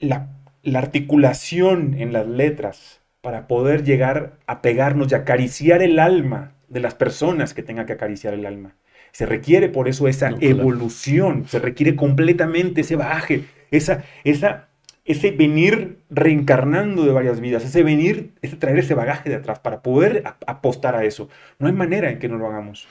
la, 0.00 0.28
la 0.62 0.78
articulación 0.78 1.94
en 1.98 2.12
las 2.12 2.26
letras 2.26 3.00
para 3.20 3.48
poder 3.48 3.82
llegar 3.82 4.38
a 4.46 4.62
pegarnos 4.62 5.10
y 5.10 5.14
acariciar 5.14 5.82
el 5.82 5.98
alma 5.98 6.52
de 6.68 6.80
las 6.80 6.94
personas 6.94 7.54
que 7.54 7.62
tengan 7.62 7.86
que 7.86 7.94
acariciar 7.94 8.34
el 8.34 8.46
alma. 8.46 8.74
Se 9.12 9.26
requiere 9.26 9.68
por 9.68 9.88
eso 9.88 10.06
esa 10.06 10.32
evolución, 10.40 11.46
se 11.46 11.58
requiere 11.58 11.96
completamente 11.96 12.82
ese 12.82 12.94
bagaje, 12.94 13.44
esa, 13.70 14.04
esa 14.22 14.67
ese 15.08 15.30
venir 15.30 15.98
reencarnando 16.10 17.04
de 17.04 17.12
varias 17.12 17.40
vidas, 17.40 17.64
ese 17.64 17.82
venir, 17.82 18.32
ese 18.42 18.56
traer 18.56 18.78
ese 18.78 18.94
bagaje 18.94 19.30
de 19.30 19.36
atrás 19.36 19.58
para 19.58 19.80
poder 19.80 20.22
apostar 20.46 20.94
a 20.94 21.04
eso. 21.04 21.30
No 21.58 21.66
hay 21.66 21.72
manera 21.72 22.10
en 22.10 22.18
que 22.18 22.28
no 22.28 22.36
lo 22.36 22.46
hagamos. 22.46 22.86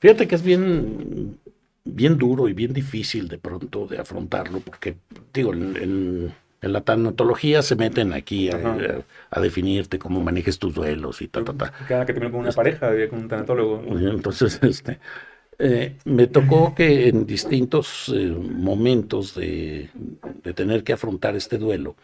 Fíjate 0.00 0.26
que 0.26 0.34
es 0.34 0.42
bien, 0.42 1.38
bien 1.84 2.18
duro 2.18 2.48
y 2.48 2.52
bien 2.52 2.72
difícil 2.72 3.28
de 3.28 3.38
pronto 3.38 3.86
de 3.86 3.98
afrontarlo, 3.98 4.58
porque, 4.58 4.96
digo, 5.32 5.54
en, 5.54 6.34
la 6.60 6.80
tanatología 6.80 7.62
se 7.62 7.76
meten 7.76 8.12
aquí 8.12 8.50
a, 8.50 9.40
definirte 9.40 10.00
cómo 10.00 10.20
manejes 10.20 10.58
tus 10.58 10.74
duelos 10.74 11.22
y 11.22 11.28
ta, 11.28 11.44
ta, 11.44 11.52
ta. 11.52 11.72
Cada 11.86 12.04
que 12.04 12.12
te 12.12 12.20
con 12.20 12.40
una 12.40 12.48
este, 12.48 12.56
pareja, 12.56 12.90
con 13.08 13.20
un 13.20 13.28
tanatólogo. 13.28 13.84
Entonces, 13.96 14.58
este, 14.62 14.98
eh, 15.58 15.96
me 16.04 16.26
tocó 16.26 16.74
que 16.74 17.08
en 17.08 17.26
distintos 17.26 18.12
eh, 18.14 18.28
momentos 18.28 19.34
de, 19.34 19.90
tener 20.54 20.84
que 20.84 20.92
afrontar 20.92 21.36
este 21.36 21.58
duelo, 21.58 21.96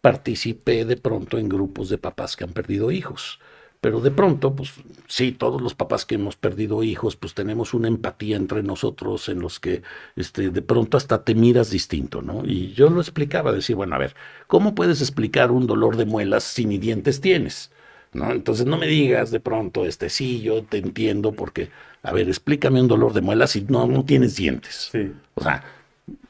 participé 0.00 0.84
de 0.84 0.96
pronto 0.96 1.38
en 1.38 1.48
grupos 1.48 1.88
de 1.88 1.98
papás 1.98 2.36
que 2.36 2.44
han 2.44 2.52
perdido 2.52 2.90
hijos. 2.90 3.38
Pero 3.82 4.00
de 4.00 4.12
pronto, 4.12 4.54
pues 4.54 4.74
sí, 5.08 5.32
todos 5.32 5.60
los 5.60 5.74
papás 5.74 6.06
que 6.06 6.14
hemos 6.14 6.36
perdido 6.36 6.84
hijos, 6.84 7.16
pues 7.16 7.34
tenemos 7.34 7.74
una 7.74 7.88
empatía 7.88 8.36
entre 8.36 8.62
nosotros 8.62 9.28
en 9.28 9.40
los 9.40 9.58
que 9.58 9.82
este, 10.14 10.50
de 10.50 10.62
pronto 10.62 10.96
hasta 10.96 11.24
te 11.24 11.34
miras 11.34 11.70
distinto, 11.70 12.22
¿no? 12.22 12.44
Y 12.44 12.72
yo 12.74 12.90
lo 12.90 13.00
explicaba, 13.00 13.50
decir, 13.50 13.74
bueno, 13.74 13.96
a 13.96 13.98
ver, 13.98 14.14
¿cómo 14.46 14.76
puedes 14.76 15.00
explicar 15.00 15.50
un 15.50 15.66
dolor 15.66 15.96
de 15.96 16.06
muelas 16.06 16.44
si 16.44 16.64
ni 16.64 16.78
dientes 16.78 17.20
tienes? 17.20 17.72
¿No? 18.12 18.30
Entonces 18.30 18.66
no 18.66 18.76
me 18.78 18.86
digas 18.86 19.32
de 19.32 19.40
pronto, 19.40 19.84
este, 19.84 20.10
sí, 20.10 20.40
yo 20.42 20.62
te 20.62 20.78
entiendo 20.78 21.32
porque 21.32 21.70
a 22.02 22.12
ver, 22.12 22.28
explícame 22.28 22.80
un 22.80 22.88
dolor 22.88 23.12
de 23.12 23.20
muelas 23.20 23.50
si 23.50 23.62
no, 23.62 23.86
no 23.86 24.04
tienes 24.04 24.36
dientes. 24.36 24.88
Sí. 24.90 25.12
O 25.34 25.42
sea, 25.42 25.62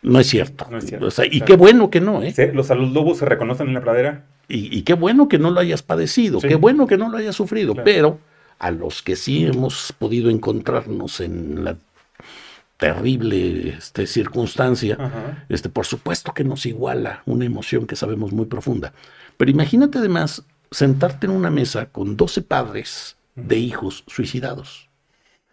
no 0.02 0.20
es 0.20 0.26
cierto. 0.26 0.66
No 0.70 0.78
es 0.78 0.86
cierto. 0.86 1.06
O 1.06 1.10
sea, 1.10 1.24
y 1.24 1.40
qué 1.40 1.56
bueno 1.56 1.90
que 1.90 2.00
no, 2.00 2.22
¿eh? 2.22 2.34
¿Los 2.52 2.66
salud 2.66 2.92
lobos 2.92 3.18
se 3.18 3.24
reconocen 3.24 3.68
en 3.68 3.74
la 3.74 3.80
pradera? 3.80 4.24
Y, 4.48 4.82
qué 4.82 4.92
bueno 4.92 5.28
que 5.28 5.38
no 5.38 5.50
lo 5.50 5.60
hayas 5.60 5.82
padecido, 5.82 6.38
qué 6.40 6.56
bueno 6.56 6.86
que 6.86 6.98
no 6.98 7.08
lo 7.08 7.16
hayas 7.16 7.34
sufrido, 7.34 7.74
pero 7.74 8.18
a 8.58 8.70
los 8.70 9.00
que 9.00 9.16
sí 9.16 9.46
hemos 9.46 9.94
podido 9.98 10.28
encontrarnos 10.28 11.20
en 11.20 11.64
la 11.64 11.78
terrible 12.76 13.70
este, 13.70 14.06
circunstancia, 14.06 14.98
este, 15.48 15.70
por 15.70 15.86
supuesto 15.86 16.34
que 16.34 16.44
nos 16.44 16.66
iguala 16.66 17.22
una 17.24 17.46
emoción 17.46 17.86
que 17.86 17.96
sabemos 17.96 18.32
muy 18.32 18.44
profunda. 18.44 18.92
Pero 19.38 19.50
imagínate 19.50 19.98
además 19.98 20.44
sentarte 20.70 21.26
en 21.26 21.32
una 21.32 21.50
mesa 21.50 21.86
con 21.86 22.18
12 22.18 22.42
padres 22.42 23.16
de 23.34 23.56
hijos 23.56 24.04
suicidados 24.06 24.90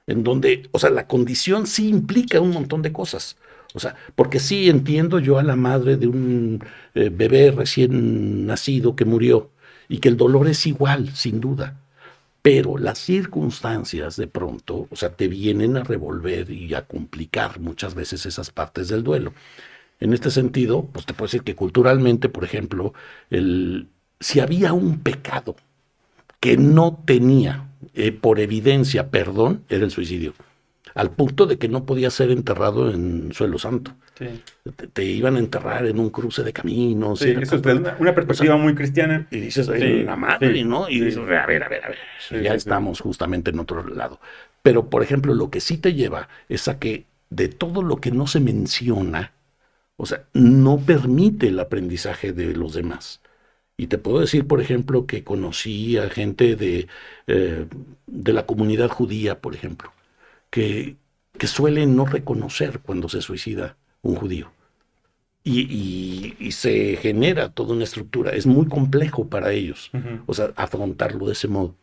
en 0.10 0.24
donde, 0.24 0.68
o 0.72 0.80
sea, 0.80 0.90
la 0.90 1.08
condición 1.08 1.68
sí 1.68 1.88
implica 1.88 2.42
un 2.42 2.50
montón 2.50 2.82
de 2.82 2.92
cosas. 2.92 3.38
O 3.76 3.80
sea, 3.80 3.96
porque 4.16 4.40
sí 4.40 4.68
entiendo 4.68 5.20
yo 5.20 5.38
a 5.38 5.44
la 5.44 5.56
madre 5.56 5.98
de 5.98 6.08
un 6.08 6.64
eh, 6.96 7.10
bebé 7.10 7.52
recién 7.52 8.48
nacido 8.48 8.96
que 8.96 9.06
murió 9.06 9.52
y 9.88 10.00
que 10.00 10.10
el 10.10 10.18
dolor 10.18 10.48
es 10.48 10.66
igual, 10.66 11.16
sin 11.16 11.40
duda. 11.40 11.80
Pero 12.42 12.80
las 12.80 12.98
circunstancias 12.98 14.16
de 14.16 14.26
pronto, 14.26 14.88
o 14.90 14.96
sea, 14.96 15.10
te 15.10 15.28
vienen 15.28 15.78
a 15.78 15.84
revolver 15.84 16.50
y 16.50 16.74
a 16.74 16.88
complicar 16.88 17.60
muchas 17.60 17.94
veces 17.94 18.26
esas 18.26 18.50
partes 18.50 18.88
del 18.88 19.04
duelo. 19.04 19.34
En 20.00 20.14
este 20.14 20.32
sentido, 20.32 20.86
pues 20.92 21.06
te 21.06 21.14
puedo 21.14 21.28
decir 21.28 21.44
que 21.44 21.56
culturalmente, 21.56 22.30
por 22.30 22.44
ejemplo, 22.44 22.96
el, 23.30 23.90
si 24.20 24.40
había 24.40 24.74
un 24.74 25.02
pecado 25.02 25.56
que 26.40 26.58
no 26.58 27.04
tenía 27.06 27.69
eh, 28.00 28.12
por 28.12 28.40
evidencia 28.40 29.10
perdón 29.10 29.64
era 29.70 29.84
el 29.84 29.92
suicidio, 29.92 30.34
al 30.96 31.12
punto 31.12 31.46
de 31.46 31.58
que 31.58 31.68
no 31.68 31.86
podía 31.86 32.10
ser 32.10 32.32
enterrado 32.32 32.92
en 32.92 33.32
suelo 33.34 33.60
santo. 33.60 33.94
Te, 34.94 35.06
iban 35.06 35.38
a 35.38 35.40
enterrar 35.40 35.86
en 35.86 36.00
un 36.00 36.10
cruce 36.10 36.44
de 36.44 36.52
caminos. 36.52 37.20
Sí, 37.20 37.30
eso 37.30 37.56
es 37.56 37.66
una, 38.00 38.14
perspectiva 38.14 38.58
muy 38.58 38.76
cristiana. 38.76 39.28
Y 39.32 39.40
dices, 39.40 39.70
la 39.70 40.16
madre, 40.18 40.64
¿no? 40.66 40.90
Y 40.90 41.00
dices, 41.00 41.20
a 41.20 41.46
ver, 41.46 41.64
a 41.64 41.70
ver, 41.70 41.86
a 41.86 41.90
ver, 41.90 42.44
ya 42.44 42.54
estamos 42.54 43.00
justamente 43.00 43.52
en 43.52 43.60
otro 43.60 43.88
lado. 43.88 44.20
Pero, 44.62 44.90
por 44.90 45.04
ejemplo, 45.04 45.34
lo 45.34 45.50
que 45.50 45.62
sí 45.62 45.78
te 45.78 45.94
lleva 45.94 46.28
es 46.50 46.68
a 46.68 46.80
que 46.80 47.06
de 47.30 47.48
todo 47.48 47.82
lo 47.82 47.98
que 47.98 48.12
no 48.12 48.28
se 48.28 48.40
menciona, 48.40 49.32
o 49.96 50.06
sea, 50.06 50.24
no 50.34 50.80
permite 50.80 51.48
el 51.48 51.60
aprendizaje 51.60 52.34
de 52.34 52.54
los 52.56 52.74
demás. 52.74 53.22
Y 53.80 53.88
te 53.88 53.98
puedo 53.98 54.20
decir, 54.20 54.46
por 54.46 54.60
ejemplo, 54.60 55.06
que 55.06 55.24
conocí 55.24 55.98
a 55.98 56.10
gente 56.10 56.58
de, 56.58 56.90
eh, 57.28 57.66
de 58.08 58.34
la 58.34 58.46
comunidad 58.46 58.90
judía, 58.90 59.40
por 59.40 59.56
ejemplo, 59.56 59.94
que, 60.50 60.98
que 61.38 61.48
suelen 61.48 61.96
no 61.96 62.06
reconocer 62.06 62.82
cuando 62.82 63.08
se 63.08 63.22
suicida 63.22 63.78
un 64.02 64.16
judío. 64.16 64.52
Y, 65.46 66.36
y, 66.40 66.52
se 66.52 66.98
genera 66.98 67.54
toda 67.54 67.74
una 67.74 67.86
estructura. 67.86 68.32
Es 68.32 68.46
muy 68.46 68.68
complejo 68.68 69.30
para 69.30 69.54
ellos, 69.54 69.92
o 70.26 70.34
sea, 70.34 70.52
afrontarlo 70.58 71.28
de 71.28 71.32
ese 71.32 71.48
modo. 71.48 71.76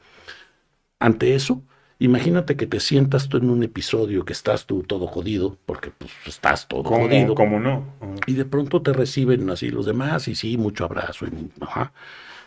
Ante 0.98 1.34
eso, 1.34 1.62
Imagínate 1.98 2.56
que 2.56 2.66
te 2.66 2.78
sientas 2.78 3.28
tú 3.28 3.38
en 3.38 3.48
un 3.48 3.62
episodio 3.62 4.24
que 4.24 4.34
estás 4.34 4.66
tú 4.66 4.82
todo 4.82 5.06
jodido, 5.06 5.56
porque 5.64 5.90
pues 5.90 6.12
estás 6.26 6.68
todo 6.68 6.84
jodido. 6.84 7.34
¿Cómo 7.34 7.58
no? 7.58 7.84
Y 8.26 8.34
de 8.34 8.44
pronto 8.44 8.82
te 8.82 8.92
reciben 8.92 9.48
así 9.48 9.70
los 9.70 9.86
demás 9.86 10.28
y 10.28 10.34
sí, 10.34 10.58
mucho 10.58 10.84
abrazo. 10.84 11.26
Y, 11.26 11.50
ajá. 11.62 11.92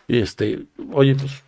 este, 0.06 0.66
oye, 0.92 1.16
pues 1.16 1.42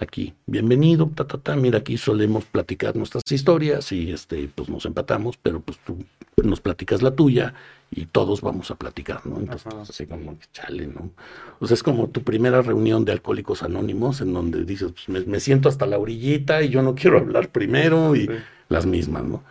aquí, 0.00 0.34
bienvenido, 0.46 1.08
ta, 1.14 1.24
ta, 1.24 1.38
ta. 1.38 1.54
Mira, 1.54 1.78
aquí 1.78 1.96
solemos 1.98 2.44
platicar 2.46 2.96
nuestras 2.96 3.22
historias 3.30 3.92
y 3.92 4.10
este, 4.10 4.50
pues 4.52 4.68
nos 4.68 4.84
empatamos, 4.84 5.36
pero 5.36 5.60
pues 5.60 5.78
tú 5.86 6.04
nos 6.42 6.60
platicas 6.60 7.00
la 7.00 7.12
tuya 7.12 7.54
y 7.90 8.06
todos 8.06 8.40
vamos 8.40 8.70
a 8.70 8.76
platicar, 8.76 9.26
¿no? 9.26 9.38
Entonces, 9.38 9.72
así 9.88 10.06
como, 10.06 10.38
chale, 10.52 10.86
¿no? 10.86 11.10
O 11.58 11.66
sea, 11.66 11.74
es 11.74 11.82
como 11.82 12.08
tu 12.08 12.22
primera 12.22 12.62
reunión 12.62 13.04
de 13.04 13.12
Alcohólicos 13.12 13.62
Anónimos 13.62 14.20
en 14.20 14.32
donde 14.32 14.64
dices, 14.64 14.92
pues 14.92 15.26
me, 15.26 15.40
siento 15.40 15.68
hasta 15.68 15.86
la 15.86 15.98
orillita 15.98 16.62
y 16.62 16.68
yo 16.68 16.82
no 16.82 16.94
quiero 16.94 17.18
hablar 17.18 17.48
primero 17.48 18.14
y 18.14 18.30
las 18.68 18.86
mismas, 18.86 19.24
¿no? 19.24 19.42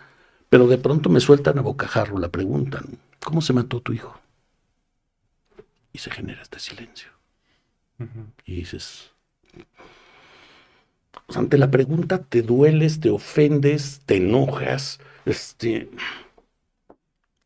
Pero 0.50 0.68
de 0.68 0.78
pronto 0.78 1.10
me 1.10 1.20
sueltan 1.20 1.60
a 1.60 1.62
bocajarro 1.62 2.18
la 2.18 2.30
pregunta, 2.30 2.82
¿cómo 3.24 3.42
se 3.42 3.54
mató 3.54 3.82
tu 3.82 3.94
hijo? 3.94 4.20
y 5.94 5.98
se 5.98 6.12
genera 6.12 6.42
este 6.42 6.60
silencio. 6.60 7.10
Y 8.46 8.56
dices, 8.56 9.12
pues, 11.26 11.38
ante 11.38 11.58
la 11.58 11.70
pregunta 11.70 12.24
te 12.24 12.42
dueles, 12.42 13.02
te 13.02 13.10
ofendes, 13.10 14.02
te 14.06 14.18
enojas, 14.18 15.02
este, 15.26 15.90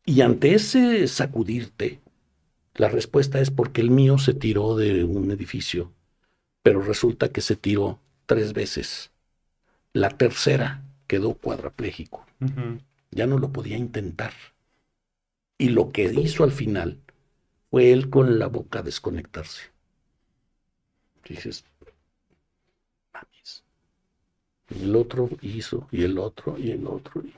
y 0.04 0.20
ante 0.20 0.54
ese 0.54 1.08
sacudirte, 1.08 2.00
la 2.74 2.88
respuesta 2.88 3.40
es 3.40 3.50
porque 3.50 3.80
el 3.80 3.90
mío 3.90 4.18
se 4.18 4.34
tiró 4.34 4.76
de 4.76 5.04
un 5.04 5.30
edificio, 5.30 5.92
pero 6.62 6.82
resulta 6.82 7.30
que 7.30 7.40
se 7.40 7.56
tiró 7.56 8.00
tres 8.26 8.52
veces. 8.52 9.12
La 9.92 10.10
tercera 10.10 10.82
quedó 11.06 11.34
cuadraplégico. 11.34 12.26
Ya 13.10 13.26
no 13.26 13.38
lo 13.38 13.52
podía 13.52 13.76
intentar. 13.76 14.32
Y 15.56 15.68
lo 15.68 15.90
que 15.90 16.12
hizo 16.12 16.42
al 16.42 16.52
final 16.52 17.00
fue 17.70 17.92
él 17.92 18.10
con 18.10 18.38
la 18.38 18.48
boca 18.48 18.82
desconectarse. 18.82 19.70
Dices, 21.28 21.64
mames. 23.12 23.64
Y 24.68 24.82
el 24.82 24.96
otro 24.96 25.30
hizo, 25.42 25.88
y 25.92 26.02
el 26.02 26.18
otro, 26.18 26.58
y 26.58 26.72
el 26.72 26.86
otro. 26.86 27.22
Y 27.22 27.32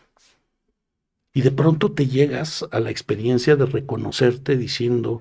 y 1.37 1.43
de 1.43 1.51
pronto 1.51 1.93
te 1.93 2.07
llegas 2.07 2.67
a 2.71 2.81
la 2.81 2.89
experiencia 2.89 3.57
de 3.57 3.67
reconocerte 3.67 4.57
diciendo, 4.57 5.21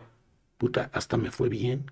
puta, 0.57 0.89
hasta 0.93 1.17
me 1.17 1.29
fue 1.29 1.49
bien. 1.49 1.83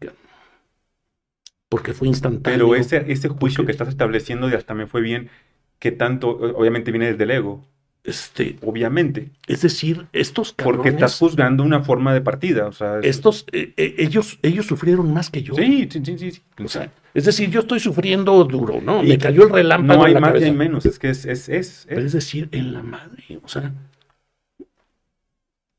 Porque 1.67 1.93
fue 1.93 2.07
instantáneo. 2.07 2.69
Pero 2.69 2.75
ese, 2.75 3.03
ese 3.11 3.27
juicio 3.27 3.65
que 3.65 3.73
estás 3.73 3.89
estableciendo 3.89 4.47
de 4.47 4.55
hasta 4.55 4.73
me 4.75 4.87
fue 4.87 5.01
bien, 5.01 5.29
que 5.77 5.91
tanto, 5.91 6.29
obviamente 6.29 6.91
viene 6.91 7.11
desde 7.11 7.25
el 7.25 7.31
ego. 7.31 7.65
Este, 8.05 8.55
obviamente. 8.61 9.31
Es 9.45 9.61
decir, 9.61 10.07
estos 10.13 10.53
cabrones, 10.53 10.77
Porque 10.77 10.89
estás 10.91 11.17
juzgando 11.17 11.61
una 11.61 11.83
forma 11.83 12.13
de 12.13 12.21
partida. 12.21 12.67
O 12.67 12.71
sea, 12.71 12.99
estos, 13.03 13.45
eh, 13.51 13.73
eh, 13.75 13.95
ellos, 13.97 14.39
ellos 14.41 14.65
sufrieron 14.65 15.13
más 15.13 15.31
que 15.31 15.43
yo. 15.43 15.53
Sí, 15.53 15.89
sí, 15.91 16.01
sí, 16.05 16.31
sí. 16.31 16.41
O 16.63 16.69
sea, 16.69 16.89
es 17.13 17.25
decir, 17.25 17.49
yo 17.49 17.59
estoy 17.59 17.81
sufriendo 17.81 18.41
duro, 18.45 18.79
¿no? 18.81 19.03
Me 19.03 19.17
cayó 19.17 19.43
el 19.43 19.49
relámpago. 19.49 19.99
No 19.99 20.05
hay 20.05 20.15
más 20.15 20.39
ni 20.39 20.51
menos, 20.51 20.85
es 20.85 20.97
que 20.97 21.09
es, 21.09 21.25
es, 21.25 21.49
es, 21.49 21.85
es. 21.89 22.13
decir, 22.13 22.47
en 22.53 22.71
la 22.71 22.81
madre, 22.83 23.39
o 23.43 23.47
sea, 23.49 23.73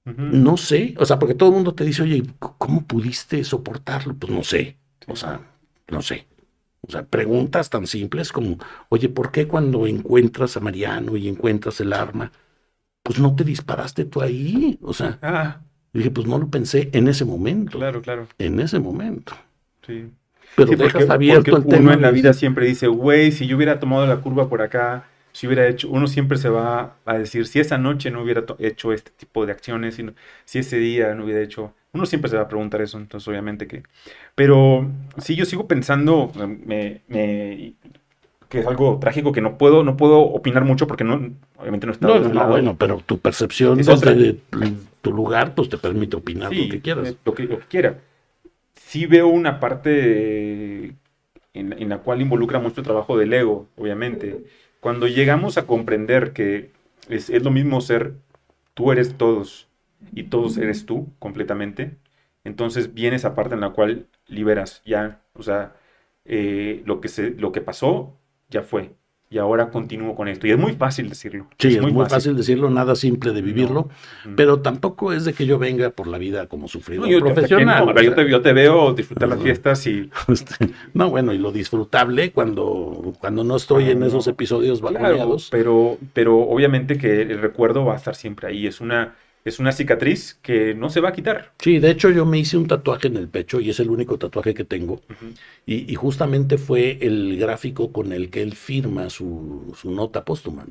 no 0.05 0.57
sé, 0.59 0.95
o 0.99 1.07
sea, 1.07 1.19
porque 1.19 1.35
todo 1.35 1.49
el 1.49 1.55
mundo 1.55 1.75
te 1.75 1.85
dice, 1.85 2.03
oye, 2.03 2.23
¿cómo 2.39 2.85
pudiste 2.87 3.43
soportarlo? 3.43 4.15
Pues 4.15 4.33
no 4.33 4.45
sé, 4.45 4.77
o 5.07 5.17
sea, 5.17 5.41
no 5.89 6.03
sé. 6.03 6.27
O 6.87 6.93
sea, 6.93 7.05
preguntas 7.05 7.71
tan 7.71 7.87
simples 7.87 8.31
como, 8.31 8.59
oye, 8.91 9.09
¿por 9.09 9.33
qué 9.33 9.49
cuando 9.49 9.87
encuentras 9.87 10.57
a 10.57 10.61
Mariano 10.61 11.17
y 11.17 11.29
encuentras 11.29 11.81
el 11.81 11.95
arma, 11.95 12.31
pues 13.03 13.19
no 13.19 13.35
te 13.35 13.45
disparaste 13.45 14.05
tú 14.05 14.21
ahí? 14.21 14.79
O 14.83 14.93
sea, 14.93 15.19
ah. 15.23 15.61
dije, 15.95 16.11
pues 16.11 16.27
no 16.27 16.39
lo 16.39 16.49
pensé 16.49 16.91
en 16.93 17.09
ese 17.09 17.25
momento. 17.25 17.79
Claro, 17.79 18.03
claro. 18.03 18.27
En 18.39 18.61
ese 18.61 18.79
momento. 18.81 19.33
Sí. 19.87 20.11
Pero 20.57 20.77
dejas 20.77 21.09
abierto 21.09 21.57
el 21.57 21.65
tema. 21.65 21.81
Uno 21.81 21.93
en 21.93 22.03
la 22.03 22.11
vida 22.11 22.35
siempre 22.35 22.67
dice, 22.67 22.87
güey, 22.87 23.33
si 23.33 23.47
yo 23.47 23.57
hubiera 23.57 23.81
tomado 23.81 24.07
la 24.07 24.21
curva 24.21 24.51
por 24.51 24.61
acá, 24.61 25.09
si 25.35 25.49
hubiera 25.49 25.67
hecho, 25.67 25.89
uno 25.91 26.07
siempre 26.07 26.39
se 26.39 26.49
va 26.49 26.95
a 27.05 27.19
decir, 27.19 27.49
si 27.49 27.59
esa 27.59 27.77
noche 27.77 28.09
no 28.13 28.23
hubiera 28.23 28.45
hecho 28.61 28.93
este 28.93 29.11
tipo 29.17 29.45
de 29.45 29.51
acciones, 29.51 30.01
si, 30.45 30.59
ese 30.61 30.79
día 30.79 31.13
no 31.17 31.25
hubiera 31.25 31.43
hecho, 31.43 31.75
uno 31.93 32.07
siempre 32.07 32.31
se 32.31 32.37
va 32.37 32.43
a 32.43 32.49
preguntar 32.49 32.81
eso, 32.81 32.99
entonces 32.99 33.27
obviamente 33.27 33.67
que, 33.67 33.83
pero 34.37 34.89
sí, 35.19 35.35
yo 35.35 35.45
sigo 35.45 35.67
pensando, 35.67 36.31
me, 36.37 37.03
que 37.09 38.61
es 38.61 38.67
algo 38.69 39.01
trágico 39.01 39.33
que 39.33 39.41
no 39.41 39.59
puedo, 39.59 39.83
no 39.83 39.97
puedo 39.97 40.21
opinar 40.21 40.65
mucho 40.65 40.87
porque 40.87 41.03
no, 41.03 41.15
obviamente 41.57 41.87
no 41.89 41.93
está. 41.93 42.07
No, 42.07 42.21
no, 42.21 42.47
bueno, 42.47 42.77
pero 42.79 43.03
tu 43.05 43.19
percepción 43.19 43.77
desde 43.77 44.39
tu 45.03 45.13
lugar, 45.13 45.57
pues 45.57 45.69
te 45.69 45.79
permite 45.79 46.15
opinar 46.15 46.55
lo 46.55 46.69
que 46.71 46.81
quieras. 46.81 47.09
Eh, 47.09 47.17
lo 47.25 47.35
que, 47.35 47.43
lo 47.43 47.59
que 47.59 47.67
quiera. 47.67 47.99
Sí 48.73 49.07
veo 49.07 49.27
una 49.27 49.59
parte 49.59 50.95
en, 51.55 51.73
en 51.73 51.89
la 51.89 51.99
cual 51.99 52.21
involucra 52.21 52.61
mucho 52.61 52.81
el 52.81 52.87
trabajo 52.87 53.19
del 53.19 53.33
ego, 53.33 53.67
obviamente 53.77 54.45
cuando 54.85 55.09
llegamos 55.09 55.57
a 55.57 55.67
comprender 55.67 56.35
que 56.35 56.71
es, 57.09 57.31
lo 57.31 57.51
mismo 57.51 57.81
ser 57.81 58.17
tú 58.75 58.93
eres 58.93 59.17
todos 59.17 59.67
y 60.13 60.25
todos 60.25 60.59
eres 60.59 60.85
tú 60.85 61.11
completamente, 61.19 61.97
entonces 62.45 62.93
viene 62.93 63.17
esa 63.17 63.35
parte 63.35 63.55
en 63.55 63.63
la 63.63 63.71
cual 63.71 64.09
liberas 64.27 64.83
ya, 64.85 65.23
o 65.33 65.43
sea, 65.43 65.75
eh, 66.27 66.83
lo, 66.85 67.01
que 67.01 67.09
se, 67.09 67.31
lo 67.31 67.51
que 67.51 67.63
pasó 67.63 68.21
ya 68.51 68.61
fue 68.61 68.95
y 69.31 69.39
ahora 69.39 69.71
continúo 69.71 70.15
con 70.15 70.29
esto. 70.29 70.47
Y 70.47 70.53
es 70.53 70.59
muy 70.59 70.73
fácil 70.73 71.09
decirlo. 71.09 71.47
Sí, 71.59 71.75
es 71.75 71.83
muy, 71.83 71.93
fácil. 72.07 72.37
decirlo, 72.37 72.71
nada 72.71 72.95
simple 72.95 73.33
de 73.33 73.43
vivirlo, 73.43 73.89
pero 74.37 74.61
tampoco 74.61 75.13
es 75.13 75.25
de 75.25 75.33
que 75.33 75.45
yo 75.47 75.59
venga 75.59 75.91
por 75.91 76.07
la 76.07 76.19
vida 76.19 76.47
como 76.47 76.69
sufrido 76.69 77.05
profesional. 77.21 77.87
yo, 78.03 78.15
te, 78.15 78.31
yo, 78.31 78.41
te, 78.43 78.53
veo 78.53 78.93
disfrutar 78.93 79.29
las 79.29 79.41
fiestas 79.41 79.87
y... 79.87 80.11
Este, 80.29 80.71
no, 80.95 81.11
bueno, 81.11 81.33
y 81.33 81.39
lo 81.39 81.53
disfrutable 81.53 82.33
cuando, 82.33 83.13
cuando 83.21 83.45
no 83.45 83.57
estoy 83.57 83.91
en 83.91 84.03
esos 84.03 84.27
episodios 84.27 84.81
balconeados. 84.81 85.49
pero, 85.51 85.99
pero 86.13 86.39
obviamente 86.39 86.99
que 86.99 87.23
el 87.23 87.41
recuerdo 87.41 87.85
va 87.85 87.95
a 87.95 87.97
estar 87.97 88.15
siempre 88.15 88.49
ahí. 88.49 88.67
Es 88.67 88.81
una 88.81 89.15
es 89.45 89.59
una 89.59 89.73
cicatriz 89.73 90.39
que 90.41 90.75
no 90.75 90.89
se 90.89 91.01
va 91.01 91.11
a 91.11 91.13
quitar. 91.13 91.53
Sí, 91.59 91.79
de 91.79 91.91
hecho 91.91 92.11
yo 92.11 92.25
me 92.25 92.39
hice 92.39 92.57
un 92.57 92.67
tatuaje 92.67 93.09
en 93.09 93.19
el 93.19 93.29
pecho 93.29 93.61
y 93.61 93.69
es 93.69 93.79
el 93.79 93.91
único 93.91 94.19
tatuaje 94.19 94.55
que 94.55 94.65
tengo. 94.65 95.03
y, 95.67 95.95
justamente 95.95 96.57
fue 96.57 96.99
el 97.03 97.39
gráfico 97.39 97.93
con 97.93 98.13
el 98.13 98.31
que 98.31 98.43
él 98.43 98.55
firma 98.55 99.11
su, 99.11 99.75
nota 99.85 100.25
póstuma. 100.25 100.65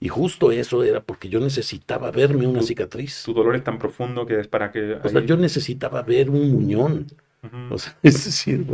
Y 0.00 0.08
justo 0.08 0.50
eso 0.50 0.82
era 0.82 1.00
porque 1.00 1.28
yo 1.28 1.38
necesitaba 1.38 2.10
verme 2.10 2.48
una 2.48 2.62
cicatriz. 2.62 3.22
Tu 3.24 3.32
dolor 3.32 3.54
es 3.54 3.62
tan 3.62 3.78
profundo 3.78 4.26
que 4.26 4.40
es 4.40 4.48
para 4.48 4.72
que... 4.72 4.94
O 4.94 5.08
sea, 5.08 5.24
yo 5.24 5.36
necesitaba 5.36 6.02
ver 6.02 6.28
un 6.28 6.50
muñón. 6.50 7.06
O 7.70 7.78
sea, 7.78 7.96
es 8.02 8.24
decir, 8.24 8.66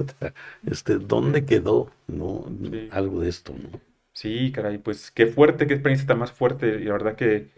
este, 0.66 0.96
¿dónde 0.96 1.44
quedó 1.44 1.90
no, 2.06 2.46
algo 2.90 3.20
de 3.20 3.28
esto? 3.28 3.54
¿no? 3.62 3.78
Sí, 4.14 4.52
caray, 4.52 4.78
pues 4.78 5.10
qué 5.10 5.26
fuerte, 5.26 5.66
qué 5.66 5.74
experiencia 5.74 6.06
tan 6.06 6.18
más 6.18 6.32
fuerte. 6.32 6.80
Y 6.80 6.84
la 6.84 6.92
verdad 6.92 7.14
que 7.14 7.57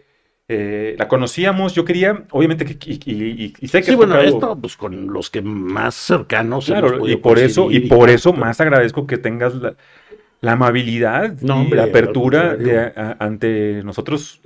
eh, 0.53 0.95
la 0.99 1.07
conocíamos, 1.07 1.73
yo 1.73 1.85
quería, 1.85 2.25
obviamente, 2.31 2.65
que, 2.65 2.91
y, 2.91 3.67
sé 3.67 3.79
que... 3.79 3.91
Sí, 3.91 3.95
bueno, 3.95 4.19
esto, 4.19 4.57
pues 4.59 4.75
con 4.75 5.07
los 5.13 5.29
que 5.29 5.41
más 5.41 5.95
cercanos... 5.95 6.65
Claro, 6.65 7.07
y 7.07 7.15
por 7.15 7.39
eso, 7.39 7.71
y 7.71 7.87
por 7.87 8.09
eso 8.09 8.33
más 8.33 8.59
agradezco 8.59 9.07
que 9.07 9.17
tengas 9.17 9.53
la, 9.55 10.51
amabilidad 10.51 11.37
y 11.41 11.73
la 11.73 11.83
apertura 11.83 12.57
de, 12.57 12.91
ante 13.19 13.81
nosotros 13.85 14.41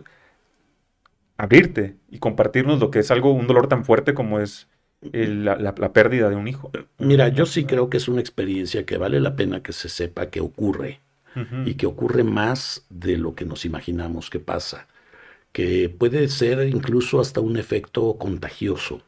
abrirte 1.37 1.95
y 2.11 2.19
compartirnos 2.19 2.79
lo 2.79 2.91
que 2.91 2.99
es 2.99 3.09
algo, 3.09 3.31
un 3.31 3.47
dolor 3.47 3.67
tan 3.67 3.83
fuerte 3.83 4.13
como 4.13 4.39
es 4.39 4.67
la, 5.01 5.91
pérdida 5.91 6.29
de 6.29 6.35
un 6.35 6.47
hijo. 6.47 6.71
Mira, 6.99 7.29
yo 7.29 7.47
sí 7.47 7.65
creo 7.65 7.89
que 7.89 7.97
es 7.97 8.07
una 8.07 8.21
experiencia 8.21 8.85
que 8.85 8.97
vale 8.97 9.19
la 9.19 9.35
pena 9.35 9.63
que 9.63 9.73
se 9.73 9.89
sepa 9.89 10.27
que 10.27 10.39
ocurre 10.39 11.01
y 11.65 11.73
que 11.73 11.87
ocurre 11.87 12.23
más 12.23 12.85
de 12.91 13.17
lo 13.17 13.33
que 13.33 13.45
nos 13.45 13.65
imaginamos 13.65 14.29
que 14.29 14.39
pasa 14.39 14.87
que 15.55 15.87
puede 15.87 16.27
ser 16.27 16.67
incluso 16.67 17.21
hasta 17.21 17.39
un 17.39 17.55
efecto 17.55 18.17
contagioso, 18.17 19.03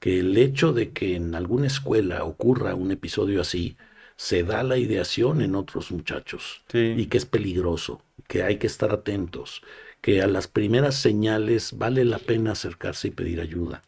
que 0.00 0.18
el 0.20 0.34
hecho 0.38 0.72
de 0.72 0.92
que 0.92 1.14
en 1.14 1.34
alguna 1.34 1.66
escuela 1.66 2.24
ocurra 2.24 2.74
un 2.74 2.90
episodio 2.90 3.42
así, 3.42 3.76
se 4.16 4.44
da 4.44 4.62
la 4.62 4.78
ideación 4.78 5.42
en 5.42 5.54
otros 5.54 5.92
muchachos 5.92 6.64
y 6.72 7.04
que 7.04 7.18
es 7.18 7.26
peligroso, 7.26 8.00
que 8.26 8.42
hay 8.42 8.56
que 8.56 8.66
estar 8.66 8.92
atentos, 8.92 9.62
que 10.00 10.22
a 10.22 10.26
las 10.26 10.48
primeras 10.48 10.94
señales 10.94 11.76
vale 11.76 12.06
la 12.06 12.18
pena 12.18 12.52
acercarse 12.52 13.08
y 13.08 13.10
pedir 13.10 13.42
ayuda. 13.42 13.82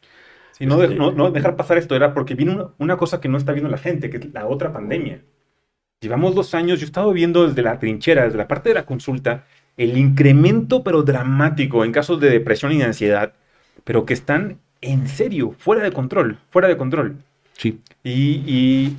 Sí, 0.52 0.66
no, 0.66 0.82
este, 0.82 0.96
no, 0.96 1.30
dejar 1.30 1.56
pasar 1.56 1.78
esto 1.78 1.96
era 1.96 2.12
porque 2.12 2.34
viene 2.34 2.52
una, 2.52 2.74
una, 2.76 2.98
cosa 2.98 3.22
que 3.22 3.30
no 3.30 3.38
está 3.38 3.52
viendo 3.52 3.70
la 3.70 3.78
gente, 3.78 4.10
que 4.10 4.18
es 4.18 4.34
la 4.34 4.46
otra 4.46 4.70
pandemia. 4.70 5.22
Llevamos 6.02 6.34
dos 6.34 6.54
años, 6.54 6.78
yo 6.78 6.84
he 6.84 6.88
estado 6.88 7.10
viendo 7.14 7.48
desde 7.48 7.62
la 7.62 7.78
trinchera, 7.78 8.24
desde 8.24 8.36
la 8.36 8.48
parte 8.48 8.68
de 8.68 8.74
la 8.74 8.84
consulta, 8.84 9.46
el 9.76 9.98
incremento, 9.98 10.82
pero 10.82 11.02
dramático, 11.02 11.84
en 11.84 11.92
casos 11.92 12.20
de 12.20 12.30
depresión 12.30 12.72
y 12.72 12.78
de 12.78 12.84
ansiedad, 12.84 13.32
pero 13.84 14.06
que 14.06 14.14
están 14.14 14.58
en 14.80 15.08
serio, 15.08 15.54
fuera 15.58 15.82
de 15.82 15.92
control, 15.92 16.38
fuera 16.50 16.68
de 16.68 16.76
control. 16.76 17.16
Sí. 17.56 17.80
Y, 18.04 18.96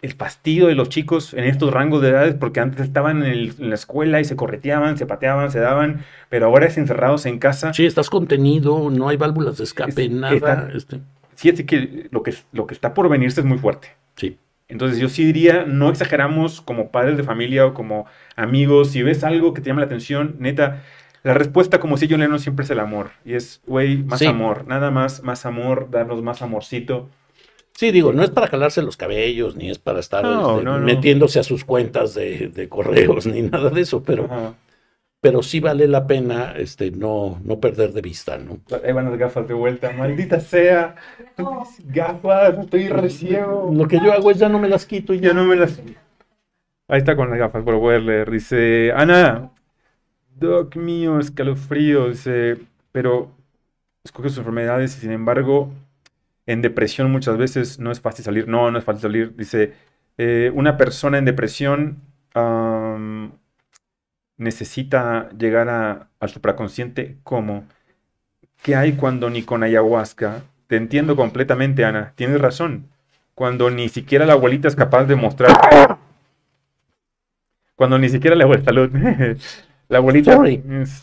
el 0.00 0.14
fastidio 0.14 0.68
de 0.68 0.74
los 0.74 0.88
chicos 0.88 1.34
en 1.34 1.44
estos 1.44 1.70
rangos 1.70 2.00
de 2.00 2.08
edades, 2.08 2.34
porque 2.34 2.60
antes 2.60 2.80
estaban 2.80 3.22
en, 3.22 3.52
la 3.58 3.74
escuela 3.74 4.20
y 4.20 4.24
se 4.24 4.34
correteaban, 4.34 4.96
se 4.96 5.04
pateaban, 5.04 5.50
se 5.50 5.60
daban, 5.60 6.02
pero 6.30 6.46
ahora 6.46 6.66
es 6.66 6.78
encerrados 6.78 7.26
en 7.26 7.38
casa. 7.38 7.74
Sí, 7.74 7.84
estás 7.84 8.08
contenido, 8.08 8.88
no 8.90 9.08
hay 9.08 9.18
válvulas 9.18 9.58
de 9.58 9.64
escape, 9.64 10.08
nada. 10.08 10.70
este. 10.74 11.00
Sí, 11.34 11.50
así 11.50 11.64
que 11.64 12.08
lo, 12.10 12.22
que 12.22 12.34
lo 12.52 12.66
que 12.66 12.72
está 12.72 12.94
por 12.94 13.10
venirse 13.10 13.40
es 13.40 13.46
muy 13.46 13.58
fuerte. 13.58 13.88
Sí. 14.16 14.38
Entonces 14.68 14.98
yo 14.98 15.08
sí 15.08 15.24
diría, 15.24 15.64
no 15.64 15.88
exageramos 15.90 16.60
como 16.60 16.90
padres 16.90 17.16
de 17.16 17.22
familia 17.22 17.66
o 17.66 17.74
como 17.74 18.06
amigos, 18.34 18.90
si 18.90 19.02
ves 19.02 19.22
algo 19.22 19.54
que 19.54 19.60
te 19.60 19.68
llama 19.68 19.80
la 19.80 19.86
atención, 19.86 20.36
neta, 20.38 20.82
la 21.22 21.34
respuesta 21.34 21.80
como 21.80 21.96
si 21.96 22.06
yo 22.08 22.18
Leno 22.18 22.38
siempre 22.38 22.64
es 22.64 22.70
el 22.70 22.80
amor. 22.80 23.10
Y 23.24 23.34
es, 23.34 23.60
güey, 23.66 23.98
más 23.98 24.22
amor, 24.22 24.66
nada 24.66 24.90
más, 24.90 25.22
más 25.22 25.46
amor, 25.46 25.88
darnos 25.90 26.22
más 26.22 26.42
amorcito. 26.42 27.08
Sí, 27.72 27.90
digo, 27.90 28.12
no 28.12 28.22
es 28.22 28.30
para 28.30 28.46
jalarse 28.46 28.80
los 28.80 28.96
cabellos, 28.96 29.54
ni 29.54 29.70
es 29.70 29.78
para 29.78 30.00
estar 30.00 30.24
este, 30.24 30.64
metiéndose 30.80 31.38
a 31.38 31.42
sus 31.42 31.64
cuentas 31.64 32.14
de, 32.14 32.66
correos, 32.70 33.26
ni 33.26 33.42
nada 33.42 33.70
de 33.70 33.82
eso, 33.82 34.02
pero, 34.02 34.54
pero 35.26 35.42
sí 35.42 35.58
vale 35.58 35.88
la 35.88 36.06
pena 36.06 36.52
este, 36.52 36.92
no, 36.92 37.40
no 37.42 37.58
perder 37.58 37.92
de 37.92 38.00
vista, 38.00 38.38
¿no? 38.38 38.60
Ahí 38.84 38.92
van 38.92 39.06
las 39.06 39.18
gafas 39.18 39.48
de 39.48 39.54
vuelta, 39.54 39.90
maldita 39.90 40.38
sea. 40.38 40.94
Gafas, 41.86 42.56
estoy 42.60 42.88
reciego. 42.88 43.72
Lo 43.74 43.88
que 43.88 43.98
yo 43.98 44.12
hago 44.12 44.30
es 44.30 44.38
ya 44.38 44.48
no 44.48 44.60
me 44.60 44.68
las 44.68 44.86
quito 44.86 45.12
y 45.12 45.18
ya 45.18 45.32
no 45.32 45.44
me 45.44 45.56
las... 45.56 45.82
Ahí 46.86 46.98
está 46.98 47.16
con 47.16 47.28
las 47.28 47.40
gafas 47.40 47.64
para 47.64 47.76
poder 47.76 48.02
leer. 48.02 48.30
Dice, 48.30 48.92
Ana, 48.94 49.50
Doc 50.36 50.76
mío, 50.76 51.18
escalofrío. 51.18 52.10
Dice, 52.10 52.58
pero 52.92 53.32
escoge 54.04 54.28
sus 54.28 54.38
enfermedades 54.38 54.96
y 54.96 55.00
sin 55.00 55.10
embargo, 55.10 55.72
en 56.46 56.62
depresión 56.62 57.10
muchas 57.10 57.36
veces 57.36 57.80
no 57.80 57.90
es 57.90 58.00
fácil 58.00 58.24
salir. 58.24 58.46
No, 58.46 58.70
no 58.70 58.78
es 58.78 58.84
fácil 58.84 59.02
salir. 59.02 59.34
Dice, 59.34 59.72
eh, 60.18 60.52
una 60.54 60.76
persona 60.76 61.18
en 61.18 61.24
depresión 61.24 62.00
necesita 64.36 65.28
llegar 65.38 65.68
a, 65.68 66.08
al 66.20 66.28
supraconsciente 66.28 67.16
como 67.22 67.64
¿qué 68.62 68.76
hay 68.76 68.92
cuando 68.92 69.30
ni 69.30 69.42
con 69.42 69.62
ayahuasca? 69.62 70.42
Te 70.66 70.76
entiendo 70.76 71.16
completamente, 71.16 71.84
Ana. 71.84 72.12
Tienes 72.16 72.40
razón. 72.40 72.88
Cuando 73.34 73.70
ni 73.70 73.88
siquiera 73.88 74.26
la 74.26 74.32
abuelita 74.32 74.66
es 74.68 74.76
capaz 74.76 75.04
de 75.04 75.14
mostrar. 75.14 75.56
Cuando 77.76 77.98
ni 77.98 78.08
siquiera 78.08 78.34
la 78.34 78.44
abuelita. 78.44 78.72
la 79.88 79.98
abuelita. 79.98 80.38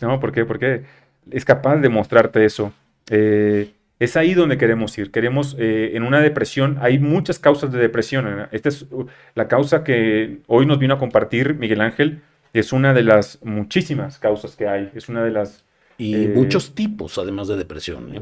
No, 0.02 0.20
¿por 0.20 0.32
qué? 0.32 0.46
Porque 0.46 0.84
es 1.32 1.46
capaz 1.46 1.78
de 1.78 1.90
mostrarte 1.90 2.44
eso. 2.44 2.74
Eh, 3.10 3.72
es 4.00 4.18
ahí 4.18 4.34
donde 4.34 4.58
queremos 4.58 4.98
ir. 4.98 5.12
Queremos, 5.12 5.56
eh, 5.60 5.92
en 5.94 6.04
una 6.04 6.20
depresión, 6.20 6.78
hay 6.82 7.00
muchas 7.00 7.40
causas 7.40 7.72
de 7.72 7.80
depresión. 7.80 8.48
Esta 8.52 8.70
es 8.70 8.82
uh, 8.92 9.08
la 9.36 9.48
causa 9.48 9.84
que 9.84 10.40
hoy 10.48 10.66
nos 10.66 10.80
vino 10.80 10.96
a 10.96 11.00
compartir 11.00 11.54
Miguel 11.54 11.80
Ángel 11.80 12.22
es 12.54 12.72
una 12.72 12.94
de 12.94 13.04
las 13.04 13.40
muchísimas 13.44 14.20
causas 14.20 14.56
que 14.56 14.68
hay. 14.68 14.92
Es 14.94 15.10
una 15.10 15.24
de 15.24 15.32
las... 15.32 15.66
Y 15.98 16.16
eh, 16.16 16.32
muchos 16.34 16.76
tipos, 16.76 17.18
además 17.18 17.48
de 17.48 17.58
depresión. 17.58 18.16
¿eh? 18.16 18.22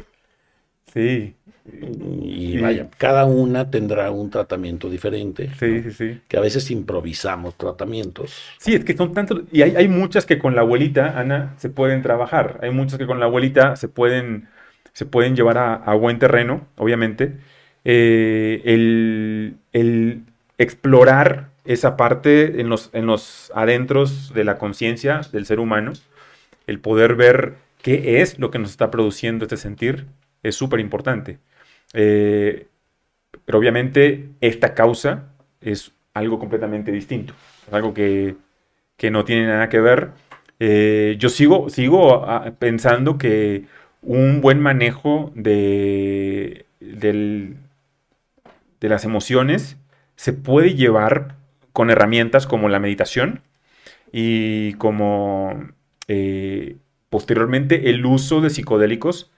Sí. 0.94 1.36
Y, 2.24 2.58
vaya, 2.60 2.90
cada 2.98 3.26
una 3.26 3.70
tendrá 3.70 4.10
un 4.12 4.30
tratamiento 4.30 4.90
diferente. 4.90 5.50
Sí, 5.60 5.84
sí, 5.84 5.92
sí. 5.92 6.22
Que 6.28 6.38
a 6.38 6.42
veces 6.42 6.72
improvisamos 6.72 7.56
tratamientos. 7.56 8.34
Sí, 8.58 8.74
es 8.74 8.84
que 8.84 8.96
son 8.96 9.14
tantos. 9.14 9.44
Y 9.52 9.62
hay, 9.62 9.88
muchas 9.88 10.26
que 10.26 10.40
con 10.40 10.56
la 10.56 10.62
abuelita, 10.62 11.20
Ana, 11.20 11.54
se 11.58 11.70
pueden 11.70 12.02
trabajar. 12.02 12.60
Hay 12.62 12.72
muchas 12.72 12.98
que 12.98 13.06
con 13.06 13.20
la 13.20 13.26
abuelita 13.26 13.76
se 13.76 13.88
pueden, 13.88 14.48
se 14.94 15.06
pueden 15.06 15.36
llevar 15.36 15.58
a, 15.58 15.94
buen 15.94 16.20
terreno, 16.20 16.68
obviamente. 16.78 17.38
Eh, 17.86 18.62
el, 18.66 19.56
el 19.72 20.24
explorar 20.58 21.51
esa 21.66 21.98
parte 21.98 22.62
en 22.62 22.70
los, 22.70 22.90
en 22.94 23.06
los 23.06 23.52
adentros 23.56 24.34
de 24.34 24.44
la 24.44 24.58
conciencia 24.58 25.22
del 25.32 25.46
ser 25.46 25.60
humano, 25.60 25.94
el 26.68 26.80
poder 26.80 27.16
ver 27.16 27.56
qué 27.82 28.22
es 28.22 28.40
lo 28.40 28.52
que 28.52 28.60
nos 28.60 28.72
está 28.72 28.92
produciendo 28.92 29.46
este 29.46 29.58
sentir, 29.58 30.08
es 30.44 30.56
súper 30.56 30.80
importante. 30.80 31.40
Eh, 31.94 32.68
pero 33.46 33.60
obviamente 33.60 34.30
esta 34.42 34.74
causa 34.74 35.34
es 35.62 35.92
algo 36.14 36.40
completamente 36.40 36.92
distinto, 36.92 37.34
es 37.68 37.74
algo 37.74 37.94
que, 37.94 38.36
no 39.12 39.26
tiene 39.26 39.48
nada 39.48 39.68
que 39.70 39.80
ver. 39.80 40.12
Eh, 40.60 41.16
yo 41.18 41.30
sigo, 41.30 41.70
sigo 41.70 42.24
ah, 42.26 42.54
pensando 42.60 43.18
que 43.18 43.66
un 44.04 44.42
buen 44.42 44.60
manejo 44.60 45.32
de, 45.36 46.66
de 46.80 47.58
las 48.82 49.06
emociones 49.06 49.78
se 50.16 50.34
puede 50.34 50.76
llevar 50.76 51.41
con 51.74 51.90
herramientas 51.90 52.48
como 52.48 52.70
la 52.70 52.80
meditación 52.80 53.42
y 54.12 54.74
como 54.74 55.70
eh, 56.08 56.78
posteriormente 57.10 57.90
el 57.90 58.06
uso 58.06 58.42
de 58.42 58.50
psicodélicos 58.50 59.32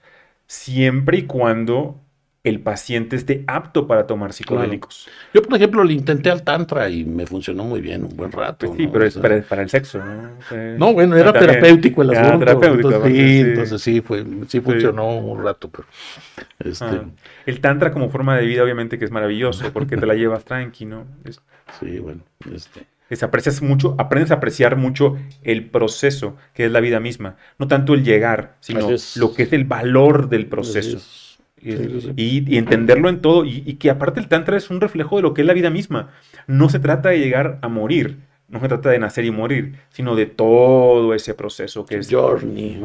siempre 0.46 1.18
y 1.18 1.22
cuando 1.26 2.00
el 2.44 2.60
paciente 2.60 3.16
esté 3.16 3.42
apto 3.46 3.86
para 3.86 4.06
tomar 4.06 4.34
psicodélicos. 4.34 5.08
Yo, 5.32 5.42
por 5.42 5.56
ejemplo, 5.56 5.82
le 5.82 5.94
intenté 5.94 6.30
al 6.30 6.42
Tantra 6.42 6.90
y 6.90 7.02
me 7.02 7.26
funcionó 7.26 7.64
muy 7.64 7.80
bien, 7.80 8.04
un 8.04 8.14
buen 8.14 8.30
rato. 8.30 8.66
Pues 8.66 8.78
sí, 8.78 8.86
pero 8.86 9.06
es 9.06 9.16
para, 9.16 9.62
el 9.62 9.70
sexo, 9.70 9.98
¿no? 10.04 10.76
no, 10.76 10.92
bueno, 10.92 11.16
era 11.16 11.32
terapéutico 11.32 12.02
el 12.02 12.10
asunto. 12.10 12.40
Terapéutico, 12.40 12.88
entonces, 12.90 13.12
sí, 13.12 13.40
entonces 13.40 13.82
sí, 13.82 14.00
fue, 14.02 14.24
sí 14.46 14.60
funcionó 14.60 15.16
un 15.16 15.42
rato. 15.42 15.70
Pero, 15.70 15.88
este... 16.70 16.84
Ah, 16.84 17.04
el 17.46 17.60
Tantra 17.60 17.90
como 17.92 18.10
forma 18.10 18.36
de 18.36 18.44
vida, 18.44 18.62
obviamente 18.62 18.98
que 18.98 19.06
es 19.06 19.10
maravilloso, 19.10 19.72
porque 19.72 19.96
te 19.96 20.04
la 20.04 20.14
llevas 20.14 20.44
tranqui, 20.44 20.84
¿no? 20.84 21.06
Sí, 21.80 21.98
bueno, 21.98 22.20
este... 22.54 22.86
Es, 23.08 23.22
aprecias 23.22 23.62
mucho, 23.62 23.94
aprendes 23.98 24.30
a 24.30 24.34
apreciar 24.34 24.76
mucho 24.76 25.16
el 25.42 25.68
proceso, 25.68 26.36
que 26.52 26.66
es 26.66 26.70
la 26.70 26.80
vida 26.80 27.00
misma. 27.00 27.36
No 27.58 27.68
tanto 27.68 27.94
el 27.94 28.04
llegar, 28.04 28.56
sino 28.60 28.88
lo 29.16 29.34
que 29.34 29.42
es 29.44 29.52
el 29.52 29.64
valor 29.64 30.28
del 30.28 30.46
proceso. 30.46 30.98
Y, 31.64 32.58
entenderlo 32.58 33.08
en 33.08 33.20
todo, 33.20 33.44
y, 33.44 33.74
que 33.74 33.90
aparte 33.90 34.20
el 34.20 34.28
Tantra 34.28 34.56
es 34.56 34.70
un 34.70 34.80
reflejo 34.80 35.16
de 35.16 35.22
lo 35.22 35.34
que 35.34 35.40
es 35.40 35.46
la 35.46 35.54
vida 35.54 35.70
misma. 35.70 36.10
No 36.46 36.68
se 36.68 36.78
trata 36.78 37.08
de 37.08 37.18
llegar 37.18 37.58
a 37.62 37.68
morir, 37.68 38.18
no 38.48 38.60
se 38.60 38.68
trata 38.68 38.90
de 38.90 38.98
nacer 38.98 39.24
y 39.24 39.30
morir, 39.30 39.76
sino 39.88 40.14
de 40.14 40.26
todo 40.26 41.14
ese 41.14 41.34
proceso 41.34 41.86
que 41.86 41.96
es... 41.96 42.08
Journey. 42.10 42.82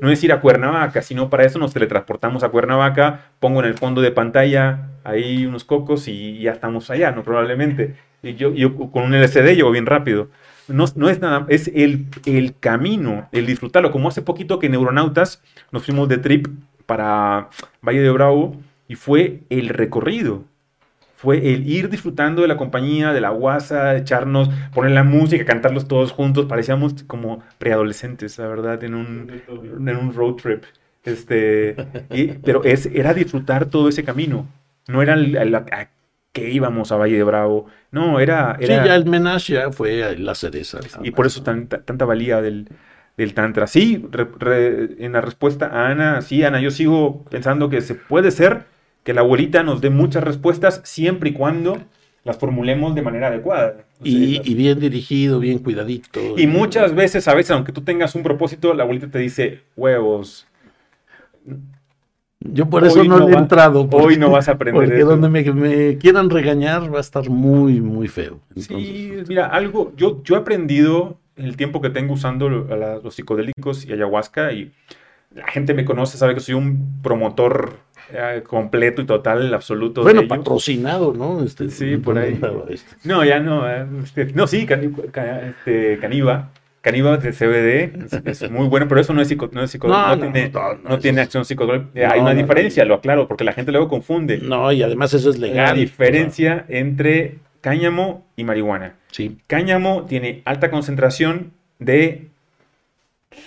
No 0.00 0.10
es 0.10 0.22
ir 0.22 0.32
a 0.32 0.40
Cuernavaca, 0.40 1.02
sino 1.02 1.28
para 1.28 1.44
eso 1.44 1.58
nos 1.58 1.72
teletransportamos 1.72 2.44
a 2.44 2.48
Cuernavaca, 2.50 3.26
pongo 3.40 3.60
en 3.60 3.66
el 3.66 3.74
fondo 3.74 4.00
de 4.00 4.12
pantalla 4.12 4.90
ahí 5.02 5.46
unos 5.46 5.64
cocos 5.64 6.08
y 6.08 6.40
ya 6.40 6.52
estamos 6.52 6.90
allá, 6.90 7.10
¿no? 7.12 7.22
Probablemente. 7.22 7.96
Y 8.22 8.34
yo, 8.34 8.52
yo 8.52 8.76
con 8.90 9.04
un 9.04 9.14
LCD 9.14 9.54
llego 9.54 9.70
bien 9.70 9.86
rápido. 9.86 10.28
No, 10.68 10.84
no, 10.96 11.08
es 11.08 11.20
nada, 11.20 11.46
es 11.48 11.68
el, 11.68 12.06
el 12.24 12.58
camino, 12.58 13.28
el 13.30 13.46
disfrutarlo. 13.46 13.92
Como 13.92 14.08
hace 14.08 14.22
poquito 14.22 14.58
que 14.58 14.68
Neuronautas 14.68 15.42
nos 15.70 15.84
fuimos 15.84 16.08
de 16.08 16.18
trip 16.18 16.48
para 16.86 17.50
Valle 17.82 18.00
de 18.00 18.10
Bravo 18.10 18.56
y 18.88 18.94
fue 18.94 19.42
el 19.50 19.68
recorrido. 19.68 20.44
Fue 21.16 21.54
el 21.54 21.66
ir 21.66 21.88
disfrutando 21.88 22.42
de 22.42 22.48
la 22.48 22.56
compañía, 22.56 23.12
de 23.12 23.22
la 23.22 23.30
guasa, 23.30 23.96
echarnos, 23.96 24.50
poner 24.74 24.92
la 24.92 25.02
música, 25.02 25.44
cantarlos 25.46 25.88
todos 25.88 26.12
juntos. 26.12 26.44
Parecíamos 26.44 27.04
como 27.04 27.42
preadolescentes, 27.58 28.38
la 28.38 28.46
verdad, 28.48 28.84
en 28.84 28.94
un, 28.94 29.42
en 29.48 29.96
un 29.96 30.14
road 30.14 30.34
trip. 30.34 30.64
Este, 31.04 31.74
pero 32.44 32.64
es, 32.64 32.86
era 32.86 33.14
disfrutar 33.14 33.66
todo 33.66 33.88
ese 33.88 34.04
camino. 34.04 34.46
No 34.88 35.00
era 35.00 35.14
a 35.14 35.88
que 36.32 36.50
íbamos 36.50 36.92
a 36.92 36.96
Valle 36.96 37.16
de 37.16 37.24
Bravo. 37.24 37.66
No, 37.90 38.20
era. 38.20 38.56
era 38.60 38.82
sí, 38.82 38.88
ya 38.88 38.94
el 38.94 39.06
menage 39.06 39.54
ya 39.54 39.72
fue 39.72 40.18
la 40.18 40.34
cereza. 40.34 40.80
Y 41.02 41.12
por 41.12 41.26
eso 41.26 41.42
tanta 41.42 42.04
valía 42.04 42.42
del, 42.42 42.68
del 43.16 43.34
Tantra. 43.34 43.66
Sí, 43.66 44.06
en 44.98 45.12
la 45.12 45.20
respuesta 45.20 45.66
a 45.66 45.88
Ana, 45.88 46.22
sí, 46.22 46.42
Ana, 46.42 46.60
yo 46.60 46.70
sigo 46.70 47.24
pensando 47.30 47.70
que 47.70 47.80
se 47.80 47.94
puede 47.94 48.30
ser 48.30 48.64
que 49.04 49.14
la 49.14 49.20
abuelita 49.20 49.62
nos 49.62 49.80
dé 49.80 49.90
muchas 49.90 50.24
respuestas 50.24 50.80
siempre 50.84 51.30
y 51.30 51.32
cuando 51.32 51.78
las 52.24 52.38
formulemos 52.38 52.94
de 52.94 53.02
manera 53.02 53.28
adecuada. 53.28 53.84
y, 54.02 54.54
bien 54.54 54.80
dirigido, 54.80 55.38
bien 55.38 55.60
cuidadito. 55.60 56.20
Y 56.36 56.46
muchas 56.46 56.94
veces, 56.94 57.28
a 57.28 57.34
veces, 57.34 57.52
aunque 57.52 57.72
tú 57.72 57.82
tengas 57.82 58.14
un 58.14 58.22
propósito, 58.22 58.74
la 58.74 58.82
abuelita 58.82 59.08
te 59.08 59.20
dice, 59.20 59.60
huevos. 59.76 60.46
Yo 62.40 62.68
por 62.68 62.84
eso 62.84 63.02
no, 63.04 63.28
he 63.28 63.32
entrado. 63.32 63.88
hoy 63.92 64.16
no 64.16 64.30
vas 64.30 64.48
a 64.48 64.52
aprender. 64.52 64.88
Porque 64.88 65.02
donde 65.02 65.28
me, 65.28 65.96
quieran 65.98 66.28
regañar 66.28 66.92
va 66.92 66.98
a 66.98 67.00
estar 67.00 67.30
muy, 67.30 67.80
muy 67.80 68.08
feo. 68.08 68.40
sí, 68.56 69.12
mira, 69.28 69.46
algo, 69.46 69.92
yo, 69.96 70.22
yo 70.24 70.34
he 70.34 70.38
aprendido 70.38 71.18
el 71.36 71.56
tiempo 71.56 71.80
que 71.80 71.90
tengo 71.90 72.14
usando 72.14 72.48
los 72.48 73.14
psicodélicos 73.14 73.84
y 73.86 73.92
ayahuasca 73.92 74.52
y 74.52 74.72
la 75.34 75.46
gente 75.48 75.74
me 75.74 75.84
conoce, 75.84 76.16
sabe 76.16 76.34
que 76.34 76.40
soy 76.40 76.54
un 76.54 77.00
promotor 77.02 77.76
eh, 78.12 78.42
completo 78.46 79.02
y 79.02 79.06
total, 79.06 79.52
absoluto. 79.52 80.02
Bueno, 80.02 80.26
patrocinado, 80.26 81.12
¿no? 81.12 81.42
Este, 81.42 81.68
sí, 81.68 81.96
por 81.96 82.18
ahí. 82.18 82.40
No, 83.04 83.24
ya 83.24 83.40
no. 83.40 83.68
Eh, 83.68 83.86
este, 84.02 84.26
no, 84.32 84.46
sí, 84.46 84.66
este, 84.66 85.98
Caniva. 86.00 86.50
Caniva 86.80 87.16
de 87.16 87.32
CBD 87.32 88.28
es, 88.28 88.48
muy 88.48 88.68
bueno, 88.68 88.86
pero 88.86 89.00
eso 89.00 89.12
no 89.12 89.20
es, 89.20 89.26
psico, 89.26 89.50
no, 89.50 89.60
es 89.60 89.76
no, 89.82 90.18
tiene, 90.20 90.52
no, 90.84 90.98
tiene 91.00 91.20
acción 91.20 91.44
psicodélica. 91.44 92.12
Hay 92.12 92.20
una 92.20 92.32
diferencia, 92.32 92.84
lo 92.84 92.94
aclaro, 92.94 93.26
porque 93.26 93.42
la 93.42 93.52
gente 93.52 93.72
luego 93.72 93.88
confunde. 93.88 94.38
No, 94.38 94.70
y 94.70 94.84
además 94.84 95.12
eso 95.12 95.28
es 95.28 95.36
legal. 95.36 95.66
La 95.66 95.72
diferencia 95.74 96.64
entre 96.68 97.38
cáñamo 97.66 98.24
y 98.36 98.44
marihuana. 98.44 98.94
Sí. 99.10 99.38
Cáñamo 99.48 100.04
tiene 100.04 100.40
alta 100.44 100.70
concentración 100.70 101.50
de 101.80 102.28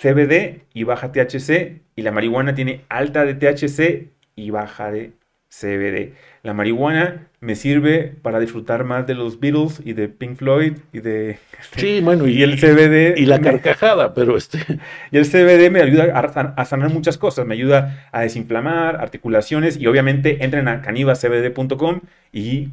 CBD 0.02 0.64
y 0.74 0.84
baja 0.84 1.14
THC 1.14 1.80
y 1.96 2.02
la 2.02 2.12
marihuana 2.12 2.54
tiene 2.54 2.82
alta 2.90 3.24
de 3.24 3.36
THC 3.36 4.10
y 4.36 4.50
baja 4.50 4.92
de 4.92 5.14
CBD. 5.48 6.16
La 6.44 6.54
marihuana 6.54 7.30
me 7.40 7.56
sirve 7.56 8.14
para 8.22 8.42
disfrutar 8.42 8.84
más 8.84 9.08
de 9.08 9.16
los 9.16 9.40
Beatles 9.40 9.82
y 9.86 9.94
de 9.94 10.10
Pink 10.10 10.36
Floyd 10.36 10.74
y 10.92 11.00
de... 11.00 11.40
Sí, 11.78 12.02
bueno, 12.02 12.28
y, 12.28 12.44
el 12.44 12.60
CBD... 12.60 13.18
Y 13.18 13.26
la 13.26 13.40
carcajada, 13.40 14.14
pero 14.14 14.36
este... 14.36 14.60
Y 15.12 15.18
el 15.18 15.28
CBD 15.28 15.72
me 15.72 15.82
ayuda 15.82 16.20
a, 16.58 16.66
sanar 16.66 16.90
muchas 16.90 17.18
cosas, 17.18 17.46
me 17.46 17.54
ayuda 17.54 18.10
a 18.12 18.20
desinflamar 18.20 18.98
articulaciones 18.98 19.78
y 19.78 19.88
obviamente 19.88 20.44
entren 20.44 20.68
a 20.68 20.82
canibacbd.com 20.82 22.02
y 22.34 22.68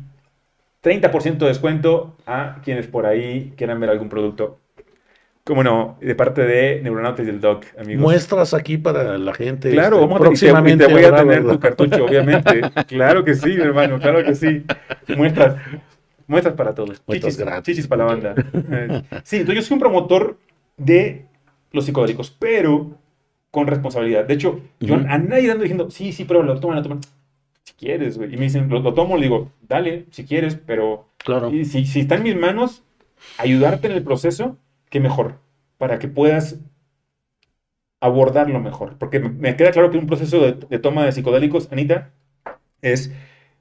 30% 0.86 1.38
de 1.38 1.46
descuento 1.48 2.14
a 2.26 2.60
quienes 2.62 2.86
por 2.86 3.06
ahí 3.06 3.52
quieran 3.56 3.80
ver 3.80 3.90
algún 3.90 4.08
producto 4.08 4.60
Cómo 5.42 5.62
no, 5.62 5.96
de 6.00 6.16
parte 6.16 6.42
de 6.42 6.80
Neuronautas 6.82 7.24
del 7.24 7.40
Doc, 7.40 7.66
amigos. 7.78 8.02
Muestras 8.02 8.52
aquí 8.52 8.78
para 8.78 9.16
la 9.16 9.32
gente. 9.32 9.70
Claro, 9.70 9.94
este, 9.94 10.06
vamos 10.06 10.20
próximamente 10.20 10.84
te, 10.84 10.88
te 10.88 10.92
voy 10.92 11.04
a 11.04 11.14
tener 11.14 11.46
tu 11.46 11.60
cartucho, 11.60 12.04
obviamente. 12.04 12.62
claro 12.88 13.24
que 13.24 13.36
sí, 13.36 13.52
hermano, 13.52 14.00
claro 14.00 14.24
que 14.24 14.34
sí. 14.34 14.64
Muestras, 15.16 15.54
muestras 16.26 16.56
para 16.56 16.74
todos. 16.74 17.00
Chichis, 17.08 17.40
chichis 17.62 17.86
para 17.86 18.04
la 18.04 18.12
banda. 18.12 18.34
Sí, 19.22 19.36
entonces 19.36 19.54
yo 19.54 19.62
soy 19.62 19.74
un 19.74 19.80
promotor 19.80 20.36
de 20.76 21.26
los 21.70 21.84
psicodélicos, 21.84 22.28
pero 22.36 22.98
con 23.52 23.68
responsabilidad. 23.68 24.24
De 24.24 24.34
hecho, 24.34 24.60
yo 24.80 24.96
a 24.96 25.16
nadie 25.18 25.48
ando 25.48 25.62
diciendo, 25.62 25.90
sí, 25.92 26.10
sí, 26.10 26.24
pruébalo, 26.24 26.58
tómalo, 26.58 26.82
tómalo. 26.82 27.02
Si 27.66 27.74
quieres, 27.74 28.16
güey. 28.16 28.32
Y 28.32 28.36
me 28.36 28.44
dicen, 28.44 28.68
lo, 28.68 28.94
tomo, 28.94 29.16
le 29.16 29.24
digo, 29.24 29.50
dale, 29.60 30.06
si 30.10 30.24
quieres, 30.24 30.56
pero 30.56 31.08
claro. 31.18 31.50
y 31.52 31.64
si, 31.64 31.84
si 31.84 32.00
está 32.00 32.14
en 32.14 32.22
mis 32.22 32.36
manos, 32.36 32.84
ayudarte 33.38 33.88
en 33.88 33.94
el 33.94 34.04
proceso, 34.04 34.56
qué 34.88 35.00
mejor, 35.00 35.40
para 35.76 35.98
que 35.98 36.08
puedas 36.08 36.60
abordarlo 38.00 38.60
mejor. 38.60 38.96
Porque 38.98 39.18
me 39.18 39.56
queda 39.56 39.72
claro 39.72 39.90
que 39.90 39.98
un 39.98 40.06
proceso 40.06 40.40
de, 40.40 40.52
de 40.52 40.78
toma 40.78 41.04
de 41.04 41.12
psicodélicos, 41.12 41.70
Anita, 41.72 42.12
es 42.82 43.12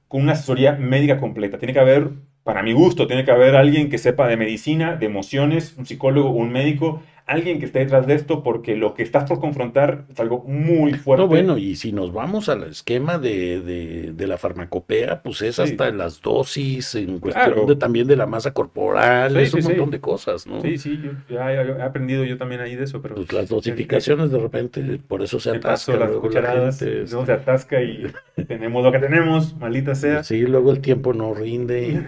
con 0.07 0.21
una 0.21 0.33
asesoría 0.33 0.73
médica 0.73 1.19
completa. 1.19 1.57
Tiene 1.57 1.73
que 1.73 1.79
haber, 1.79 2.11
para 2.43 2.61
mi 2.61 2.73
gusto, 2.73 3.07
tiene 3.07 3.25
que 3.25 3.31
haber 3.31 3.55
alguien 3.55 3.89
que 3.89 3.97
sepa 3.97 4.27
de 4.27 4.37
medicina, 4.37 4.95
de 4.97 5.07
emociones, 5.07 5.75
un 5.77 5.87
psicólogo, 5.87 6.29
un 6.29 6.51
médico, 6.51 7.01
alguien 7.25 7.59
que 7.59 7.65
esté 7.65 7.79
detrás 7.79 8.05
de 8.05 8.13
esto 8.13 8.43
porque 8.43 8.75
lo 8.75 8.93
que 8.93 9.01
estás 9.01 9.27
por 9.27 9.39
confrontar 9.39 10.05
es 10.11 10.19
algo 10.19 10.43
muy 10.43 10.93
fuerte. 10.93 11.23
No, 11.23 11.27
bueno, 11.27 11.57
y 11.57 11.75
si 11.75 11.91
nos 11.91 12.13
vamos 12.13 12.49
al 12.49 12.63
esquema 12.63 13.17
de, 13.17 13.61
de, 13.61 14.13
de 14.13 14.27
la 14.27 14.37
farmacopea, 14.37 15.23
pues 15.23 15.41
es 15.41 15.57
hasta 15.59 15.89
las 15.91 16.21
dosis, 16.21 16.93
en 16.95 17.19
cuestión 17.19 17.65
de, 17.65 17.75
también 17.75 18.07
de 18.07 18.15
la 18.15 18.27
masa 18.27 18.53
corporal, 18.53 19.33
sí, 19.33 19.39
es 19.39 19.53
un 19.53 19.63
montón 19.63 19.91
de 19.91 19.99
cosas, 19.99 20.45
¿no? 20.45 20.61
Sí, 20.61 20.77
sí, 20.77 21.01
yo, 21.03 21.11
ya, 21.27 21.51
he 21.51 21.81
aprendido 21.81 22.23
yo 22.23 22.37
también 22.37 22.61
ahí 22.61 22.75
de 22.75 22.83
eso, 22.83 23.01
pero... 23.01 23.15
Pues 23.15 23.33
las 23.33 23.49
dosificaciones 23.49 24.29
de 24.29 24.37
repente, 24.37 24.99
por 25.07 25.23
eso 25.23 25.39
se 25.39 25.49
atasca. 25.49 25.95
las 25.95 26.11
cucharadas, 26.11 26.79
gente, 26.79 27.07
se 27.07 27.31
atasca 27.31 27.81
y 27.81 28.05
tenemos 28.47 28.83
lo 28.83 28.91
que 28.91 28.99
tenemos, 28.99 29.55
maldita 29.57 29.95
sea. 29.95 30.23
Sí, 30.23 30.41
luego 30.41 30.71
el 30.71 30.79
tiempo 30.79 31.13
no 31.13 31.33
rinde. 31.33 32.05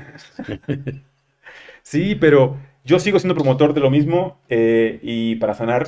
sí, 1.81 2.15
pero 2.15 2.57
yo 2.87 2.99
sigo 2.99 3.19
siendo 3.19 3.35
promotor 3.35 3.73
de 3.73 3.81
lo 3.81 3.91
mismo 3.91 4.39
eh, 4.47 4.99
y 5.03 5.35
para 5.35 5.53
sanar, 5.53 5.87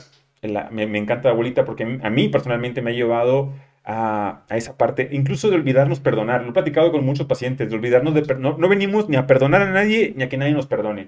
me, 0.70 0.84
encanta 0.98 1.30
la 1.30 1.34
abuelita 1.34 1.64
porque 1.64 2.00
a 2.04 2.10
mí 2.10 2.28
personalmente 2.28 2.82
me 2.82 2.92
ha 2.92 2.94
llevado 2.94 3.54
a, 3.86 4.44
esa 4.50 4.78
parte, 4.78 5.08
incluso 5.14 5.50
de 5.50 5.56
olvidarnos 5.56 6.02
perdonar. 6.02 6.44
Lo 6.44 6.50
he 6.50 6.54
platicado 6.54 6.92
con 6.92 7.06
muchos 7.06 7.26
pacientes, 7.26 7.70
de 7.70 7.76
olvidarnos 7.76 8.14
de... 8.14 8.36
No, 8.36 8.58
no 8.58 8.68
venimos 8.68 9.08
ni 9.08 9.16
a 9.16 9.28
perdonar 9.28 9.62
a 9.62 9.72
nadie 9.72 10.14
ni 10.16 10.24
a 10.24 10.30
que 10.30 10.36
nadie 10.36 10.52
nos 10.52 10.68
perdone. 10.68 11.08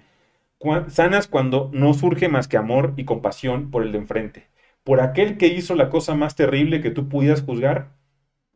sanas 0.88 1.28
cuando 1.28 1.70
no 1.74 1.94
surge 1.94 2.30
más 2.30 2.48
que 2.48 2.56
amor 2.56 2.94
y 2.96 3.04
compasión 3.04 3.70
por 3.70 3.84
el 3.84 3.92
de 3.92 3.98
enfrente. 3.98 4.48
Por 4.86 5.02
aquel 5.02 5.38
que 5.38 5.48
hizo 5.48 5.76
la 5.76 5.90
cosa 5.90 6.16
más 6.16 6.38
terrible 6.38 6.80
que 6.80 6.92
tú 6.92 7.10
pudieras 7.10 7.42
juzgar, 7.42 7.90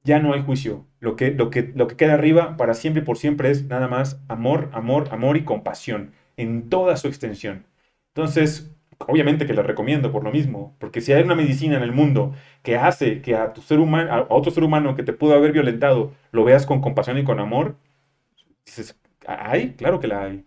ya 0.05 0.19
no 0.19 0.33
hay 0.33 0.41
juicio. 0.41 0.85
Lo 1.01 1.17
que, 1.17 1.31
lo 1.31 1.49
que, 1.49 1.73
lo 1.75 1.87
que 1.87 1.97
queda 1.97 2.13
arriba 2.13 2.55
para 2.55 2.75
siempre 2.75 3.03
y 3.03 3.05
por 3.05 3.17
siempre 3.17 3.51
es 3.51 3.65
nada 3.65 3.89
más 3.89 4.21
amor, 4.29 4.69
amor, 4.71 5.09
amor 5.11 5.35
y 5.35 5.43
compasión 5.43 6.13
en 6.37 6.69
toda 6.69 6.97
su 6.97 7.07
extensión. 7.07 7.65
Entonces, 8.13 8.71
obviamente 8.99 9.45
que 9.45 9.53
la 9.53 9.63
recomiendo 9.63 10.11
por 10.11 10.23
lo 10.23 10.31
mismo, 10.31 10.75
porque 10.79 11.01
si 11.01 11.13
hay 11.13 11.23
una 11.23 11.35
medicina 11.35 11.77
en 11.77 11.83
el 11.83 11.91
mundo 11.91 12.33
que 12.63 12.77
hace 12.77 13.21
que 13.21 13.35
a 13.35 13.53
tu 13.53 13.61
ser 13.61 13.79
humano, 13.79 14.13
a 14.13 14.27
otro 14.29 14.51
ser 14.51 14.63
humano 14.63 14.95
que 14.95 15.03
te 15.03 15.13
pudo 15.13 15.35
haber 15.35 15.51
violentado, 15.51 16.13
lo 16.31 16.43
veas 16.45 16.65
con 16.65 16.81
compasión 16.81 17.17
y 17.17 17.23
con 17.23 17.39
amor, 17.39 17.77
dices, 18.65 18.99
¿hay? 19.27 19.73
Claro 19.75 19.99
que 19.99 20.07
la 20.07 20.23
hay. 20.23 20.45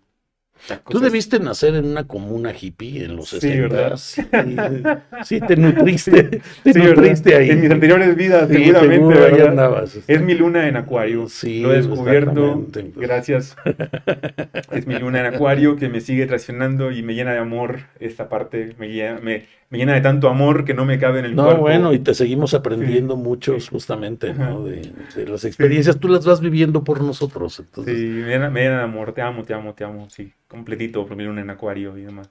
Tú 0.89 0.99
debiste 1.01 1.39
nacer 1.39 1.75
en 1.75 1.87
una 1.87 2.07
comuna 2.07 2.53
hippie 2.59 3.05
en 3.05 3.17
los 3.17 3.31
60 3.31 3.97
sí, 3.97 4.23
sí, 5.25 5.41
te 5.41 5.57
nutriste, 5.57 6.41
te 6.63 6.75
nutriste 6.75 7.37
ahí. 7.37 7.51
En 7.51 7.61
mis 7.61 7.71
anteriores 7.71 8.17
vidas, 8.17 8.49
seguramente. 8.49 9.43
Andabas, 9.49 9.97
este. 9.97 10.13
Es 10.13 10.23
mi 10.23 10.35
luna 10.35 10.69
en 10.69 10.77
Acuario. 10.77 11.29
Sí, 11.29 11.61
Lo 11.61 11.73
he 11.73 11.77
descubierto. 11.77 12.67
Pues. 12.73 12.97
Gracias. 12.97 13.57
es 14.73 14.87
mi 14.87 14.99
luna 14.99 15.21
en 15.21 15.35
Acuario 15.35 15.77
que 15.77 15.89
me 15.89 16.01
sigue 16.01 16.27
traicionando 16.27 16.91
y 16.91 17.03
me 17.03 17.15
llena 17.15 17.33
de 17.33 17.39
amor 17.39 17.81
esta 18.01 18.29
parte. 18.29 18.75
Me 18.79 18.89
llena, 18.89 19.21
me, 19.21 19.45
me 19.71 19.79
llena 19.79 19.95
de 19.95 20.01
tanto 20.01 20.29
amor 20.29 20.65
que 20.65 20.75
no 20.75 20.85
me 20.85 20.99
cabe 20.99 21.21
en 21.21 21.25
el 21.27 21.37
no, 21.37 21.57
bueno, 21.57 21.93
y 21.93 21.99
te 21.99 22.15
seguimos 22.15 22.55
aprendiendo 22.55 23.17
muchos 23.17 23.69
justamente, 23.69 24.33
¿no? 24.33 24.65
De, 24.65 24.93
las 25.27 25.45
experiencias. 25.45 25.99
Tú 25.99 26.09
las 26.09 26.25
vas 26.25 26.41
viviendo 26.41 26.85
por 26.85 27.03
nosotros. 27.03 27.61
Entonces. 27.61 27.99
Sí, 27.99 28.07
me 28.07 28.29
llena, 28.29 28.51
me 28.51 28.63
llena 28.63 28.79
de 28.79 28.85
amor. 28.85 29.13
Te 29.13 29.23
amo, 29.23 29.45
te 29.45 29.55
amo, 29.55 29.75
te 29.75 29.85
amo. 29.85 30.09
Sí 30.09 30.33
completito, 30.49 31.07
primero 31.07 31.39
en 31.39 31.51
acuario 31.51 31.97
y 31.97 32.03
demás. 32.03 32.31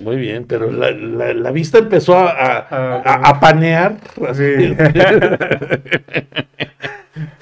Muy 0.00 0.16
bien, 0.16 0.46
pero 0.46 0.72
la, 0.72 0.90
la, 0.90 1.50
vista 1.50 1.76
empezó 1.78 2.16
a, 2.16 2.30
a, 2.30 3.28
a, 3.28 3.40
panear. 3.40 3.98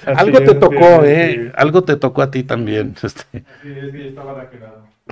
Algo 0.05 0.41
te 0.41 0.55
tocó, 0.57 1.05
¿eh? 1.05 1.53
Algo 1.55 1.85
te 1.85 1.95
tocó 1.95 2.23
a 2.23 2.31
ti 2.33 2.43
también. 2.43 2.97
Este. 3.03 3.45
Sí, 3.63 3.69
es 3.81 3.93
que 3.93 4.09
estaba 4.09 4.51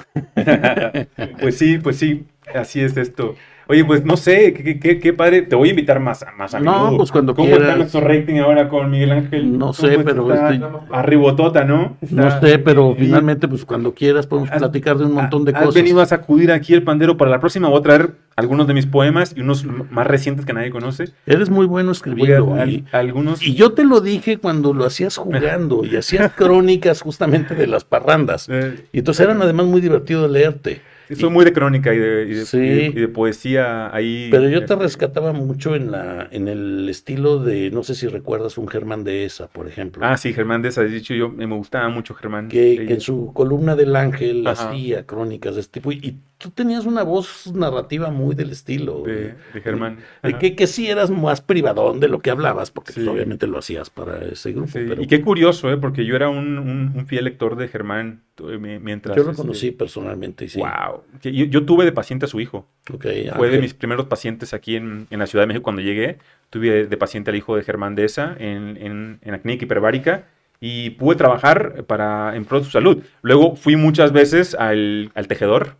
pues 1.41 1.57
sí, 1.57 1.79
pues 1.79 1.97
sí, 1.97 2.27
así 2.53 2.81
es 2.81 2.97
esto. 2.97 3.37
Oye, 3.71 3.85
pues 3.85 4.03
no 4.03 4.17
sé, 4.17 4.55
qué, 4.55 4.79
qué, 4.81 4.99
qué 4.99 5.13
padre. 5.13 5.43
Te 5.43 5.55
voy 5.55 5.69
a 5.69 5.71
invitar 5.73 6.01
más, 6.01 6.25
más 6.39 6.55
a 6.55 6.61
No, 6.61 6.97
pues 6.97 7.13
cuando 7.13 7.35
¿Cómo 7.35 7.49
quieras. 7.49 7.67
está 7.67 7.77
nuestro 7.77 8.01
rating 8.01 8.37
ahora 8.39 8.67
con 8.67 8.91
Miguel 8.91 9.13
Ángel? 9.13 9.59
No 9.59 9.75
sé, 9.75 9.99
pero 9.99 10.33
estoy... 10.33 10.63
Arribotota, 10.91 11.65
¿no? 11.65 11.99
no 12.11 12.41
sé, 12.41 12.59
pero 12.59 12.95
finalmente, 12.99 13.47
pues 13.47 13.67
cuando 13.67 13.93
quieras 13.93 14.27
podemos 14.27 14.51
platicar 14.51 14.97
de 14.97 15.05
un 15.05 15.13
montón 15.13 15.45
de 15.45 15.53
cosas. 15.53 15.69
Has 15.69 15.75
venido 15.75 16.01
a 16.01 16.07
sacudir 16.07 16.51
aquí 16.51 16.73
el 16.73 16.83
pandero 16.83 17.19
para 17.19 17.31
la 17.31 17.41
próxima. 17.41 17.69
Voy 17.69 17.81
a 17.81 17.83
traer 17.83 18.13
algunos 18.37 18.67
de 18.67 18.73
mis 18.73 18.87
poemas 18.87 19.35
y 19.37 19.43
unos 19.43 19.67
más 19.67 20.07
recientes 20.07 20.47
que 20.47 20.55
nadie 20.55 20.71
conoce. 20.71 21.11
Eres 21.27 21.51
muy 21.51 21.67
bueno 21.67 21.93
escribiendo. 21.93 22.57
y, 22.67 22.87
algunos... 22.93 23.43
y 23.43 23.55
yo 23.55 23.73
te 23.73 23.85
lo 23.85 24.01
dije 24.01 24.39
cuando 24.39 24.73
lo 24.73 24.87
hacías 24.87 25.19
jugando 25.19 25.85
y 25.85 25.97
hacías 25.97 26.33
crónicas 26.37 27.03
justamente 27.03 27.55
de 27.55 27.67
las 27.67 27.85
parrandas. 27.85 28.49
Eh, 28.49 28.87
y 28.93 29.01
entonces 29.01 29.27
eran 29.27 29.43
además 29.43 29.67
muy 29.67 29.83
divertido 29.83 30.23
de 30.23 30.29
leerte. 30.31 30.81
Soy 31.15 31.31
muy 31.31 31.45
de 31.45 31.53
crónica 31.53 31.95
y 31.95 31.99
de, 31.99 33.09
poesía 33.09 33.95
ahí. 33.95 34.29
Pero 34.31 34.49
yo 34.49 34.59
te 34.59 34.65
este, 34.65 34.77
rescataba 34.77 35.33
mucho 35.33 35.75
en 35.75 35.91
la 35.91 36.29
en 36.31 36.49
el 36.49 36.89
estilo 36.89 37.39
de, 37.39 37.71
no 37.71 37.83
sé 37.83 37.95
si 37.95 38.07
recuerdas 38.09 38.59
un 38.59 38.69
Germán 38.69 39.05
de 39.05 39.25
esa, 39.25 39.49
por 39.49 39.67
ejemplo. 39.69 40.05
Ah, 40.05 40.17
sí, 40.17 40.33
Germán 40.33 40.63
de 40.63 40.69
esa, 40.69 40.83
he 40.83 40.89
dicho 40.89 41.15
yo, 41.15 41.31
me 41.31 41.47
gustaba 41.47 41.89
mucho 41.89 42.15
Germán. 42.15 42.49
Que, 42.49 42.93
en 42.93 43.01
su 43.01 43.33
columna 43.33 43.77
del 43.77 43.97
Ángel 43.97 44.47
hacía 44.47 45.07
crónicas 45.07 45.55
de 45.55 45.61
este 45.63 45.81
tipo. 45.81 45.93
Y, 45.93 46.17
tú 46.39 46.51
tenías 46.51 46.87
una 46.87 47.03
voz 47.03 47.53
narrativa 47.53 48.11
muy 48.11 48.35
del 48.35 48.51
estilo. 48.51 49.03
De, 49.03 49.35
Germán. 49.63 49.99
que, 50.39 50.55
que 50.55 50.67
sí 50.67 50.89
eras 50.89 51.11
más 51.11 51.41
privadón 51.41 52.01
de 52.01 52.09
lo 52.09 52.21
que 52.21 52.31
hablabas, 52.31 52.71
porque 52.71 52.93
pues, 52.93 53.07
obviamente 53.09 53.47
lo 53.47 53.59
hacías 53.59 53.91
para 53.91 54.25
ese 54.25 54.53
grupo. 54.53 54.79
Y 54.99 55.07
qué 55.07 55.21
curioso, 55.21 55.71
¿eh? 55.71 55.77
porque 55.77 56.05
yo 56.05 56.15
era 56.15 56.29
un, 56.29 56.59
un, 56.59 57.07
fiel 57.07 57.25
lector 57.25 57.57
de 57.57 57.69
Germán 57.69 58.23
mientras... 58.59 59.17
Yo 59.17 59.25
lo 59.25 59.31
este, 59.31 59.43
conocí 59.43 59.71
personalmente, 59.73 60.49
sí. 60.49 60.61
Wow. 60.61 60.98
Yo, 61.23 61.31
yo, 61.31 61.65
tuve 61.65 61.85
de 61.85 61.93
paciente 61.93 62.27
a 62.27 62.29
su 62.29 62.41
hijo. 62.41 62.67
Fue 62.85 63.49
de 63.49 63.59
mis 63.59 63.75
primeros 63.75 64.07
pacientes 64.07 64.55
aquí 64.55 64.77
en, 64.77 65.07
en, 65.11 65.19
la 65.19 65.27
Ciudad 65.27 65.43
de 65.43 65.49
México 65.49 65.63
cuando 65.63 65.83
llegué. 65.83 66.19
Tuve 66.51 66.87
de 66.87 66.97
paciente 66.97 67.31
al 67.31 67.37
hijo 67.37 67.57
de 67.57 67.63
Germán 67.63 67.95
de 67.95 68.05
esa 68.05 68.37
en, 68.39 68.77
en, 68.77 69.19
en 69.23 69.33
la 69.33 69.39
clínica 69.39 69.65
hiperbárica 69.65 70.25
y 70.61 70.91
pude 70.91 71.17
trabajar 71.17 71.85
para, 71.85 72.35
en 72.35 72.45
pro 72.45 72.59
de 72.59 72.65
su 72.65 72.71
salud. 72.71 73.05
Luego 73.23 73.55
fui 73.55 73.77
muchas 73.77 74.13
veces 74.13 74.57
al, 74.57 75.13
al 75.15 75.29
tejedor, 75.29 75.77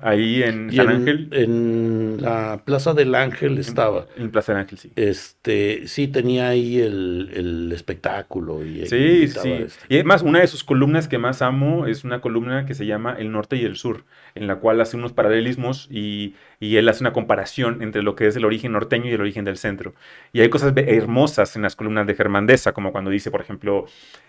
ahí 0.00 0.42
en 0.42 0.72
San 0.72 0.88
Ángel. 0.88 1.28
En 1.32 2.18
la 2.20 2.62
Plaza 2.64 2.94
del 2.94 3.14
Ángel 3.14 3.58
estaba. 3.58 4.06
En, 4.16 4.30
Plaza 4.30 4.52
del 4.52 4.62
Ángel, 4.62 4.78
sí. 4.78 4.92
Este, 4.94 5.88
sí, 5.88 6.06
tenía 6.06 6.48
ahí 6.48 6.78
el, 6.78 7.30
el 7.34 7.72
espectáculo. 7.72 8.64
Y 8.64 8.86
sí, 8.86 9.26
sí. 9.26 9.50
Este. 9.50 9.86
Y 9.88 9.94
además, 9.94 10.22
una 10.22 10.40
de 10.40 10.46
sus 10.46 10.62
columnas 10.62 11.08
que 11.08 11.18
más 11.18 11.42
amo 11.42 11.86
es 11.86 12.04
una 12.04 12.20
columna 12.20 12.66
que 12.66 12.74
se 12.74 12.86
llama 12.86 13.16
El 13.18 13.32
Norte 13.32 13.56
y 13.56 13.64
el 13.64 13.76
Sur, 13.76 14.04
en 14.34 14.46
la 14.46 14.56
cual 14.56 14.80
hace 14.80 14.96
unos 14.96 15.12
paralelismos 15.12 15.88
y, 15.90 16.34
él 16.60 16.88
hace 16.88 17.04
una 17.04 17.12
comparación 17.12 17.82
entre 17.82 18.02
lo 18.02 18.16
que 18.16 18.26
es 18.26 18.36
el 18.36 18.44
origen 18.44 18.72
norteño 18.72 19.10
y 19.10 19.12
el 19.12 19.20
origen 19.20 19.44
del 19.44 19.58
centro. 19.58 19.94
Y 20.32 20.40
hay 20.40 20.48
cosas 20.48 20.72
hermosas 20.76 21.54
en 21.56 21.62
las 21.62 21.76
columnas 21.76 22.06
de 22.06 22.14
Germandesa, 22.14 22.72
como 22.72 22.90
cuando 22.92 23.10
dice, 23.10 23.30
por 23.30 23.40
ejemplo, 23.40 23.86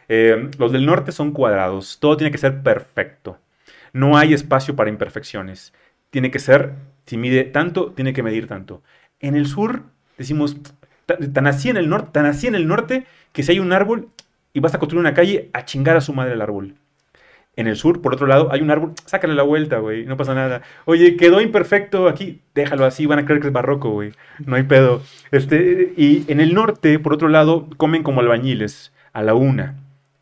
eh, 0.10 0.49
los 0.60 0.72
del 0.72 0.86
norte 0.86 1.11
son 1.11 1.32
cuadrados, 1.32 1.98
todo 1.99 2.18
tiene 2.18 2.32
que 2.32 2.38
ser 2.38 2.61
perfecto. 2.61 3.40
No 3.94 4.18
hay 4.18 4.34
espacio 4.34 4.76
para 4.76 4.90
imperfecciones. 4.90 5.73
Tiene 6.10 6.30
que 6.30 6.40
ser, 6.40 6.73
si 7.06 7.18
mide 7.18 7.45
tanto, 7.45 7.91
tiene 7.91 8.14
que 8.14 8.23
medir 8.23 8.48
tanto. 8.48 8.84
En 9.19 9.36
el 9.36 9.48
sur 9.48 9.84
decimos, 10.18 10.57
tan 11.06 11.48
así 11.48 11.69
en 11.69 11.77
el 11.77 11.90
norte, 11.90 12.11
tan 12.11 12.26
así 12.26 12.48
en 12.48 12.56
el 12.56 12.68
norte, 12.68 13.06
que 13.32 13.44
si 13.44 13.53
hay 13.53 13.60
un 13.60 13.73
árbol 13.73 14.10
y 14.53 14.60
vas 14.60 14.73
a 14.76 14.80
construir 14.80 14.99
una 14.99 15.14
calle, 15.14 15.49
a 15.53 15.65
chingar 15.65 15.98
a 15.98 16.02
su 16.02 16.14
madre 16.14 16.34
el 16.34 16.41
árbol. 16.41 16.76
En 17.57 17.68
el 17.68 17.76
sur, 17.76 18.02
por 18.02 18.14
otro 18.14 18.27
lado, 18.27 18.49
hay 18.52 18.61
un 18.61 18.72
árbol, 18.72 18.94
sácale 19.06 19.34
la 19.34 19.44
vuelta, 19.44 19.77
güey, 19.77 20.06
no 20.06 20.18
pasa 20.18 20.34
nada. 20.34 20.61
Oye, 20.86 21.15
quedó 21.15 21.40
imperfecto 21.41 22.07
aquí, 22.07 22.41
déjalo 22.53 22.86
así, 22.86 23.06
van 23.06 23.19
a 23.19 23.26
creer 23.26 23.41
que 23.41 23.48
es 23.48 23.53
barroco, 23.53 23.91
güey, 23.91 24.11
no 24.45 24.56
hay 24.56 24.64
pedo. 24.64 25.02
Este, 25.32 25.94
y 25.95 26.26
en 26.27 26.41
el 26.41 26.53
norte, 26.53 26.99
por 26.99 27.14
otro 27.14 27.30
lado, 27.30 27.69
comen 27.77 28.03
como 28.03 28.22
albañiles, 28.22 28.91
a 29.14 29.23
la 29.23 29.34
una 29.34 29.76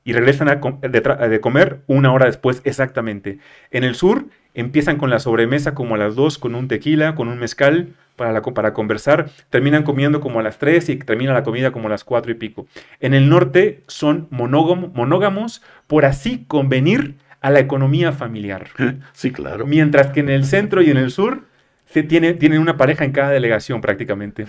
y 0.06 0.14
regresan 0.14 0.50
a 0.50 0.56
de, 0.58 1.40
comer 1.42 1.80
una 1.88 2.14
hora 2.14 2.26
después 2.26 2.62
exactamente. 2.64 3.40
En 3.72 3.84
el 3.84 3.96
sur 3.96 4.26
empiezan 4.54 4.98
con 4.98 5.10
la 5.10 5.20
sobremesa 5.20 5.74
como 5.74 5.96
a 5.96 5.98
las 5.98 6.16
2 6.16 6.38
con 6.38 6.56
un 6.56 6.68
tequila, 6.68 7.16
con 7.16 7.28
un 7.28 7.40
mezcal 7.40 7.96
para, 8.16 8.32
la, 8.32 8.42
para 8.42 8.74
conversar, 8.74 9.30
terminan 9.50 9.84
comiendo 9.84 10.22
como 10.22 10.40
a 10.40 10.44
las 10.44 10.58
3 10.58 10.90
y 10.90 10.96
termina 10.98 11.34
la 11.34 11.44
comida 11.44 11.72
como 11.72 11.88
a 11.88 11.92
las 11.92 12.04
4 12.04 12.32
y 12.32 12.36
pico. 12.36 12.68
En 13.00 13.14
el 13.14 13.30
norte 13.30 13.84
son 13.88 14.28
monógamos 14.30 15.62
por 15.88 16.06
así 16.06 16.46
convenir 16.48 17.16
a 17.42 17.50
la 17.52 17.60
economía 17.60 18.12
familiar. 18.12 18.68
Sí, 19.14 19.32
claro. 19.32 19.66
Mientras 19.66 20.08
que 20.08 20.22
en 20.22 20.30
el 20.30 20.46
centro 20.46 20.82
y 20.82 20.90
en 20.90 20.98
el 20.98 21.12
sur 21.12 21.44
se 21.86 22.04
tiene, 22.04 22.34
tienen 22.34 22.60
una 22.60 22.78
pareja 22.78 23.06
en 23.06 23.12
cada 23.12 23.30
delegación 23.30 23.80
prácticamente. 23.82 24.48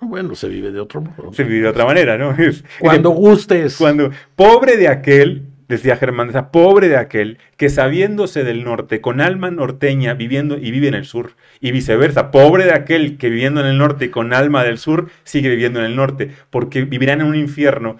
Bueno, 0.00 0.34
se 0.34 0.48
vive 0.48 0.72
de 0.72 0.80
otro 0.80 1.00
modo. 1.00 1.32
Se 1.32 1.44
vive 1.44 1.62
de 1.62 1.68
otra 1.68 1.84
manera, 1.84 2.18
¿no? 2.18 2.34
Cuando 2.80 3.10
gustes. 3.10 3.76
Cuando, 3.76 4.10
pobre 4.34 4.76
de 4.76 4.88
aquel, 4.88 5.45
decía 5.68 5.96
Germán, 5.96 6.30
pobre 6.50 6.88
de 6.88 6.96
aquel 6.96 7.38
que 7.56 7.68
sabiéndose 7.68 8.44
del 8.44 8.64
norte, 8.64 9.00
con 9.00 9.20
alma 9.20 9.50
norteña, 9.50 10.14
viviendo 10.14 10.56
y 10.58 10.70
vive 10.70 10.88
en 10.88 10.94
el 10.94 11.04
sur, 11.04 11.32
y 11.60 11.70
viceversa, 11.70 12.30
pobre 12.30 12.64
de 12.64 12.74
aquel 12.74 13.18
que 13.18 13.30
viviendo 13.30 13.60
en 13.60 13.66
el 13.66 13.78
norte 13.78 14.10
con 14.10 14.32
alma 14.32 14.64
del 14.64 14.78
sur, 14.78 15.10
sigue 15.24 15.48
viviendo 15.48 15.80
en 15.80 15.86
el 15.86 15.96
norte, 15.96 16.30
porque 16.50 16.84
vivirán 16.84 17.20
en 17.20 17.26
un 17.26 17.36
infierno 17.36 17.96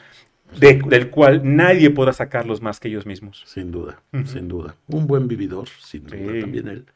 del 0.58 1.10
cual 1.10 1.42
nadie 1.44 1.90
podrá 1.90 2.12
sacarlos 2.12 2.62
más 2.62 2.80
que 2.80 2.88
ellos 2.88 3.06
mismos. 3.06 3.42
Sin 3.46 3.70
duda, 3.70 4.00
sin 4.24 4.48
duda. 4.48 4.74
Un 4.88 5.06
buen 5.06 5.28
vividor, 5.28 5.68
sin 5.80 6.06
duda 6.06 6.40
también 6.40 6.68
él. 6.68 6.86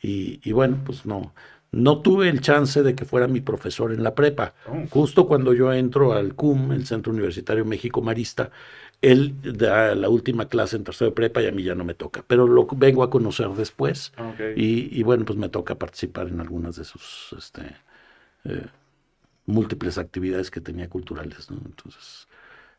Y, 0.00 0.40
y, 0.42 0.52
bueno, 0.52 0.78
pues 0.84 1.04
no, 1.04 1.34
no 1.72 2.00
tuve 2.00 2.28
el 2.28 2.40
chance 2.40 2.82
de 2.82 2.94
que 2.94 3.04
fuera 3.04 3.28
mi 3.28 3.40
profesor 3.40 3.92
en 3.92 4.02
la 4.02 4.14
prepa. 4.14 4.54
Oh. 4.66 4.84
Justo 4.90 5.26
cuando 5.26 5.52
yo 5.54 5.72
entro 5.72 6.12
al 6.12 6.34
CUM, 6.34 6.72
el 6.72 6.86
Centro 6.86 7.12
Universitario 7.12 7.64
México 7.64 8.02
Marista, 8.02 8.50
él 9.02 9.34
da 9.42 9.94
la 9.96 10.08
última 10.08 10.48
clase 10.48 10.76
en 10.76 10.84
tercero 10.84 11.10
de 11.10 11.14
prepa 11.14 11.42
y 11.42 11.46
a 11.46 11.52
mí 11.52 11.64
ya 11.64 11.74
no 11.74 11.84
me 11.84 11.94
toca, 11.94 12.24
pero 12.26 12.46
lo 12.46 12.66
vengo 12.66 13.02
a 13.02 13.10
conocer 13.10 13.48
después 13.50 14.12
y, 14.56 15.02
bueno, 15.02 15.24
pues 15.24 15.38
me 15.38 15.48
toca 15.48 15.74
participar 15.74 16.28
en 16.28 16.40
algunas 16.40 16.76
de 16.76 16.84
sus 16.84 17.34
este, 17.36 17.62
eh, 18.44 18.66
múltiples 19.46 19.98
actividades 19.98 20.50
que 20.50 20.60
tenía 20.60 20.88
culturales, 20.88 21.48
Entonces, 21.50 22.28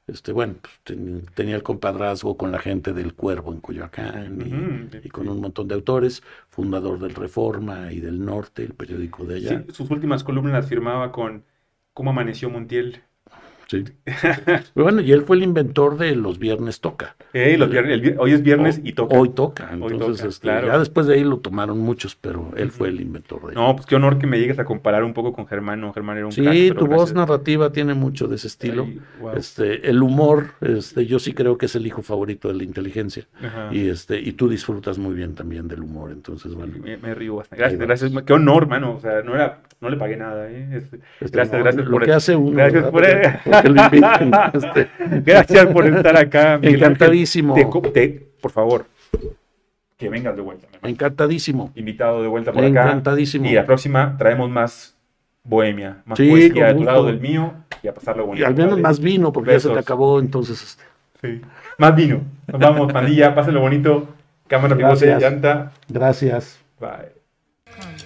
este, 0.08 0.32
bueno, 0.32 0.56
pues, 0.62 0.98
tenía 1.36 1.56
el 1.56 1.64
compadrazgo 1.64 2.38
con 2.38 2.52
la 2.52 2.60
gente 2.60 2.94
del 2.94 3.14
Cuervo 3.14 3.52
en 3.52 3.60
Coyoacán 3.60 4.90
y, 5.04 5.10
con 5.10 5.28
un 5.28 5.42
montón 5.42 5.68
de 5.68 5.76
autores, 5.76 6.24
fundador 6.48 7.00
del 7.00 7.16
Reforma 7.16 7.92
y 7.92 8.00
del 8.00 8.24
Norte, 8.24 8.64
el 8.64 8.74
periódico 8.74 9.26
de 9.26 9.36
allá. 9.36 9.66
sus 9.74 9.92
últimas 9.92 10.24
columnas 10.24 10.54
las 10.54 10.70
firmaba 10.70 11.12
con 11.12 11.44
Cómo 11.94 12.12
amaneció 12.12 12.50
Montiel. 12.50 13.04
bueno, 14.76 15.02
y 15.02 15.12
él 15.12 15.24
fue 15.24 15.38
el 15.38 15.44
inventor 15.44 15.98
de 15.98 16.16
los 16.16 16.40
viernes 16.40 16.82
toca. 16.82 17.16
hoy 17.34 18.32
es 18.32 18.44
viernes 18.44 18.82
y 18.84 18.94
toca. 18.94 19.18
Hoy 19.18 19.30
toca. 19.30 19.70
Entonces, 19.72 20.26
este, 20.26 20.48
ya 20.48 20.78
después 20.78 21.08
de 21.08 21.16
ahí 21.16 21.24
lo 21.24 21.38
tomaron 21.38 21.80
muchos, 21.80 22.16
pero 22.16 22.52
él 22.56 22.72
fue 22.72 22.90
el 22.90 23.02
inventor 23.02 23.48
de 23.48 23.56
No, 23.56 23.76
pues 23.76 23.86
qué 23.86 23.96
honor 23.96 24.20
que 24.20 24.28
me 24.28 24.40
llegues 24.40 24.60
a 24.60 24.66
comparar 24.66 25.04
un 25.04 25.14
poco 25.14 25.34
con 25.34 25.48
Germán. 25.48 25.82
No, 25.82 25.94
Germán 25.94 26.18
era 26.18 26.26
un 26.26 26.32
Sí, 26.32 26.72
tu 26.78 26.88
voz 26.88 27.14
narrativa 27.14 27.72
tiene 27.72 27.94
mucho 27.94 28.28
de 28.28 28.36
ese 28.36 28.48
estilo. 28.48 28.88
este, 29.36 29.90
el 29.90 30.02
humor, 30.02 30.52
este, 30.62 31.06
yo 31.06 31.20
sí 31.20 31.34
creo 31.34 31.58
que 31.58 31.66
es 31.66 31.76
el 31.76 31.88
hijo 31.88 32.02
favorito 32.02 32.48
de 32.48 32.56
la 32.56 32.64
inteligencia. 32.64 33.26
Y 33.72 33.90
este, 33.90 34.20
y 34.20 34.34
tú 34.34 34.50
disfrutas 34.50 34.98
muy 34.98 35.14
bien 35.14 35.36
también 35.36 35.68
del 35.68 35.82
humor. 35.82 36.12
Entonces, 36.12 36.54
bueno. 36.54 36.74
Me, 36.84 37.14
río 37.14 37.36
bastante. 37.38 37.62
Gracias, 37.62 37.82
gracias. 37.82 38.24
Qué 38.24 38.34
honor, 38.34 38.68
mano. 38.68 38.96
O 38.96 39.00
sea, 39.00 39.22
no 39.22 39.36
era, 39.36 39.62
no 39.82 39.90
le 39.90 39.98
pagué 39.98 40.18
nada, 40.18 40.50
¿eh? 40.50 40.70
Este, 40.74 41.00
este, 41.20 41.38
gracias, 41.38 41.62
gracias 41.62 41.84
por 41.84 42.00
lo 42.00 42.06
que 42.06 42.14
hace 42.14 42.36
uno. 42.36 42.58
Gracias 42.58 42.86
por 42.90 43.06
Este, 43.64 44.90
Gracias 45.26 45.66
por 45.68 45.88
estar 45.88 46.18
acá. 46.18 46.60
Encantadísimo. 46.62 47.56
por 48.42 48.52
favor, 48.52 48.86
que 49.98 50.10
vengas 50.10 50.36
de 50.36 50.42
vuelta. 50.42 50.68
Encantadísimo. 50.82 51.72
Invitado 51.76 52.22
de 52.22 52.28
vuelta 52.28 52.52
por 52.52 52.64
acá. 52.64 52.84
Encantadísimo. 52.84 53.46
Y 53.50 53.54
la 53.54 53.66
próxima 53.66 54.16
traemos 54.18 54.50
más 54.50 54.98
bohemia, 55.44 56.02
más 56.06 56.18
poesía 56.18 56.68
de 56.68 56.76
tu 56.76 56.84
lado 56.84 57.06
del 57.06 57.20
mío 57.20 57.54
y 57.82 57.88
a 57.88 57.94
pasarlo 57.94 58.26
bonito. 58.26 58.44
Y 58.44 58.48
al 58.48 58.56
menos 58.56 58.80
más 58.80 59.00
vino, 59.00 59.32
porque 59.32 59.52
ya 59.52 59.60
se 59.60 59.70
te 59.70 59.80
acabó, 59.80 60.20
entonces. 60.20 60.62
Este. 60.62 60.84
Sí. 61.22 61.42
Más 61.78 61.96
vino. 61.96 62.22
Nos 62.48 62.60
vamos, 62.60 62.92
pandilla, 62.92 63.34
pásenlo 63.34 63.62
bonito. 63.62 64.08
Cámara, 64.48 64.76
pivote, 64.76 65.18
llanta. 65.18 65.72
Gracias. 65.88 66.60
Bye. 66.80 68.04